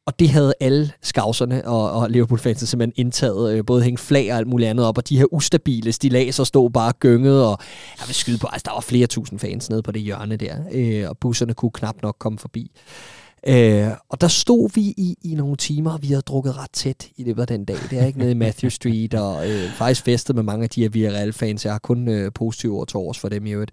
og 0.06 0.18
det 0.18 0.28
havde 0.28 0.54
alle 0.60 0.92
skavserne 1.02 1.66
og, 1.68 1.92
og 1.92 2.10
Liverpool-fansene 2.10 2.66
simpelthen 2.66 3.06
indtaget, 3.06 3.54
øh, 3.54 3.64
både 3.66 3.82
hænge 3.82 3.98
flag 3.98 4.32
og 4.32 4.38
alt 4.38 4.46
muligt 4.46 4.70
andet 4.70 4.86
op, 4.86 4.98
og 4.98 5.08
de 5.08 5.18
her 5.18 5.24
ustabile 5.32 5.92
stilaser 5.92 6.44
stod 6.44 6.70
bare 6.70 6.92
gynget, 6.92 7.44
og 7.44 7.58
jeg 8.00 8.08
vil 8.08 8.14
skyde 8.14 8.38
på, 8.38 8.46
altså 8.52 8.64
der 8.68 8.72
var 8.72 8.80
flere 8.80 9.06
tusind 9.06 9.38
fans 9.38 9.70
nede 9.70 9.82
på 9.82 9.92
det 9.92 10.02
hjørne 10.02 10.36
der, 10.36 10.56
øh, 10.72 11.08
og 11.08 11.18
busserne 11.18 11.54
kunne 11.54 11.70
knap 11.70 12.02
nok 12.02 12.16
komme 12.18 12.38
forbi. 12.38 12.70
Øh, 12.74 13.19
Øh, 13.46 13.88
og 14.08 14.20
der 14.20 14.28
stod 14.28 14.70
vi 14.74 14.80
i, 14.80 15.16
i 15.22 15.34
nogle 15.34 15.56
timer, 15.56 15.92
og 15.92 16.02
vi 16.02 16.06
havde 16.06 16.22
drukket 16.22 16.58
ret 16.58 16.70
tæt 16.72 17.08
i 17.16 17.24
løbet 17.24 17.40
af 17.40 17.46
den 17.46 17.64
dag. 17.64 17.76
Det 17.90 17.98
er 17.98 18.06
ikke 18.06 18.18
nede 18.18 18.30
i 18.30 18.34
Matthew 18.34 18.68
Street, 18.70 19.14
og 19.14 19.50
øh, 19.50 19.70
faktisk 19.70 20.04
festet 20.04 20.36
med 20.36 20.42
mange 20.42 20.64
af 20.64 20.70
de 20.70 20.82
her 20.82 20.88
Villarreal-fans. 20.88 21.64
Jeg 21.64 21.72
har 21.72 21.78
kun 21.78 22.08
øh, 22.08 22.32
positive 22.32 22.78
ord 22.78 22.86
til 22.88 22.96
års 22.96 23.18
for 23.18 23.28
dem 23.28 23.46
i 23.46 23.50
øvrigt. 23.50 23.72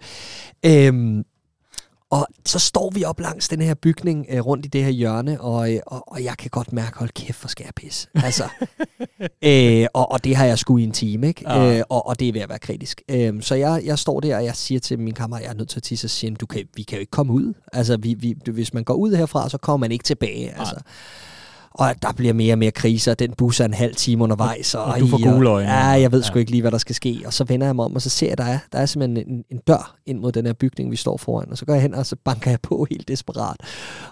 Øh, 0.66 1.24
og 2.12 2.28
så 2.46 2.60
står 2.60 2.92
vi 2.94 3.04
op 3.04 3.20
langs 3.20 3.48
den 3.48 3.62
her 3.62 3.74
bygning 3.74 4.26
øh, 4.30 4.46
rundt 4.46 4.66
i 4.66 4.70
det 4.70 4.84
her 4.84 4.90
hjørne, 4.92 5.42
og, 5.42 5.74
øh, 5.74 5.80
og, 5.88 6.12
og 6.12 6.24
jeg 6.24 6.38
kan 6.38 6.50
godt 6.50 6.74
mærke, 6.74 6.98
hold 7.00 7.10
kæft 7.10 7.38
for 7.38 7.48
skærpis. 7.48 8.10
Altså, 8.16 8.44
øh, 9.50 9.88
og, 9.94 10.12
og 10.12 10.24
det 10.24 10.36
har 10.36 10.46
jeg 10.46 10.60
sgu 10.60 10.78
i 10.78 10.84
en 10.84 10.92
time, 10.92 11.28
ikke? 11.28 11.52
Ja. 11.52 11.78
Øh, 11.78 11.84
og, 11.90 12.08
og 12.08 12.20
det 12.20 12.30
er 12.30 12.34
ved 12.34 12.42
at 12.42 12.50
være 12.50 12.60
kritisk. 12.60 13.02
Øh, 13.10 13.42
så 13.42 13.56
jeg, 13.56 13.82
jeg 13.86 14.00
står 14.00 14.20
der, 14.20 14.38
og 14.38 14.46
jeg 14.46 14.56
siger 14.56 14.80
til 14.80 15.00
min 15.00 15.14
kammerat, 15.14 15.44
jeg 15.44 15.50
er 15.50 15.54
nødt 15.54 15.70
til 15.70 15.80
at 15.80 15.84
tisse 15.84 16.06
og 16.06 16.10
sige, 16.10 16.36
du 16.36 16.46
kan, 16.46 16.68
vi 16.76 16.84
kan 16.84 16.96
jo 16.98 17.00
ikke 17.00 17.12
komme 17.12 17.34
ud. 17.34 17.54
Altså, 17.74 17.98
vi, 17.98 18.14
vi, 18.14 18.36
hvis 18.52 18.74
man 18.74 18.84
går 18.84 18.94
ud 18.94 19.16
herfra, 19.16 19.50
så 19.50 19.58
kommer 19.58 19.78
man 19.78 19.92
ikke 19.92 20.04
tilbage. 20.04 20.60
Altså. 20.60 20.76
Og 21.78 21.94
der 22.02 22.12
bliver 22.12 22.34
mere 22.34 22.54
og 22.54 22.58
mere 22.58 22.72
kriser. 22.72 23.14
Den 23.14 23.34
bus 23.38 23.60
er 23.60 23.66
en 23.66 23.74
halv 23.74 23.96
time 23.96 24.24
undervejs. 24.24 24.76
Og, 24.76 24.84
og 24.84 25.00
du 25.00 25.08
får 25.08 25.34
gule 25.34 25.50
øjne. 25.50 25.70
Ja, 25.70 25.86
jeg 25.86 26.12
ved 26.12 26.22
ja. 26.22 26.28
sgu 26.28 26.40
ikke 26.40 26.52
lige, 26.52 26.62
hvad 26.62 26.72
der 26.72 26.78
skal 26.78 26.96
ske. 26.96 27.22
Og 27.26 27.34
så 27.34 27.44
vender 27.44 27.68
jeg 27.68 27.76
mig 27.76 27.86
om, 27.86 27.96
og 27.96 28.02
så 28.02 28.10
ser 28.10 28.28
jeg, 28.28 28.38
der 28.38 28.44
er, 28.44 28.60
der 28.72 28.80
er 28.80 28.86
simpelthen 28.86 29.30
en, 29.30 29.44
en 29.52 29.60
dør 29.68 29.96
ind 30.06 30.20
mod 30.20 30.32
den 30.32 30.46
her 30.46 30.54
bygning, 30.54 30.92
vi 30.92 30.96
står 30.96 31.18
foran. 31.18 31.52
Og 31.52 31.58
så 31.58 31.66
går 31.66 31.74
jeg 31.74 31.82
hen, 31.82 31.96
og 31.96 32.06
så 32.06 32.16
banker 32.26 32.52
jeg 32.52 32.60
på 32.62 32.88
helt 32.90 33.08
desperat. 33.08 33.56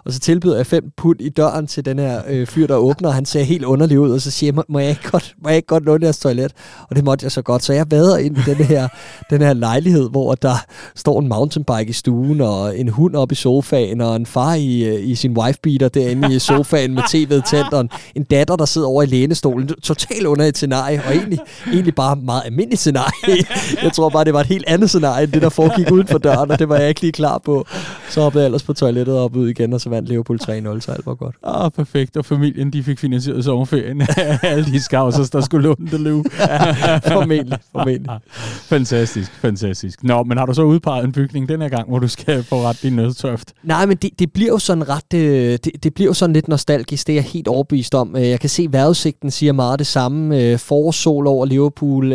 Og 0.06 0.14
så 0.14 0.20
tilbyder 0.20 0.56
jeg 0.56 0.66
fem 0.66 0.92
pund 0.98 1.22
i 1.22 1.30
døren 1.30 1.68
til 1.68 1.86
den 1.86 2.00
her 2.00 2.22
øh, 2.28 2.48
fyr, 2.48 2.68
der 2.68 2.76
åbner. 2.76 3.10
Og 3.10 3.16
han 3.16 3.26
ser 3.26 3.44
helt 3.44 3.64
underlig 3.64 4.00
ud, 4.00 4.12
og 4.12 4.22
så 4.22 4.32
siger 4.32 4.54
jeg, 4.56 4.64
må 4.70 4.80
jeg 4.80 4.90
ikke 4.90 5.10
godt, 5.12 5.36
må 5.44 5.50
jeg 5.50 5.56
ikke 5.56 5.68
godt 5.68 5.86
låne 5.86 6.04
jeres 6.04 6.20
toilet? 6.20 6.54
Og 6.90 6.96
det 6.96 7.04
måtte 7.04 7.24
jeg 7.24 7.32
så 7.32 7.42
godt. 7.42 7.64
Så 7.64 7.74
jeg 7.74 7.92
vader 7.92 8.18
ind 8.18 8.38
i 8.38 8.42
den 8.46 8.56
her, 8.56 8.88
den 9.32 9.42
her 9.42 9.54
lejlighed, 9.54 10.10
hvor 10.10 10.36
der 10.36 10.66
står 10.96 11.20
en 11.20 11.28
mountainbike 11.28 11.90
i 11.90 11.94
stuen, 11.94 12.42
og 12.42 12.80
en 12.80 12.90
hund 12.90 13.16
op 13.16 13.32
i 13.32 13.36
sofaen, 13.36 14.02
og 14.02 14.16
en 14.16 14.26
far 14.26 14.54
i, 14.54 14.84
øh, 14.84 15.08
i 15.08 15.16
sin 15.16 15.38
wifebeater 15.38 15.90
derinde 15.90 16.36
i 16.36 16.40
sofaen 16.40 16.94
med 16.94 17.04
tv'et 17.04 17.55
center, 17.56 17.80
en, 17.80 17.90
en 18.16 18.24
datter, 18.24 18.56
der 18.56 18.66
sidder 18.66 18.88
over 18.88 19.04
i 19.04 19.06
lænestolen, 19.06 19.68
totalt 19.68 20.26
under 20.26 20.46
et 20.46 20.58
scenarie, 20.58 21.02
og 21.08 21.16
egentlig, 21.16 21.40
egentlig 21.72 21.96
bare 21.96 22.16
meget 22.16 22.42
almindeligt 22.46 22.80
scenarie. 22.80 23.46
Jeg 23.84 23.94
tror 23.94 24.10
bare, 24.10 24.24
det 24.24 24.34
var 24.34 24.40
et 24.40 24.48
helt 24.48 24.66
andet 24.68 24.90
scenarie, 24.90 25.24
end 25.24 25.32
det, 25.32 25.42
der 25.42 25.50
foregik 25.50 25.92
uden 25.92 26.08
for 26.08 26.18
døren, 26.18 26.52
og 26.52 26.60
det 26.60 26.70
var 26.70 26.78
jeg 26.78 26.90
ikke 26.90 27.02
lige 27.02 27.12
klar 27.12 27.38
på. 27.38 27.66
Så 28.10 28.22
hoppede 28.22 28.42
jeg 28.42 28.46
ellers 28.46 28.64
på 28.64 28.74
toilettet 28.74 29.18
op 29.18 29.36
ud 29.36 29.50
igen, 29.50 29.74
og 29.74 29.82
så 29.82 29.90
vandt 29.90 30.10
Liverpool 30.10 30.40
3-0, 30.42 30.80
så 30.80 30.92
alt 30.92 31.06
var 31.06 31.16
godt. 31.16 31.36
Ah, 31.44 31.72
perfekt. 31.72 32.18
Og 32.18 32.26
familien, 32.26 32.74
de 32.74 32.84
fik 32.84 33.00
finansieret 33.00 33.44
sommerferien. 33.44 34.02
Alle 34.44 34.66
de 34.66 34.82
skavser, 34.82 35.30
der 35.32 35.42
skulle 35.42 35.64
låne 35.64 35.92
det 35.92 36.00
løb. 36.00 36.26
formentlig, 37.14 37.60
formentlig. 37.72 38.12
fantastisk, 38.46 39.32
fantastisk. 39.32 40.04
Nå, 40.04 40.24
men 40.24 40.38
har 40.38 40.46
du 40.46 40.54
så 40.54 40.64
udpeget 40.64 41.06
en 41.06 41.12
bygning 41.12 41.50
den 41.50 41.62
her 41.62 41.70
gang, 41.70 41.90
hvor 41.90 42.00
du 42.00 42.08
skal 42.08 42.44
få 42.44 42.62
ret 42.62 42.80
din 42.82 42.94
nødtøft? 42.94 43.54
Nej, 43.64 43.86
men 43.86 43.98
det, 43.98 44.20
det 44.20 44.34
bliver 44.34 44.50
jo 44.50 44.60
sådan 44.60 44.90
ret, 44.90 45.14
øh, 45.14 45.58
det, 45.64 45.72
det 45.84 45.94
bliver 45.94 46.10
jo 46.10 46.14
sådan 46.14 46.34
lidt 46.34 46.48
nostalgisk, 46.48 47.08
det 47.08 47.14
er 47.14 47.18
jeg 47.18 47.24
helt 47.24 47.45
overbevist 47.48 47.96
om. 47.96 48.16
Øh, 48.16 48.30
jeg 48.30 48.40
kan 48.40 48.50
se, 48.50 48.64
at 48.64 48.74
vejrudsigten 48.74 49.32
siger 49.32 49.54
meget 49.54 49.80
det 49.80 49.88
samme. 49.88 50.42
Øh, 50.42 50.60
Forårssol 50.60 51.28
over 51.28 51.46
Liverpool, 51.46 52.14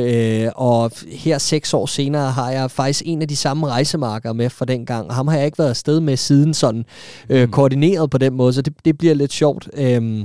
og 0.54 0.92
her 1.10 1.38
seks 1.38 1.74
år 1.74 1.86
senere 1.86 2.30
har 2.30 2.50
jeg 2.50 2.70
faktisk 2.70 3.02
en 3.06 3.22
af 3.22 3.28
de 3.28 3.36
samme 3.36 3.66
rejsemarker 3.66 4.32
med 4.32 4.50
for 4.50 4.64
den 4.64 4.86
gang. 4.86 5.12
Ham 5.12 5.28
har 5.28 5.36
jeg 5.36 5.46
ikke 5.46 5.58
været 5.58 5.70
afsted 5.70 6.00
med 6.00 6.16
siden 6.16 6.54
sådan 6.54 6.84
øh, 7.28 7.42
mm. 7.42 7.50
koordineret 7.50 8.10
på 8.10 8.18
den 8.18 8.34
måde, 8.34 8.52
så 8.52 8.62
det, 8.62 8.72
det 8.84 8.98
bliver 8.98 9.14
lidt 9.14 9.32
sjovt. 9.32 9.68
Øhm, 9.74 10.24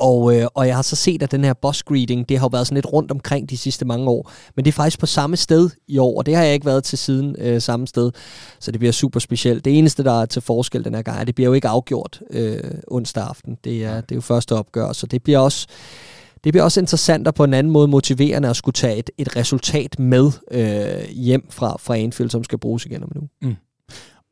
og, 0.00 0.36
øh, 0.36 0.46
og 0.54 0.66
jeg 0.66 0.74
har 0.74 0.82
så 0.82 0.96
set, 0.96 1.22
at 1.22 1.30
den 1.30 1.44
her 1.44 1.52
boss 1.52 1.82
greeting, 1.82 2.28
det 2.28 2.38
har 2.38 2.44
jo 2.44 2.48
været 2.52 2.66
sådan 2.66 2.74
lidt 2.74 2.92
rundt 2.92 3.10
omkring 3.10 3.50
de 3.50 3.56
sidste 3.56 3.84
mange 3.84 4.08
år. 4.08 4.30
Men 4.56 4.64
det 4.64 4.70
er 4.70 4.72
faktisk 4.72 4.98
på 4.98 5.06
samme 5.06 5.36
sted 5.36 5.70
i 5.88 5.98
år, 5.98 6.18
og 6.18 6.26
det 6.26 6.36
har 6.36 6.42
jeg 6.42 6.54
ikke 6.54 6.66
været 6.66 6.84
til 6.84 6.98
siden 6.98 7.36
øh, 7.38 7.60
samme 7.62 7.86
sted. 7.86 8.10
Så 8.60 8.70
det 8.70 8.80
bliver 8.80 8.92
super 8.92 9.20
specielt. 9.20 9.64
Det 9.64 9.78
eneste, 9.78 10.04
der 10.04 10.22
er 10.22 10.26
til 10.26 10.42
forskel 10.42 10.84
den 10.84 10.94
her 10.94 11.02
gang, 11.02 11.20
er, 11.20 11.24
det 11.24 11.34
bliver 11.34 11.48
jo 11.48 11.54
ikke 11.54 11.68
afgjort 11.68 12.20
øh, 12.30 12.60
onsdag 12.88 13.24
aften. 13.24 13.56
Det 13.64 13.84
er, 13.84 14.00
det 14.00 14.12
er 14.12 14.16
jo 14.16 14.20
første 14.20 14.54
opgør, 14.54 14.92
så 14.92 15.06
det 15.06 15.22
bliver 15.22 15.38
også... 15.38 15.66
Det 16.44 16.52
bliver 16.52 16.64
også 16.64 16.80
interessant 16.80 17.28
og 17.28 17.34
på 17.34 17.44
en 17.44 17.54
anden 17.54 17.72
måde 17.72 17.88
motiverende 17.88 18.48
at 18.48 18.56
skulle 18.56 18.72
tage 18.72 18.96
et, 18.96 19.10
et 19.18 19.36
resultat 19.36 19.98
med 19.98 20.30
øh, 20.50 21.10
hjem 21.10 21.46
fra, 21.50 21.76
fra 21.80 21.96
Anfield, 21.96 22.30
som 22.30 22.44
skal 22.44 22.58
bruges 22.58 22.86
igen 22.86 23.02
om 23.02 23.12
nu. 23.14 23.20
Mm. 23.42 23.56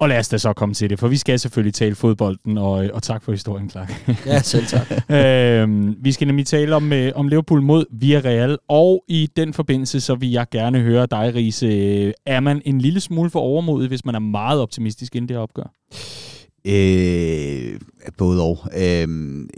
Og 0.01 0.09
lad 0.09 0.18
os 0.18 0.28
da 0.28 0.38
så 0.38 0.53
komme 0.53 0.74
til 0.74 0.90
det, 0.90 0.99
for 0.99 1.09
vi 1.09 1.16
skal 1.16 1.38
selvfølgelig 1.38 1.74
tale 1.74 1.94
fodbolden, 1.94 2.59
og, 2.59 2.88
og 2.92 3.03
tak 3.03 3.22
for 3.22 3.32
historien, 3.32 3.70
Clark. 3.70 4.09
Ja, 4.26 4.42
selv 4.42 4.66
tak. 4.66 4.90
øhm, 5.11 5.97
vi 6.01 6.12
skal 6.12 6.26
nemlig 6.26 6.47
tale 6.47 6.76
om, 6.76 6.92
øh, 6.92 7.12
om 7.14 7.28
Liverpool 7.28 7.62
mod 7.62 7.84
Villarreal, 7.92 8.59
og 8.68 9.05
i 9.09 9.28
den 9.36 9.53
forbindelse, 9.53 10.01
så 10.01 10.14
vil 10.14 10.30
jeg 10.30 10.47
gerne 10.51 10.80
høre 10.80 11.07
dig, 11.07 11.32
Riese. 11.34 12.12
Er 12.26 12.40
man 12.40 12.62
en 12.64 12.80
lille 12.80 13.01
smule 13.01 13.30
for 13.30 13.40
overmodig, 13.40 13.88
hvis 13.88 14.05
man 14.05 14.14
er 14.14 14.18
meget 14.18 14.61
optimistisk 14.61 15.16
inden 15.16 15.28
det 15.28 15.36
opgør? 15.36 15.72
Øh, 16.68 17.80
både 18.18 18.42
og. 18.42 18.58
Øh, 18.76 19.08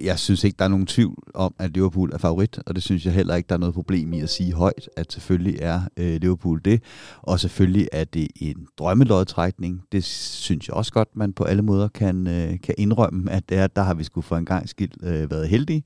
jeg 0.02 0.18
synes 0.18 0.44
ikke, 0.44 0.56
der 0.58 0.64
er 0.64 0.68
nogen 0.68 0.86
tvivl 0.86 1.22
om, 1.34 1.54
at 1.58 1.70
Liverpool 1.70 2.12
er 2.12 2.18
favorit, 2.18 2.58
og 2.66 2.74
det 2.74 2.82
synes 2.82 3.06
jeg 3.06 3.12
heller 3.12 3.34
ikke, 3.34 3.48
der 3.48 3.54
er 3.54 3.58
noget 3.58 3.74
problem 3.74 4.12
i 4.12 4.20
at 4.20 4.30
sige 4.30 4.52
højt, 4.52 4.88
at 4.96 5.12
selvfølgelig 5.12 5.58
er 5.60 5.80
øh, 5.96 6.20
Liverpool 6.20 6.60
det. 6.64 6.82
Og 7.22 7.40
selvfølgelig 7.40 7.88
er 7.92 8.04
det 8.04 8.28
en 8.36 8.66
drømmelodtrækning. 8.78 9.82
Det 9.92 10.04
synes 10.04 10.68
jeg 10.68 10.74
også 10.74 10.92
godt, 10.92 11.08
man 11.14 11.32
på 11.32 11.44
alle 11.44 11.62
måder 11.62 11.88
kan, 11.88 12.26
øh, 12.26 12.60
kan 12.60 12.74
indrømme, 12.78 13.30
at 13.30 13.48
det 13.48 13.58
er, 13.58 13.66
der 13.66 13.82
har 13.82 13.94
vi 13.94 14.04
skulle 14.04 14.24
for 14.24 14.36
en 14.36 14.44
gang 14.44 14.68
skilt 14.68 14.96
øh, 15.02 15.30
været 15.30 15.48
heldige. 15.48 15.84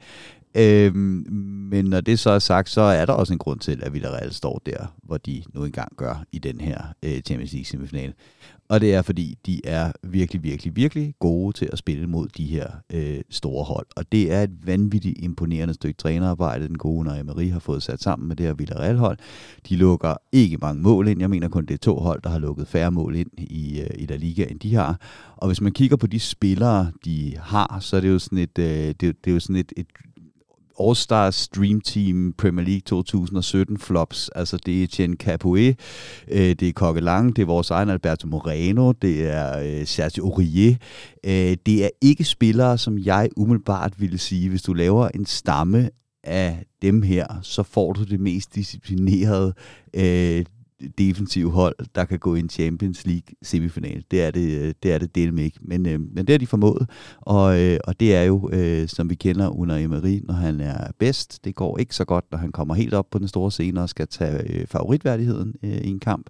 Øhm, 0.55 1.27
men 1.71 1.85
når 1.85 2.01
det 2.01 2.19
så 2.19 2.31
er 2.31 2.39
sagt, 2.39 2.69
så 2.71 2.81
er 2.81 3.07
der 3.07 3.13
også 3.13 3.33
en 3.33 3.39
grund 3.39 3.61
til, 3.61 3.83
at 3.83 3.93
Villarreal 3.93 4.33
står 4.33 4.63
der, 4.67 4.95
hvor 5.03 5.17
de 5.17 5.43
nu 5.55 5.65
engang 5.65 5.97
gør 5.97 6.25
i 6.33 6.39
den 6.39 6.61
her 6.61 6.79
øh, 7.03 7.21
Champions 7.21 7.53
League 7.53 7.65
semifinal. 7.65 8.15
Og 8.73 8.81
det 8.81 8.95
er, 8.95 9.03
fordi 9.03 9.39
de 9.47 9.61
er 9.65 9.93
virkelig, 10.03 10.43
virkelig, 10.43 10.77
virkelig 10.77 11.15
gode 11.19 11.53
til 11.53 11.69
at 11.73 11.79
spille 11.79 12.07
mod 12.07 12.29
de 12.29 12.45
her 12.45 12.67
øh, 12.93 13.21
store 13.31 13.65
hold. 13.65 13.87
Og 13.97 14.13
det 14.13 14.33
er 14.33 14.43
et 14.43 14.67
vanvittigt 14.67 15.19
imponerende 15.19 15.75
stykke 15.75 15.97
trænerarbejde, 15.97 16.69
den 16.69 16.79
gode 16.79 17.05
Naja 17.05 17.23
Marie 17.23 17.51
har 17.51 17.59
fået 17.59 17.83
sat 17.83 18.03
sammen 18.03 18.29
med 18.29 18.37
det 18.37 18.47
her 18.47 18.55
Villarreal-hold. 18.55 19.19
De 19.69 19.77
lukker 19.77 20.15
ikke 20.33 20.59
mange 20.63 20.83
mål 20.83 21.09
ind. 21.09 21.21
Jeg 21.21 21.31
mener 21.31 21.49
kun, 21.49 21.67
det 21.67 21.75
er 21.75 21.79
to 21.79 21.97
hold, 21.97 22.23
der 22.23 22.31
har 22.31 22.39
lukket 22.39 22.69
færre 22.69 22.91
mål 22.91 23.17
ind 23.17 23.31
i, 23.39 23.81
øh, 23.81 23.91
i 23.95 24.07
La 24.07 24.17
Liga, 24.17 24.45
end 24.51 24.61
de 24.61 24.75
har. 24.75 25.01
Og 25.37 25.47
hvis 25.47 25.61
man 25.61 25.73
kigger 25.73 25.97
på 25.97 26.07
de 26.07 26.21
spillere, 26.21 26.93
de 27.05 27.37
har, 27.41 27.79
så 27.81 27.97
er 27.97 28.01
det 28.01 28.09
jo 28.09 28.19
sådan 28.19 28.39
et, 28.39 28.59
øh, 28.59 28.67
det, 28.67 29.01
det 29.01 29.27
er 29.27 29.33
jo 29.33 29.41
sådan 29.41 29.57
et, 29.57 29.73
et 29.77 29.87
All-Stars 30.89 31.49
Dream 31.57 31.81
Team 31.81 32.33
Premier 32.39 32.65
League 32.65 32.81
2017 32.81 33.79
flops. 33.79 34.31
Altså 34.35 34.57
det 34.57 34.83
er 34.83 34.87
Chen 34.87 35.17
Capoe, 35.17 35.75
øh, 36.29 36.55
det 36.55 36.63
er 36.63 36.73
Coquelin, 36.73 37.33
det 37.33 37.39
er 37.39 37.47
vores 37.47 37.71
egen 37.71 37.89
Alberto 37.89 38.27
Moreno, 38.27 38.93
det 38.93 39.31
er 39.31 39.59
øh, 39.59 39.87
Sergio 39.87 40.25
Aurier. 40.25 40.75
Øh, 41.25 41.57
det 41.67 41.85
er 41.85 41.91
ikke 42.01 42.25
spillere, 42.25 42.79
som 42.79 42.99
jeg 42.99 43.29
umiddelbart 43.37 44.01
ville 44.01 44.19
sige, 44.19 44.49
hvis 44.49 44.63
du 44.63 44.73
laver 44.73 45.09
en 45.09 45.27
stamme 45.27 45.91
af 46.25 46.65
dem 46.83 47.03
her, 47.03 47.27
så 47.43 47.63
får 47.63 47.93
du 47.93 48.05
det 48.05 48.21
mest 48.21 48.55
disciplinerede 48.55 49.55
øh, 49.95 50.45
defensive 50.99 51.51
hold, 51.51 51.75
der 51.95 52.05
kan 52.05 52.19
gå 52.19 52.35
i 52.35 52.41
en 52.41 52.49
Champions 52.49 53.07
League 53.07 53.35
semifinal. 53.43 54.05
Det 54.11 54.23
er 54.23 54.31
det, 54.31 54.75
det, 54.83 54.93
er 54.93 54.99
det 54.99 55.15
del 55.15 55.35
med 55.35 55.45
ikke. 55.45 55.59
Men, 55.61 55.87
øh, 55.87 56.01
men 56.01 56.27
det 56.27 56.31
har 56.31 56.39
de 56.39 56.47
formået, 56.47 56.91
og, 57.21 57.61
øh, 57.61 57.79
og 57.85 58.01
det 58.01 58.17
er 58.17 58.23
jo, 58.23 58.51
øh, 58.53 58.89
som 58.89 59.11
vi 59.11 59.15
kender 59.15 59.49
under 59.49 59.77
Emery, 59.77 60.21
når 60.25 60.35
han 60.35 60.61
er 60.61 60.91
bedst. 60.99 61.45
Det 61.45 61.55
går 61.55 61.79
ikke 61.79 61.95
så 61.95 62.05
godt, 62.05 62.25
når 62.31 62.39
han 62.39 62.53
kommer 62.53 62.75
helt 62.75 62.95
op 62.95 63.11
på 63.11 63.19
den 63.19 63.29
store 63.29 63.51
scene 63.51 63.83
og 63.83 63.89
skal 63.89 64.09
tage 64.09 64.61
øh, 64.61 64.67
favoritværdigheden 64.67 65.55
øh, 65.63 65.71
i 65.71 65.89
en 65.89 66.01
kamp. 66.01 66.27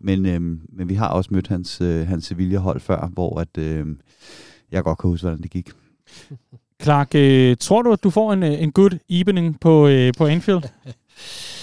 Men, 0.00 0.26
øh, 0.26 0.40
men 0.72 0.88
vi 0.88 0.94
har 0.94 1.08
også 1.08 1.28
mødt 1.32 1.48
hans, 1.48 1.80
øh, 1.80 2.06
hans 2.06 2.24
Sevilla-hold 2.24 2.80
før, 2.80 3.08
hvor 3.12 3.40
at, 3.40 3.58
øh, 3.58 3.86
jeg 4.72 4.84
godt 4.84 4.98
kan 4.98 5.10
huske, 5.10 5.24
hvordan 5.24 5.42
det 5.42 5.50
gik. 5.50 5.70
Clark, 6.82 7.14
øh, 7.14 7.56
tror 7.60 7.82
du, 7.82 7.92
at 7.92 8.04
du 8.04 8.10
får 8.10 8.32
en, 8.32 8.42
øh, 8.42 8.62
en 8.62 8.72
good 8.72 8.98
evening 9.08 9.60
på, 9.60 9.88
øh, 9.88 10.12
på 10.18 10.26
Anfield? 10.26 10.62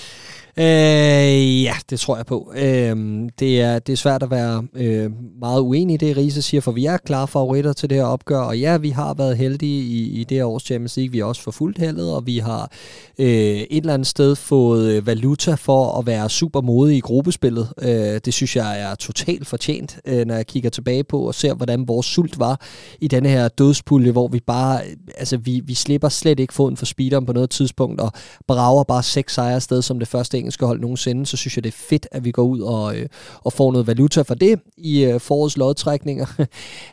Øh, 0.57 1.63
ja, 1.63 1.73
det 1.89 1.99
tror 1.99 2.15
jeg 2.15 2.25
på. 2.25 2.53
Øh, 2.55 2.95
det, 3.39 3.61
er, 3.61 3.79
det 3.79 3.93
er 3.93 3.97
svært 3.97 4.23
at 4.23 4.31
være 4.31 4.63
øh, 4.75 5.11
meget 5.39 5.61
uenig 5.61 5.93
i 5.93 5.97
det, 5.97 6.17
Riese 6.17 6.41
siger, 6.41 6.61
for 6.61 6.71
vi 6.71 6.85
er 6.85 6.97
klare 6.97 7.27
favoritter 7.27 7.73
til 7.73 7.89
det 7.89 7.97
her 7.97 8.05
opgør, 8.05 8.39
og 8.39 8.59
ja, 8.59 8.77
vi 8.77 8.89
har 8.89 9.13
været 9.13 9.37
heldige 9.37 9.81
i, 9.83 10.21
i 10.21 10.23
det 10.23 10.37
her 10.37 10.45
års 10.45 10.63
Champions 10.63 10.97
League. 10.97 11.11
Vi 11.11 11.17
har 11.17 11.25
også 11.25 11.41
forfulgt 11.41 11.79
heldet, 11.79 12.13
og 12.13 12.25
vi 12.25 12.37
har 12.37 12.71
øh, 13.19 13.27
et 13.27 13.67
eller 13.77 13.93
andet 13.93 14.07
sted 14.07 14.35
fået 14.35 14.91
øh, 14.91 15.07
valuta 15.07 15.53
for 15.53 15.99
at 15.99 16.05
være 16.05 16.29
super 16.29 16.61
modige 16.61 16.97
i 16.97 17.01
gruppespillet. 17.01 17.73
Øh, 17.81 18.19
det 18.25 18.33
synes 18.33 18.55
jeg 18.55 18.81
er 18.81 18.95
totalt 18.95 19.47
fortjent, 19.47 19.97
øh, 20.05 20.25
når 20.25 20.35
jeg 20.35 20.47
kigger 20.47 20.69
tilbage 20.69 21.03
på 21.03 21.27
og 21.27 21.35
ser, 21.35 21.53
hvordan 21.53 21.87
vores 21.87 22.05
sult 22.05 22.39
var 22.39 22.61
i 23.01 23.07
denne 23.07 23.29
her 23.29 23.47
dødspulje, 23.47 24.11
hvor 24.11 24.27
vi 24.27 24.39
bare, 24.47 24.81
øh, 24.85 24.95
altså 25.17 25.37
vi, 25.37 25.61
vi 25.65 25.73
slipper 25.73 26.09
slet 26.09 26.39
ikke 26.39 26.53
foden 26.53 26.77
for 26.77 26.85
speederen 26.85 27.25
på 27.25 27.33
noget 27.33 27.49
tidspunkt, 27.49 28.01
og 28.01 28.11
brager 28.47 28.83
bare 28.83 29.03
seks 29.03 29.33
sejre 29.33 29.55
afsted 29.55 29.81
som 29.81 29.99
det 29.99 30.07
første 30.07 30.42
engelske 30.43 30.65
hold 30.65 30.79
nogensinde, 30.79 31.25
så 31.25 31.37
synes 31.37 31.57
jeg, 31.57 31.63
det 31.63 31.69
er 31.69 31.77
fedt, 31.89 32.07
at 32.11 32.25
vi 32.25 32.31
går 32.31 32.43
ud 32.43 32.59
og, 32.59 32.97
øh, 32.97 33.05
og 33.43 33.53
får 33.53 33.71
noget 33.71 33.87
valuta 33.87 34.21
for 34.21 34.35
det 34.35 34.59
i 34.77 35.03
øh, 35.03 35.19
forårets 35.19 35.57
lodtrækninger. 35.57 36.25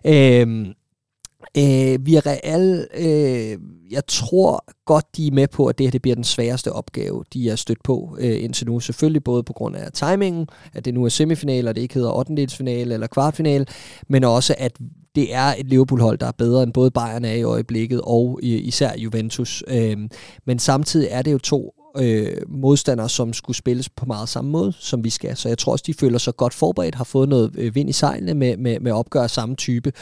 øhm, 0.05 0.75
Øh, 1.57 2.07
vi 2.07 2.15
er 2.15 2.27
real, 2.27 2.89
øh, 2.95 3.59
jeg 3.91 4.07
tror 4.07 4.65
godt, 4.87 5.17
de 5.17 5.27
er 5.27 5.31
med 5.33 5.49
på, 5.49 5.67
at 5.67 5.79
det 5.79 5.87
her 5.87 5.91
det 5.91 6.03
bliver 6.03 6.15
den 6.15 6.25
sværeste 6.25 6.73
opgave, 6.73 7.25
de 7.33 7.51
er 7.51 7.57
stødt 7.57 7.83
på 7.83 8.17
øh, 8.21 8.45
indtil 8.45 8.67
nu. 8.67 8.81
Selvfølgelig 8.81 9.25
både 9.25 9.43
på 9.43 9.53
grund 9.53 9.77
af 9.77 9.93
timingen, 9.93 10.47
at 10.75 10.85
det 10.85 10.95
nu 10.95 11.05
er 11.05 11.09
semifinal, 11.09 11.69
og 11.69 11.75
det 11.75 11.83
ikke 11.83 11.95
hedder 11.95 12.13
8. 12.13 12.49
eller 12.67 13.07
kvartfinal, 13.07 13.69
men 14.09 14.25
også 14.25 14.55
at 14.59 14.73
det 15.15 15.35
er 15.35 15.55
et 15.59 15.67
Liverpool-hold, 15.67 16.19
der 16.19 16.27
er 16.27 16.33
bedre 16.33 16.63
end 16.63 16.73
både 16.73 16.91
Bayern 16.91 17.25
er 17.25 17.33
i 17.33 17.43
øjeblikket, 17.43 18.01
og 18.05 18.39
især 18.43 18.91
Juventus. 18.99 19.65
Øh, 19.69 19.97
men 20.47 20.59
samtidig 20.59 21.09
er 21.11 21.23
det 21.23 21.33
jo 21.33 21.39
to 21.39 21.75
øh, 21.97 22.37
modstandere, 22.49 23.09
som 23.09 23.33
skulle 23.33 23.57
spilles 23.57 23.89
på 23.89 24.07
meget 24.07 24.29
samme 24.29 24.51
måde, 24.51 24.73
som 24.79 25.05
vi 25.05 25.11
skal. 25.11 25.37
Så 25.37 25.49
jeg 25.49 25.59
tror 25.59 25.73
også, 25.73 25.85
de 25.87 25.95
føler 25.95 26.19
sig 26.19 26.37
godt 26.37 26.55
forberedt, 26.55 26.95
har 26.95 27.05
fået 27.05 27.29
noget 27.29 27.53
øh, 27.59 27.75
vind 27.75 27.89
i 27.89 27.93
sejlene 27.93 28.35
med, 28.35 28.57
med, 28.57 28.81
med 28.81 28.93
opgør 28.93 29.23
af 29.23 29.31
samme 29.31 29.57
type. 29.57 29.93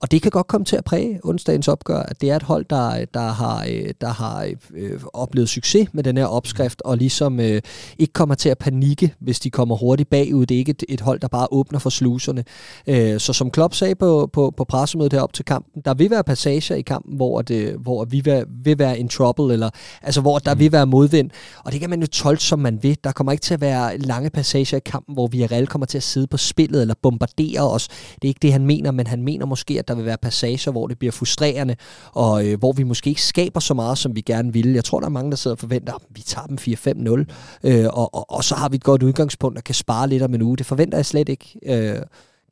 Og 0.00 0.10
det 0.10 0.22
kan 0.22 0.30
godt 0.30 0.46
komme 0.46 0.64
til 0.64 0.76
at 0.76 0.84
præge 0.84 1.20
onsdagens 1.24 1.68
opgør, 1.68 1.98
at 1.98 2.20
det 2.20 2.30
er 2.30 2.36
et 2.36 2.42
hold, 2.42 2.64
der, 2.70 3.04
der 3.14 3.20
har, 3.20 3.66
øh, 3.70 3.94
der 4.00 4.08
har 4.08 4.52
øh, 4.74 5.00
oplevet 5.12 5.48
succes 5.48 5.88
med 5.92 6.04
den 6.04 6.16
her 6.16 6.26
opskrift, 6.26 6.82
og 6.84 6.96
ligesom 6.96 7.40
øh, 7.40 7.62
ikke 7.98 8.12
kommer 8.12 8.34
til 8.34 8.48
at 8.48 8.58
panikke, 8.58 9.14
hvis 9.20 9.40
de 9.40 9.50
kommer 9.50 9.76
hurtigt 9.76 10.10
bagud. 10.10 10.46
Det 10.46 10.54
er 10.54 10.58
ikke 10.58 10.70
et, 10.70 10.84
et 10.88 11.00
hold, 11.00 11.20
der 11.20 11.28
bare 11.28 11.46
åbner 11.50 11.78
for 11.78 11.90
sluserne. 11.90 12.44
Øh, 12.86 13.20
så 13.20 13.32
som 13.32 13.50
Klopp 13.50 13.74
sagde 13.74 13.94
på, 13.94 14.30
på, 14.32 14.54
på 14.56 14.64
pressemødet 14.64 15.12
herop 15.12 15.32
til 15.32 15.44
kampen, 15.44 15.82
der 15.84 15.94
vil 15.94 16.10
være 16.10 16.24
passager 16.24 16.74
i 16.74 16.82
kampen, 16.82 17.16
hvor, 17.16 17.42
det, 17.42 17.74
hvor 17.74 18.04
vi 18.04 18.20
vil, 18.20 18.44
vil 18.64 18.78
være 18.78 18.98
in 18.98 19.08
trouble, 19.08 19.52
eller 19.52 19.70
altså 20.02 20.20
hvor 20.20 20.38
der 20.38 20.54
mm. 20.54 20.60
vil 20.60 20.72
være 20.72 20.86
modvind. 20.86 21.30
Og 21.64 21.72
det 21.72 21.80
kan 21.80 21.90
man 21.90 22.00
jo 22.00 22.06
tolke, 22.06 22.42
som 22.42 22.58
man 22.58 22.82
vil. 22.82 22.98
Der 23.04 23.12
kommer 23.12 23.32
ikke 23.32 23.42
til 23.42 23.54
at 23.54 23.60
være 23.60 23.98
lange 23.98 24.30
passager 24.30 24.76
i 24.76 24.82
kampen, 24.86 25.14
hvor 25.14 25.26
vi 25.26 25.46
reelt 25.46 25.68
kommer 25.68 25.86
til 25.86 25.98
at 25.98 26.02
sidde 26.02 26.26
på 26.26 26.36
spillet 26.36 26.80
eller 26.80 26.94
bombardere 27.02 27.70
os. 27.70 27.88
Det 27.88 28.24
er 28.24 28.28
ikke 28.28 28.40
det, 28.42 28.52
han 28.52 28.66
mener, 28.66 28.90
men 28.90 29.06
han 29.06 29.22
mener 29.22 29.46
måske, 29.46 29.78
at 29.78 29.87
der 29.88 29.94
vil 29.94 30.04
være 30.04 30.18
passager, 30.18 30.70
hvor 30.70 30.86
det 30.86 30.98
bliver 30.98 31.12
frustrerende, 31.12 31.76
og 32.12 32.46
øh, 32.46 32.58
hvor 32.58 32.72
vi 32.72 32.82
måske 32.82 33.10
ikke 33.10 33.22
skaber 33.22 33.60
så 33.60 33.74
meget, 33.74 33.98
som 33.98 34.16
vi 34.16 34.20
gerne 34.20 34.52
ville. 34.52 34.74
Jeg 34.74 34.84
tror, 34.84 35.00
der 35.00 35.06
er 35.06 35.10
mange, 35.10 35.30
der 35.30 35.36
sidder 35.36 35.54
og 35.54 35.58
forventer, 35.58 35.94
at 35.94 36.02
vi 36.10 36.20
tager 36.20 36.46
dem 36.46 36.58
4-5-0, 36.60 37.70
øh, 37.70 37.86
og, 37.92 38.14
og, 38.14 38.30
og 38.30 38.44
så 38.44 38.54
har 38.54 38.68
vi 38.68 38.76
et 38.76 38.84
godt 38.84 39.02
udgangspunkt 39.02 39.58
og 39.58 39.64
kan 39.64 39.74
spare 39.74 40.08
lidt 40.08 40.22
om 40.22 40.34
en 40.34 40.42
uge. 40.42 40.56
Det 40.56 40.66
forventer 40.66 40.98
jeg 40.98 41.06
slet 41.06 41.28
ikke. 41.28 41.58
Øh, 41.66 42.02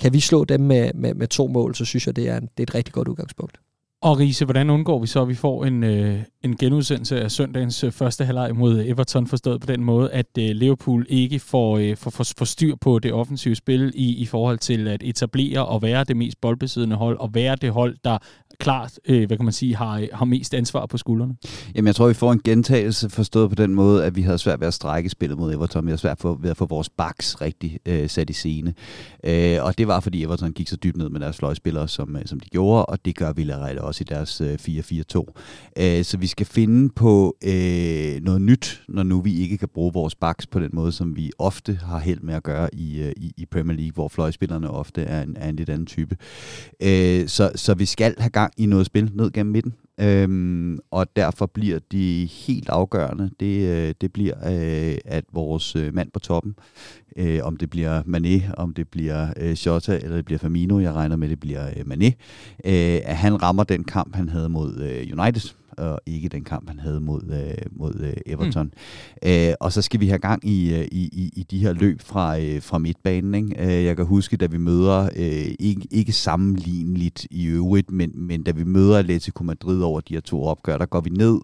kan 0.00 0.12
vi 0.12 0.20
slå 0.20 0.44
dem 0.44 0.60
med, 0.60 0.90
med, 0.94 1.14
med 1.14 1.28
to 1.28 1.46
mål, 1.46 1.74
så 1.74 1.84
synes 1.84 2.06
jeg, 2.06 2.16
det 2.16 2.28
er, 2.28 2.36
en, 2.36 2.42
det 2.42 2.58
er 2.58 2.62
et 2.62 2.74
rigtig 2.74 2.94
godt 2.94 3.08
udgangspunkt. 3.08 3.60
Og 4.02 4.18
Riese, 4.18 4.44
hvordan 4.44 4.70
undgår 4.70 5.00
vi 5.00 5.06
så, 5.06 5.22
at 5.22 5.28
vi 5.28 5.34
får 5.34 5.64
en, 5.64 5.84
øh, 5.84 6.22
en 6.42 6.56
genudsendelse 6.56 7.20
af 7.20 7.30
søndagens 7.30 7.84
øh, 7.84 7.92
første 7.92 8.24
halvleg 8.24 8.56
mod 8.56 8.84
Everton, 8.86 9.26
forstået 9.26 9.60
på 9.60 9.66
den 9.66 9.84
måde, 9.84 10.10
at 10.10 10.26
øh, 10.38 10.44
Liverpool 10.44 11.06
ikke 11.08 11.38
får, 11.38 11.78
øh, 11.78 11.96
får, 11.96 12.10
får, 12.10 12.26
får 12.38 12.44
styr 12.44 12.74
på 12.80 12.98
det 12.98 13.12
offensive 13.12 13.54
spil 13.54 13.92
i, 13.94 14.16
i 14.16 14.26
forhold 14.26 14.58
til 14.58 14.88
at 14.88 15.02
etablere 15.02 15.66
og 15.66 15.82
være 15.82 16.04
det 16.04 16.16
mest 16.16 16.40
boldbesiddende 16.40 16.96
hold, 16.96 17.18
og 17.18 17.30
være 17.34 17.56
det 17.56 17.72
hold, 17.72 17.96
der 18.04 18.18
klart, 18.58 19.00
øh, 19.08 19.26
hvad 19.26 19.36
kan 19.36 19.44
man 19.44 19.52
sige, 19.52 19.76
har, 19.76 19.98
øh, 19.98 20.08
har 20.12 20.24
mest 20.24 20.54
ansvar 20.54 20.86
på 20.86 20.98
skuldrene? 20.98 21.36
Jamen, 21.74 21.86
jeg 21.86 21.94
tror, 21.94 22.08
vi 22.08 22.14
får 22.14 22.32
en 22.32 22.40
gentagelse 22.44 23.10
forstået 23.10 23.48
på 23.48 23.54
den 23.54 23.74
måde, 23.74 24.04
at 24.04 24.16
vi 24.16 24.22
havde 24.22 24.38
svært 24.38 24.60
ved 24.60 24.66
at 24.66 24.74
strække 24.74 25.10
spillet 25.10 25.38
mod 25.38 25.54
Everton. 25.54 25.86
Vi 25.86 25.90
havde 25.90 26.00
svært 26.00 26.18
for, 26.18 26.34
ved 26.34 26.50
at 26.50 26.56
få 26.56 26.66
vores 26.66 26.88
backs 26.88 27.40
rigtig 27.40 27.78
øh, 27.86 28.08
sat 28.08 28.30
i 28.30 28.32
scene. 28.32 28.74
Øh, 29.24 29.58
og 29.64 29.78
det 29.78 29.88
var, 29.88 30.00
fordi 30.00 30.22
Everton 30.22 30.52
gik 30.52 30.68
så 30.68 30.76
dybt 30.76 30.96
ned 30.96 31.08
med 31.08 31.20
deres 31.20 31.36
fløjspillere, 31.36 31.88
som, 31.88 32.16
øh, 32.16 32.22
som 32.26 32.40
de 32.40 32.48
gjorde, 32.48 32.86
og 32.86 33.04
det 33.04 33.16
gør 33.16 33.32
Villarreal 33.32 33.78
også 33.78 33.95
i 34.00 34.04
deres 34.04 34.40
øh, 34.40 34.58
4-4-2. 34.60 35.32
Øh, 35.76 36.04
så 36.04 36.16
vi 36.16 36.26
skal 36.26 36.46
finde 36.46 36.88
på 36.96 37.36
øh, 37.44 38.22
noget 38.22 38.40
nyt, 38.40 38.82
når 38.88 39.02
nu 39.02 39.20
vi 39.20 39.40
ikke 39.40 39.58
kan 39.58 39.68
bruge 39.74 39.92
vores 39.92 40.14
backs 40.14 40.46
på 40.46 40.60
den 40.60 40.70
måde, 40.72 40.92
som 40.92 41.16
vi 41.16 41.32
ofte 41.38 41.78
har 41.82 41.98
held 41.98 42.20
med 42.20 42.34
at 42.34 42.42
gøre 42.42 42.74
i, 42.74 43.02
øh, 43.02 43.12
i, 43.16 43.32
i 43.36 43.46
Premier 43.46 43.76
League, 43.76 43.92
hvor 43.92 44.08
fløjspillerne 44.08 44.70
ofte 44.70 45.02
er 45.02 45.22
en, 45.22 45.36
er 45.36 45.48
en 45.48 45.56
lidt 45.56 45.68
anden 45.68 45.86
type. 45.86 46.16
Øh, 46.82 47.28
så, 47.28 47.50
så 47.54 47.74
vi 47.74 47.84
skal 47.84 48.14
have 48.18 48.30
gang 48.30 48.52
i 48.56 48.66
noget 48.66 48.86
spil 48.86 49.10
ned 49.14 49.30
gennem 49.30 49.52
midten. 49.52 49.74
Øhm, 50.00 50.78
og 50.90 51.16
derfor 51.16 51.46
bliver 51.46 51.78
de 51.92 52.28
helt 52.32 52.68
afgørende, 52.68 53.30
det, 53.40 53.68
øh, 53.68 53.94
det 54.00 54.12
bliver, 54.12 54.34
øh, 54.46 54.98
at 55.04 55.24
vores 55.32 55.76
øh, 55.76 55.94
mand 55.94 56.10
på 56.10 56.18
toppen, 56.18 56.54
øh, 57.16 57.40
om 57.42 57.56
det 57.56 57.70
bliver 57.70 58.02
Mané, 58.02 58.54
om 58.54 58.74
det 58.74 58.88
bliver 58.88 59.28
øh, 59.36 59.52
Jota, 59.66 59.98
eller 60.02 60.16
det 60.16 60.24
bliver 60.24 60.38
Firmino, 60.38 60.80
jeg 60.80 60.92
regner 60.92 61.16
med, 61.16 61.28
det 61.28 61.40
bliver 61.40 61.66
øh, 61.66 61.84
Mané, 61.92 62.06
øh, 62.64 63.00
at 63.04 63.16
han 63.16 63.42
rammer 63.42 63.64
den 63.64 63.84
kamp, 63.84 64.16
han 64.16 64.28
havde 64.28 64.48
mod 64.48 64.78
øh, 64.80 65.18
United 65.18 65.50
og 65.78 66.00
ikke 66.06 66.28
den 66.28 66.44
kamp, 66.44 66.68
han 66.68 66.78
havde 66.78 67.00
mod, 67.00 67.22
øh, 67.32 67.66
mod 67.70 67.94
øh, 68.00 68.16
Everton. 68.26 68.66
Mm. 69.22 69.28
Øh, 69.28 69.54
og 69.60 69.72
så 69.72 69.82
skal 69.82 70.00
vi 70.00 70.06
have 70.08 70.18
gang 70.18 70.48
i, 70.48 70.74
øh, 70.74 70.84
i, 70.92 71.04
i, 71.12 71.32
i 71.36 71.42
de 71.50 71.58
her 71.58 71.72
løb 71.72 72.00
fra, 72.00 72.38
øh, 72.38 72.62
fra 72.62 72.78
midtbanen. 72.78 73.34
Ikke? 73.34 73.78
Øh, 73.78 73.84
jeg 73.84 73.96
kan 73.96 74.06
huske, 74.06 74.36
da 74.36 74.46
vi 74.46 74.58
møder, 74.58 75.04
øh, 75.16 75.54
ikke, 75.58 75.88
ikke 75.90 76.12
sammenligneligt 76.12 77.26
i 77.30 77.46
øvrigt, 77.46 77.90
men, 77.90 78.12
men 78.14 78.42
da 78.42 78.50
vi 78.50 78.64
møder 78.64 78.98
Atletico 78.98 79.44
Madrid 79.44 79.82
over 79.82 80.00
de 80.00 80.14
her 80.14 80.20
to 80.20 80.44
opgør, 80.44 80.78
der 80.78 80.86
går 80.86 81.00
vi 81.00 81.10
ned 81.10 81.40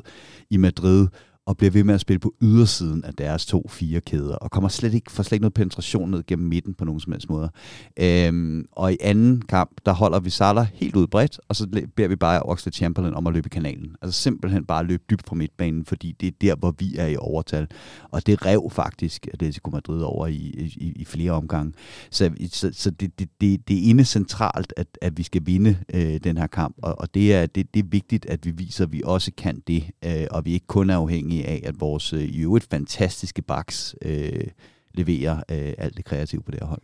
i 0.51 0.57
Madrid 0.57 1.09
og 1.47 1.57
bliver 1.57 1.70
ved 1.70 1.84
med 1.84 1.95
at 1.95 2.01
spille 2.01 2.20
på 2.20 2.34
ydersiden 2.43 3.05
af 3.05 3.14
deres 3.14 3.47
to 3.47 3.68
fire 3.68 4.01
kæder, 4.01 4.34
og 4.34 4.51
kommer 4.51 4.68
slet 4.68 4.95
ikke, 4.95 5.12
får 5.12 5.22
slet 5.22 5.32
ikke 5.32 5.43
noget 5.43 5.55
penetration 5.55 6.11
ned 6.11 6.22
gennem 6.26 6.49
midten 6.49 6.74
på 6.74 6.84
nogen 6.84 7.01
som 7.01 7.12
helst 7.12 7.30
måde. 7.30 7.51
Øhm, 7.97 8.64
og 8.72 8.93
i 8.93 8.97
anden 9.01 9.43
kamp, 9.43 9.70
der 9.86 9.93
holder 9.93 10.20
vi 10.20 10.30
Salah 10.30 10.66
helt 10.74 10.97
ud 10.97 11.07
bredt, 11.07 11.40
og 11.49 11.57
så 11.57 11.86
beder 11.97 12.09
vi 12.09 12.16
bare 12.16 12.43
Oxlade 12.43 12.76
Chamberlain 12.76 13.14
om 13.14 13.26
at 13.26 13.32
løbe 13.32 13.47
i 13.47 13.49
kanalen. 13.49 13.97
Altså 14.03 14.22
simpelthen 14.22 14.64
bare 14.64 14.84
løbe 14.84 15.03
dybt 15.11 15.28
fra 15.28 15.36
midtbanen, 15.36 15.84
fordi 15.84 16.12
det 16.20 16.26
er 16.26 16.32
der, 16.40 16.57
hvor 16.57 16.74
vi 16.78 16.97
er 16.97 17.07
i 17.07 17.16
overtal. 17.16 17.66
Og 18.11 18.26
det 18.26 18.47
rev 18.47 18.70
faktisk 18.72 19.26
Atletico 19.32 19.70
Madrid 19.70 20.03
over 20.03 20.26
i, 20.26 20.34
i, 20.76 20.93
i 20.97 21.05
flere 21.05 21.32
omgange. 21.32 21.72
Så, 22.11 22.30
så, 22.51 22.70
så 22.72 22.90
det, 22.90 23.18
det, 23.18 23.28
det, 23.40 23.68
det 23.68 23.78
er 23.78 23.90
inde 23.90 24.05
centralt, 24.05 24.72
at, 24.76 24.86
at 25.03 25.18
vi 25.18 25.22
skal 25.22 25.43
vinde 25.47 25.76
øh, 25.95 26.20
den 26.24 26.38
her 26.38 26.47
kamp, 26.47 26.76
og, 26.82 27.01
og 27.01 27.14
det, 27.14 27.34
er, 27.34 27.47
det, 27.47 27.74
det 27.74 27.84
er 27.84 27.88
vigtigt, 27.88 28.26
at 28.26 28.47
vi 28.47 28.51
viser, 28.51 28.84
at 28.84 28.93
vi 28.93 29.03
også 29.05 29.30
kan 29.36 29.62
det, 29.66 29.84
øh, 30.05 30.26
og 30.30 30.45
vi 30.45 30.53
ikke 30.53 30.66
kun 30.66 30.90
er 30.90 30.97
afhængige 30.97 31.32
afhængige 31.33 31.64
af, 31.64 31.68
at 31.68 31.80
vores 31.80 32.12
øh, 32.12 32.20
i 32.20 32.41
øvrigt 32.41 32.66
fantastiske 32.70 33.43
baks 33.43 33.95
øh, 34.03 34.47
leverer 34.95 35.37
øh, 35.37 35.74
alt 35.78 35.97
det 35.97 36.05
kreative 36.05 36.43
på 36.43 36.51
det 36.51 36.61
her 36.61 36.66
hold. 36.66 36.83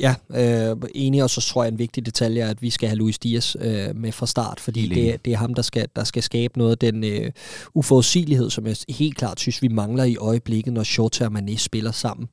Ja, 0.00 0.14
øh, 0.34 0.76
enig, 0.94 1.22
og 1.22 1.30
så 1.30 1.40
tror 1.40 1.64
jeg 1.64 1.72
en 1.72 1.78
vigtig 1.78 2.06
detalje 2.06 2.42
er, 2.42 2.50
at 2.50 2.62
vi 2.62 2.70
skal 2.70 2.88
have 2.88 2.98
Luis 2.98 3.18
Diaz 3.18 3.56
øh, 3.60 3.96
med 3.96 4.12
fra 4.12 4.26
start, 4.26 4.60
fordi 4.60 4.88
det, 4.88 5.24
det 5.24 5.32
er 5.32 5.36
ham, 5.36 5.54
der 5.54 5.62
skal, 5.62 5.88
der 5.96 6.04
skal 6.04 6.22
skabe 6.22 6.58
noget 6.58 6.70
af 6.70 6.78
den 6.78 7.04
øh, 7.04 7.30
uforudsigelighed, 7.74 8.50
som 8.50 8.66
jeg 8.66 8.76
helt 8.88 9.16
klart 9.16 9.40
synes, 9.40 9.62
vi 9.62 9.68
mangler 9.68 10.04
i 10.04 10.16
øjeblikket, 10.16 10.72
når 10.72 10.82
Shota 10.82 11.24
og 11.24 11.32
Mané 11.38 11.56
spiller 11.56 11.92
sammen. 11.92 12.28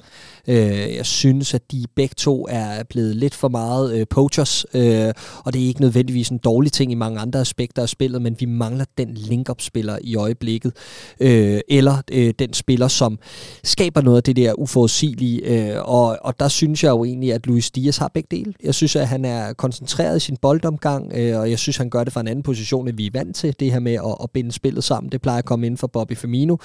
Øh, 0.48 0.96
jeg 0.96 1.06
synes, 1.06 1.54
at 1.54 1.72
de 1.72 1.86
begge 1.96 2.14
to 2.18 2.48
er 2.50 2.84
blevet 2.84 3.16
lidt 3.16 3.36
for 3.36 3.48
meget 3.48 3.96
øh, 3.96 4.08
poachers, 4.10 4.66
øh, 4.74 5.14
og 5.44 5.54
det 5.54 5.64
er 5.64 5.68
ikke 5.68 5.82
nødvendigvis 5.82 6.30
en 6.30 6.38
dårlig 6.38 6.72
ting 6.72 6.92
i 6.92 6.96
mange 6.96 7.20
andre 7.20 7.40
aspekter 7.40 7.82
af 7.82 7.90
spillet, 7.90 8.22
men 8.22 8.36
vi 8.40 8.46
mangler 8.46 8.86
den 8.98 9.14
link-up-spiller 9.14 9.98
i 10.02 10.16
øjeblikket, 10.16 10.74
øh, 11.20 11.60
eller 11.70 12.02
øh, 12.12 12.34
den 12.40 12.54
spiller, 12.54 12.88
som 12.88 13.20
skaber 13.64 14.02
noget 14.02 14.18
af 14.18 14.24
det 14.24 14.36
der 14.36 14.54
uforudsigelige, 14.60 15.40
øh, 15.42 15.82
og, 15.84 16.18
og 16.22 16.40
der 16.40 16.48
synes 16.48 16.84
jeg 16.84 16.90
jo 16.90 17.04
egentlig, 17.04 17.34
at 17.34 17.48
Luis 17.48 17.57
Diaz 17.62 17.98
har 17.98 18.08
begge 18.14 18.28
dele. 18.32 18.54
Jeg 18.64 18.76
synes, 18.76 18.96
at 18.96 19.08
han 19.08 19.26
er 19.26 19.54
koncentreret 19.54 20.18
i 20.18 20.20
sin 20.20 20.38
boldomgang, 20.42 21.14
øh, 21.14 21.40
og 21.40 21.50
jeg 21.50 21.60
synes, 21.60 21.78
han 21.78 21.90
gør 21.90 22.04
det 22.04 22.14
fra 22.14 22.22
en 22.22 22.28
anden 22.28 22.44
position, 22.44 22.88
end 22.88 22.98
vi 22.98 23.06
er 23.06 23.12
vant 23.14 23.36
til. 23.36 23.56
Det 23.60 23.72
her 23.72 23.80
med 23.80 23.94
at, 23.94 24.16
at 24.24 24.32
binde 24.32 24.52
spillet 24.52 24.84
sammen, 24.84 25.12
det 25.12 25.22
plejer 25.22 25.38
at 25.38 25.46
komme 25.46 25.66
ind 25.66 25.78
for 25.78 25.88
Bobby 25.88 26.18
Firmino. 26.18 26.58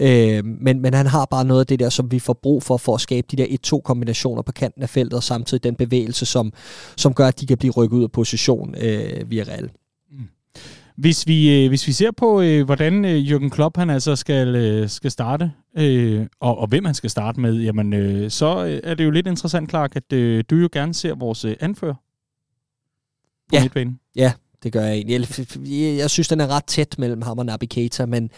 Øh, 0.00 0.44
men, 0.44 0.80
men 0.82 0.94
han 0.94 1.06
har 1.06 1.24
bare 1.24 1.44
noget 1.44 1.60
af 1.60 1.66
det 1.66 1.78
der, 1.78 1.88
som 1.88 2.10
vi 2.10 2.18
får 2.18 2.38
brug 2.42 2.62
for, 2.62 2.76
for 2.76 2.94
at 2.94 3.00
skabe 3.00 3.26
de 3.30 3.36
der 3.36 3.76
1-2 3.76 3.80
kombinationer 3.80 4.42
på 4.42 4.52
kanten 4.52 4.82
af 4.82 4.88
feltet, 4.88 5.14
og 5.14 5.22
samtidig 5.22 5.64
den 5.64 5.74
bevægelse, 5.74 6.26
som, 6.26 6.52
som 6.96 7.14
gør, 7.14 7.26
at 7.26 7.40
de 7.40 7.46
kan 7.46 7.58
blive 7.58 7.72
rykket 7.72 7.96
ud 7.96 8.02
af 8.02 8.12
position 8.12 8.74
øh, 8.80 9.30
via 9.30 9.42
Real. 9.42 9.70
Hvis 10.96 11.26
vi, 11.26 11.64
øh, 11.64 11.68
hvis 11.68 11.86
vi 11.86 11.92
ser 11.92 12.10
på, 12.10 12.40
øh, 12.40 12.64
hvordan 12.64 13.04
øh, 13.04 13.24
Jürgen 13.24 13.48
Klopp 13.48 13.76
han 13.76 13.90
altså 13.90 14.16
skal, 14.16 14.54
øh, 14.54 14.88
skal 14.88 15.10
starte, 15.10 15.52
øh, 15.78 16.26
og, 16.40 16.58
og 16.58 16.66
hvem 16.66 16.84
han 16.84 16.94
skal 16.94 17.10
starte 17.10 17.40
med, 17.40 17.54
jamen, 17.54 17.92
øh, 17.92 18.30
så 18.30 18.64
øh, 18.64 18.80
er 18.84 18.94
det 18.94 19.04
jo 19.04 19.10
lidt 19.10 19.26
interessant, 19.26 19.70
Clark, 19.70 19.96
at 19.96 20.12
øh, 20.12 20.44
du 20.50 20.56
jo 20.56 20.68
gerne 20.72 20.94
ser 20.94 21.14
vores 21.14 21.44
øh, 21.44 21.56
anfører 21.60 21.94
på 23.48 23.56
ja. 23.56 23.62
midtbanen. 23.62 24.00
Ja, 24.16 24.32
det 24.62 24.72
gør 24.72 24.82
jeg 24.82 24.94
egentlig. 24.94 25.28
Jeg, 25.66 25.98
jeg 25.98 26.10
synes, 26.10 26.28
den 26.28 26.40
er 26.40 26.46
ret 26.46 26.64
tæt 26.64 26.94
mellem 26.98 27.22
ham 27.22 27.38
og 27.38 27.46
Naby 27.46 27.64
Keita, 27.70 28.06
men 28.06 28.30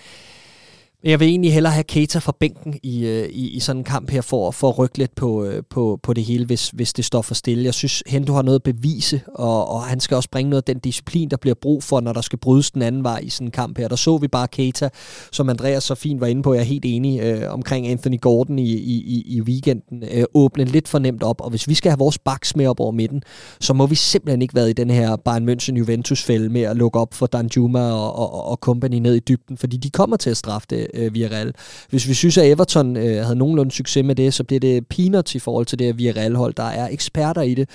jeg 1.05 1.21
vil 1.21 1.29
egentlig 1.29 1.53
hellere 1.53 1.73
have 1.73 1.85
Keita 1.85 2.19
fra 2.19 2.33
bænken 2.41 2.79
i, 2.83 3.07
øh, 3.07 3.29
i, 3.29 3.49
i 3.49 3.61
sådan 3.61 3.81
en 3.81 3.85
kamp 3.85 4.11
her, 4.11 4.21
for, 4.21 4.51
for 4.51 4.69
at 4.69 4.79
rykke 4.79 4.99
lidt 4.99 5.15
på, 5.15 5.45
øh, 5.45 5.63
på, 5.71 6.01
på 6.03 6.13
det 6.13 6.25
hele, 6.25 6.47
hvis, 6.47 6.69
hvis 6.69 6.93
det 6.93 7.05
står 7.05 7.23
for 7.23 7.35
stille. 7.35 7.65
Jeg 7.65 7.75
synes, 7.75 8.03
Hendo 8.07 8.33
har 8.33 8.43
noget 8.43 8.59
at 8.59 8.63
bevise, 8.63 9.21
og, 9.35 9.69
og 9.69 9.83
han 9.83 10.01
skal 10.01 10.15
også 10.15 10.31
bringe 10.31 10.51
noget 10.51 10.63
af 10.63 10.75
den 10.75 10.79
disciplin, 10.79 11.29
der 11.29 11.37
bliver 11.37 11.55
brug 11.55 11.83
for, 11.83 12.01
når 12.01 12.13
der 12.13 12.21
skal 12.21 12.39
brydes 12.39 12.71
den 12.71 12.83
anden 12.83 13.05
vej 13.05 13.19
i 13.19 13.29
sådan 13.29 13.47
en 13.47 13.51
kamp 13.51 13.79
her. 13.79 13.89
Der 13.89 13.97
så 13.97 14.17
vi 14.17 14.29
bare 14.29 14.49
Keita, 14.49 14.89
som 15.33 15.49
Andreas 15.49 15.85
så 15.85 15.95
fint 15.95 16.21
var 16.21 16.27
inde 16.27 16.43
på, 16.43 16.55
jeg 16.55 16.61
er 16.61 16.65
helt 16.65 16.85
enig 16.85 17.21
øh, 17.21 17.53
omkring 17.53 17.89
Anthony 17.89 18.21
Gordon 18.21 18.59
i, 18.59 18.73
i, 18.73 19.23
i 19.27 19.41
weekenden, 19.41 20.05
øh, 20.13 20.25
åbne 20.35 20.65
lidt 20.65 20.89
for 20.89 20.99
nemt 20.99 21.23
op, 21.23 21.41
og 21.41 21.51
hvis 21.51 21.69
vi 21.69 21.75
skal 21.75 21.91
have 21.91 21.99
vores 21.99 22.19
baks 22.19 22.57
med 22.57 22.67
op 22.67 22.81
over 22.81 22.93
midten, 22.93 23.23
så 23.61 23.73
må 23.73 23.87
vi 23.87 23.95
simpelthen 23.95 24.43
ikke 24.43 24.55
være 24.55 24.71
i 24.71 24.73
den 24.73 24.91
her 24.91 25.17
Bayern 25.17 25.49
München 25.49 25.75
Juventus-fælde 25.77 26.49
med 26.49 26.63
at 26.63 26.77
lukke 26.77 26.99
op 26.99 27.15
for 27.15 27.27
Danjuma 27.27 27.93
og, 27.93 28.19
og, 28.19 28.45
og 28.45 28.57
company 28.57 28.95
ned 28.95 29.15
i 29.15 29.21
dybden, 29.21 29.57
fordi 29.57 29.77
de 29.77 29.91
kommer 29.91 30.17
til 30.17 30.31
at 30.31 30.37
straffe 30.37 30.67
det 30.71 30.88
øh, 30.95 31.15
Villarreal. 31.15 31.55
Hvis 31.91 32.09
vi 32.09 32.15
synes, 32.15 32.39
at 32.39 32.47
Everton 32.47 32.97
øh, 32.97 33.23
havde 33.23 33.37
nogenlunde 33.37 33.73
succes 33.73 34.05
med 34.05 34.15
det, 34.15 34.35
så 34.35 34.45
bliver 34.45 34.61
det 34.61 34.87
peanuts 34.87 35.35
i 35.35 35.39
forhold 35.39 35.67
til 35.67 35.79
det 35.79 35.87
her 35.87 35.95
Villarreal-hold. 35.95 36.55
Der 36.55 36.63
er 36.63 36.89
eksperter 36.89 37.43
i 37.43 37.55
det, 37.55 37.69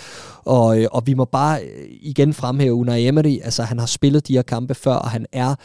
og, 0.46 0.80
øh, 0.80 0.88
og 0.92 1.08
vi 1.08 1.14
må 1.14 1.26
bare 1.26 1.62
øh, 1.62 1.88
igen 2.02 2.34
fremhæve 2.34 2.74
Unai 2.74 3.08
Emery. 3.08 3.38
Altså, 3.44 3.64
han 3.64 3.80
har 3.80 3.86
spillet 3.86 4.28
de 4.28 4.34
her 4.34 4.42
kampe 4.42 4.76
før, 4.76 4.94
og 4.94 5.10
han 5.10 5.26
er 5.32 5.56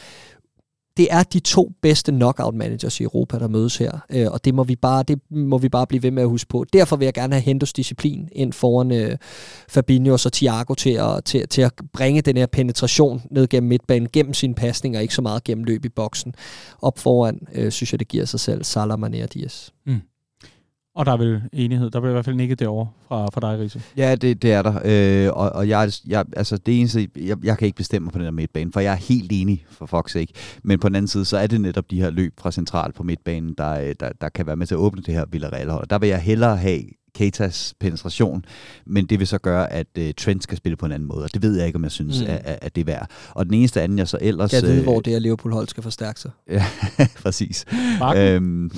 det 0.99 1.09
er 1.11 1.23
de 1.23 1.41
to 1.41 1.73
bedste 1.83 2.13
knockout 2.13 2.55
managers 2.55 3.01
i 3.01 3.03
Europa, 3.03 3.39
der 3.39 3.49
mødes 3.49 3.77
her, 3.77 3.99
øh, 4.11 4.27
og 4.31 4.45
det 4.45 4.55
må, 4.55 4.65
vi 4.65 4.77
bare, 4.77 5.03
det 5.03 5.21
må 5.31 5.59
vi 5.59 5.69
bare 5.69 5.87
blive 5.87 6.03
ved 6.03 6.11
med 6.11 6.23
at 6.23 6.29
huske 6.29 6.49
på. 6.49 6.65
Derfor 6.73 6.97
vil 6.97 7.07
jeg 7.07 7.15
gerne 7.15 7.35
have 7.35 7.43
Hendos 7.43 7.73
disciplin 7.73 8.29
ind 8.33 8.53
foran 8.53 8.93
øh, 8.93 9.17
Fabinho 9.69 10.13
og 10.13 10.33
Thiago 10.33 10.75
til 10.75 10.91
at, 10.91 11.25
til, 11.25 11.49
til 11.49 11.63
at 11.63 11.73
bringe 11.93 12.21
den 12.21 12.37
her 12.37 12.47
penetration 12.47 13.23
ned 13.31 13.49
gennem 13.49 13.69
midtbanen, 13.69 14.09
gennem 14.13 14.35
sine 14.35 14.55
pasninger, 14.55 15.01
ikke 15.01 15.15
så 15.15 15.23
meget 15.23 15.45
gennem 15.45 15.65
løb 15.65 15.85
i 15.85 15.89
boksen. 15.89 16.35
Op 16.83 16.99
foran, 16.99 17.41
øh, 17.55 17.73
synes 17.73 17.93
jeg, 17.93 18.01
det 18.01 18.09
giver 18.09 18.25
sig 18.25 18.41
selv, 18.41 18.65
Salah, 18.65 18.99
Mané 18.99 19.23
og 19.23 19.35
Diaz. 19.35 19.69
Mm. 19.87 20.01
Og 20.99 21.07
der 21.07 21.13
er 21.13 21.17
vel 21.17 21.43
enighed. 21.53 21.91
Der 21.91 22.01
bliver 22.01 22.11
i 22.11 22.13
hvert 22.13 22.25
fald 22.25 22.37
nikket 22.37 22.59
derovre 22.59 22.89
fra, 23.09 23.27
fra 23.27 23.41
dig, 23.41 23.61
Riese. 23.61 23.83
Ja, 23.97 24.15
det, 24.15 24.43
det 24.43 24.53
er 24.53 24.63
der. 24.63 24.81
Øh, 24.85 25.33
og 25.33 25.51
og 25.51 25.69
jeg, 25.69 25.93
jeg, 26.07 26.25
altså 26.37 26.57
det 26.57 26.79
eneste, 26.79 27.09
jeg, 27.17 27.37
jeg 27.45 27.59
kan 27.59 27.67
ikke 27.67 27.77
bestemme 27.77 28.11
på 28.11 28.19
den 28.19 28.25
der 28.25 28.31
midtbane, 28.31 28.73
for 28.73 28.81
jeg 28.81 28.93
er 28.93 28.97
helt 28.97 29.33
enig, 29.33 29.67
for 29.71 29.87
fuck's 29.87 30.13
sake. 30.13 30.33
Men 30.63 30.79
på 30.79 30.89
den 30.89 30.97
anden 30.97 31.09
side, 31.09 31.25
så 31.25 31.37
er 31.37 31.47
det 31.47 31.61
netop 31.61 31.91
de 31.91 32.01
her 32.01 32.11
løb 32.11 32.35
fra 32.41 32.53
central 32.53 32.93
på 32.93 33.03
midtbanen, 33.03 33.55
der, 33.59 33.95
der, 34.01 34.11
der 34.21 34.29
kan 34.29 34.47
være 34.47 34.57
med 34.57 34.67
til 34.67 34.75
at 34.75 34.79
åbne 34.79 35.03
det 35.03 35.15
her 35.15 35.25
Villarreal-hold. 35.31 35.87
Der 35.89 35.99
vil 35.99 36.09
jeg 36.09 36.21
hellere 36.21 36.57
have 36.57 36.83
Keitas 37.15 37.75
penetration, 37.81 38.45
men 38.87 39.07
det 39.07 39.19
vil 39.19 39.27
så 39.27 39.39
gøre, 39.39 39.73
at 39.73 39.87
uh, 39.99 40.05
Trent 40.17 40.43
skal 40.43 40.57
spille 40.57 40.77
på 40.77 40.87
en 40.87 40.93
anden 40.93 41.09
måde, 41.09 41.25
og 41.25 41.35
det 41.35 41.43
ved 41.43 41.57
jeg 41.57 41.67
ikke, 41.67 41.77
om 41.77 41.83
jeg 41.83 41.93
synes, 41.93 42.21
mm. 42.21 42.27
at, 42.29 42.59
at 42.63 42.75
det 42.75 42.81
er 42.81 42.85
værd. 42.85 43.11
Og 43.31 43.47
den 43.47 43.55
eneste 43.55 43.83
anden, 43.83 43.99
jeg 43.99 44.09
så 44.09 44.19
ellers... 44.21 44.53
Jeg 44.53 44.63
ved, 44.63 44.79
øh, 44.79 44.83
hvor 44.83 45.01
det 45.01 45.15
er, 45.15 45.19
Liverpool-hold 45.19 45.69
skal 45.69 45.83
forstærke 45.83 46.21
sig. 46.21 46.31
ja, 46.51 46.65
præcis. 47.23 47.65
Øhm, 48.17 48.71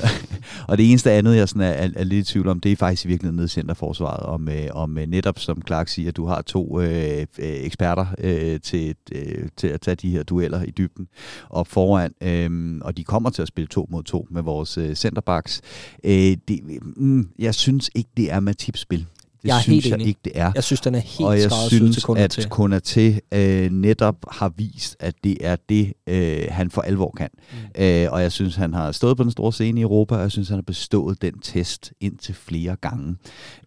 og 0.68 0.78
det 0.78 0.90
eneste 0.90 1.12
andet, 1.12 1.36
jeg 1.36 1.48
sådan 1.48 1.62
er, 1.62 1.66
er, 1.66 1.88
er 1.96 2.04
lidt 2.04 2.28
i 2.28 2.32
tvivl 2.32 2.48
om, 2.48 2.61
det 2.61 2.72
er 2.72 2.76
faktisk 2.76 3.04
i 3.04 3.08
virkeligheden 3.08 3.36
nede 3.36 3.44
i 3.44 3.48
centerforsvaret, 3.48 4.22
om, 4.22 4.48
øh, 4.48 4.68
om 4.72 4.98
øh, 4.98 5.06
netop, 5.06 5.38
som 5.38 5.62
Clark 5.66 5.88
siger, 5.88 6.12
du 6.12 6.26
har 6.26 6.42
to 6.42 6.80
øh, 6.80 7.20
øh, 7.20 7.26
eksperter 7.38 8.06
øh, 8.18 8.61
til, 8.61 8.94
øh, 9.12 9.48
til 9.56 9.68
at 9.68 9.80
tage 9.80 9.94
de 9.94 10.11
her 10.11 10.22
dueller 10.22 10.62
i 10.62 10.70
dybden 10.70 11.08
og 11.48 11.66
foran, 11.66 12.12
øh, 12.20 12.78
og 12.82 12.96
de 12.96 13.04
kommer 13.04 13.30
til 13.30 13.42
at 13.42 13.48
spille 13.48 13.68
to 13.68 13.86
mod 13.90 14.02
to 14.02 14.26
med 14.30 14.42
vores 14.42 14.78
øh, 14.78 14.94
centerbacks. 14.94 15.61
Øh, 16.04 16.36
det, 16.48 16.61
mm, 16.96 17.28
jeg 17.38 17.54
synes 17.54 17.90
ikke, 17.94 18.11
det 18.16 18.32
er 18.32 18.40
Matips 18.40 18.80
spil. 18.80 19.06
Det 19.43 19.49
jeg 19.49 19.61
synes 19.62 19.84
helt 19.84 19.86
jeg 19.86 19.95
enig. 19.95 20.07
ikke, 20.07 20.20
det 20.24 20.32
er. 20.34 20.53
Jeg 20.55 20.64
synes, 20.64 20.80
den 20.80 20.95
er 20.95 20.99
helt 20.99 21.26
og 21.26 21.41
jeg 21.41 21.51
skræddersyet 21.51 21.80
til 21.80 21.93
synes, 21.93 22.05
kunder 22.55 22.76
at. 22.76 22.88
Konaté 22.93 23.38
øh, 23.38 23.70
netop 23.70 24.16
har 24.30 24.53
vist, 24.57 24.97
at 25.01 25.14
det 25.24 25.36
er 25.41 25.57
det, 25.68 25.93
øh, 26.07 26.43
han 26.51 26.70
for 26.70 26.82
alvor 26.82 27.14
kan. 27.16 27.28
Mm. 27.53 27.82
Øh, 27.82 28.12
og 28.12 28.22
jeg 28.22 28.32
synes, 28.32 28.57
han 28.57 28.74
har 28.74 28.93
stået 28.93 29.16
på 29.16 29.22
den 29.22 29.30
store 29.30 29.53
scene 29.53 29.80
i 29.80 29.82
Europa, 29.82 30.14
og 30.14 30.20
jeg 30.20 30.30
synes, 30.30 30.49
han 30.49 30.57
har 30.57 30.62
bestået 30.62 31.22
den 31.22 31.38
test 31.38 31.93
indtil 32.01 32.34
flere 32.34 32.76
gange. 32.76 33.16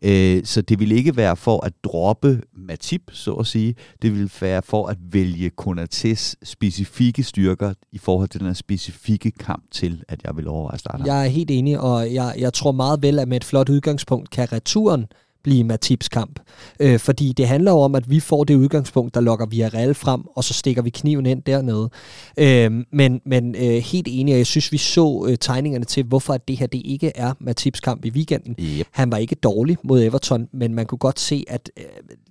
Øh, 0.01 0.41
så 0.45 0.61
det 0.61 0.79
vil 0.79 0.91
ikke 0.91 1.17
være 1.17 1.35
for 1.35 1.65
at 1.65 1.73
droppe 1.83 2.41
Matip, 2.55 3.01
så 3.11 3.33
at 3.33 3.47
sige. 3.47 3.75
Det 4.01 4.13
vil 4.13 4.31
være 4.41 4.61
for 4.61 4.87
at 4.87 4.97
vælge 5.11 5.51
Konatés 5.61 6.33
specifikke 6.43 7.23
styrker 7.23 7.73
i 7.91 7.97
forhold 7.97 8.29
til 8.29 8.39
den 8.39 8.47
her 8.47 8.53
specifikke 8.53 9.31
kamp 9.31 9.63
til, 9.71 10.03
at 10.07 10.23
jeg 10.23 10.37
vil 10.37 10.47
overveje 10.47 10.73
at 10.73 10.79
starte. 10.79 11.03
Jeg 11.05 11.25
er 11.25 11.29
helt 11.29 11.51
enig, 11.51 11.79
og 11.79 12.13
jeg, 12.13 12.35
jeg 12.37 12.53
tror 12.53 12.71
meget 12.71 13.01
vel, 13.01 13.19
at 13.19 13.27
med 13.27 13.37
et 13.37 13.43
flot 13.43 13.69
udgangspunkt 13.69 14.29
kan 14.29 14.51
returen 14.53 15.05
blive 15.43 15.63
Matips 15.63 16.09
kamp. 16.09 16.39
Øh, 16.79 16.99
fordi 16.99 17.33
det 17.37 17.47
handler 17.47 17.71
jo 17.71 17.77
om, 17.79 17.95
at 17.95 18.09
vi 18.09 18.19
får 18.19 18.43
det 18.43 18.55
udgangspunkt, 18.55 19.13
der 19.15 19.21
lokker 19.21 19.45
Villarreal 19.45 19.93
frem, 19.93 20.21
og 20.35 20.43
så 20.43 20.53
stikker 20.53 20.81
vi 20.81 20.89
kniven 20.89 21.25
ind 21.25 21.41
dernede. 21.41 21.89
Øh, 22.37 22.71
men 22.91 23.21
men 23.25 23.55
øh, 23.55 23.61
helt 23.83 24.07
enig, 24.11 24.33
og 24.33 24.37
jeg 24.37 24.45
synes, 24.47 24.71
vi 24.71 24.77
så 24.77 25.25
øh, 25.29 25.37
tegningerne 25.39 25.85
til, 25.85 26.03
hvorfor 26.03 26.33
at 26.33 26.47
det 26.47 26.57
her 26.57 26.67
det 26.67 26.81
ikke 26.85 27.11
er 27.15 27.33
Matips 27.39 27.79
kamp 27.79 28.05
i 28.05 28.09
weekenden. 28.09 28.55
Yep. 28.59 28.87
Han 28.91 29.11
var 29.11 29.17
ikke 29.17 29.35
dårlig 29.35 29.77
mod 29.83 30.03
Everton, 30.03 30.47
men 30.53 30.73
man 30.73 30.85
kunne 30.85 30.97
godt 30.99 31.19
se, 31.19 31.45
at 31.47 31.71
øh, 31.77 31.83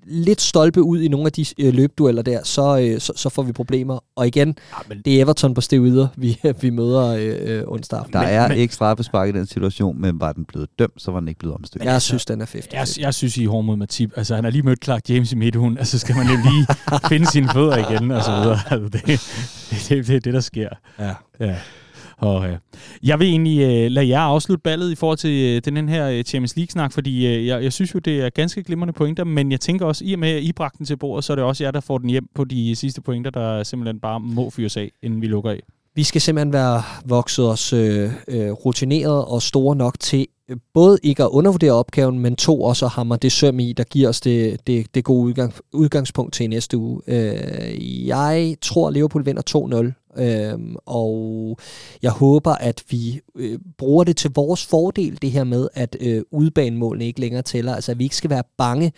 lidt 0.06 0.40
stolpe 0.40 0.82
ud 0.82 1.00
i 1.02 1.08
nogle 1.08 1.26
af 1.26 1.32
de 1.32 1.46
øh, 1.58 1.74
løbdueller 1.74 2.22
der, 2.22 2.40
så, 2.44 2.78
øh, 2.78 3.00
så, 3.00 3.12
så 3.16 3.28
får 3.28 3.42
vi 3.42 3.52
problemer. 3.52 3.98
Og 4.16 4.26
igen, 4.26 4.48
Ja, 4.48 4.76
men 4.88 5.02
det 5.04 5.16
er 5.18 5.22
Everton 5.22 5.54
på 5.54 5.60
stiv 5.60 5.86
yder, 5.86 6.08
vi, 6.16 6.40
vi 6.60 6.70
møder 6.70 7.06
øh, 7.06 7.36
øh, 7.58 7.62
onsdag 7.66 7.98
aften. 7.98 8.12
Der 8.12 8.20
Men- 8.20 8.28
er 8.28 8.48
men- 8.48 8.58
ikke 8.58 8.74
straffespark 8.74 9.28
i 9.28 9.32
den 9.32 9.46
situation, 9.46 10.00
men 10.00 10.20
var 10.20 10.32
den 10.32 10.44
blevet 10.44 10.68
dømt, 10.78 11.02
så 11.02 11.10
var 11.10 11.20
den 11.20 11.28
ikke 11.28 11.38
blevet 11.38 11.56
omstykket. 11.56 11.86
Jeg 11.86 12.02
synes, 12.02 12.24
den 12.26 12.40
er 12.40 12.46
50 12.52 12.98
jeg, 12.98 13.01
jeg 13.02 13.14
synes, 13.14 13.36
I 13.36 13.44
er 13.44 13.48
hård 13.48 13.64
mod 13.64 13.76
Matip. 13.76 14.12
Altså, 14.16 14.34
han 14.34 14.44
har 14.44 14.50
lige 14.50 14.62
mødt 14.62 14.84
Clark 14.84 15.08
James 15.08 15.32
i 15.32 15.36
midtugen, 15.36 15.78
altså 15.78 15.98
skal 15.98 16.16
man 16.16 16.26
jo 16.26 16.36
lige 16.50 16.66
finde 17.10 17.26
sine 17.26 17.48
fødder 17.48 17.76
igen, 17.90 18.10
og 18.10 18.22
så 18.22 18.30
videre. 18.30 18.58
Altså, 18.70 18.88
det, 18.88 19.06
det, 19.06 19.88
det, 19.88 20.06
det 20.06 20.16
er 20.16 20.20
det, 20.20 20.34
der 20.34 20.40
sker. 20.40 20.68
Ja. 20.98 21.14
Ja. 21.40 21.56
Og, 22.16 22.48
ja. 22.48 22.56
Jeg 23.02 23.18
vil 23.18 23.28
egentlig 23.28 23.60
øh, 23.60 23.90
lade 23.90 24.08
jer 24.08 24.20
afslutte 24.20 24.62
ballet 24.62 24.92
i 24.92 24.94
forhold 24.94 25.18
til 25.18 25.56
øh, 25.66 25.74
den 25.74 25.88
her 25.88 26.08
øh, 26.08 26.22
Champions 26.22 26.56
League-snak, 26.56 26.92
fordi 26.92 27.26
øh, 27.26 27.46
jeg, 27.46 27.62
jeg 27.62 27.72
synes 27.72 27.94
jo, 27.94 27.98
det 27.98 28.20
er 28.20 28.30
ganske 28.30 28.62
glimrende 28.62 28.92
pointer, 28.92 29.24
men 29.24 29.52
jeg 29.52 29.60
tænker 29.60 29.86
også, 29.86 30.04
i 30.04 30.12
og 30.12 30.18
med, 30.18 30.28
at 30.28 30.42
I 30.42 30.52
bragte 30.52 30.78
den 30.78 30.86
til 30.86 30.96
bordet, 30.96 31.24
så 31.24 31.32
er 31.32 31.34
det 31.34 31.44
også 31.44 31.64
jer, 31.64 31.70
der 31.70 31.80
får 31.80 31.98
den 31.98 32.10
hjem 32.10 32.28
på 32.34 32.44
de 32.44 32.76
sidste 32.76 33.00
pointer, 33.00 33.30
der 33.30 33.62
simpelthen 33.62 34.00
bare 34.00 34.20
må 34.20 34.50
fyres 34.50 34.76
af, 34.76 34.90
inden 35.02 35.22
vi 35.22 35.26
lukker 35.26 35.50
af. 35.50 35.60
Vi 35.94 36.02
skal 36.02 36.20
simpelthen 36.20 36.52
være 36.52 36.82
vokset 37.04 37.48
os 37.48 37.72
øh, 37.72 38.12
øh, 38.28 38.50
rutineret 38.50 39.24
og 39.24 39.42
store 39.42 39.76
nok 39.76 40.00
til 40.00 40.26
øh, 40.48 40.56
både 40.74 40.98
ikke 41.02 41.22
at 41.22 41.28
undervurdere 41.28 41.72
opgaven, 41.72 42.18
men 42.18 42.36
to 42.36 42.62
også 42.62 42.84
at 42.84 42.90
hamre 42.90 43.16
det 43.16 43.32
søm 43.32 43.60
i, 43.60 43.72
der 43.72 43.84
giver 43.84 44.08
os 44.08 44.20
det, 44.20 44.66
det, 44.66 44.94
det 44.94 45.04
gode 45.04 45.26
udgang, 45.26 45.54
udgangspunkt 45.72 46.34
til 46.34 46.50
næste 46.50 46.76
uge. 46.76 47.00
Øh, 47.06 48.06
jeg 48.06 48.56
tror, 48.62 48.88
at 48.88 48.94
Liverpool 48.94 49.26
vinder 49.26 49.92
2-0, 50.16 50.22
øh, 50.22 50.58
og 50.86 51.58
jeg 52.02 52.10
håber, 52.10 52.52
at 52.52 52.82
vi 52.90 53.20
øh, 53.36 53.58
bruger 53.78 54.04
det 54.04 54.16
til 54.16 54.30
vores 54.34 54.66
fordel, 54.66 55.18
det 55.22 55.30
her 55.30 55.44
med, 55.44 55.68
at 55.74 55.96
øh, 56.00 56.22
udbanemålene 56.30 57.06
ikke 57.06 57.20
længere 57.20 57.42
tæller. 57.42 57.74
Altså, 57.74 57.92
at 57.92 57.98
vi 57.98 58.04
ikke 58.04 58.16
skal 58.16 58.30
være 58.30 58.44
bange 58.58 58.92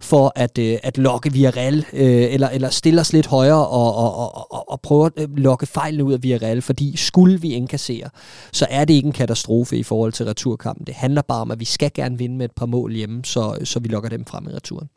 for 0.00 0.32
at, 0.36 0.58
øh, 0.58 0.78
at 0.82 0.98
lokke 0.98 1.32
Villarreal, 1.32 1.86
øh, 1.92 2.34
eller, 2.34 2.48
eller 2.48 2.70
stille 2.70 3.00
os 3.00 3.12
lidt 3.12 3.26
højere 3.26 3.66
og, 3.66 3.94
og, 3.94 4.14
og, 4.50 4.61
og, 4.72 4.78
og 4.78 4.80
prøve 4.80 5.06
at 5.06 5.12
øh, 5.16 5.36
lokke 5.36 5.66
fejlene 5.66 6.04
ud 6.04 6.12
af 6.12 6.22
Villarreal, 6.22 6.62
fordi 6.62 6.96
skulle 6.96 7.40
vi 7.40 7.52
indkassere, 7.52 8.08
så 8.52 8.66
er 8.70 8.84
det 8.84 8.94
ikke 8.94 9.06
en 9.06 9.12
katastrofe 9.12 9.76
i 9.76 9.82
forhold 9.82 10.12
til 10.12 10.26
returkampen. 10.26 10.86
Det 10.86 10.94
handler 10.94 11.22
bare 11.22 11.40
om, 11.40 11.50
at 11.50 11.60
vi 11.60 11.64
skal 11.64 11.90
gerne 11.94 12.18
vinde 12.18 12.36
med 12.36 12.44
et 12.44 12.52
par 12.56 12.66
mål 12.66 12.92
hjemme, 12.92 13.24
så, 13.24 13.58
så 13.64 13.80
vi 13.80 13.88
lokker 13.88 14.10
dem 14.10 14.24
frem 14.24 14.48
i 14.48 14.52
returen. 14.52 14.88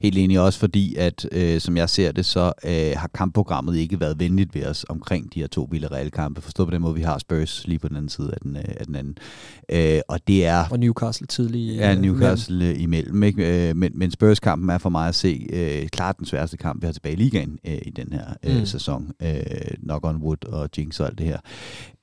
Helt 0.00 0.18
enig 0.18 0.40
også 0.40 0.58
fordi, 0.58 0.94
at 0.94 1.26
øh, 1.32 1.60
som 1.60 1.76
jeg 1.76 1.90
ser 1.90 2.12
det, 2.12 2.26
så 2.26 2.52
øh, 2.64 2.92
har 2.96 3.10
kampprogrammet 3.14 3.76
ikke 3.76 4.00
været 4.00 4.20
venligt 4.20 4.54
ved 4.54 4.66
os 4.66 4.84
omkring 4.88 5.34
de 5.34 5.40
her 5.40 5.46
to 5.46 5.68
Villarreal-kampe. 5.70 6.40
Forstå 6.40 6.64
på 6.64 6.70
den 6.70 6.80
måde, 6.82 6.94
vi 6.94 7.02
har 7.02 7.18
Spurs 7.18 7.66
lige 7.66 7.78
på 7.78 7.88
den 7.88 7.96
anden 7.96 8.08
side 8.08 8.30
af 8.32 8.38
den, 8.42 8.56
øh, 8.56 8.64
af 8.66 8.86
den 8.86 8.96
anden. 8.96 9.18
Øh, 9.68 10.00
og 10.08 10.28
det 10.28 10.46
er 10.46 10.64
Og 10.70 10.78
Newcastle 10.78 11.26
tidlig. 11.26 11.76
Ja, 11.76 11.94
øh, 11.94 12.00
Newcastle 12.00 12.66
øh, 12.66 12.82
imellem. 12.82 13.22
Ikke? 13.22 13.68
Øh, 13.68 13.76
Men, 13.76 13.92
men 13.94 14.10
Spurs-kampen 14.10 14.70
er 14.70 14.78
for 14.78 14.88
mig 14.88 15.08
at 15.08 15.14
se 15.14 15.46
øh, 15.52 15.88
klart 15.88 16.18
den 16.18 16.26
sværeste 16.26 16.56
kamp, 16.56 16.82
vi 16.82 16.86
har 16.86 16.92
tilbage 16.92 17.12
i 17.12 17.16
ligaen 17.16 17.58
øh, 17.66 17.78
i 17.82 17.90
den 17.90 18.12
her 18.12 18.24
øh, 18.44 18.58
mm. 18.58 18.66
sæson. 18.66 19.10
Øh, 19.24 19.76
knock 19.82 20.06
on 20.06 20.16
wood 20.16 20.48
og 20.48 20.68
jinx 20.78 21.00
og 21.00 21.06
alt 21.06 21.18
det 21.18 21.26
her. 21.26 21.38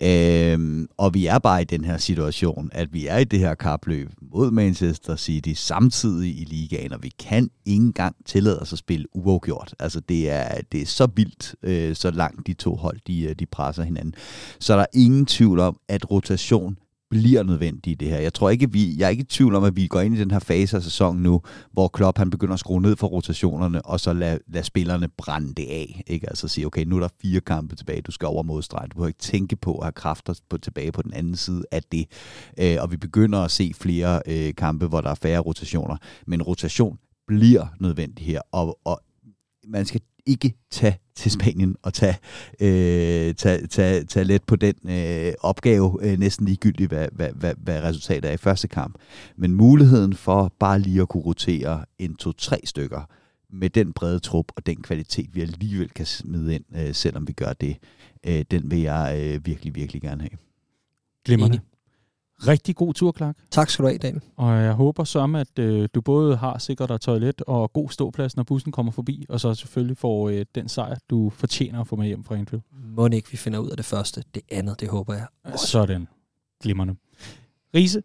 Øh, 0.01 0.87
og 0.97 1.13
vi 1.13 1.25
er 1.25 1.39
bare 1.39 1.61
i 1.61 1.65
den 1.65 1.85
her 1.85 1.97
situation, 1.97 2.69
at 2.73 2.93
vi 2.93 3.07
er 3.07 3.17
i 3.17 3.23
det 3.23 3.39
her 3.39 3.55
kapløb 3.55 4.09
mod 4.21 4.51
Manchester 4.51 5.15
City 5.15 5.53
samtidig 5.55 6.41
i 6.41 6.43
ligaen, 6.43 6.93
og 6.93 7.03
vi 7.03 7.13
kan 7.19 7.49
ikke 7.65 7.83
engang 7.83 8.15
tillade 8.25 8.59
os 8.59 8.73
at 8.73 8.79
spille 8.79 9.05
uafgjort. 9.15 9.75
Altså 9.79 9.99
det 9.99 10.29
er, 10.29 10.61
det 10.71 10.81
er 10.81 10.85
så 10.85 11.07
vildt, 11.15 11.55
øh, 11.63 11.95
så 11.95 12.11
langt 12.11 12.47
de 12.47 12.53
to 12.53 12.75
hold, 12.75 12.99
de, 13.07 13.21
øh, 13.21 13.35
de 13.39 13.45
presser 13.45 13.83
hinanden. 13.83 14.13
Så 14.59 14.73
der 14.73 14.81
er 14.81 14.85
ingen 14.93 15.25
tvivl 15.25 15.59
om, 15.59 15.77
at 15.89 16.11
rotation 16.11 16.77
bliver 17.11 17.43
nødvendig 17.43 17.91
i 17.91 17.95
det 17.95 18.07
her. 18.07 18.19
Jeg 18.19 18.33
tror 18.33 18.49
ikke, 18.49 18.71
vi, 18.71 18.95
jeg 18.97 19.05
er 19.05 19.09
ikke 19.09 19.21
i 19.21 19.25
tvivl 19.25 19.55
om, 19.55 19.63
at 19.63 19.75
vi 19.75 19.87
går 19.87 20.01
ind 20.01 20.15
i 20.15 20.19
den 20.19 20.31
her 20.31 20.39
fase 20.39 20.77
af 20.77 20.83
sæsonen 20.83 21.23
nu, 21.23 21.41
hvor 21.71 21.87
Klopp 21.87 22.17
han 22.17 22.29
begynder 22.29 22.53
at 22.53 22.59
skrue 22.59 22.81
ned 22.81 22.95
for 22.95 23.07
rotationerne, 23.07 23.85
og 23.85 23.99
så 23.99 24.13
lade 24.13 24.39
lad 24.47 24.63
spillerne 24.63 25.07
brænde 25.17 25.53
det 25.53 25.65
af. 25.69 26.03
Ikke? 26.07 26.29
Altså 26.29 26.47
sige, 26.47 26.65
okay, 26.65 26.83
nu 26.83 26.95
er 26.95 26.99
der 26.99 27.07
fire 27.21 27.41
kampe 27.41 27.75
tilbage, 27.75 28.01
du 28.01 28.11
skal 28.11 28.25
over 28.25 28.43
modstregen. 28.43 28.89
Du 28.89 28.95
behøver 28.95 29.07
ikke 29.07 29.19
tænke 29.19 29.55
på 29.55 29.77
at 29.77 29.83
have 29.83 29.91
kræfter 29.91 30.33
på, 30.49 30.57
tilbage 30.57 30.91
på 30.91 31.01
den 31.01 31.13
anden 31.13 31.35
side 31.35 31.63
af 31.71 31.83
det. 31.83 32.05
Øh, 32.59 32.77
og 32.79 32.91
vi 32.91 32.97
begynder 32.97 33.39
at 33.39 33.51
se 33.51 33.71
flere 33.75 34.21
øh, 34.27 34.55
kampe, 34.55 34.87
hvor 34.87 35.01
der 35.01 35.09
er 35.09 35.15
færre 35.15 35.39
rotationer. 35.39 35.97
Men 36.27 36.41
rotation 36.41 36.97
bliver 37.27 37.67
nødvendig 37.79 38.25
her, 38.25 38.41
og, 38.51 38.79
og 38.85 39.01
man 39.67 39.85
skal 39.85 40.01
ikke 40.25 40.53
tage 40.71 40.99
til 41.15 41.31
Spanien 41.31 41.75
og 41.81 41.93
tage, 41.93 42.17
øh, 42.59 43.35
tage, 43.35 43.67
tage, 43.67 44.03
tage 44.03 44.23
let 44.23 44.43
på 44.43 44.55
den 44.55 44.75
øh, 44.89 45.33
opgave, 45.39 45.99
øh, 46.01 46.19
næsten 46.19 46.45
ligegyldigt, 46.45 46.89
hvad, 46.89 47.07
hvad, 47.11 47.29
hvad, 47.35 47.53
hvad 47.57 47.83
resultatet 47.83 48.29
er 48.29 48.33
i 48.33 48.37
første 48.37 48.67
kamp. 48.67 48.95
Men 49.35 49.53
muligheden 49.53 50.13
for 50.13 50.53
bare 50.59 50.79
lige 50.79 51.01
at 51.01 51.09
kunne 51.09 51.23
rotere 51.23 51.85
en 51.99 52.15
to-tre 52.15 52.59
stykker 52.63 53.09
med 53.49 53.69
den 53.69 53.93
brede 53.93 54.19
trup 54.19 54.45
og 54.55 54.65
den 54.65 54.81
kvalitet, 54.81 55.35
vi 55.35 55.41
alligevel 55.41 55.89
kan 55.89 56.05
smide 56.05 56.55
ind, 56.55 56.65
øh, 56.75 56.93
selvom 56.93 57.27
vi 57.27 57.33
gør 57.33 57.53
det, 57.53 57.77
øh, 58.27 58.45
den 58.51 58.71
vil 58.71 58.79
jeg 58.79 59.21
øh, 59.23 59.45
virkelig, 59.45 59.75
virkelig 59.75 60.01
gerne 60.01 60.21
have. 60.21 60.37
Glimrende. 61.25 61.59
Rigtig 62.47 62.75
god 62.75 62.93
tur, 62.93 63.13
Clark. 63.17 63.35
Tak 63.51 63.69
skal 63.69 63.83
du 63.83 63.87
have, 63.87 63.97
Daniel. 63.97 64.21
Og 64.35 64.57
jeg 64.57 64.73
håber 64.73 65.03
som, 65.03 65.35
at 65.35 65.59
øh, 65.59 65.89
du 65.95 66.01
både 66.01 66.35
har 66.35 66.57
sikkert 66.57 66.89
dig 66.89 67.01
toilet 67.01 67.41
og 67.41 67.73
god 67.73 67.89
ståplads, 67.89 68.35
når 68.35 68.43
bussen 68.43 68.71
kommer 68.71 68.91
forbi, 68.91 69.25
og 69.29 69.39
så 69.39 69.53
selvfølgelig 69.53 69.97
får 69.97 70.29
øh, 70.29 70.45
den 70.55 70.69
sejr, 70.69 70.95
du 71.09 71.29
fortjener 71.29 71.81
at 71.81 71.87
få 71.87 71.95
med 71.95 72.07
hjem 72.07 72.23
fra 72.23 72.35
Anfield. 72.35 72.61
Må 72.83 73.07
ikke 73.07 73.31
vi 73.31 73.37
finder 73.37 73.59
ud 73.59 73.69
af 73.69 73.77
det 73.77 73.85
første. 73.85 74.23
Det 74.35 74.41
andet, 74.51 74.79
det 74.79 74.89
håber 74.89 75.13
jeg. 75.13 75.25
også. 75.43 75.67
Sådan. 75.67 76.07
Glimrende. 76.63 76.95
Riese, 77.75 78.01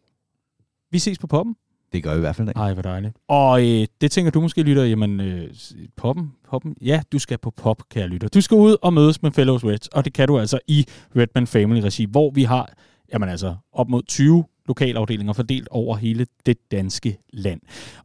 vi 0.90 0.98
ses 0.98 1.18
på 1.18 1.26
poppen. 1.26 1.56
Det 1.92 2.02
gør 2.02 2.10
vi 2.10 2.16
i 2.16 2.20
hvert 2.20 2.36
fald 2.36 2.48
ikke. 2.48 2.58
Ej, 2.58 2.72
hvor 2.72 2.82
dejligt. 2.82 3.16
Og 3.28 3.60
øh, 3.60 3.86
det 4.00 4.10
tænker 4.10 4.30
du 4.30 4.40
måske, 4.40 4.62
lytter, 4.62 4.84
jamen, 4.84 5.20
øh, 5.20 5.50
poppen, 5.96 6.32
poppen, 6.48 6.76
ja, 6.80 7.02
du 7.12 7.18
skal 7.18 7.38
på 7.38 7.50
pop, 7.50 7.82
kære 7.90 8.08
lytter. 8.08 8.28
Du 8.28 8.40
skal 8.40 8.54
ud 8.54 8.76
og 8.82 8.92
mødes 8.92 9.22
med 9.22 9.32
Fellows 9.32 9.64
Reds, 9.64 9.88
og 9.88 10.04
det 10.04 10.12
kan 10.12 10.28
du 10.28 10.38
altså 10.38 10.58
i 10.68 10.86
Redman 11.16 11.46
Family 11.46 11.80
Regi, 11.80 12.04
hvor 12.04 12.30
vi 12.30 12.42
har, 12.42 12.72
jamen 13.12 13.28
altså, 13.28 13.56
op 13.72 13.88
mod 13.88 14.02
20 14.02 14.44
lokalafdelinger 14.68 15.32
fordelt 15.32 15.68
over 15.70 15.96
hele 15.96 16.26
det 16.46 16.56
danske 16.70 17.18
land. 17.32 17.60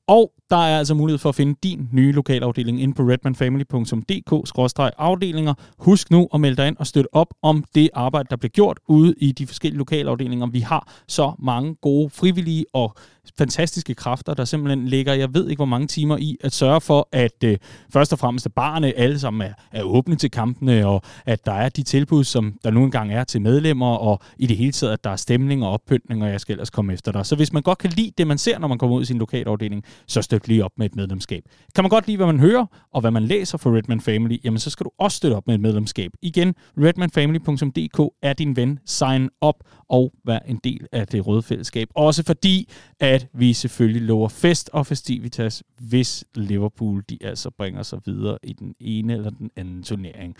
Og 0.07 0.31
der 0.49 0.57
er 0.57 0.77
altså 0.77 0.93
mulighed 0.93 1.17
for 1.17 1.29
at 1.29 1.35
finde 1.35 1.55
din 1.63 1.89
nye 1.91 2.11
lokalafdeling 2.11 2.81
ind 2.81 2.93
på 2.93 3.03
redmanfamily.dk-afdelinger. 3.03 5.53
Husk 5.77 6.11
nu 6.11 6.27
at 6.33 6.41
melde 6.41 6.57
dig 6.57 6.67
ind 6.67 6.77
og 6.77 6.87
støtte 6.87 7.15
op 7.15 7.33
om 7.41 7.63
det 7.75 7.89
arbejde, 7.93 8.27
der 8.29 8.35
bliver 8.35 8.49
gjort 8.49 8.79
ude 8.87 9.13
i 9.17 9.31
de 9.31 9.47
forskellige 9.47 9.77
lokalafdelinger. 9.77 10.47
Vi 10.47 10.59
har 10.59 10.93
så 11.07 11.31
mange 11.39 11.75
gode 11.75 12.09
frivillige 12.09 12.65
og 12.73 12.95
fantastiske 13.37 13.93
kræfter, 13.93 14.33
der 14.33 14.45
simpelthen 14.45 14.87
ligger, 14.87 15.13
jeg 15.13 15.33
ved 15.33 15.49
ikke 15.49 15.59
hvor 15.59 15.65
mange 15.65 15.87
timer 15.87 16.17
i, 16.17 16.37
at 16.41 16.53
sørge 16.53 16.81
for, 16.81 17.09
at 17.11 17.43
øh, 17.43 17.57
først 17.93 18.13
og 18.13 18.19
fremmest 18.19 18.45
at 18.45 18.53
barne 18.53 18.97
alle 18.97 19.19
sammen 19.19 19.47
er, 19.47 19.53
er 19.71 19.83
åbne 19.83 20.15
til 20.15 20.31
kampene, 20.31 20.87
og 20.87 21.01
at 21.25 21.45
der 21.45 21.51
er 21.51 21.69
de 21.69 21.83
tilbud, 21.83 22.23
som 22.23 22.53
der 22.63 22.71
nu 22.71 22.83
engang 22.83 23.13
er 23.13 23.23
til 23.23 23.41
medlemmer, 23.41 23.95
og 23.95 24.19
i 24.37 24.47
det 24.47 24.57
hele 24.57 24.71
taget, 24.71 24.93
at 24.93 25.03
der 25.03 25.09
er 25.09 25.15
stemning 25.15 25.63
og 25.63 25.71
oppyntning, 25.71 26.23
og 26.23 26.29
jeg 26.29 26.41
skal 26.41 26.53
ellers 26.53 26.69
komme 26.69 26.93
efter 26.93 27.11
dig. 27.11 27.25
Så 27.25 27.35
hvis 27.35 27.53
man 27.53 27.63
godt 27.63 27.77
kan 27.77 27.89
lide 27.89 28.11
det, 28.17 28.27
man 28.27 28.37
ser, 28.37 28.59
når 28.59 28.67
man 28.67 28.77
kommer 28.77 28.95
ud 28.95 29.01
i 29.01 29.05
sin 29.05 29.17
lokalafdeling, 29.17 29.83
så 30.07 30.21
støt 30.21 30.47
lige 30.47 30.65
op 30.65 30.71
med 30.77 30.85
et 30.85 30.95
medlemskab. 30.95 31.43
Kan 31.75 31.83
man 31.83 31.89
godt 31.89 32.07
lide, 32.07 32.17
hvad 32.17 32.27
man 32.27 32.39
hører, 32.39 32.65
og 32.93 33.01
hvad 33.01 33.11
man 33.11 33.23
læser 33.23 33.57
for 33.57 33.77
Redman 33.77 34.01
Family, 34.01 34.37
jamen 34.43 34.59
så 34.59 34.69
skal 34.69 34.83
du 34.83 34.91
også 34.99 35.17
støtte 35.17 35.35
op 35.35 35.47
med 35.47 35.55
et 35.55 35.61
medlemskab. 35.61 36.11
Igen, 36.21 36.55
redmanfamily.dk 36.77 38.13
er 38.21 38.33
din 38.33 38.55
ven. 38.55 38.79
Sign 38.85 39.29
up 39.45 39.55
og 39.91 40.13
vær 40.23 40.39
en 40.39 40.59
del 40.63 40.87
af 40.91 41.07
det 41.07 41.27
røde 41.27 41.41
fællesskab. 41.41 41.87
Også 41.95 42.23
fordi, 42.23 42.69
at 42.99 43.27
vi 43.33 43.53
selvfølgelig 43.53 44.01
lover 44.01 44.29
fest 44.29 44.69
og 44.73 44.87
festivitas, 44.87 45.63
hvis 45.79 46.25
Liverpool 46.35 47.03
de 47.09 47.17
altså 47.21 47.49
bringer 47.49 47.83
sig 47.83 47.99
videre 48.05 48.37
i 48.43 48.53
den 48.53 48.75
ene 48.79 49.13
eller 49.13 49.29
den 49.29 49.51
anden 49.55 49.83
turnering. 49.83 50.35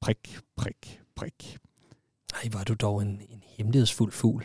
Prik, 0.00 0.38
prik, 0.56 1.00
prik. 1.16 1.58
Ej, 2.42 2.48
var 2.52 2.64
du 2.64 2.74
dog 2.74 3.02
en, 3.02 3.08
en 3.08 3.42
hemmelighedsfuld 3.56 4.12
fugl. 4.12 4.44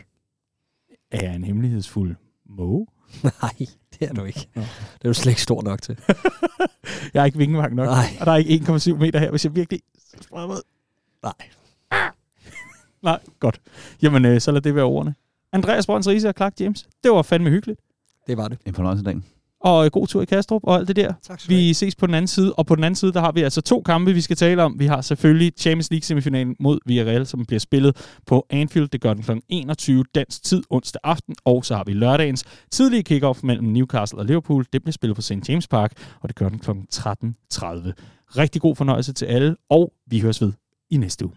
Er 1.12 1.24
jeg 1.24 1.36
en 1.36 1.44
hemmelighedsfuld 1.44 2.16
Mo? 2.46 2.86
Nej, 3.24 3.68
det 4.00 4.10
er 4.10 4.14
du 4.14 4.24
ikke. 4.24 4.48
Det 4.54 5.02
er 5.02 5.08
du 5.08 5.14
slet 5.14 5.32
ikke 5.32 5.42
stor 5.42 5.62
nok 5.62 5.82
til. 5.82 6.00
Jeg 7.14 7.22
er 7.22 7.26
ikke 7.26 7.38
vingevang 7.38 7.76
nok. 7.76 7.88
Nej. 7.88 8.18
Og 8.20 8.26
der 8.26 8.32
er 8.32 8.38
ikke 8.38 8.66
1,7 8.66 8.94
meter 8.94 9.20
her, 9.20 9.30
hvis 9.30 9.46
jeg 9.46 9.56
virkelig 9.56 9.82
spreder. 10.22 10.60
Nej. 11.24 11.50
Nej, 13.06 13.20
godt. 13.40 13.62
Jamen, 14.02 14.26
øh, 14.26 14.42
så 14.42 14.52
lad 14.52 14.62
det 14.62 14.76
være 14.76 14.86
ordene. 14.86 15.16
Andreas 15.54 15.86
Brøns 15.86 16.08
Riese 16.08 16.30
og 16.30 16.34
Clark 16.38 16.54
James. 16.60 16.88
Det 17.04 17.12
var 17.12 17.22
fandme 17.22 17.50
hyggeligt. 17.50 17.80
Det 18.28 18.38
var 18.38 18.48
det. 18.48 18.58
En 18.66 18.74
fornøjelse 18.74 19.04
dagen. 19.04 19.26
Og 19.60 19.86
øh, 19.86 19.92
god 19.92 20.08
tur 20.08 20.22
i 20.22 20.26
Kastrup 20.26 20.62
og 20.64 20.76
alt 20.76 20.88
det 20.88 20.96
der. 20.96 21.14
Tak 21.24 21.42
Vi 21.48 21.74
ses 21.74 21.96
på 21.96 22.08
den 22.08 22.16
anden 22.16 22.28
side, 22.28 22.54
og 22.54 22.66
på 22.66 22.76
den 22.76 22.84
anden 22.84 22.96
side, 22.96 23.14
der 23.14 23.20
har 23.20 23.32
vi 23.32 23.42
altså 23.42 23.62
to 23.62 23.82
kampe, 23.82 24.14
vi 24.14 24.22
skal 24.22 24.36
tale 24.36 24.64
om. 24.64 24.80
Vi 24.80 24.86
har 24.86 25.02
selvfølgelig 25.02 25.54
Champions 25.58 25.92
League 25.92 26.02
semifinalen 26.04 26.56
mod 26.60 26.80
Villarreal, 26.86 27.26
som 27.26 27.46
bliver 27.46 27.60
spillet 27.60 28.16
på 28.26 28.46
Anfield. 28.50 28.88
Det 28.88 29.02
gør 29.02 29.14
den 29.14 29.24
kl. 29.24 29.32
21 29.50 30.06
dansk 30.16 30.44
tid 30.44 30.64
onsdag 30.70 31.00
aften, 31.04 31.36
og 31.46 31.66
så 31.66 31.76
har 31.76 31.84
vi 31.84 31.94
lørdagens 31.94 32.44
tidlige 32.72 33.04
kickoff 33.04 33.44
mellem 33.44 33.68
Newcastle 33.68 34.20
og 34.20 34.26
Liverpool. 34.26 34.66
Det 34.74 34.84
bliver 34.84 34.94
spillet 34.94 35.16
på 35.16 35.22
St. 35.22 35.50
James 35.50 35.68
Park, 35.68 35.92
og 36.22 36.30
det 36.30 36.36
gør 36.36 36.50
den 36.50 36.60
kl. 36.60 36.72
13.30. 36.72 37.92
Rigtig 38.38 38.62
god 38.62 38.76
fornøjelse 38.76 39.14
til 39.14 39.26
alle, 39.26 39.56
og 39.70 39.94
vi 40.08 40.20
høres 40.20 40.42
ved 40.42 40.52
i 40.90 40.98
næste 40.98 41.26
uge. 41.26 41.34